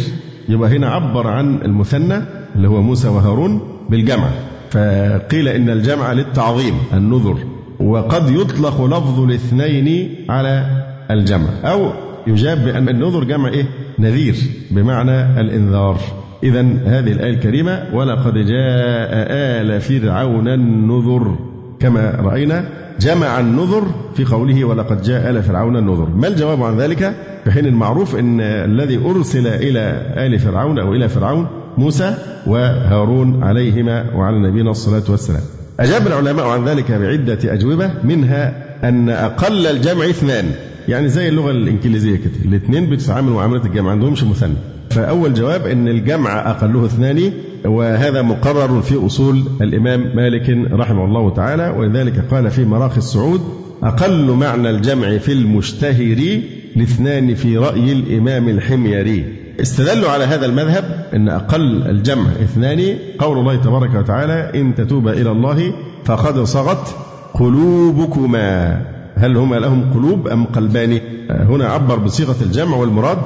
يبقى 0.50 0.78
هنا 0.78 0.90
عبر 0.90 1.28
عن 1.28 1.56
المثنى 1.56 2.22
اللي 2.56 2.68
هو 2.68 2.82
موسى 2.82 3.08
وهارون 3.08 3.62
بالجمع. 3.90 4.30
فقيل 4.72 5.48
إن 5.48 5.70
الجمع 5.70 6.14
للتعظيم 6.14 6.74
النذر. 6.94 7.38
وقد 7.84 8.30
يطلق 8.30 8.86
لفظ 8.86 9.20
الاثنين 9.20 10.16
على 10.30 10.66
الجمع. 11.12 11.50
أو 11.64 11.92
يجاب 12.28 12.66
بأن 12.66 12.90
النذر 12.90 13.24
جمع 13.24 13.50
إيه؟ 13.50 13.66
نذير 14.00 14.36
بمعنى 14.72 15.42
الإنذار. 15.42 15.98
إذا 16.44 16.62
هذه 16.86 17.12
الآية 17.12 17.34
الكريمة 17.34 17.84
ولقد 17.94 18.34
جاء 18.34 19.10
آل 19.30 19.82
فرعون 19.82 20.48
النذر. 20.48 21.36
كما 21.80 22.12
رأينا 22.20 22.66
جمع 23.00 23.40
النذر 23.40 23.84
في 24.16 24.26
قوله 24.26 24.64
ولقد 24.64 25.02
جاء 25.02 25.30
آل 25.30 25.44
فرعون 25.44 25.78
النذر. 25.78 26.10
ما 26.10 26.28
الجواب 26.28 26.64
عن 26.64 26.78
ذلك؟ 26.78 27.14
في 27.44 27.52
حين 27.52 27.66
المعروف 27.66 28.16
أن 28.16 28.42
الذي 28.42 28.98
أرسل 28.98 29.48
إلى 29.48 29.80
آل 30.18 30.40
فرعون 30.40 30.80
أو 30.80 30.94
إلى 30.94 31.10
فرعون 31.10 31.48
موسى 31.78 32.16
وهارون 32.48 33.44
عليهما 33.44 34.16
وعلى 34.16 34.50
نبينا 34.50 34.72
الصلاة 34.72 35.04
والسلام. 35.10 35.63
أجاب 35.80 36.08
العلماء 36.08 36.46
عن 36.46 36.66
ذلك 36.66 36.92
بعدة 36.92 37.54
أجوبة 37.54 37.92
منها 38.04 38.64
أن 38.84 39.10
أقل 39.10 39.68
الجمع 39.68 40.06
اثنان. 40.06 40.46
يعني 40.88 41.10
زي 41.10 41.30
اللغة 41.30 41.52
الإنجليزية 41.52 42.16
كده 42.16 42.34
الاثنين 42.46 42.90
بتتعامل 42.90 43.32
معاملة 43.32 43.66
الجمع 43.66 43.92
عندهمش 43.92 44.24
مثنى. 44.24 44.54
فأول 44.90 45.34
جواب 45.34 45.68
أن 45.68 45.88
الجمع 45.88 46.52
أقله 46.52 46.86
اثنان 46.86 47.32
وهذا 47.66 48.22
مقرر 48.22 48.82
في 48.82 49.06
أصول 49.06 49.44
الإمام 49.62 50.16
مالك 50.16 50.50
رحمه 50.72 51.06
الله 51.06 51.30
تعالى 51.34 51.76
ولذلك 51.78 52.20
قال 52.32 52.52
في 52.52 52.66
مراخي 52.66 52.98
الصعود 52.98 53.42
أقل 53.84 54.32
معنى 54.32 54.70
الجمع 54.70 55.18
في 55.18 55.32
المشتهر 55.32 56.40
لاثنان 56.76 57.36
في 57.36 57.58
رأي 57.58 57.92
الإمام 57.92 58.50
الحميري. 58.50 59.43
استدلوا 59.62 60.10
على 60.10 60.24
هذا 60.24 60.46
المذهب 60.46 61.06
أن 61.14 61.30
أقل 61.30 61.88
الجمع 61.88 62.32
اثنان 62.32 62.98
قول 63.20 63.38
الله 63.38 63.56
تبارك 63.56 63.96
وتعالى 63.96 64.62
إن 64.62 64.76
تتوبا 64.76 65.14
إلى 65.14 65.32
الله 65.32 65.74
فقد 66.06 66.44
صغت 66.44 66.96
قلوبكما. 67.34 68.82
هل 69.16 69.38
هما 69.38 69.56
لهم 69.56 69.94
قلوب 69.94 70.28
أم 70.28 70.46
قلبان؟ 70.46 71.00
هنا 71.30 71.66
عبر 71.66 71.96
بصيغة 71.96 72.36
الجمع 72.42 72.78
والمراد 72.78 73.18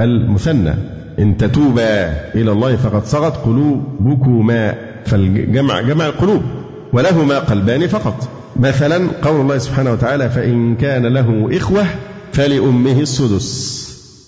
المثنى. 0.00 0.74
إن 1.18 1.36
تتوبا 1.36 2.10
إلى 2.34 2.52
الله 2.52 2.76
فقد 2.76 3.04
صغت 3.04 3.36
قلوبكما. 3.36 4.74
فالجمع 5.06 5.80
جمع 5.80 6.06
القلوب 6.06 6.42
ولهما 6.92 7.38
قلبان 7.38 7.86
فقط. 7.86 8.28
مثلا 8.56 9.08
قول 9.22 9.40
الله 9.40 9.58
سبحانه 9.58 9.92
وتعالى 9.92 10.30
فإن 10.30 10.76
كان 10.76 11.06
له 11.06 11.48
إخوة 11.52 11.84
فلأمه 12.32 13.00
السدس. 13.00 13.78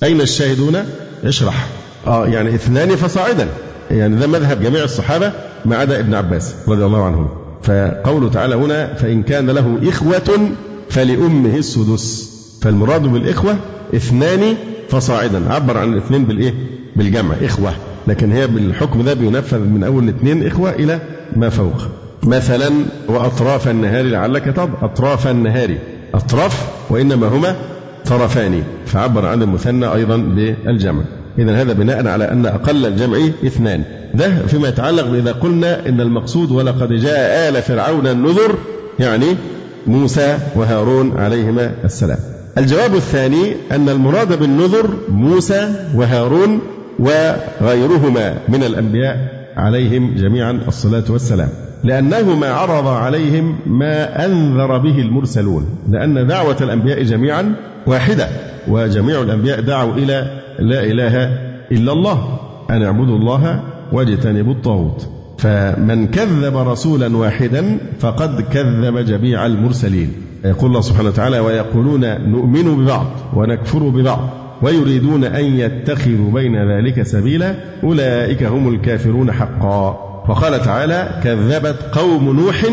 أين 0.02 0.20
الشاهدون؟ 0.20 0.76
اشرح. 1.24 1.66
آه 2.06 2.26
يعني 2.26 2.54
اثنان 2.54 2.96
فصاعدا. 2.96 3.48
يعني 3.90 4.16
ده 4.16 4.26
مذهب 4.26 4.62
جميع 4.62 4.84
الصحابة 4.84 5.32
ما 5.64 5.76
عدا 5.76 6.00
ابن 6.00 6.14
عباس 6.14 6.54
رضي 6.68 6.84
الله 6.84 7.04
عنهم 7.04 7.28
فقوله 7.62 8.28
تعالى 8.30 8.54
هنا 8.54 8.94
فإن 8.94 9.22
كان 9.22 9.50
له 9.50 9.78
إخوة 9.88 10.50
فلأمه 10.90 11.56
السدس. 11.56 12.30
فالمراد 12.62 13.02
بالإخوة 13.02 13.56
اثنان 13.94 14.54
فصاعدا. 14.88 15.52
عبر 15.52 15.78
عن 15.78 15.92
الاثنين 15.92 16.24
بالإيه؟ 16.24 16.54
بالجمع 16.96 17.34
إخوة. 17.44 17.72
لكن 18.06 18.32
هي 18.32 18.46
بالحكم 18.46 19.02
ده 19.02 19.14
بينفذ 19.14 19.58
من 19.58 19.84
أول 19.84 20.04
الاثنين 20.04 20.46
إخوة 20.46 20.70
إلى 20.70 21.00
ما 21.36 21.48
فوق. 21.48 21.82
مثلا 22.22 22.70
وأطراف 23.08 23.68
النهار 23.68 24.04
لعلك 24.04 24.44
تض 24.44 24.70
أطراف 24.82 25.26
النهار 25.28 25.74
أطراف 26.14 26.64
وإنما 26.90 27.28
هما 27.28 27.56
طرفان 28.10 28.62
فعبر 28.86 29.26
عن 29.26 29.42
المثنى 29.42 29.94
أيضا 29.94 30.16
بالجمع. 30.16 31.02
إذا 31.38 31.62
هذا 31.62 31.72
بناء 31.72 32.06
على 32.06 32.24
أن 32.24 32.46
أقل 32.46 32.86
الجمع 32.86 33.18
اثنان. 33.46 33.82
ده 34.14 34.46
فيما 34.46 34.68
يتعلق 34.68 35.06
بإذا 35.06 35.32
قلنا 35.32 35.88
إن 35.88 36.00
المقصود 36.00 36.50
ولقد 36.50 36.92
جاء 36.92 37.48
آل 37.48 37.62
فرعون 37.62 38.06
النذر 38.06 38.54
يعني 38.98 39.26
موسى 39.86 40.38
وهارون 40.56 41.18
عليهما 41.18 41.72
السلام. 41.84 42.18
الجواب 42.58 42.94
الثاني 42.94 43.54
أن 43.72 43.88
المراد 43.88 44.38
بالنذر 44.38 44.90
موسى 45.08 45.74
وهارون 45.94 46.60
وغيرهما 46.98 48.38
من 48.48 48.62
الأنبياء 48.62 49.16
عليهم 49.56 50.14
جميعا 50.14 50.60
الصلاة 50.68 51.04
والسلام. 51.10 51.48
لأنه 51.84 52.36
ما 52.36 52.48
عرض 52.48 52.86
عليهم 52.86 53.56
ما 53.66 54.24
أنذر 54.26 54.78
به 54.78 54.98
المرسلون 54.98 55.66
لأن 55.90 56.26
دعوة 56.26 56.56
الأنبياء 56.60 57.02
جميعا 57.02 57.54
واحدة 57.86 58.28
وجميع 58.68 59.22
الأنبياء 59.22 59.60
دعوا 59.60 59.94
إلى 59.94 60.40
لا 60.58 60.84
إله 60.84 61.24
إلا 61.72 61.92
الله 61.92 62.38
أن 62.70 62.82
اعبدوا 62.82 63.18
الله 63.18 63.62
واجتنبوا 63.92 64.52
الطاغوت. 64.52 65.08
فمن 65.38 66.06
كذب 66.06 66.56
رسولا 66.56 67.16
واحدا 67.16 67.78
فقد 68.00 68.40
كذب 68.40 68.98
جميع 68.98 69.46
المرسلين. 69.46 70.12
يقول 70.44 70.70
الله 70.70 70.80
سبحانه 70.80 71.08
وتعالى 71.08 71.38
ويقولون 71.38 72.30
نؤمن 72.30 72.84
ببعض 72.84 73.06
ونكفر 73.34 73.78
ببعض 73.78 74.30
ويريدون 74.62 75.24
أن 75.24 75.44
يتخذوا 75.44 76.32
بين 76.32 76.70
ذلك 76.70 77.02
سبيلا 77.02 77.54
أولئك 77.84 78.42
هم 78.42 78.74
الكافرون 78.74 79.32
حقا. 79.32 79.88
وقال 80.28 80.62
تعالى 80.62 81.20
كذبت 81.24 81.76
قوم 81.92 82.36
نوح 82.36 82.64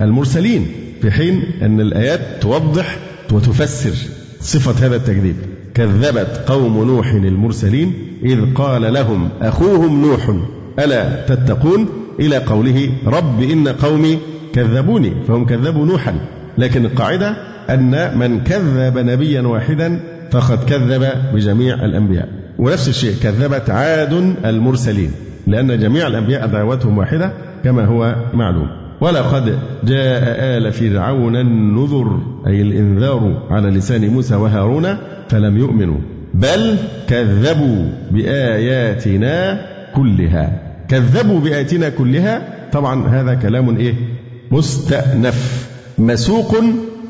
المرسلين 0.00 0.66
في 1.02 1.10
حين 1.10 1.42
أن 1.62 1.80
الآيات 1.80 2.20
توضح 2.40 2.96
وتفسر. 3.32 4.21
صفة 4.42 4.86
هذا 4.86 4.96
التكذيب. 4.96 5.36
كذبت 5.74 6.44
قوم 6.46 6.84
نوح 6.84 7.12
المرسلين 7.12 7.92
إذ 8.22 8.54
قال 8.54 8.94
لهم 8.94 9.28
أخوهم 9.42 10.02
نوح 10.02 10.36
ألا 10.78 11.26
تتقون؟ 11.26 11.88
إلى 12.20 12.36
قوله 12.36 12.90
رب 13.06 13.42
إن 13.42 13.68
قومي 13.68 14.18
كذبوني 14.54 15.12
فهم 15.28 15.46
كذبوا 15.46 15.86
نوحا. 15.86 16.14
لكن 16.58 16.84
القاعدة 16.84 17.36
أن 17.70 18.18
من 18.18 18.40
كذب 18.40 18.98
نبيا 18.98 19.40
واحدا 19.42 20.00
فقد 20.30 20.64
كذب 20.64 21.08
بجميع 21.34 21.74
الأنبياء. 21.84 22.28
ونفس 22.58 22.88
الشيء 22.88 23.14
كذبت 23.22 23.70
عاد 23.70 24.34
المرسلين 24.44 25.10
لأن 25.46 25.78
جميع 25.78 26.06
الأنبياء 26.06 26.46
دعوتهم 26.46 26.98
واحدة 26.98 27.32
كما 27.64 27.84
هو 27.84 28.16
معلوم. 28.34 28.81
ولقد 29.02 29.58
جاء 29.84 30.22
آل 30.58 30.72
فرعون 30.72 31.36
النذر 31.36 32.20
أي 32.46 32.62
الإنذار 32.62 33.42
على 33.50 33.70
لسان 33.70 34.08
موسى 34.08 34.34
وهارون 34.34 34.96
فلم 35.28 35.58
يؤمنوا 35.58 35.98
بل 36.34 36.76
كذبوا 37.08 37.84
بآياتنا 38.10 39.66
كلها. 39.94 40.62
كذبوا 40.88 41.40
بآياتنا 41.40 41.88
كلها؟ 41.88 42.42
طبعا 42.72 43.08
هذا 43.08 43.34
كلام 43.34 43.76
إيه؟ 43.76 43.94
مستأنف 44.50 45.68
مسوق 45.98 46.56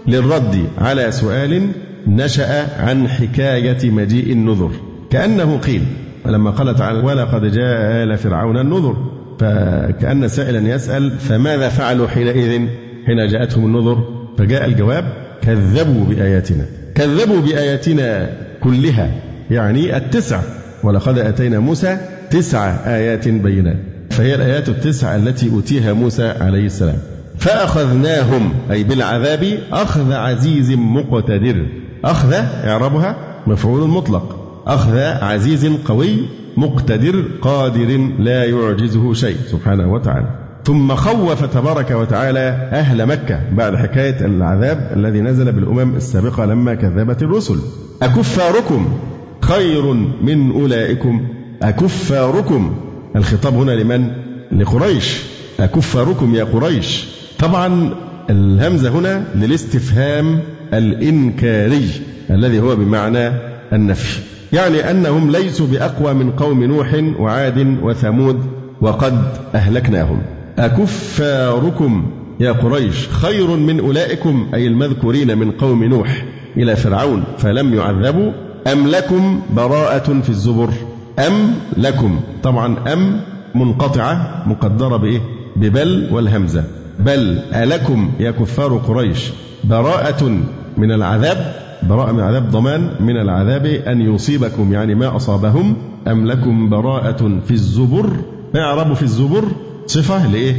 للرد 0.06 0.66
على 0.78 1.12
سؤال 1.12 1.68
نشأ 2.06 2.82
عن 2.82 3.08
حكاية 3.08 3.90
مجيء 3.90 4.32
النذر. 4.32 4.70
كأنه 5.10 5.58
قيل 5.58 5.82
لما 6.26 6.50
قال 6.50 6.74
تعالى 6.74 6.98
ولقد 6.98 7.44
جاء 7.44 8.02
آل 8.02 8.18
فرعون 8.18 8.58
النذر 8.58 9.11
فكأن 9.38 10.28
سائلا 10.28 10.74
يسأل 10.74 11.10
فماذا 11.10 11.68
فعلوا 11.68 12.08
حينئذ؟ 12.08 12.68
حين 13.06 13.26
جاءتهم 13.26 13.66
النذر 13.66 14.04
فجاء 14.38 14.64
الجواب 14.64 15.04
كذبوا 15.42 16.04
بآياتنا. 16.04 16.64
كذبوا 16.94 17.40
بآياتنا 17.40 18.30
كلها 18.60 19.10
يعني 19.50 19.96
التسع. 19.96 20.40
ولقد 20.82 21.18
أتينا 21.18 21.58
موسى 21.58 21.98
تسع 22.30 22.76
آيات 22.86 23.28
بينات. 23.28 23.76
فهي 24.10 24.34
الآيات 24.34 24.68
التسع 24.68 25.16
التي 25.16 25.50
أوتيها 25.50 25.92
موسى 25.92 26.28
عليه 26.28 26.66
السلام. 26.66 26.98
فأخذناهم 27.38 28.52
أي 28.70 28.84
بالعذاب 28.84 29.58
أخذ 29.72 30.12
عزيز 30.12 30.70
مقتدر. 30.70 31.66
أخذ 32.04 32.32
إعرابها 32.64 33.16
مفعول 33.46 33.88
مطلق. 33.88 34.41
أخذ 34.66 34.98
عزيز 34.98 35.66
قوي 35.66 36.16
مقتدر 36.56 37.24
قادر 37.42 38.10
لا 38.18 38.44
يعجزه 38.44 39.12
شيء. 39.12 39.36
سبحانه 39.46 39.92
وتعالى. 39.92 40.26
ثم 40.64 40.94
خوف 40.94 41.44
تبارك 41.44 41.90
وتعالى 41.90 42.68
أهل 42.72 43.06
مكة 43.06 43.40
بعد 43.52 43.76
حكاية 43.76 44.26
العذاب 44.26 44.92
الذي 44.96 45.20
نزل 45.20 45.52
بالأمم 45.52 45.96
السابقة 45.96 46.44
لما 46.44 46.74
كذبت 46.74 47.22
الرسل. 47.22 47.58
أكفاركم 48.02 48.98
خير 49.40 49.92
من 50.22 50.52
أولئكم. 50.52 51.28
أكفاركم. 51.62 52.74
الخطاب 53.16 53.54
هنا 53.54 53.72
لمن؟ 53.72 54.10
لقريش. 54.52 55.22
أكفاركم 55.60 56.34
يا 56.34 56.44
قريش. 56.44 57.04
طبعا 57.38 57.94
الهمزة 58.30 58.90
هنا 58.90 59.24
للاستفهام 59.34 60.40
الإنكاري 60.74 61.88
الذي 62.30 62.60
هو 62.60 62.76
بمعنى 62.76 63.32
النفي. 63.72 64.31
يعني 64.52 64.90
أنهم 64.90 65.30
ليسوا 65.30 65.66
بأقوى 65.66 66.14
من 66.14 66.30
قوم 66.30 66.64
نوح 66.64 67.02
وعاد 67.18 67.78
وثمود 67.82 68.46
وقد 68.80 69.22
أهلكناهم. 69.54 70.22
أكفاركم 70.58 72.10
يا 72.40 72.52
قريش 72.52 73.08
خير 73.08 73.46
من 73.56 73.80
أولئكم 73.80 74.48
أي 74.54 74.66
المذكورين 74.66 75.38
من 75.38 75.50
قوم 75.50 75.84
نوح 75.84 76.24
إلى 76.56 76.76
فرعون 76.76 77.24
فلم 77.38 77.74
يعذبوا؟ 77.74 78.32
أم 78.72 78.86
لكم 78.86 79.40
براءة 79.56 80.20
في 80.20 80.28
الزبر؟ 80.28 80.70
أم 81.18 81.54
لكم 81.76 82.20
طبعا 82.42 82.92
أم 82.92 83.20
منقطعة 83.54 84.42
مقدرة 84.46 84.96
بإيه؟ 84.96 85.20
ببل 85.56 86.08
والهمزة. 86.12 86.64
بل 86.98 87.38
ألكم 87.54 88.10
يا 88.20 88.30
كفار 88.30 88.76
قريش 88.76 89.30
براءة 89.64 90.38
من 90.76 90.92
العذاب؟ 90.92 91.54
براءة 91.88 92.12
من 92.12 92.20
العذاب 92.20 92.50
ضمان 92.50 92.90
من 93.00 93.16
العذاب 93.16 93.66
أن 93.66 94.00
يصيبكم 94.00 94.72
يعني 94.72 94.94
ما 94.94 95.16
أصابهم 95.16 95.76
أم 96.08 96.26
لكم 96.26 96.68
براءة 96.68 97.40
في 97.44 97.50
الزبر؟ 97.50 98.06
ما 98.54 98.60
يعرب 98.60 98.94
في 98.94 99.02
الزبر؟ 99.02 99.44
صفة 99.86 100.32
لإيه؟ 100.32 100.54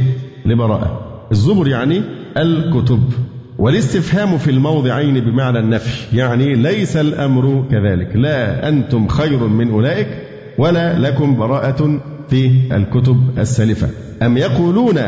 لبراءة. 0.46 1.00
الزبر 1.32 1.68
يعني 1.68 2.02
الكتب. 2.36 3.00
والاستفهام 3.58 4.38
في 4.38 4.50
الموضعين 4.50 5.20
بمعنى 5.20 5.58
النفي 5.58 6.16
يعني 6.16 6.54
ليس 6.54 6.96
الأمر 6.96 7.64
كذلك. 7.70 8.16
لا 8.16 8.68
أنتم 8.68 9.08
خير 9.08 9.46
من 9.48 9.70
أولئك 9.70 10.08
ولا 10.58 10.98
لكم 10.98 11.36
براءة 11.36 12.00
في 12.28 12.50
الكتب 12.72 13.20
السالفة 13.38 13.88
أم 14.22 14.36
يقولون 14.36 15.00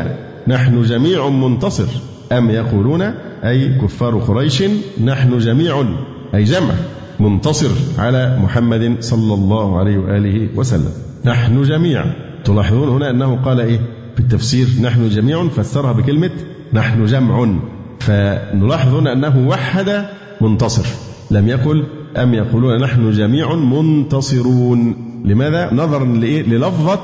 نحن 0.47 0.81
جميع 0.81 1.29
منتصر؟ 1.29 1.87
أم 2.31 2.49
يقولون 2.49 3.13
أي 3.43 3.79
كفار 3.81 4.17
قريش 4.17 4.63
نحن 5.03 5.37
جميع 5.37 5.85
أي 6.35 6.43
جمع 6.43 6.73
منتصر 7.19 7.69
على 7.97 8.37
محمد 8.43 8.97
صلى 8.99 9.33
الله 9.33 9.79
عليه 9.79 9.97
وآله 9.97 10.49
وسلم. 10.55 10.91
نحن 11.25 11.63
جميع. 11.63 12.05
تلاحظون 12.45 12.89
هنا 12.89 13.09
أنه 13.09 13.35
قال 13.35 13.59
إيه؟ 13.59 13.79
في 14.15 14.19
التفسير 14.19 14.67
نحن 14.81 15.09
جميع 15.09 15.47
فسرها 15.47 15.91
بكلمة 15.91 16.31
نحن 16.73 17.05
جمع. 17.05 17.55
فنلاحظ 17.99 18.95
هنا 18.95 19.13
أنه 19.13 19.47
وحد 19.47 20.05
منتصر. 20.41 20.85
لم 21.31 21.47
يقل 21.47 21.83
أم 22.17 22.33
يقولون 22.33 22.81
نحن 22.81 23.11
جميع 23.11 23.55
منتصرون. 23.55 24.95
لماذا؟ 25.25 25.73
نظرا 25.73 26.05
لإيه؟ 26.05 26.43
للفظة 26.43 26.99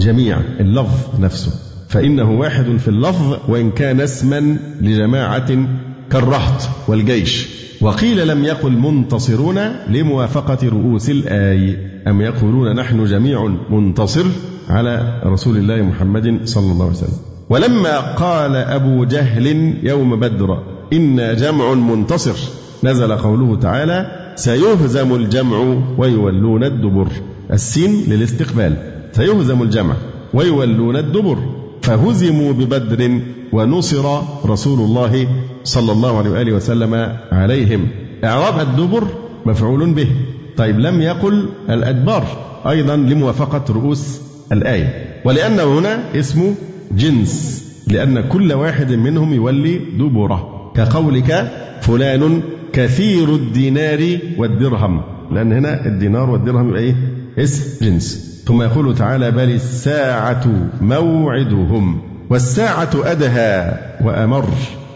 جميع 0.00 0.40
اللفظ 0.60 1.20
نفسه. 1.20 1.73
فإنه 1.88 2.30
واحد 2.30 2.76
في 2.76 2.88
اللفظ 2.88 3.36
وإن 3.48 3.70
كان 3.70 4.00
اسما 4.00 4.56
لجماعة 4.80 5.66
كالرهط 6.10 6.68
والجيش. 6.88 7.48
وقيل 7.80 8.28
لم 8.28 8.44
يقل 8.44 8.72
منتصرون 8.72 9.58
لموافقة 9.88 10.68
رؤوس 10.68 11.10
الآي. 11.10 11.78
أم 12.06 12.20
يقولون 12.20 12.76
نحن 12.76 13.04
جميع 13.04 13.54
منتصر 13.70 14.24
على 14.68 15.22
رسول 15.26 15.56
الله 15.56 15.82
محمد 15.82 16.40
صلى 16.44 16.72
الله 16.72 16.84
عليه 16.84 16.96
وسلم. 16.96 17.18
ولما 17.50 18.00
قال 18.00 18.56
أبو 18.56 19.04
جهل 19.04 19.74
يوم 19.82 20.20
بدر 20.20 20.62
إنا 20.92 21.34
جمع 21.34 21.74
منتصر 21.74 22.36
نزل 22.84 23.12
قوله 23.12 23.56
تعالى 23.56 24.06
سيهزم 24.36 25.14
الجمع 25.14 25.76
ويولون 25.98 26.64
الدبر. 26.64 27.08
السين 27.52 28.04
للاستقبال. 28.08 28.76
سيهزم 29.12 29.62
الجمع 29.62 29.94
ويولون 30.34 30.96
الدبر. 30.96 31.53
فهزموا 31.84 32.52
ببدر 32.52 33.20
ونصر 33.52 34.20
رسول 34.46 34.78
الله 34.80 35.28
صلى 35.64 35.92
الله 35.92 36.18
عليه 36.18 36.30
وآله 36.30 36.52
وسلم 36.52 37.16
عليهم. 37.32 37.88
إعراب 38.24 38.60
الدبر 38.60 39.04
مفعول 39.46 39.94
به. 39.94 40.08
طيب 40.56 40.80
لم 40.80 41.00
يقل 41.00 41.48
الأدبار 41.70 42.24
أيضا 42.66 42.96
لموافقة 42.96 43.64
رؤوس 43.74 44.20
الآية. 44.52 45.20
ولأنه 45.24 45.78
هنا 45.78 46.18
اسمه 46.18 46.54
جنس 46.92 47.64
لأن 47.86 48.20
كل 48.20 48.52
واحد 48.52 48.92
منهم 48.92 49.32
يولي 49.32 49.78
دبره. 49.78 50.72
كقولك 50.76 51.52
فلان 51.80 52.42
كثير 52.72 53.34
الدينار 53.34 54.18
والدرهم. 54.38 55.02
لأن 55.32 55.52
هنا 55.52 55.86
الدينار 55.86 56.30
والدرهم 56.30 56.68
يبقى 56.68 56.80
إيه؟ 56.80 56.94
اسم 57.38 57.86
جنس. 57.86 58.33
ثم 58.46 58.62
يقول 58.62 58.94
تعالى 58.94 59.30
بل 59.30 59.50
الساعة 59.50 60.44
موعدهم 60.80 62.00
والساعة 62.30 62.90
أدهى 63.04 63.74
وأمر 64.00 64.48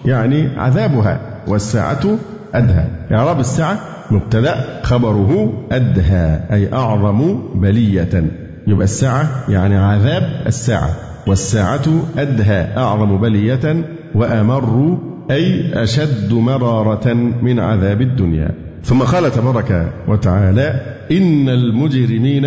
يعني 0.05 0.49
عذابها 0.57 1.20
والساعة 1.47 2.19
أدهى. 2.55 2.85
إعراب 3.12 3.41
الساعة 3.41 3.79
مبتدأ 4.11 4.81
خبره 4.83 5.53
أدهى 5.73 6.41
أي 6.53 6.73
أعظم 6.73 7.41
بلية. 7.55 8.25
يبقى 8.66 8.85
الساعة 8.85 9.29
يعني 9.49 9.77
عذاب 9.77 10.23
الساعة. 10.47 10.91
والساعة 11.27 12.03
أدهى 12.19 12.77
أعظم 12.77 13.16
بلية 13.16 13.85
وأمر 14.15 14.99
أي 15.31 15.73
أشد 15.83 16.33
مرارة 16.33 17.15
من 17.43 17.61
عذاب 17.61 18.01
الدنيا. 18.01 18.51
ثم 18.85 19.03
قال 19.03 19.33
تبارك 19.33 19.93
وتعالى 20.09 20.81
إن 21.11 21.49
المجرمين 21.49 22.47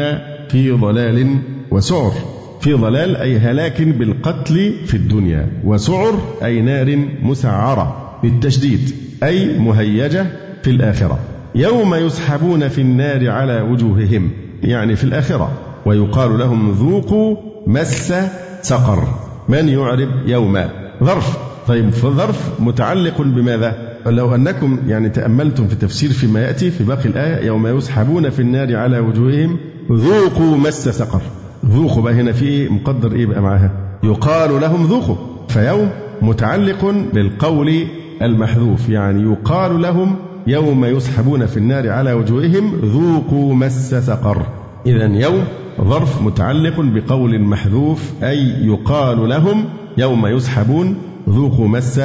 في 0.51 0.71
ضلال 0.71 1.37
وسعر. 1.71 2.13
في 2.61 2.73
ضلال 2.73 3.15
أي 3.15 3.37
هلاك 3.37 3.81
بالقتل 3.81 4.73
في 4.85 4.93
الدنيا 4.93 5.47
وسعر 5.63 6.19
أي 6.43 6.61
نار 6.61 6.97
مسعرة 7.21 8.19
بالتشديد 8.23 8.79
أي 9.23 9.59
مهيجة 9.59 10.25
في 10.63 10.69
الآخرة. 10.69 11.19
يوم 11.55 11.95
يسحبون 11.95 12.67
في 12.67 12.81
النار 12.81 13.29
على 13.29 13.61
وجوههم 13.61 14.29
يعني 14.63 14.95
في 14.95 15.03
الآخرة 15.03 15.51
ويقال 15.85 16.39
لهم 16.39 16.71
ذوقوا 16.71 17.37
مس 17.67 18.13
سقر. 18.61 19.03
من 19.49 19.69
يعرب 19.69 20.09
يوم؟ 20.25 20.59
ظرف. 21.03 21.37
طيب 21.67 21.89
فظرف 21.89 22.59
متعلق 22.59 23.21
بماذا؟ 23.21 23.91
لو 24.05 24.35
أنكم 24.35 24.79
يعني 24.87 25.09
تأملتم 25.09 25.67
في 25.67 25.75
تفسير 25.75 26.09
فيما 26.09 26.39
يأتي 26.39 26.71
في 26.71 26.83
باقي 26.83 27.05
الآية 27.05 27.45
يوم 27.45 27.67
يسحبون 27.67 28.29
في 28.29 28.39
النار 28.41 28.75
على 28.75 28.99
وجوههم 28.99 29.57
ذوقوا 29.91 30.57
مس 30.57 30.89
سقر. 30.89 31.21
ذوقوا 31.65 32.03
بقى 32.03 32.13
هنا 32.13 32.31
في 32.31 32.69
مقدر 32.69 33.11
إيه 33.11 33.25
بقى 33.25 33.41
معاها؟ 33.41 33.71
يقال 34.03 34.61
لهم 34.61 34.85
ذوقوا. 34.85 35.15
فيوم 35.47 35.89
متعلق 36.21 36.93
بالقول 37.13 37.87
المحذوف 38.21 38.89
يعني 38.89 39.31
يقال 39.31 39.81
لهم 39.81 40.15
يوم 40.47 40.85
يسحبون 40.85 41.45
في 41.45 41.57
النار 41.57 41.89
على 41.89 42.13
وجوههم 42.13 42.75
ذوقوا 42.83 43.53
مس 43.53 43.95
سقر. 43.95 44.45
إذا 44.85 45.05
يوم 45.05 45.43
ظرف 45.81 46.21
متعلق 46.21 46.73
بقول 46.79 47.41
محذوف 47.41 48.11
أي 48.23 48.65
يقال 48.65 49.29
لهم 49.29 49.65
يوم 49.97 50.27
يسحبون 50.27 50.95
ذوقوا 51.29 51.67
مس 51.67 52.01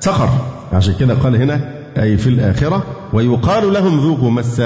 سقر. 0.00 0.28
عشان 0.72 0.94
كده 1.00 1.14
قال 1.14 1.36
هنا 1.36 1.74
أي 1.98 2.16
في 2.16 2.26
الآخرة 2.26 2.84
ويقال 3.12 3.72
لهم 3.72 4.00
ذوقوا 4.00 4.30
مس 4.30 4.62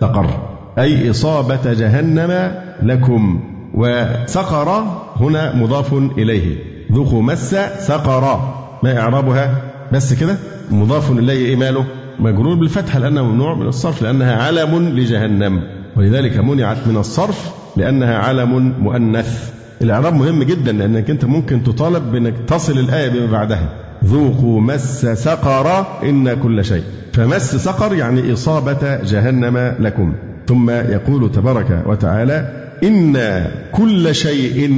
سقر. 0.00 0.55
أي 0.78 1.10
إصابة 1.10 1.72
جهنم 1.72 2.54
لكم. 2.82 3.40
وسقر 3.74 4.84
هنا 5.16 5.56
مضاف 5.56 5.94
إليه. 5.94 6.56
ذوقوا 6.92 7.22
مس 7.22 7.56
سقر. 7.78 8.54
ما 8.82 8.98
إعرابها؟ 8.98 9.62
بس 9.92 10.14
كده. 10.14 10.36
مضاف 10.70 11.10
إليه 11.10 11.46
إيه 11.46 11.56
ماله؟ 11.56 11.84
مجرور 12.18 12.54
بالفتحة 12.54 12.98
لأنه 12.98 13.22
ممنوع 13.22 13.54
من 13.54 13.66
الصرف 13.66 14.02
لأنها 14.02 14.42
علم 14.42 14.88
لجهنم. 14.88 15.62
ولذلك 15.96 16.38
منعت 16.38 16.86
من 16.86 16.96
الصرف 16.96 17.50
لأنها 17.76 18.18
علم 18.18 18.74
مؤنث. 18.80 19.52
الإعراب 19.82 20.14
مهم 20.14 20.42
جدا 20.42 20.72
لأنك 20.72 21.10
أنت 21.10 21.24
ممكن 21.24 21.62
تطالب 21.62 22.12
بأنك 22.12 22.34
تصل 22.46 22.78
الآية 22.78 23.08
بما 23.08 23.32
بعدها. 23.32 23.68
ذوقوا 24.04 24.60
مس 24.60 25.06
سقر 25.06 25.86
إن 26.02 26.34
كل 26.34 26.64
شيء. 26.64 26.82
فمس 27.12 27.56
سقر 27.56 27.94
يعني 27.94 28.32
إصابة 28.32 29.02
جهنم 29.02 29.74
لكم. 29.80 30.14
ثم 30.46 30.70
يقول 30.70 31.32
تبارك 31.32 31.82
وتعالى 31.86 32.66
إن 32.84 33.44
كل 33.72 34.14
شيء 34.14 34.70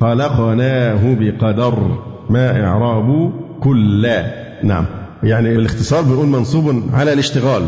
خلقناه 0.00 1.14
بقدر 1.20 1.98
ما 2.30 2.64
إعراب 2.64 3.32
كل. 3.60 4.08
نعم. 4.62 4.84
يعني 5.22 5.56
الاختصار 5.56 6.02
بيقول 6.02 6.26
منصوب 6.26 6.82
على 6.92 7.12
الاشتغال. 7.12 7.62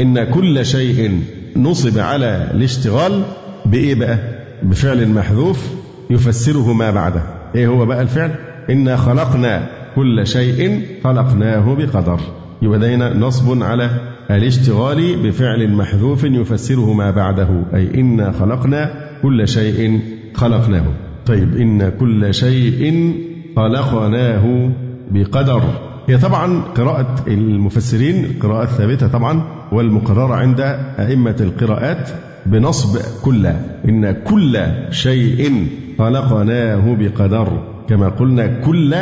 إن 0.00 0.24
كل 0.24 0.66
شيء 0.66 1.20
نصب 1.56 1.98
على 1.98 2.50
الاشتغال 2.54 3.22
بإيه 3.66 3.94
بقى؟ 3.94 4.18
بفعل 4.62 5.08
محذوف 5.08 5.68
يفسره 6.10 6.72
ما 6.72 6.90
بعده. 6.90 7.22
إيه 7.54 7.66
هو 7.66 7.86
بقى 7.86 8.02
الفعل؟ 8.02 8.30
إنا 8.70 8.96
خلقنا 8.96 9.66
كل 9.96 10.26
شيء 10.26 10.82
خلقناه 11.04 11.74
بقدر. 11.74 12.20
يبقى 12.62 12.96
نصب 12.96 13.62
على 13.62 13.90
الاشتغال 14.30 15.22
بفعل 15.22 15.72
محذوف 15.72 16.24
يفسره 16.24 16.92
ما 16.92 17.10
بعده 17.10 17.48
أي 17.74 18.00
إنا 18.00 18.32
خلقنا 18.32 18.90
كل 19.22 19.48
شيء 19.48 20.00
خلقناه. 20.34 20.84
طيب 21.26 21.56
إن 21.56 21.88
كل 21.88 22.34
شيء 22.34 23.12
خلقناه 23.56 24.70
بقدر. 25.10 25.62
هي 26.08 26.18
طبعا 26.18 26.60
قراءة 26.60 27.24
المفسرين 27.28 28.26
قراءة 28.40 28.66
ثابتة 28.66 29.08
طبعا 29.08 29.42
والمقررة 29.72 30.34
عند 30.34 30.60
أئمة 30.98 31.36
القراءات 31.40 32.08
بنصب 32.46 32.98
كل. 33.22 33.46
إن 33.88 34.12
كل 34.12 34.58
شيء 34.90 35.68
خلقناه 35.98 36.94
بقدر. 36.94 37.74
كما 37.88 38.08
قلنا 38.08 38.46
كل 38.46 38.94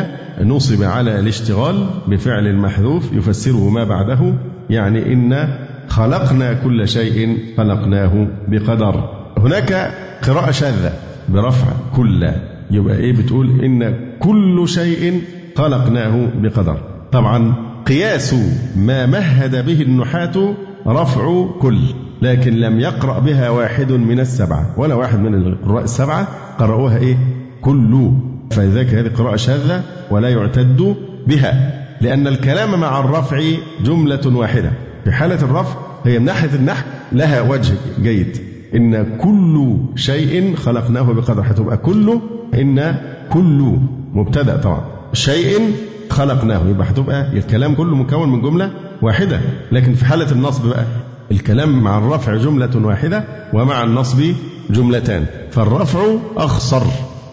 نصب 0.43 0.83
على 0.83 1.19
الاشتغال 1.19 1.87
بفعل 2.09 2.57
محذوف 2.57 3.13
يفسره 3.13 3.71
ما 3.71 3.85
بعده 3.85 4.35
يعني 4.71 5.13
إن 5.13 5.49
خلقنا 5.89 6.53
كل 6.53 6.89
شيء 6.89 7.39
خلقناه 7.57 8.27
بقدر. 8.49 9.11
هناك 9.39 9.93
قراءة 10.23 10.51
شاذة 10.51 10.93
برفع 11.29 11.67
كل. 11.97 12.31
يبقى 12.71 12.97
إيه 12.97 13.13
بتقول 13.13 13.65
إن 13.65 13.95
كل 14.21 14.69
شيء 14.69 15.23
خلقناه 15.57 16.29
بقدر. 16.43 16.77
طبعا 17.13 17.55
قياس 17.87 18.35
ما 18.77 19.07
مهد 19.07 19.67
به 19.67 19.83
النحاة 19.83 20.55
رفع 20.87 21.47
كل 21.61 21.79
لكن 22.23 22.53
لم 22.53 22.81
يقرأ 22.81 23.19
بها 23.19 23.51
واحد 23.51 23.93
من 23.93 24.21
السبعة 24.21 24.75
ولا 24.77 24.95
واحد 24.95 25.19
من 25.19 25.35
القراء 25.35 25.85
السبعة 25.85 26.29
قرأوها 26.59 26.99
إيه؟ 26.99 27.17
كل. 27.61 28.13
فلذلك 28.51 28.95
هذه 28.95 29.09
قراءة 29.09 29.37
شاذة 29.37 29.83
ولا 30.11 30.29
يعتد 30.29 30.97
بها. 31.27 31.82
لأن 32.03 32.27
الكلام 32.27 32.81
مع 32.81 33.01
الرفع 33.01 33.43
جملة 33.85 34.21
واحدة. 34.27 34.73
في 35.05 35.13
حالة 35.13 35.43
الرفع 35.43 35.77
هي 36.05 36.19
من 36.19 36.25
ناحية 36.25 36.55
النحو 36.55 36.83
لها 37.13 37.41
وجه 37.41 37.75
جيد. 38.03 38.39
إن 38.75 39.17
كل 39.19 39.77
شيء 39.97 40.55
خلقناه 40.57 41.03
بقدر 41.03 41.43
هتبقى 41.43 41.77
كل 41.77 42.21
إن 42.55 42.97
كل 43.31 43.79
مبتدأ 44.15 44.57
طبعا. 44.57 44.85
شيء 45.13 45.73
خلقناه 46.11 46.69
يبقى 46.69 46.91
هتبقى 46.91 47.33
الكلام 47.33 47.75
كله 47.75 47.97
مكون 47.97 48.29
من 48.33 48.43
جملة 48.43 48.71
واحدة. 49.03 49.41
لكن 49.73 49.95
في 49.95 50.05
حالة 50.05 50.33
النصب 50.33 50.69
بقى 50.69 50.85
الكلام 51.31 51.83
مع 51.83 51.99
الرفع 51.99 52.37
جملة 52.37 52.87
واحدة 52.87 53.25
ومع 53.53 53.85
النصب 53.85 54.23
جملتان. 54.71 55.27
فالرفع 55.51 56.01
أخصر 56.37 56.83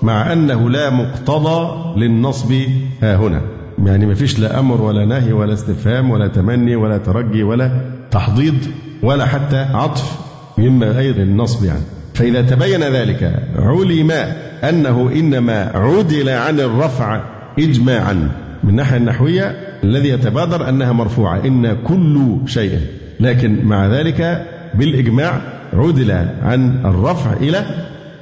مع 0.01 0.33
أنه 0.33 0.69
لا 0.69 0.89
مقتضى 0.89 1.69
للنصب. 1.99 2.53
ها 3.01 3.15
هنا. 3.15 3.41
يعني 3.85 4.05
ما 4.05 4.13
فيش 4.13 4.39
لا 4.39 4.59
أمر 4.59 4.81
ولا 4.81 5.05
نهي 5.05 5.33
ولا 5.33 5.53
استفهام 5.53 6.11
ولا 6.11 6.27
تمني 6.27 6.75
ولا 6.75 6.97
ترجي 6.97 7.43
ولا 7.43 7.71
تحضيض 8.11 8.55
ولا 9.03 9.25
حتى 9.25 9.57
عطف 9.57 10.19
مما 10.57 10.85
غير 10.87 11.15
النصب 11.15 11.65
يعني. 11.65 11.83
فإذا 12.13 12.41
تبين 12.41 12.83
ذلك 12.83 13.43
علم 13.55 14.11
أنه 14.63 15.11
إنما 15.15 15.71
عدل 15.75 16.29
عن 16.29 16.59
الرفع 16.59 17.21
إجماعا. 17.59 18.13
من 18.63 18.69
الناحية 18.69 18.97
النحوية 18.97 19.43
الذي 19.83 20.09
يتبادر 20.09 20.69
أنها 20.69 20.91
مرفوعة 20.91 21.45
إن 21.45 21.77
كل 21.83 22.37
شيء. 22.45 22.79
لكن 23.19 23.65
مع 23.65 23.87
ذلك 23.87 24.47
بالإجماع 24.73 25.41
عدل 25.73 26.11
عن 26.41 26.85
الرفع 26.85 27.33
إلى 27.33 27.65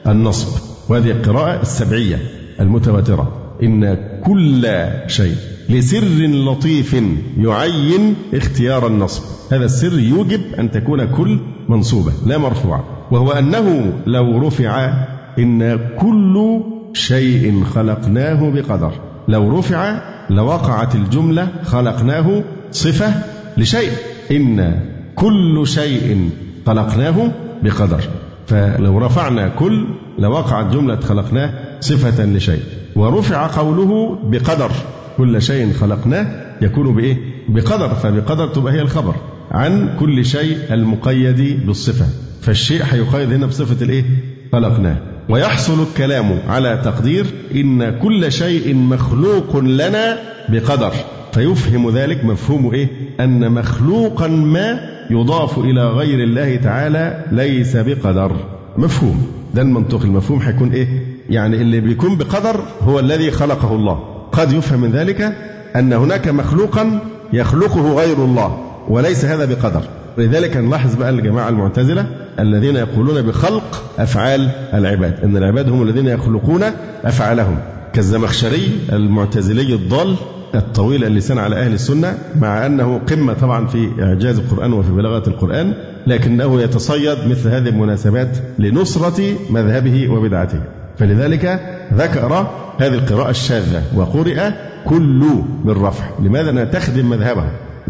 النصب. 0.08 0.62
وهذه 0.90 1.12
القراءة 1.12 1.62
السبعية 1.62 2.18
المتواترة. 2.60 3.56
إن 3.64 3.98
كل 4.24 4.68
شيء 5.08 5.36
لسر 5.70 6.06
لطيف 6.28 6.96
يعين 7.38 8.16
اختيار 8.34 8.88
النصب. 8.88 9.24
هذا 9.52 9.66
السر 9.66 10.00
يوجب 10.00 10.42
أن 10.60 10.72
تكون 10.72 11.06
كل 11.06 11.40
منصوبة 11.70 12.12
لا 12.26 12.38
مرفوعة 12.38 12.84
وهو 13.12 13.32
أنه 13.32 13.94
لو 14.06 14.48
رفع 14.48 14.94
إن 15.40 15.80
كل 16.00 16.62
شيء 16.94 17.64
خلقناه 17.64 18.50
بقدر. 18.50 18.92
لو 19.28 19.60
رفع 19.60 20.02
لوقعت 20.30 20.96
الجملة 20.96 21.48
خلقناه 21.64 22.44
صفة 22.72 23.14
لشيء. 23.58 23.92
إن 24.32 24.80
كل 25.16 25.68
شيء 25.68 26.30
خلقناه 26.66 27.32
بقدر. 27.64 28.02
فلو 28.48 28.98
رفعنا 28.98 29.48
كل 29.48 29.88
لوقعت 30.20 30.74
جملة 30.74 31.00
خلقناه 31.00 31.54
صفة 31.80 32.26
لشيء 32.26 32.64
ورفع 32.96 33.48
قوله 33.48 34.20
بقدر. 34.24 34.72
كل 35.18 35.42
شيء 35.42 35.74
خلقناه 35.74 36.28
يكون 36.62 36.96
بإيه؟ 36.96 37.18
بقدر 37.50 37.90
فبقدر 37.90 38.48
تبقى 38.48 38.74
هي 38.74 38.82
الخبر 38.82 39.16
عن 39.52 39.90
كل 40.00 40.26
شيء 40.26 40.58
المقيد 40.72 41.66
بالصفة 41.66 42.06
فالشيء 42.42 42.84
هيقيد 42.84 43.34
هنا 43.34 43.46
بصفة 43.46 43.86
الإيه؟ 43.86 44.04
خلقناه 44.52 44.98
ويحصل 45.30 45.84
الكلام 45.84 46.40
على 46.48 46.82
تقدير 46.86 47.26
إن 47.56 48.00
كل 48.00 48.32
شيء 48.32 48.76
مخلوق 48.76 49.58
لنا 49.58 50.18
بقدر 50.50 50.92
فيفهم 51.34 51.90
ذلك 51.90 52.26
مفهوم 52.26 52.74
إيه؟ 52.74 52.88
أن 53.20 53.52
مخلوقا 53.52 54.28
ما 54.28 54.80
يضاف 55.12 55.58
إلى 55.60 55.88
غير 55.88 56.24
الله 56.24 56.56
تعالى 56.56 57.26
ليس 57.32 57.78
بقدر 57.78 58.32
مفهوم 58.78 59.28
ده 59.54 59.62
المنطق 59.62 60.02
المفهوم 60.04 60.40
هيكون 60.40 60.72
إيه؟ 60.72 60.88
يعني 61.30 61.62
اللي 61.62 61.80
بيكون 61.80 62.18
بقدر 62.18 62.62
هو 62.82 63.00
الذي 63.00 63.32
خلقه 63.32 63.76
الله 63.76 64.17
قد 64.32 64.52
يفهم 64.52 64.82
من 64.82 64.92
ذلك 64.92 65.34
أن 65.76 65.94
هناك 65.94 66.28
مخلوقا 66.28 67.00
يخلقه 67.34 67.94
غير 67.96 68.18
الله 68.18 68.58
وليس 68.90 69.26
هذا 69.26 69.46
بقدر. 69.46 69.82
لذلك 70.18 70.58
نلاحظ 70.58 70.96
بقى 70.96 71.10
الجماعة 71.10 71.50
المعتزلة 71.50 72.06
الذين 72.40 72.76
يقولون 72.76 73.22
بخلق 73.22 73.84
أفعال 74.00 74.50
العباد. 74.74 75.24
أن 75.24 75.38
العباد 75.38 75.70
هم 75.70 75.84
الذين 75.84 76.08
يخلقون 76.08 76.64
أفعالهم. 77.06 77.58
كالزمخشري 77.94 78.72
المعتزلي 78.94 79.74
الضال 79.74 80.16
الطويل 80.56 81.04
اللسان 81.04 81.38
على 81.38 81.56
أهل 81.56 81.74
السنة 81.74 82.18
مع 82.40 82.66
أنه 82.66 82.98
قمة 83.10 83.34
طبعا 83.34 83.68
في 83.68 83.92
إعجاز 84.02 84.40
القرآن 84.40 84.74
وفي 84.74 84.92
بلاغة 84.92 85.30
القرآن 85.30 85.74
لكنه 86.08 86.62
يتصيد 86.62 87.18
مثل 87.28 87.50
هذه 87.50 87.70
المناسبات 87.70 88.38
لنصرة 88.60 89.36
مذهبه 89.50 90.10
وبدعته. 90.10 90.60
فلذلك 90.98 91.77
ذكر 91.94 92.48
هذه 92.78 92.94
القراءة 92.94 93.30
الشاذة 93.30 93.84
وقرئ 93.96 94.52
كل 94.86 95.26
بالرفع 95.66 96.06
لماذا؟ 96.20 96.64
تخدم 96.64 97.10
مذهبه 97.10 97.44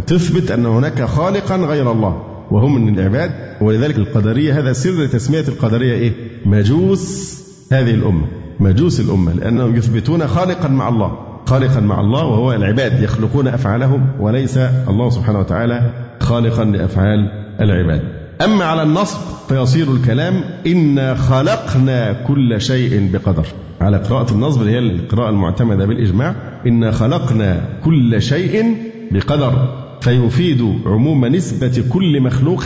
تثبت 0.07 0.51
أن 0.51 0.65
هناك 0.65 1.03
خالقا 1.03 1.55
غير 1.55 1.91
الله 1.91 2.23
وهم 2.51 2.85
من 2.85 2.99
العباد 2.99 3.31
ولذلك 3.61 3.97
القدرية 3.97 4.59
هذا 4.59 4.73
سر 4.73 5.05
تسمية 5.05 5.47
القدرية 5.47 5.93
إيه؟ 5.93 6.13
مجوس 6.45 7.37
هذه 7.71 7.93
الأمة 7.93 8.27
مجوس 8.59 8.99
الأمة 8.99 9.33
لأنهم 9.33 9.75
يثبتون 9.75 10.27
خالقا 10.27 10.67
مع 10.67 10.89
الله. 10.89 11.17
خالقا 11.45 11.79
مع 11.79 11.99
الله 11.99 12.25
وهو 12.25 12.53
العباد 12.53 13.01
يخلقون 13.01 13.47
أفعالهم 13.47 14.07
وليس 14.19 14.57
الله 14.89 15.09
سبحانه 15.09 15.39
وتعالى 15.39 15.91
خالقا 16.19 16.65
لأفعال 16.65 17.31
العباد. 17.61 18.01
أما 18.43 18.65
على 18.65 18.83
النصب 18.83 19.17
فيصير 19.49 19.93
الكلام 19.93 20.43
إنا 20.67 21.15
خلقنا 21.15 22.13
كل 22.13 22.61
شيء 22.61 23.09
بقدر. 23.13 23.45
على 23.81 23.97
قراءة 23.97 24.31
النصب 24.33 24.61
اللي 24.61 24.71
هي 24.71 24.79
القراءة 24.79 25.29
المعتمدة 25.29 25.85
بالإجماع 25.85 26.35
إنا 26.67 26.91
خلقنا 26.91 27.61
كل 27.83 28.21
شيء 28.21 28.77
بقدر. 29.11 29.53
فيفيد 30.01 30.61
عموم 30.85 31.25
نسبة 31.25 31.83
كل 31.89 32.21
مخلوق 32.21 32.63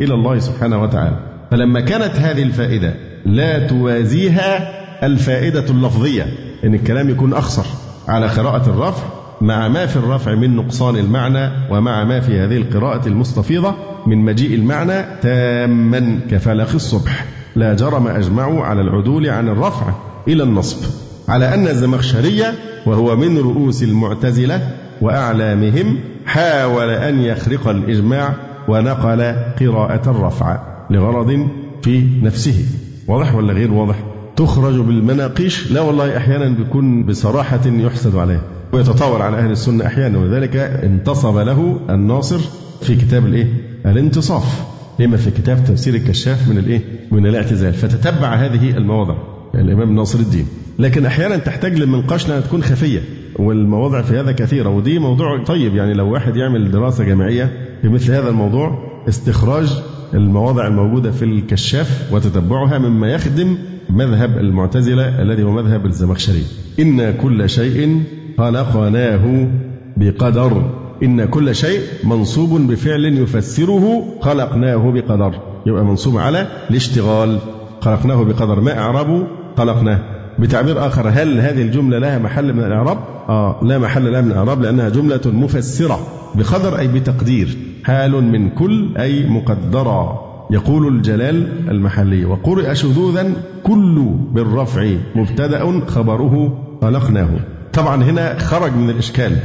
إلى 0.00 0.14
الله 0.14 0.38
سبحانه 0.38 0.82
وتعالى. 0.82 1.16
فلما 1.50 1.80
كانت 1.80 2.16
هذه 2.16 2.42
الفائدة 2.42 2.94
لا 3.26 3.66
توازيها 3.66 4.80
الفائدة 5.06 5.64
اللفظية 5.70 6.26
إن 6.64 6.74
الكلام 6.74 7.10
يكون 7.10 7.32
أخصر 7.32 7.64
على 8.08 8.26
قراءة 8.26 8.70
الرفع 8.70 9.19
مع 9.40 9.68
ما 9.68 9.86
في 9.86 9.96
الرفع 9.96 10.34
من 10.34 10.56
نقصان 10.56 10.96
المعنى 10.96 11.50
ومع 11.70 12.04
ما 12.04 12.20
في 12.20 12.40
هذه 12.40 12.56
القراءة 12.56 13.08
المستفيضة 13.08 13.74
من 14.06 14.18
مجيء 14.18 14.54
المعنى 14.54 15.04
تاما 15.22 16.20
كفلق 16.30 16.74
الصبح. 16.74 17.24
لا 17.56 17.74
جرم 17.74 18.06
أجمعوا 18.06 18.64
على 18.64 18.80
العدول 18.80 19.28
عن 19.28 19.48
الرفع 19.48 19.86
إلى 20.28 20.42
النصب. 20.42 20.86
على 21.28 21.54
أن 21.54 21.68
الزمخشرية 21.68 22.54
وهو 22.86 23.16
من 23.16 23.38
رؤوس 23.38 23.82
المعتزلة 23.82 24.68
وأعلامهم 25.00 25.98
حاول 26.26 26.90
أن 26.90 27.20
يخرق 27.20 27.68
الإجماع 27.68 28.34
ونقل 28.68 29.22
قراءة 29.60 30.10
الرفع 30.10 30.58
لغرض 30.90 31.48
في 31.82 32.08
نفسه. 32.22 32.64
واضح 33.08 33.34
ولا 33.34 33.52
غير 33.52 33.72
واضح؟ 33.72 33.96
تخرج 34.36 34.80
بالمناقيش؟ 34.80 35.72
لا 35.72 35.80
والله 35.80 36.16
أحيانا 36.16 36.48
بيكون 36.48 37.02
بصراحة 37.02 37.60
يحسد 37.66 38.16
عليه. 38.16 38.59
ويتطاول 38.72 39.22
على 39.22 39.36
أهل 39.36 39.50
السنة 39.50 39.86
أحيانا 39.86 40.18
ولذلك 40.18 40.56
انتصب 40.56 41.38
له 41.38 41.80
الناصر 41.90 42.40
في 42.82 42.96
كتاب 42.96 43.26
الإيه؟ 43.26 43.46
الانتصاف. 43.86 44.64
لما 44.98 45.16
في 45.16 45.30
كتاب 45.30 45.64
تفسير 45.64 45.94
الكشاف 45.94 46.48
من 46.48 46.58
الإيه؟ 46.58 46.80
من 47.10 47.26
الاعتزال. 47.26 47.72
فتتبع 47.72 48.34
هذه 48.34 48.76
المواضع. 48.76 49.14
الإمام 49.54 49.94
ناصر 49.94 50.18
الدين. 50.18 50.46
لكن 50.78 51.06
أحيانا 51.06 51.36
تحتاج 51.36 51.78
للمنقاش 51.78 52.28
لأنها 52.28 52.40
تكون 52.40 52.62
خفية. 52.62 53.00
والمواضع 53.38 54.02
في 54.02 54.20
هذا 54.20 54.32
كثيرة. 54.32 54.68
ودي 54.68 54.98
موضوع 54.98 55.44
طيب. 55.44 55.76
يعني 55.76 55.94
لو 55.94 56.12
واحد 56.12 56.36
يعمل 56.36 56.70
دراسة 56.70 57.04
جامعية 57.04 57.52
في 57.82 57.88
مثل 57.88 58.12
هذا 58.12 58.28
الموضوع 58.28 58.90
استخراج 59.08 59.82
المواضع 60.14 60.66
الموجودة 60.66 61.10
في 61.10 61.24
الكشاف 61.24 62.08
وتتبعها 62.12 62.78
مما 62.78 63.12
يخدم 63.12 63.56
مذهب 63.90 64.38
المعتزلة 64.38 65.22
الذي 65.22 65.42
هو 65.42 65.50
مذهب 65.50 65.86
الزمخشري. 65.86 66.42
إن 66.80 67.16
كل 67.16 67.50
شيء 67.50 68.02
خلقناه 68.40 69.48
بقدر 69.96 70.62
إن 71.02 71.24
كل 71.24 71.54
شيء 71.54 71.80
منصوب 72.04 72.60
بفعل 72.60 73.04
يفسره 73.04 74.04
خلقناه 74.20 74.92
بقدر. 74.92 75.34
يبقى 75.66 75.84
منصوب 75.84 76.18
على 76.18 76.46
الاشتغال. 76.70 77.38
خلقناه 77.80 78.24
بقدر. 78.24 78.60
ما 78.60 78.78
أعربه 78.78 79.26
خلقناه 79.56 79.98
بتعبير 80.38 80.86
آخر 80.86 81.08
هل 81.08 81.40
هذه 81.40 81.62
الجملة 81.62 81.98
لها 81.98 82.18
محل 82.18 82.52
من 82.52 82.64
الإعراب؟ 82.64 82.98
آه 83.28 83.60
لا 83.62 83.78
محل 83.78 84.12
لها 84.12 84.20
من 84.20 84.30
الإعراب 84.30 84.62
لأنها 84.62 84.88
جملة 84.88 85.20
مفسرة 85.26 86.00
بقدر 86.34 86.78
أي 86.78 86.88
بتقدير. 86.88 87.56
حال 87.84 88.24
من 88.24 88.50
كل 88.50 88.96
أي 88.98 89.28
مقدرة. 89.28 90.20
يقول 90.50 90.96
الجلال 90.96 91.48
المحلي 91.70 92.24
وقرئ 92.24 92.74
شذوذا 92.74 93.32
كل 93.62 94.10
بالرفع 94.32 94.90
مبتدأ 95.14 95.80
خبره 95.86 96.58
خلقناه. 96.82 97.28
طبعا 97.72 98.04
هنا 98.04 98.38
خرج 98.38 98.72
من 98.72 98.90
الإشكال. 98.90 99.36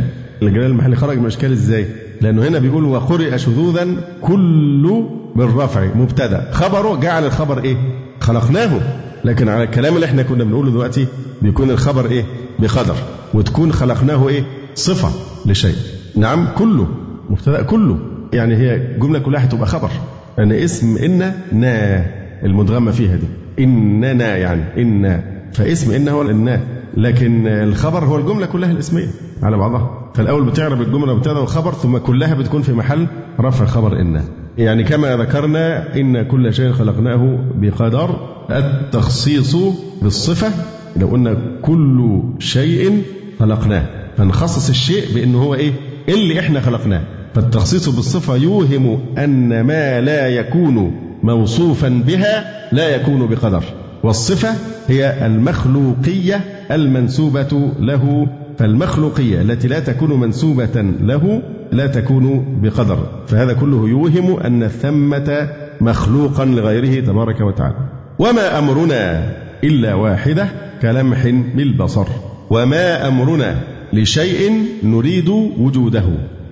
الجلال 0.42 0.66
المحلي 0.66 0.96
خرج 0.96 1.18
من 1.18 1.22
الإشكال 1.22 1.52
إزاي؟ 1.52 1.86
لأنه 2.22 2.48
هنا 2.48 2.60
بيقول 2.60 2.84
وقرئ 2.86 3.38
شذوذا 3.38 3.88
كل 4.22 5.06
بالرفع 5.36 5.86
مبتدأ. 5.96 6.50
خبره 6.52 6.96
جعل 6.96 7.26
الخبر 7.26 7.64
إيه؟ 7.64 7.78
خلقناه. 8.20 8.80
لكن 9.26 9.50
على 9.50 9.64
الكلام 9.64 9.96
اللي 9.96 10.06
إحنا 10.06 10.24
كنا 10.24 10.44
بنقوله 10.44 10.72
دلوقتي 10.72 11.08
بيكون 11.42 11.70
الخبر 11.70 12.06
إيه؟ 12.06 12.24
بقدر. 12.60 12.96
وتكون 13.34 13.72
خلقناه 13.74 14.28
إيه؟ 14.30 14.44
صفة 14.76 15.10
لشيء. 15.46 15.76
نعم 16.16 16.48
كله. 16.58 16.88
مبتدأ 17.30 17.62
كله. 17.62 18.00
يعني 18.34 18.56
هي 18.56 18.76
الجملة 18.76 19.20
كلها 19.20 19.44
هتبقى 19.46 19.68
خبر. 19.68 19.90
يعني 20.38 20.64
اسم 20.64 20.98
إن 20.98 21.34
نا 21.52 22.06
المدغمة 22.44 22.92
فيها 22.92 23.16
دي. 23.16 23.28
إننا 23.64 24.38
يعني 24.38 24.64
إن 24.78 25.22
فاسم 25.54 25.92
إن 25.92 26.08
هو 26.08 26.22
الإن 26.22 26.60
لكن 26.98 27.48
الخبر 27.48 28.06
هو 28.06 28.18
الجملة 28.18 28.46
كلها 28.46 28.72
الاسمية 28.72 29.08
على 29.44 29.58
بعضها. 29.58 30.12
فالأول 30.16 30.46
بتعرب 30.46 30.82
الجملة 30.82 31.16
مبتدأ 31.16 31.40
وخبر 31.40 31.74
ثم 31.74 31.98
كلها 31.98 32.34
بتكون 32.34 32.62
في 32.62 32.74
محل 32.74 33.08
رفع 33.40 33.66
خبر 33.66 34.02
إن. 34.02 34.22
يعني 34.58 34.84
كما 34.84 35.18
ذكرنا 35.18 35.96
إن 35.96 36.22
كل 36.24 36.54
شيء 36.54 36.72
خلقناه 36.72 37.40
بقدر 37.56 38.16
التخصيص 38.52 39.56
بالصفة. 40.02 40.52
لو 40.98 41.08
قلنا 41.08 41.38
كل 41.62 42.22
شيء 42.40 43.04
خلقناه 43.40 43.86
فنخصص 44.18 44.70
الشيء 44.70 45.16
بأنه 45.16 45.44
هو 45.44 45.56
إيه؟ 45.56 45.72
اللي 46.10 46.40
إحنا 46.40 46.60
خلقناه. 46.62 47.02
فالتخصيص 47.34 47.90
بالصفة 47.90 48.36
يوهم 48.36 49.00
أن 49.18 49.62
ما 49.62 50.02
لا 50.02 50.28
يكون 50.28 50.92
موصوفا 51.24 51.90
بها 52.08 52.46
لا 52.72 52.96
يكون 52.96 53.28
بقدر. 53.28 53.64
والصفة 54.06 54.50
هي 54.88 55.26
المخلوقية 55.26 56.42
المنسوبة 56.72 57.72
له 57.80 58.28
فالمخلوقية 58.58 59.42
التي 59.42 59.68
لا 59.68 59.80
تكون 59.80 60.20
منسوبة 60.20 60.82
له 61.02 61.42
لا 61.72 61.88
تكون 61.88 62.46
بقدر. 62.62 62.98
فهذا 63.28 63.54
كله 63.54 63.90
يوهم 63.90 64.40
أن 64.40 64.68
ثمة 64.68 65.50
مخلوقا 65.82 66.46
لغيره 66.46 67.06
تبارك 67.06 67.42
وتعالى. 67.42 67.76
وما 68.20 68.60
أمرنا 68.60 69.32
إلا 69.64 69.94
واحدة 69.94 70.48
كلمح 70.82 71.28
بالبصر 71.56 72.06
وما 72.50 73.08
أمرنا 73.08 73.56
لشيء 73.94 74.52
نريد 74.84 75.30
وجوده 75.60 76.06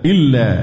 إلا 0.06 0.60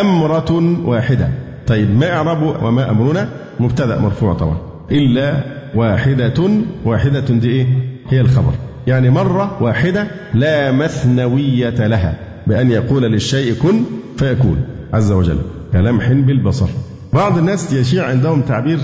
أمرة 0.00 0.78
واحدة. 0.84 1.28
طيب 1.66 1.96
ما 1.96 2.12
إعراب 2.12 2.42
وما 2.62 2.90
أمرنا؟ 2.90 3.28
مبتدأ 3.60 3.98
مرفوع 3.98 4.32
طبعا. 4.34 4.56
إلا 4.90 5.61
واحدة 5.74 6.50
واحدة 6.84 7.20
دي 7.20 7.48
إيه؟ 7.48 7.66
هي 8.08 8.20
الخبر. 8.20 8.52
يعني 8.86 9.10
مرة 9.10 9.62
واحدة 9.62 10.06
لا 10.34 10.72
مثنوية 10.72 11.86
لها 11.86 12.18
بأن 12.46 12.70
يقول 12.70 13.02
للشيء 13.02 13.54
كن 13.54 13.82
فيكون 14.16 14.56
عز 14.92 15.12
وجل 15.12 15.38
كلمح 15.72 16.12
بالبصر. 16.12 16.68
بعض 17.12 17.38
الناس 17.38 17.72
يشيع 17.72 18.06
عندهم 18.06 18.42
تعبير 18.42 18.78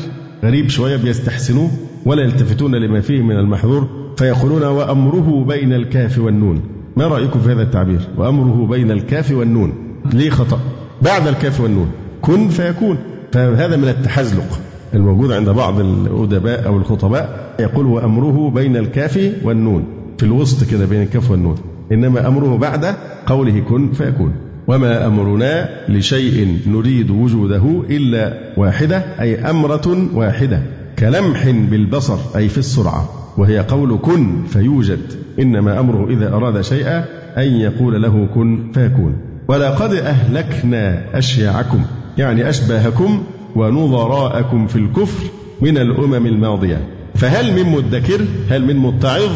غريب 0.45 0.69
شوية 0.69 0.97
بيستحسنوه 0.97 1.71
ولا 2.05 2.23
يلتفتون 2.23 2.75
لما 2.75 3.01
فيه 3.01 3.23
من 3.23 3.37
المحظور 3.37 3.89
فيقولون 4.17 4.63
وأمره 4.63 5.45
بين 5.49 5.73
الكاف 5.73 6.19
والنون. 6.19 6.63
ما 6.97 7.07
رأيكم 7.07 7.41
في 7.41 7.53
هذا 7.53 7.63
التعبير؟ 7.63 8.01
وأمره 8.17 8.67
بين 8.67 8.91
الكاف 8.91 9.31
والنون. 9.31 9.73
ليه 10.13 10.31
خطأ؟ 10.31 10.61
بعد 11.03 11.27
الكاف 11.27 11.61
والنون. 11.61 11.91
كن 12.23 12.49
فيكون. 12.49 12.99
فهذا 13.33 13.77
من 13.77 13.89
التحزلق. 13.89 14.61
الموجود 14.95 15.33
عند 15.33 15.49
بعض 15.49 15.81
الأدباء 15.81 16.67
أو 16.67 16.77
الخطباء 16.77 17.55
يقول 17.61 17.87
وأمره 17.87 18.51
بين 18.51 18.77
الكاف 18.77 19.33
والنون 19.45 19.85
في 20.19 20.27
الوسط 20.27 20.71
كده 20.71 20.87
بين 20.87 21.03
الكاف 21.03 21.31
والنون 21.31 21.55
إنما 21.93 22.29
أمره 22.29 22.57
بعد 22.57 22.95
قوله 23.27 23.61
كن 23.61 23.93
فيكون. 23.93 24.33
وما 24.69 25.07
أمرنا 25.07 25.69
لشيء 25.89 26.59
نريد 26.67 27.11
وجوده 27.11 27.83
إلا 27.91 28.39
واحدة 28.57 28.97
أي 29.21 29.51
أمرة 29.51 30.09
واحدة 30.15 30.63
كلمح 30.99 31.51
بالبصر 31.51 32.19
أي 32.37 32.49
في 32.49 32.59
السرعة 32.59 33.09
وهي 33.39 33.59
قول 33.59 33.99
كن 34.03 34.45
فيوجد. 34.45 35.01
إنما 35.39 35.81
أمره 35.81 36.11
إذا 36.11 36.35
أراد 36.35 36.61
شيئا 36.61 37.05
أن 37.39 37.49
يقول 37.49 38.03
له 38.03 38.29
كن 38.35 38.73
فيكون. 38.75 39.17
ولقد 39.49 39.93
أهلكنا 39.93 41.05
أشياعكم 41.19 41.81
يعني 42.19 42.49
أشباهكم 42.49 43.23
ونظراءكم 43.57 44.67
في 44.67 44.77
الكفر 44.77 45.25
من 45.61 45.79
الأمم 45.79 46.27
الماضية. 46.27 46.89
فهل 47.15 47.65
من 47.65 47.73
مدكر؟ 47.73 48.21
هل 48.51 48.67
من 48.67 48.77
متعظ؟ 48.77 49.31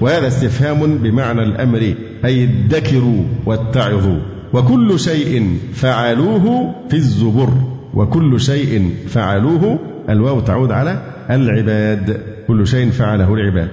وهذا 0.00 0.26
استفهام 0.26 0.98
بمعنى 0.98 1.42
الأمر 1.42 1.94
أي 2.24 2.44
ادكروا 2.44 3.22
واتعظوا. 3.46 4.18
وكل 4.52 5.00
شيء 5.00 5.58
فعلوه 5.72 6.74
في 6.88 6.96
الزبر. 6.96 7.48
وكل 7.94 8.40
شيء 8.40 8.94
فعلوه 9.08 9.78
الواو 10.08 10.40
تعود 10.40 10.72
على 10.72 11.02
العباد. 11.30 12.20
كل 12.48 12.66
شيء 12.66 12.90
فعله 12.90 13.34
العباد. 13.34 13.68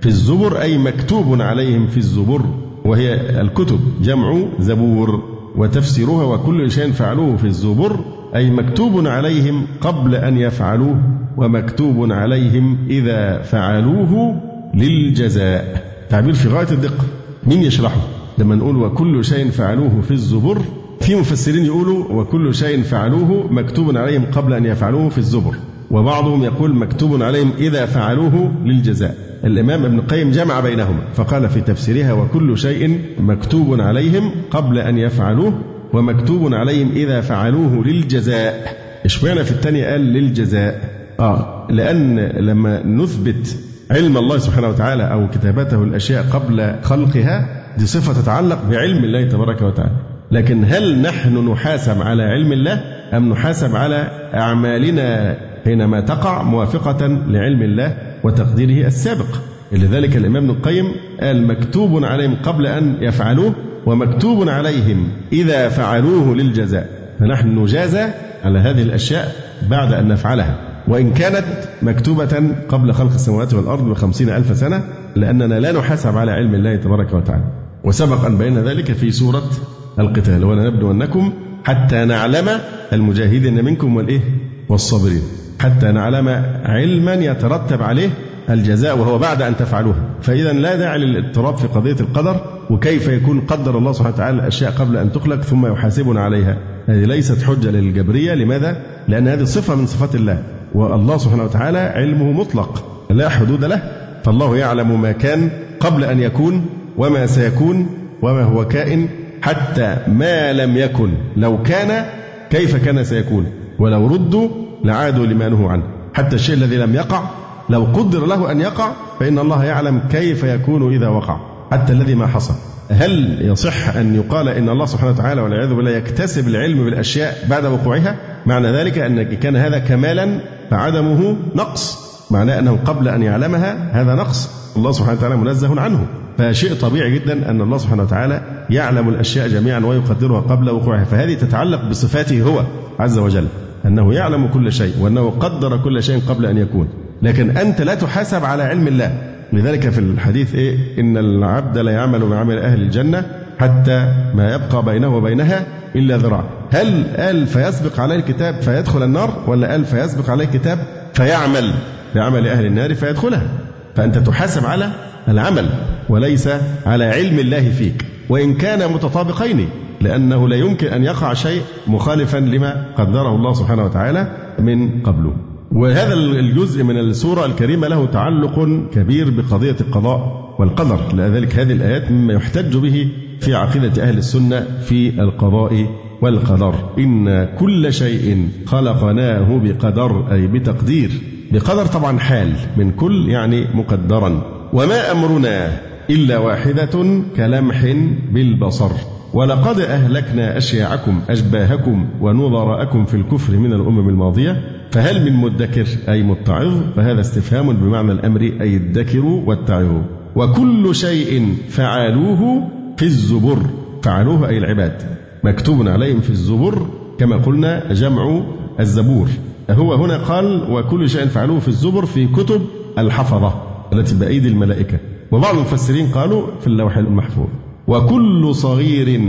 في 0.00 0.06
الزبر 0.06 0.60
أي 0.60 0.78
مكتوب 0.78 1.40
عليهم 1.42 1.86
في 1.86 1.96
الزبر 1.96 2.42
وهي 2.84 3.40
الكتب 3.40 3.80
جمع 4.02 4.42
زبور 4.60 5.22
وتفسيرها 5.56 6.24
وكل 6.24 6.70
شيء 6.70 6.92
فعلوه 6.92 7.36
في 7.36 7.44
الزبر. 7.44 8.00
أي 8.34 8.50
مكتوب 8.50 9.06
عليهم 9.06 9.66
قبل 9.80 10.14
أن 10.14 10.38
يفعلوه 10.38 11.00
ومكتوب 11.36 12.12
عليهم 12.12 12.78
إذا 12.90 13.42
فعلوه 13.42 14.40
للجزاء. 14.74 15.82
تعبير 16.10 16.34
في 16.34 16.48
غاية 16.48 16.70
الدقة. 16.70 17.04
مين 17.46 17.62
يشرحه؟ 17.62 18.00
لما 18.38 18.54
نقول 18.54 18.76
وكل 18.76 19.24
شيء 19.24 19.50
فعلوه 19.50 20.00
في 20.02 20.10
الزبر 20.10 20.58
في 21.00 21.16
مفسرين 21.16 21.64
يقولوا 21.64 22.12
وكل 22.12 22.54
شيء 22.54 22.82
فعلوه 22.82 23.52
مكتوب 23.52 23.96
عليهم 23.96 24.24
قبل 24.32 24.52
أن 24.52 24.64
يفعلوه 24.64 25.08
في 25.08 25.18
الزبر 25.18 25.54
وبعضهم 25.90 26.42
يقول 26.42 26.74
مكتوب 26.74 27.22
عليهم 27.22 27.50
إذا 27.58 27.86
فعلوه 27.86 28.52
للجزاء. 28.64 29.14
الإمام 29.44 29.84
ابن 29.84 29.98
القيم 29.98 30.30
جمع 30.30 30.60
بينهما 30.60 31.00
فقال 31.14 31.48
في 31.48 31.60
تفسيرها 31.60 32.12
وكل 32.12 32.58
شيء 32.58 33.00
مكتوب 33.20 33.80
عليهم 33.80 34.30
قبل 34.50 34.78
أن 34.78 34.98
يفعلوه 34.98 35.52
ومكتوب 35.96 36.54
عليهم 36.54 36.90
إذا 36.96 37.20
فعلوه 37.20 37.84
للجزاء. 37.84 38.76
اشمعنى 39.04 39.44
في 39.44 39.50
الثانية 39.50 39.90
قال 39.90 40.00
للجزاء؟ 40.00 40.80
آه. 41.20 41.66
لأن 41.70 42.18
لما 42.20 42.86
نثبت 42.86 43.56
علم 43.90 44.16
الله 44.16 44.38
سبحانه 44.38 44.68
وتعالى 44.68 45.12
أو 45.12 45.28
كتابته 45.28 45.82
الأشياء 45.82 46.24
قبل 46.32 46.74
خلقها 46.82 47.48
دي 47.78 47.86
صفة 47.86 48.22
تتعلق 48.22 48.58
بعلم 48.70 49.04
الله 49.04 49.28
تبارك 49.28 49.62
وتعالى. 49.62 49.96
لكن 50.32 50.64
هل 50.64 50.98
نحن 50.98 51.48
نحاسب 51.50 52.02
على 52.02 52.22
علم 52.22 52.52
الله 52.52 52.82
أم 53.12 53.28
نحاسب 53.28 53.76
على 53.76 54.10
أعمالنا 54.34 55.36
حينما 55.64 56.00
تقع 56.00 56.42
موافقة 56.42 57.06
لعلم 57.06 57.62
الله 57.62 57.96
وتقديره 58.24 58.86
السابق؟ 58.86 59.26
لذلك 59.72 60.16
الإمام 60.16 60.44
ابن 60.44 60.50
القيم 60.50 60.92
قال 61.20 61.46
مكتوب 61.46 62.04
عليهم 62.04 62.36
قبل 62.42 62.66
أن 62.66 62.96
يفعلوه 63.00 63.54
ومكتوب 63.86 64.48
عليهم 64.48 65.08
إذا 65.32 65.68
فعلوه 65.68 66.34
للجزاء. 66.34 66.88
فنحن 67.18 67.58
نجازى 67.58 68.06
على 68.44 68.58
هذه 68.58 68.82
الأشياء 68.82 69.34
بعد 69.70 69.92
أن 69.92 70.08
نفعلها. 70.08 70.58
وإن 70.88 71.12
كانت 71.12 71.44
مكتوبة 71.82 72.54
قبل 72.68 72.92
خلق 72.92 73.12
السماوات 73.12 73.54
والأرض 73.54 73.88
بخمسين 73.88 74.30
ألف 74.30 74.56
سنة 74.56 74.84
لأننا 75.16 75.60
لا 75.60 75.72
نحاسب 75.72 76.16
على 76.16 76.30
علم 76.32 76.54
الله 76.54 76.76
تبارك 76.76 77.14
وتعالى. 77.14 77.44
وسبق 77.84 78.24
أن 78.24 78.38
بينا 78.38 78.62
ذلك 78.62 78.92
في 78.92 79.10
سورة 79.10 79.50
القتال. 79.98 80.44
ولنبلونكم 80.44 81.32
حتى 81.64 82.04
نعلم 82.04 82.48
المجاهدين 82.92 83.64
منكم 83.64 83.96
والإيه؟ 83.96 84.20
والصابرين. 84.68 85.22
حتى 85.60 85.92
نعلم 85.92 86.28
علما 86.64 87.14
يترتب 87.14 87.82
عليه 87.82 88.08
الجزاء 88.50 88.98
وهو 88.98 89.18
بعد 89.18 89.42
أن 89.42 89.56
تفعلوها. 89.56 90.00
فإذا 90.22 90.52
لا 90.52 90.76
داعي 90.76 90.98
للاضطراب 90.98 91.56
في 91.56 91.66
قضية 91.66 91.96
القدر 92.00 92.40
وكيف 92.70 93.08
يكون 93.08 93.40
قدر 93.40 93.78
الله 93.78 93.92
سبحانه 93.92 94.14
وتعالى 94.14 94.38
الأشياء 94.38 94.70
قبل 94.70 94.96
أن 94.96 95.12
تخلق 95.12 95.42
ثم 95.42 95.66
يحاسبنا 95.66 96.20
عليها؟ 96.20 96.58
هذه 96.86 97.04
ليست 97.04 97.42
حجة 97.42 97.70
للجبرية. 97.70 98.34
لماذا؟ 98.34 98.76
لأن 99.08 99.28
هذه 99.28 99.44
صفة 99.44 99.74
من 99.74 99.86
صفات 99.86 100.14
الله. 100.14 100.42
والله 100.74 101.16
سبحانه 101.16 101.44
وتعالى 101.44 101.78
علمه 101.78 102.32
مطلق 102.32 102.84
لا 103.10 103.28
حدود 103.28 103.64
له. 103.64 103.82
فالله 104.24 104.56
يعلم 104.56 105.02
ما 105.02 105.12
كان 105.12 105.50
قبل 105.80 106.04
أن 106.04 106.20
يكون 106.20 106.66
وما 106.96 107.26
سيكون 107.26 107.86
وما 108.22 108.42
هو 108.42 108.64
كائن 108.64 109.08
حتى 109.42 109.96
ما 110.08 110.52
لم 110.52 110.76
يكن. 110.76 111.10
لو 111.36 111.62
كان 111.62 112.04
كيف 112.50 112.84
كان 112.84 113.04
سيكون؟ 113.04 113.46
ولو 113.78 114.06
ردوا 114.06 114.48
لعادوا 114.84 115.26
لما 115.26 115.48
نهوا 115.48 115.70
عنه. 115.70 115.82
حتى 116.14 116.36
الشيء 116.36 116.54
الذي 116.54 116.76
لم 116.76 116.94
يقع 116.94 117.22
لو 117.70 117.84
قدر 117.84 118.26
له 118.26 118.52
أن 118.52 118.60
يقع 118.60 118.92
فإن 119.20 119.38
الله 119.38 119.64
يعلم 119.64 120.00
كيف 120.10 120.44
يكون 120.44 120.94
إذا 120.94 121.08
وقع. 121.08 121.40
حتى 121.70 121.92
الذي 121.92 122.14
ما 122.14 122.26
حصل. 122.26 122.54
هل 122.90 123.38
يصح 123.40 123.96
أن 123.96 124.14
يقال 124.14 124.48
إن 124.48 124.68
الله 124.68 124.86
سبحانه 124.86 125.10
وتعالى 125.10 125.40
والعياذ 125.40 125.74
بالله 125.74 125.90
يكتسب 125.90 126.48
العلم 126.48 126.84
بالأشياء 126.84 127.46
بعد 127.50 127.66
وقوعها؟ 127.66 128.16
معنى 128.46 128.72
ذلك 128.72 128.98
أن 128.98 129.22
كان 129.22 129.56
هذا 129.56 129.78
كمالا 129.78 130.40
فعدمه 130.70 131.36
نقص. 131.54 132.06
معناه 132.30 132.58
أنه 132.58 132.78
قبل 132.84 133.08
أن 133.08 133.22
يعلمها 133.22 134.02
هذا 134.02 134.14
نقص. 134.14 134.50
الله 134.76 134.92
سبحانه 134.92 135.18
وتعالى 135.18 135.36
منزه 135.36 135.80
عنه. 135.80 136.06
فشيء 136.38 136.74
طبيعي 136.74 137.18
جدا 137.18 137.50
أن 137.50 137.60
الله 137.60 137.78
سبحانه 137.78 138.02
وتعالى 138.02 138.66
يعلم 138.70 139.08
الأشياء 139.08 139.48
جميعا 139.48 139.80
ويقدرها 139.80 140.40
قبل 140.40 140.70
وقوعها. 140.70 141.04
فهذه 141.04 141.34
تتعلق 141.34 141.88
بصفاته 141.88 142.42
هو 142.42 142.62
عز 142.98 143.18
وجل. 143.18 143.46
أنه 143.86 144.14
يعلم 144.14 144.46
كل 144.46 144.72
شيء 144.72 144.94
وأنه 145.00 145.30
قدر 145.30 145.76
كل 145.76 146.02
شيء 146.02 146.22
قبل 146.28 146.46
أن 146.46 146.58
يكون. 146.58 146.88
لكن 147.22 147.56
أنت 147.56 147.82
لا 147.82 147.94
تحاسب 147.94 148.44
على 148.44 148.62
علم 148.62 148.88
الله. 148.88 149.12
لذلك 149.52 149.88
في 149.88 149.98
الحديث 149.98 150.54
إيه؟ 150.54 151.00
إن 151.00 151.16
العبد 151.16 151.78
لا 151.78 151.92
يعمل 151.92 152.28
بعمل 152.28 152.58
أهل 152.58 152.82
الجنة 152.82 153.24
حتى 153.58 154.12
ما 154.34 154.54
يبقى 154.54 154.84
بينه 154.84 155.16
وبينها 155.16 155.66
إلا 155.96 156.16
ذراع. 156.16 156.44
هل 156.72 157.04
قال 157.16 157.46
فيسبق 157.46 158.00
عليه 158.00 158.16
الكتاب 158.16 158.54
فيدخل 158.54 159.02
النار 159.02 159.44
ولا 159.46 159.70
قال 159.70 159.84
فيسبق 159.84 160.30
عليه 160.30 160.44
الكتاب 160.44 160.78
فيعمل؟ 161.14 161.72
بعمل 162.14 162.48
أهل 162.48 162.66
النار 162.66 162.94
فيدخلها. 162.94 163.46
فأنت 163.94 164.18
تحاسب 164.18 164.66
على 164.66 164.90
العمل 165.28 165.66
وليس 166.08 166.48
على 166.86 167.04
علم 167.04 167.38
الله 167.38 167.70
فيك. 167.70 168.04
وإن 168.28 168.54
كان 168.54 168.92
متطابقين 168.92 169.68
لأنه 170.00 170.48
لا 170.48 170.56
يمكن 170.56 170.86
أن 170.86 171.04
يقع 171.04 171.34
شيء 171.34 171.62
مخالفا 171.86 172.38
لما 172.38 172.84
قدره 172.96 173.36
الله 173.36 173.54
سبحانه 173.54 173.84
وتعالى 173.84 174.28
من 174.58 175.02
قبله. 175.02 175.36
وهذا 175.72 176.14
الجزء 176.14 176.84
من 176.84 176.98
السورة 176.98 177.46
الكريمة 177.46 177.88
له 177.88 178.06
تعلق 178.06 178.68
كبير 178.92 179.30
بقضية 179.30 179.76
القضاء 179.80 180.54
والقدر. 180.58 181.00
لذلك 181.14 181.56
هذه 181.58 181.72
الآيات 181.72 182.10
مما 182.10 182.32
يحتج 182.32 182.76
به 182.76 183.08
في 183.40 183.54
عقيدة 183.54 184.02
أهل 184.02 184.18
السنة 184.18 184.60
في 184.60 185.22
القضاء 185.22 185.86
والقدر. 186.22 186.74
إن 186.98 187.48
كل 187.58 187.92
شيء 187.92 188.48
خلقناه 188.66 189.60
بقدر 189.64 190.32
أي 190.32 190.46
بتقدير. 190.46 191.10
بقدر 191.52 191.86
طبعا 191.86 192.18
حال 192.18 192.52
من 192.76 192.90
كل 192.90 193.28
يعني 193.28 193.66
مقدرا. 193.74 194.42
وما 194.72 195.12
أمرنا 195.12 195.80
إلا 196.10 196.38
واحدة 196.38 197.22
كلمح 197.36 197.96
بالبصر. 198.32 198.90
ولقد 199.34 199.80
أهلكنا 199.80 200.56
أشياعكم 200.58 201.20
أشباهكم 201.30 202.06
ونظراءكم 202.20 203.04
في 203.04 203.14
الكفر 203.14 203.56
من 203.56 203.72
الأمم 203.72 204.08
الماضية 204.08 204.60
فهل 204.90 205.24
من 205.24 205.36
مدكر 205.36 205.86
أي 206.08 206.22
متعظ؟ 206.22 206.72
فهذا 206.96 207.20
استفهام 207.20 207.72
بمعنى 207.72 208.12
الأمر 208.12 208.40
أي 208.40 208.76
ادكروا 208.76 209.42
واتعظوا. 209.46 210.02
وكل 210.36 210.94
شيء 210.94 211.54
فعلوه 211.68 212.68
في 212.96 213.02
الزبر 213.02 213.58
فعلوه 214.02 214.48
أي 214.48 214.58
العباد. 214.58 215.02
مكتوب 215.44 215.88
عليهم 215.88 216.20
في 216.20 216.30
الزبر 216.30 216.86
كما 217.18 217.36
قلنا 217.36 217.92
جمع 217.92 218.42
الزبور. 218.80 219.28
هو 219.70 219.94
هنا 219.94 220.16
قال 220.16 220.70
وكل 220.70 221.10
شيء 221.10 221.26
فعلوه 221.26 221.58
في 221.58 221.68
الزبر 221.68 222.06
في 222.06 222.26
كتب 222.26 222.60
الحفظة 222.98 223.54
التي 223.92 224.14
بأيدي 224.14 224.48
الملائكة. 224.48 224.98
وبعض 225.32 225.54
المفسرين 225.54 226.06
قالوا 226.06 226.46
في 226.60 226.66
اللوح 226.66 226.96
المحفوظ. 226.96 227.48
وكل 227.88 228.54
صغير 228.54 229.20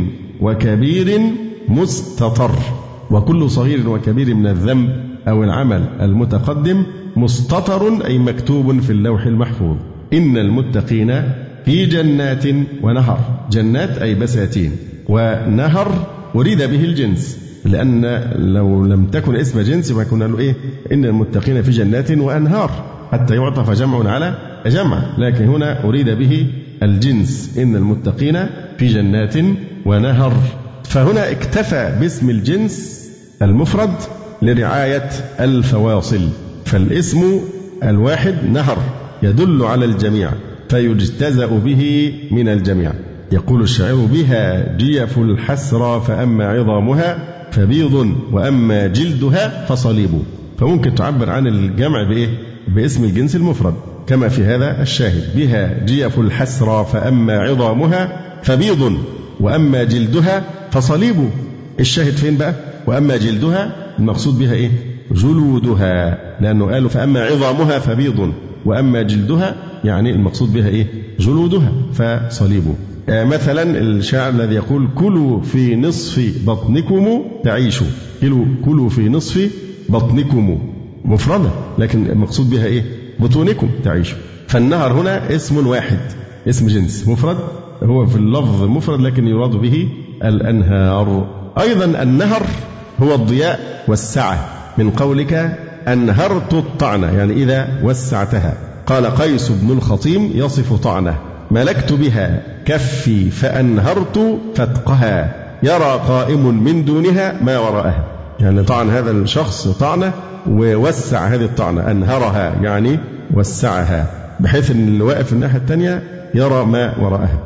وكبير 0.42 1.22
مستطر. 1.68 2.52
وكل 3.12 3.50
صغير 3.50 3.90
وكبير 3.90 4.36
من 4.36 4.48
الذنب 4.48 4.90
أو 5.28 5.44
العمل 5.44 5.84
المتقدم 6.02 6.84
مستطر 7.16 8.06
أي 8.06 8.18
مكتوب 8.18 8.80
في 8.80 8.90
اللوح 8.90 9.26
المحفوظ. 9.26 9.78
إن 10.14 10.38
المتقين 10.38 11.22
في 11.66 11.86
جنات 11.86 12.46
ونهر. 12.82 13.20
جنات 13.52 13.98
أي 13.98 14.16
بساتين. 14.16 14.72
ونهر 15.10 15.92
أريد 16.36 16.58
به 16.58 16.84
الجنس. 16.84 17.40
لأن 17.66 18.06
لو 18.54 18.86
لم 18.86 19.06
تكن 19.06 19.36
اسم 19.36 19.62
جنس 19.62 19.92
يبقى 19.92 20.06
كنا 20.06 20.24
له 20.26 20.40
إيه؟ 20.40 20.56
إن 20.92 21.06
المتقين 21.06 21.62
في 21.62 21.72
جنات 21.72 22.12
وأنهار. 22.12 22.72
حتى 23.12 23.36
يعطف 23.36 23.72
جمع 23.72 24.12
على 24.12 24.38
جمع. 24.66 25.04
لكن 25.18 25.46
هنا 25.46 25.84
أريد 25.84 26.10
به 26.10 26.48
الجنس 26.84 27.58
إن 27.58 27.76
المتقين 27.76 28.46
في 28.78 28.88
جنات 28.88 29.36
ونهر. 29.86 30.34
فهنا 30.84 31.32
اكتفى 31.32 31.98
باسم 32.00 32.30
الجنس 32.30 33.08
المفرد 33.42 33.94
لرعاية 34.42 35.10
الفواصل 35.40 36.30
فالاسم 36.66 37.40
الواحد 37.84 38.36
نهر 38.54 38.78
يدل 39.24 39.64
على 39.64 39.86
الجميع 39.86 40.32
فيجتزأ 40.70 41.46
به 41.46 42.14
من 42.32 42.48
الجميع. 42.50 42.94
يقول 43.32 43.62
الشاعر 43.62 43.96
بها 43.96 44.78
جيف 44.78 45.18
الحسرى 45.18 46.04
فأما 46.08 46.46
عظامها 46.46 47.18
فبيض 47.52 48.16
وأما 48.32 48.88
جلدها 48.88 49.66
فصليب. 49.66 50.10
فممكن 50.58 50.96
تعبر 50.96 51.30
عن 51.30 51.48
الجمع 51.48 52.04
بإيه؟ 52.04 52.28
باسم 52.68 53.04
الجنس 53.04 53.36
المفرد. 53.36 53.74
كما 54.08 54.28
في 54.28 54.44
هذا 54.44 54.82
الشاهد. 54.82 55.24
بها 55.36 55.86
جيف 55.86 56.20
الحسرى 56.20 56.86
فأما 56.94 57.40
عظامها 57.40 58.20
فبيض 58.44 58.98
وأما 59.40 59.84
جلدها 59.84 60.44
فصليب. 60.72 61.16
الشاهد 61.80 62.14
فين 62.14 62.38
بقى؟ 62.38 62.54
وأما 62.88 63.18
جلدها 63.18 63.76
المقصود 64.00 64.40
بها 64.40 64.54
إيه؟ 64.54 64.70
جلودها. 65.12 66.18
لأنه 66.42 66.66
قالوا 66.66 66.90
فأما 66.90 67.20
عظامها 67.22 67.80
فبيض 67.80 68.34
وأما 68.66 69.02
جلدها 69.02 69.56
يعني 69.84 70.12
المقصود 70.12 70.54
بها 70.54 70.68
إيه؟ 70.68 70.88
جلودها 71.20 71.72
فصليب. 71.94 72.64
آه، 73.10 73.24
مثلا 73.24 73.80
الشاعر 73.80 74.30
الذي 74.30 74.56
يقول 74.56 74.88
كلوا 74.96 75.42
في 75.42 75.76
نصف 75.76 76.44
بطنكم 76.46 77.22
تعيشوا. 77.44 77.88
كلوا 78.22 78.46
كلوا 78.66 78.90
في 78.90 79.10
نصف 79.10 79.52
بطنكم. 79.90 80.60
مفردة 81.06 81.50
لكن 81.80 82.06
المقصود 82.10 82.50
بها 82.50 82.66
إيه؟ 82.66 82.84
بطونكم. 83.20 83.70
تعيشوا. 83.84 84.18
فالنهر 84.48 84.94
هنا 84.94 85.36
اسم 85.36 85.68
واحد 85.68 86.00
اسم 86.50 86.68
جنس 86.68 87.08
مفرد. 87.08 87.38
هو 87.84 88.06
في 88.06 88.16
اللفظ 88.16 88.64
مفرد 88.64 89.02
لكن 89.02 89.28
يراد 89.28 89.52
به 89.52 89.90
الأنهار. 90.24 91.28
أيضا 91.60 91.86
النهر 92.04 92.42
هو 93.00 93.16
الضياء 93.16 93.84
والسعة. 93.88 94.50
من 94.78 94.90
قولك 94.90 95.58
أنهرت 95.88 96.54
الطعنة 96.54 97.18
يعني 97.18 97.34
إذا 97.34 97.68
وسعتها. 97.84 98.54
قال 98.88 99.06
قيس 99.06 99.52
بن 99.52 99.72
الخطيم 99.78 100.32
يصف 100.36 100.74
طعنة. 100.74 101.16
ملكت 101.52 101.94
بها 101.94 102.44
كفي 102.66 103.32
فأنهرت 103.32 104.40
فتقها. 104.56 105.48
يرى 105.64 106.02
قائم 106.08 106.64
من 106.64 106.86
دونها 106.86 107.44
ما 107.44 107.60
وراءها 107.60 108.17
يعني 108.40 108.64
طعن 108.64 108.90
هذا 108.90 109.12
الشخص 109.12 109.68
طعنة 109.68 110.14
ووسع 110.50 111.28
هذه 111.28 111.44
الطعنة 111.44 111.92
أنهرها 111.92 112.56
يعني 112.62 113.00
وسعها 113.34 114.06
بحيث 114.40 114.72
أن 114.72 114.88
اللي 114.88 115.04
واقف 115.04 115.34
الناحية 115.34 115.58
الثانية 115.58 116.04
يرى 116.36 116.66
ما 116.66 116.98
وراءها. 117.00 117.40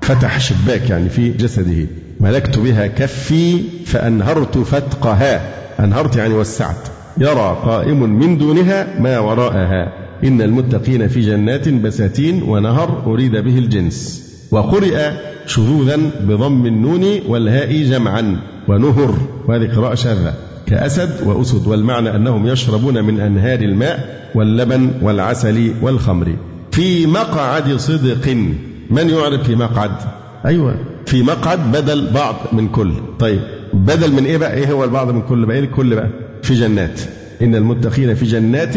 فتح 0.00 0.40
شباك 0.40 0.90
يعني 0.90 1.08
في 1.08 1.30
جسده. 1.30 1.86
ملكت 2.20 2.58
بها 2.58 2.86
كفي 2.86 3.62
فأنهرت 3.86 4.58
فتقها. 4.58 5.40
أنهرت 5.80 6.16
يعني 6.16 6.34
وسعت. 6.34 6.88
يرى 7.18 7.58
قائم 7.64 8.02
من 8.02 8.38
دونها 8.38 9.00
ما 9.00 9.18
وراءها. 9.18 9.92
إن 10.24 10.42
المتقين 10.42 11.08
في 11.08 11.20
جنات 11.20 11.68
بساتين 11.68 12.42
ونهر 12.42 13.02
أريد 13.06 13.32
به 13.32 13.58
الجنس. 13.58 14.27
وقرئ 14.50 15.10
شذوذا 15.46 15.96
بضم 16.20 16.66
النون 16.66 17.04
والهاء 17.28 17.82
جمعا 17.82 18.36
ونهر. 18.68 19.14
وهذه 19.48 19.74
قراءة 19.76 19.94
شاذة. 19.94 20.34
كأسد 20.66 21.10
وأسد 21.26 21.66
والمعنى 21.66 22.16
أنهم 22.16 22.46
يشربون 22.46 23.04
من 23.04 23.20
أنهار 23.20 23.58
الماء 23.60 24.28
واللبن 24.34 24.90
والعسل 25.02 25.72
والخمر. 25.82 26.36
في 26.72 27.06
مقعد 27.06 27.76
صدق 27.76 28.28
من 28.90 29.10
يعرف 29.10 29.42
في 29.42 29.54
مقعد؟ 29.54 29.90
أيوة. 30.46 30.74
في 31.06 31.22
مقعد 31.22 31.72
بدل 31.72 32.10
بعض 32.14 32.34
من 32.52 32.68
كل. 32.68 32.92
طيب 33.18 33.40
بدل 33.74 34.12
من 34.12 34.24
إيه 34.24 34.36
بقى؟ 34.36 34.54
إيه 34.54 34.72
هو 34.72 34.84
البعض 34.84 35.10
من 35.10 35.22
كل 35.22 35.46
بقى؟ 35.46 35.56
إيه 35.56 35.64
الكل 35.64 35.94
بقى؟ 35.94 36.08
في 36.42 36.54
جنات. 36.54 37.00
إن 37.42 37.54
المتقين 37.54 38.14
في 38.14 38.24
جنات 38.24 38.74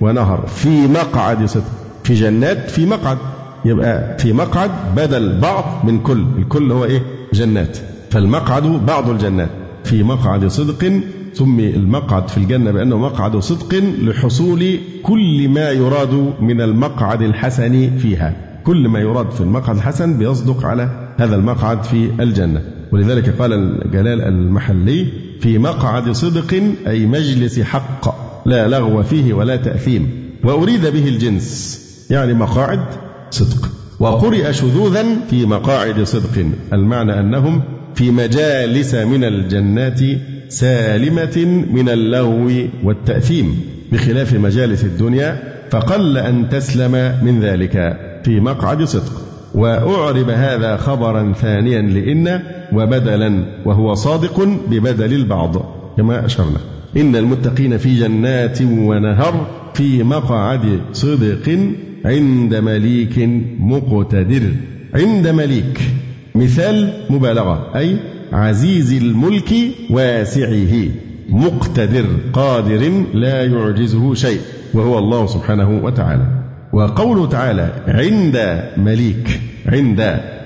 ونهر. 0.00 0.46
في 0.46 0.68
مقعد 0.86 1.44
صدق. 1.44 1.64
في 2.04 2.14
جنات 2.14 2.70
في 2.70 2.86
مقعد. 2.86 3.18
يبقى 3.66 4.18
في 4.18 4.32
مقعد 4.32 4.70
بدل 4.96 5.38
بعض 5.40 5.64
من 5.84 5.98
كل 5.98 6.24
الكل 6.38 6.72
هو 6.72 6.84
إيه؟ 6.84 7.02
جنات. 7.32 7.78
فالمقعد 8.10 8.62
بعض 8.62 9.10
الجنات. 9.10 9.48
في 9.84 10.02
مقعد 10.02 10.46
صدق 10.46 11.00
سمي 11.32 11.70
المقعد 11.70 12.28
في 12.28 12.38
الجنة 12.38 12.70
بأنه 12.70 12.98
مقعد 12.98 13.36
صدق 13.36 13.74
لحصول 14.02 14.78
كل 15.02 15.48
ما 15.48 15.70
يراد 15.70 16.32
من 16.40 16.60
المقعد 16.60 17.22
الحسن 17.22 17.96
فيها. 17.98 18.36
كل 18.64 18.88
ما 18.88 18.98
يراد 19.00 19.30
في 19.30 19.40
المقعد 19.40 19.76
الحسن 19.76 20.18
بيصدق 20.18 20.66
على 20.66 21.14
هذا 21.16 21.36
المقعد 21.36 21.84
في 21.84 22.10
الجنة. 22.20 22.62
ولذلك 22.92 23.30
قال 23.38 23.52
الجلال 23.52 24.20
المحلي 24.22 25.06
في 25.40 25.58
مقعد 25.58 26.10
صدق 26.10 26.62
أي 26.86 27.06
مجلس 27.06 27.60
حق 27.60 28.14
لا 28.46 28.68
لغو 28.68 29.02
فيه 29.02 29.34
ولا 29.34 29.56
تأثيم. 29.56 30.08
وأريد 30.44 30.86
به 30.86 31.08
الجنس 31.08 31.86
يعني 32.10 32.34
مقاعد 32.34 32.80
صدق. 33.30 33.68
وقرئ 34.00 34.52
شذوذا 34.52 35.04
في 35.30 35.46
مقاعد 35.46 36.02
صدق. 36.02 36.46
المعنى 36.72 37.20
أنهم 37.20 37.62
في 37.94 38.10
مجالس 38.10 38.94
من 38.94 39.24
الجنات 39.24 40.00
سالمة 40.48 41.64
من 41.72 41.88
اللغو 41.88 42.50
والتأثيم. 42.84 43.60
بخلاف 43.92 44.34
مجالس 44.34 44.84
الدنيا 44.84 45.42
فقل 45.70 46.18
أن 46.18 46.48
تسلم 46.48 46.92
من 47.22 47.40
ذلك 47.40 48.00
في 48.24 48.40
مقعد 48.40 48.84
صدق. 48.84 49.22
وأعرب 49.54 50.30
هذا 50.30 50.76
خبرا 50.76 51.32
ثانيا 51.32 51.82
لإن 51.82 52.40
وبدلا 52.72 53.44
وهو 53.64 53.94
صادق 53.94 54.48
ببدل 54.70 55.12
البعض. 55.12 55.56
كما 55.96 56.26
أشرنا. 56.26 56.58
إن 56.96 57.16
المتقين 57.16 57.78
في 57.78 58.00
جنات 58.00 58.62
ونهر 58.62 59.46
في 59.74 60.02
مقعد 60.02 60.80
صدق. 60.92 61.58
عند 62.06 62.54
مليك 62.54 63.28
مقتدر. 63.60 64.42
عند 64.94 65.28
مليك. 65.28 65.80
مثال 66.34 66.92
مبالغة 67.10 67.72
أي 67.76 67.96
عزيز 68.32 68.92
الملك 68.92 69.52
واسعه. 69.90 70.72
مقتدر 71.28 72.06
قادر 72.32 72.92
لا 73.14 73.44
يعجزه 73.44 74.14
شيء 74.14 74.40
وهو 74.74 74.98
الله 74.98 75.26
سبحانه 75.26 75.80
وتعالى. 75.82 76.26
وقوله 76.72 77.26
تعالى 77.26 77.72
عند 77.88 78.62
مليك 78.76 79.40
عند 79.66 80.00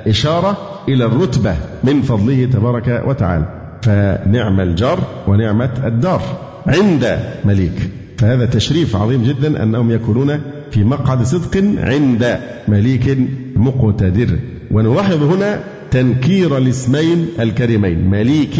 إشارة 0.06 0.56
إلى 0.88 1.04
الرتبة 1.04 1.54
من 1.84 2.02
فضله 2.02 2.44
تبارك 2.44 3.02
وتعالى. 3.06 3.46
فنعم 3.82 4.60
الجار 4.60 4.98
ونعمة 5.28 5.86
الدار. 5.86 6.22
عند 6.66 7.18
مليك. 7.44 7.90
فهذا 8.18 8.46
تشريف 8.46 8.96
عظيم 8.96 9.22
جدا 9.22 9.62
أنهم 9.62 9.90
يكونون 9.90 10.40
في 10.70 10.84
مقعد 10.84 11.22
صدق 11.22 11.56
عند 11.78 12.38
مليك 12.68 13.18
مقتدر. 13.56 14.38
ونلاحظ 14.70 15.22
هنا 15.22 15.60
تنكير 15.90 16.58
الاسمين 16.58 17.26
الكريمين. 17.40 18.10
مليك 18.10 18.56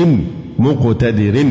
مقتدر. 0.59 1.45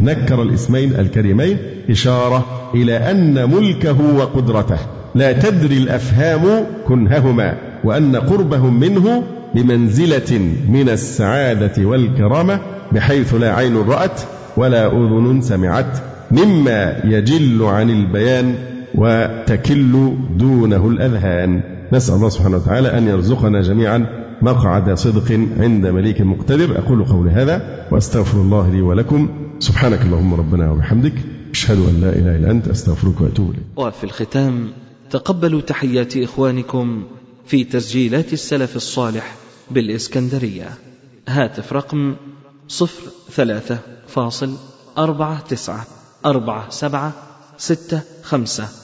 نكر 0.00 0.42
الاسمين 0.42 0.92
الكريمين 0.92 1.56
إشارة 1.90 2.70
إلى 2.74 2.96
أن 2.96 3.50
ملكه 3.50 4.16
وقدرته. 4.16 4.78
لا 5.14 5.32
تدري 5.32 5.78
الأفهام 5.78 6.66
كنههما 6.86 7.54
وأن 7.84 8.16
قربهم 8.16 8.80
منه 8.80 9.22
بمنزلة 9.54 10.38
من 10.68 10.88
السعادة 10.88 11.84
والكرامة 11.86 12.60
بحيث 12.92 13.34
لا 13.34 13.54
عين 13.54 13.76
رأت 13.76 14.20
ولا 14.56 14.86
أذن 14.86 15.40
سمعت. 15.40 15.98
مما 16.30 17.00
يجل 17.04 17.62
عن 17.62 17.90
البيان 17.90 18.54
وتكل 18.94 20.14
دونه 20.36 20.88
الأذهان. 20.88 21.62
نسأل 21.92 22.14
الله 22.14 22.28
سبحانه 22.28 22.56
وتعالى 22.56 22.98
أن 22.98 23.08
يرزقنا 23.08 23.62
جميعا 23.62 24.06
مقعد 24.42 24.94
صدق 24.94 25.32
عند 25.58 25.86
مليك 25.86 26.20
مقتدر. 26.20 26.78
أقول 26.78 27.04
قولي 27.04 27.30
هذا 27.30 27.86
وأستغفر 27.90 28.40
الله 28.40 28.70
لي 28.70 28.80
ولكم. 28.80 29.28
سبحانك 29.58 30.02
اللهم 30.02 30.34
ربنا 30.34 30.70
وبحمدك. 30.70 31.14
أشهد 31.50 31.78
أن 31.78 32.00
لا 32.00 32.08
إله 32.08 32.36
إلا 32.36 32.50
أنت. 32.50 32.68
أستغفرك 32.68 33.20
وأتوب 33.20 33.50
إليك. 33.50 33.64
وفي 33.76 34.04
الختام 34.04 34.72
تقبلوا 35.10 35.60
تحيات 35.60 36.16
إخوانكم 36.16 37.02
في 37.46 37.64
تسجيلات 37.64 38.32
السلف 38.32 38.76
الصالح 38.76 39.34
بالإسكندرية. 39.70 40.68
هاتف 41.28 41.72
رقم 41.72 42.14
صفر 42.68 43.02
ثلاثة 43.30 43.78
فاصل 44.08 44.54
أربعة 44.98 45.40
تسعة 45.40 45.86
أربعة 46.26 46.70
سبعة 46.70 47.12
ستة 47.58 48.00
خمسة. 48.22 48.83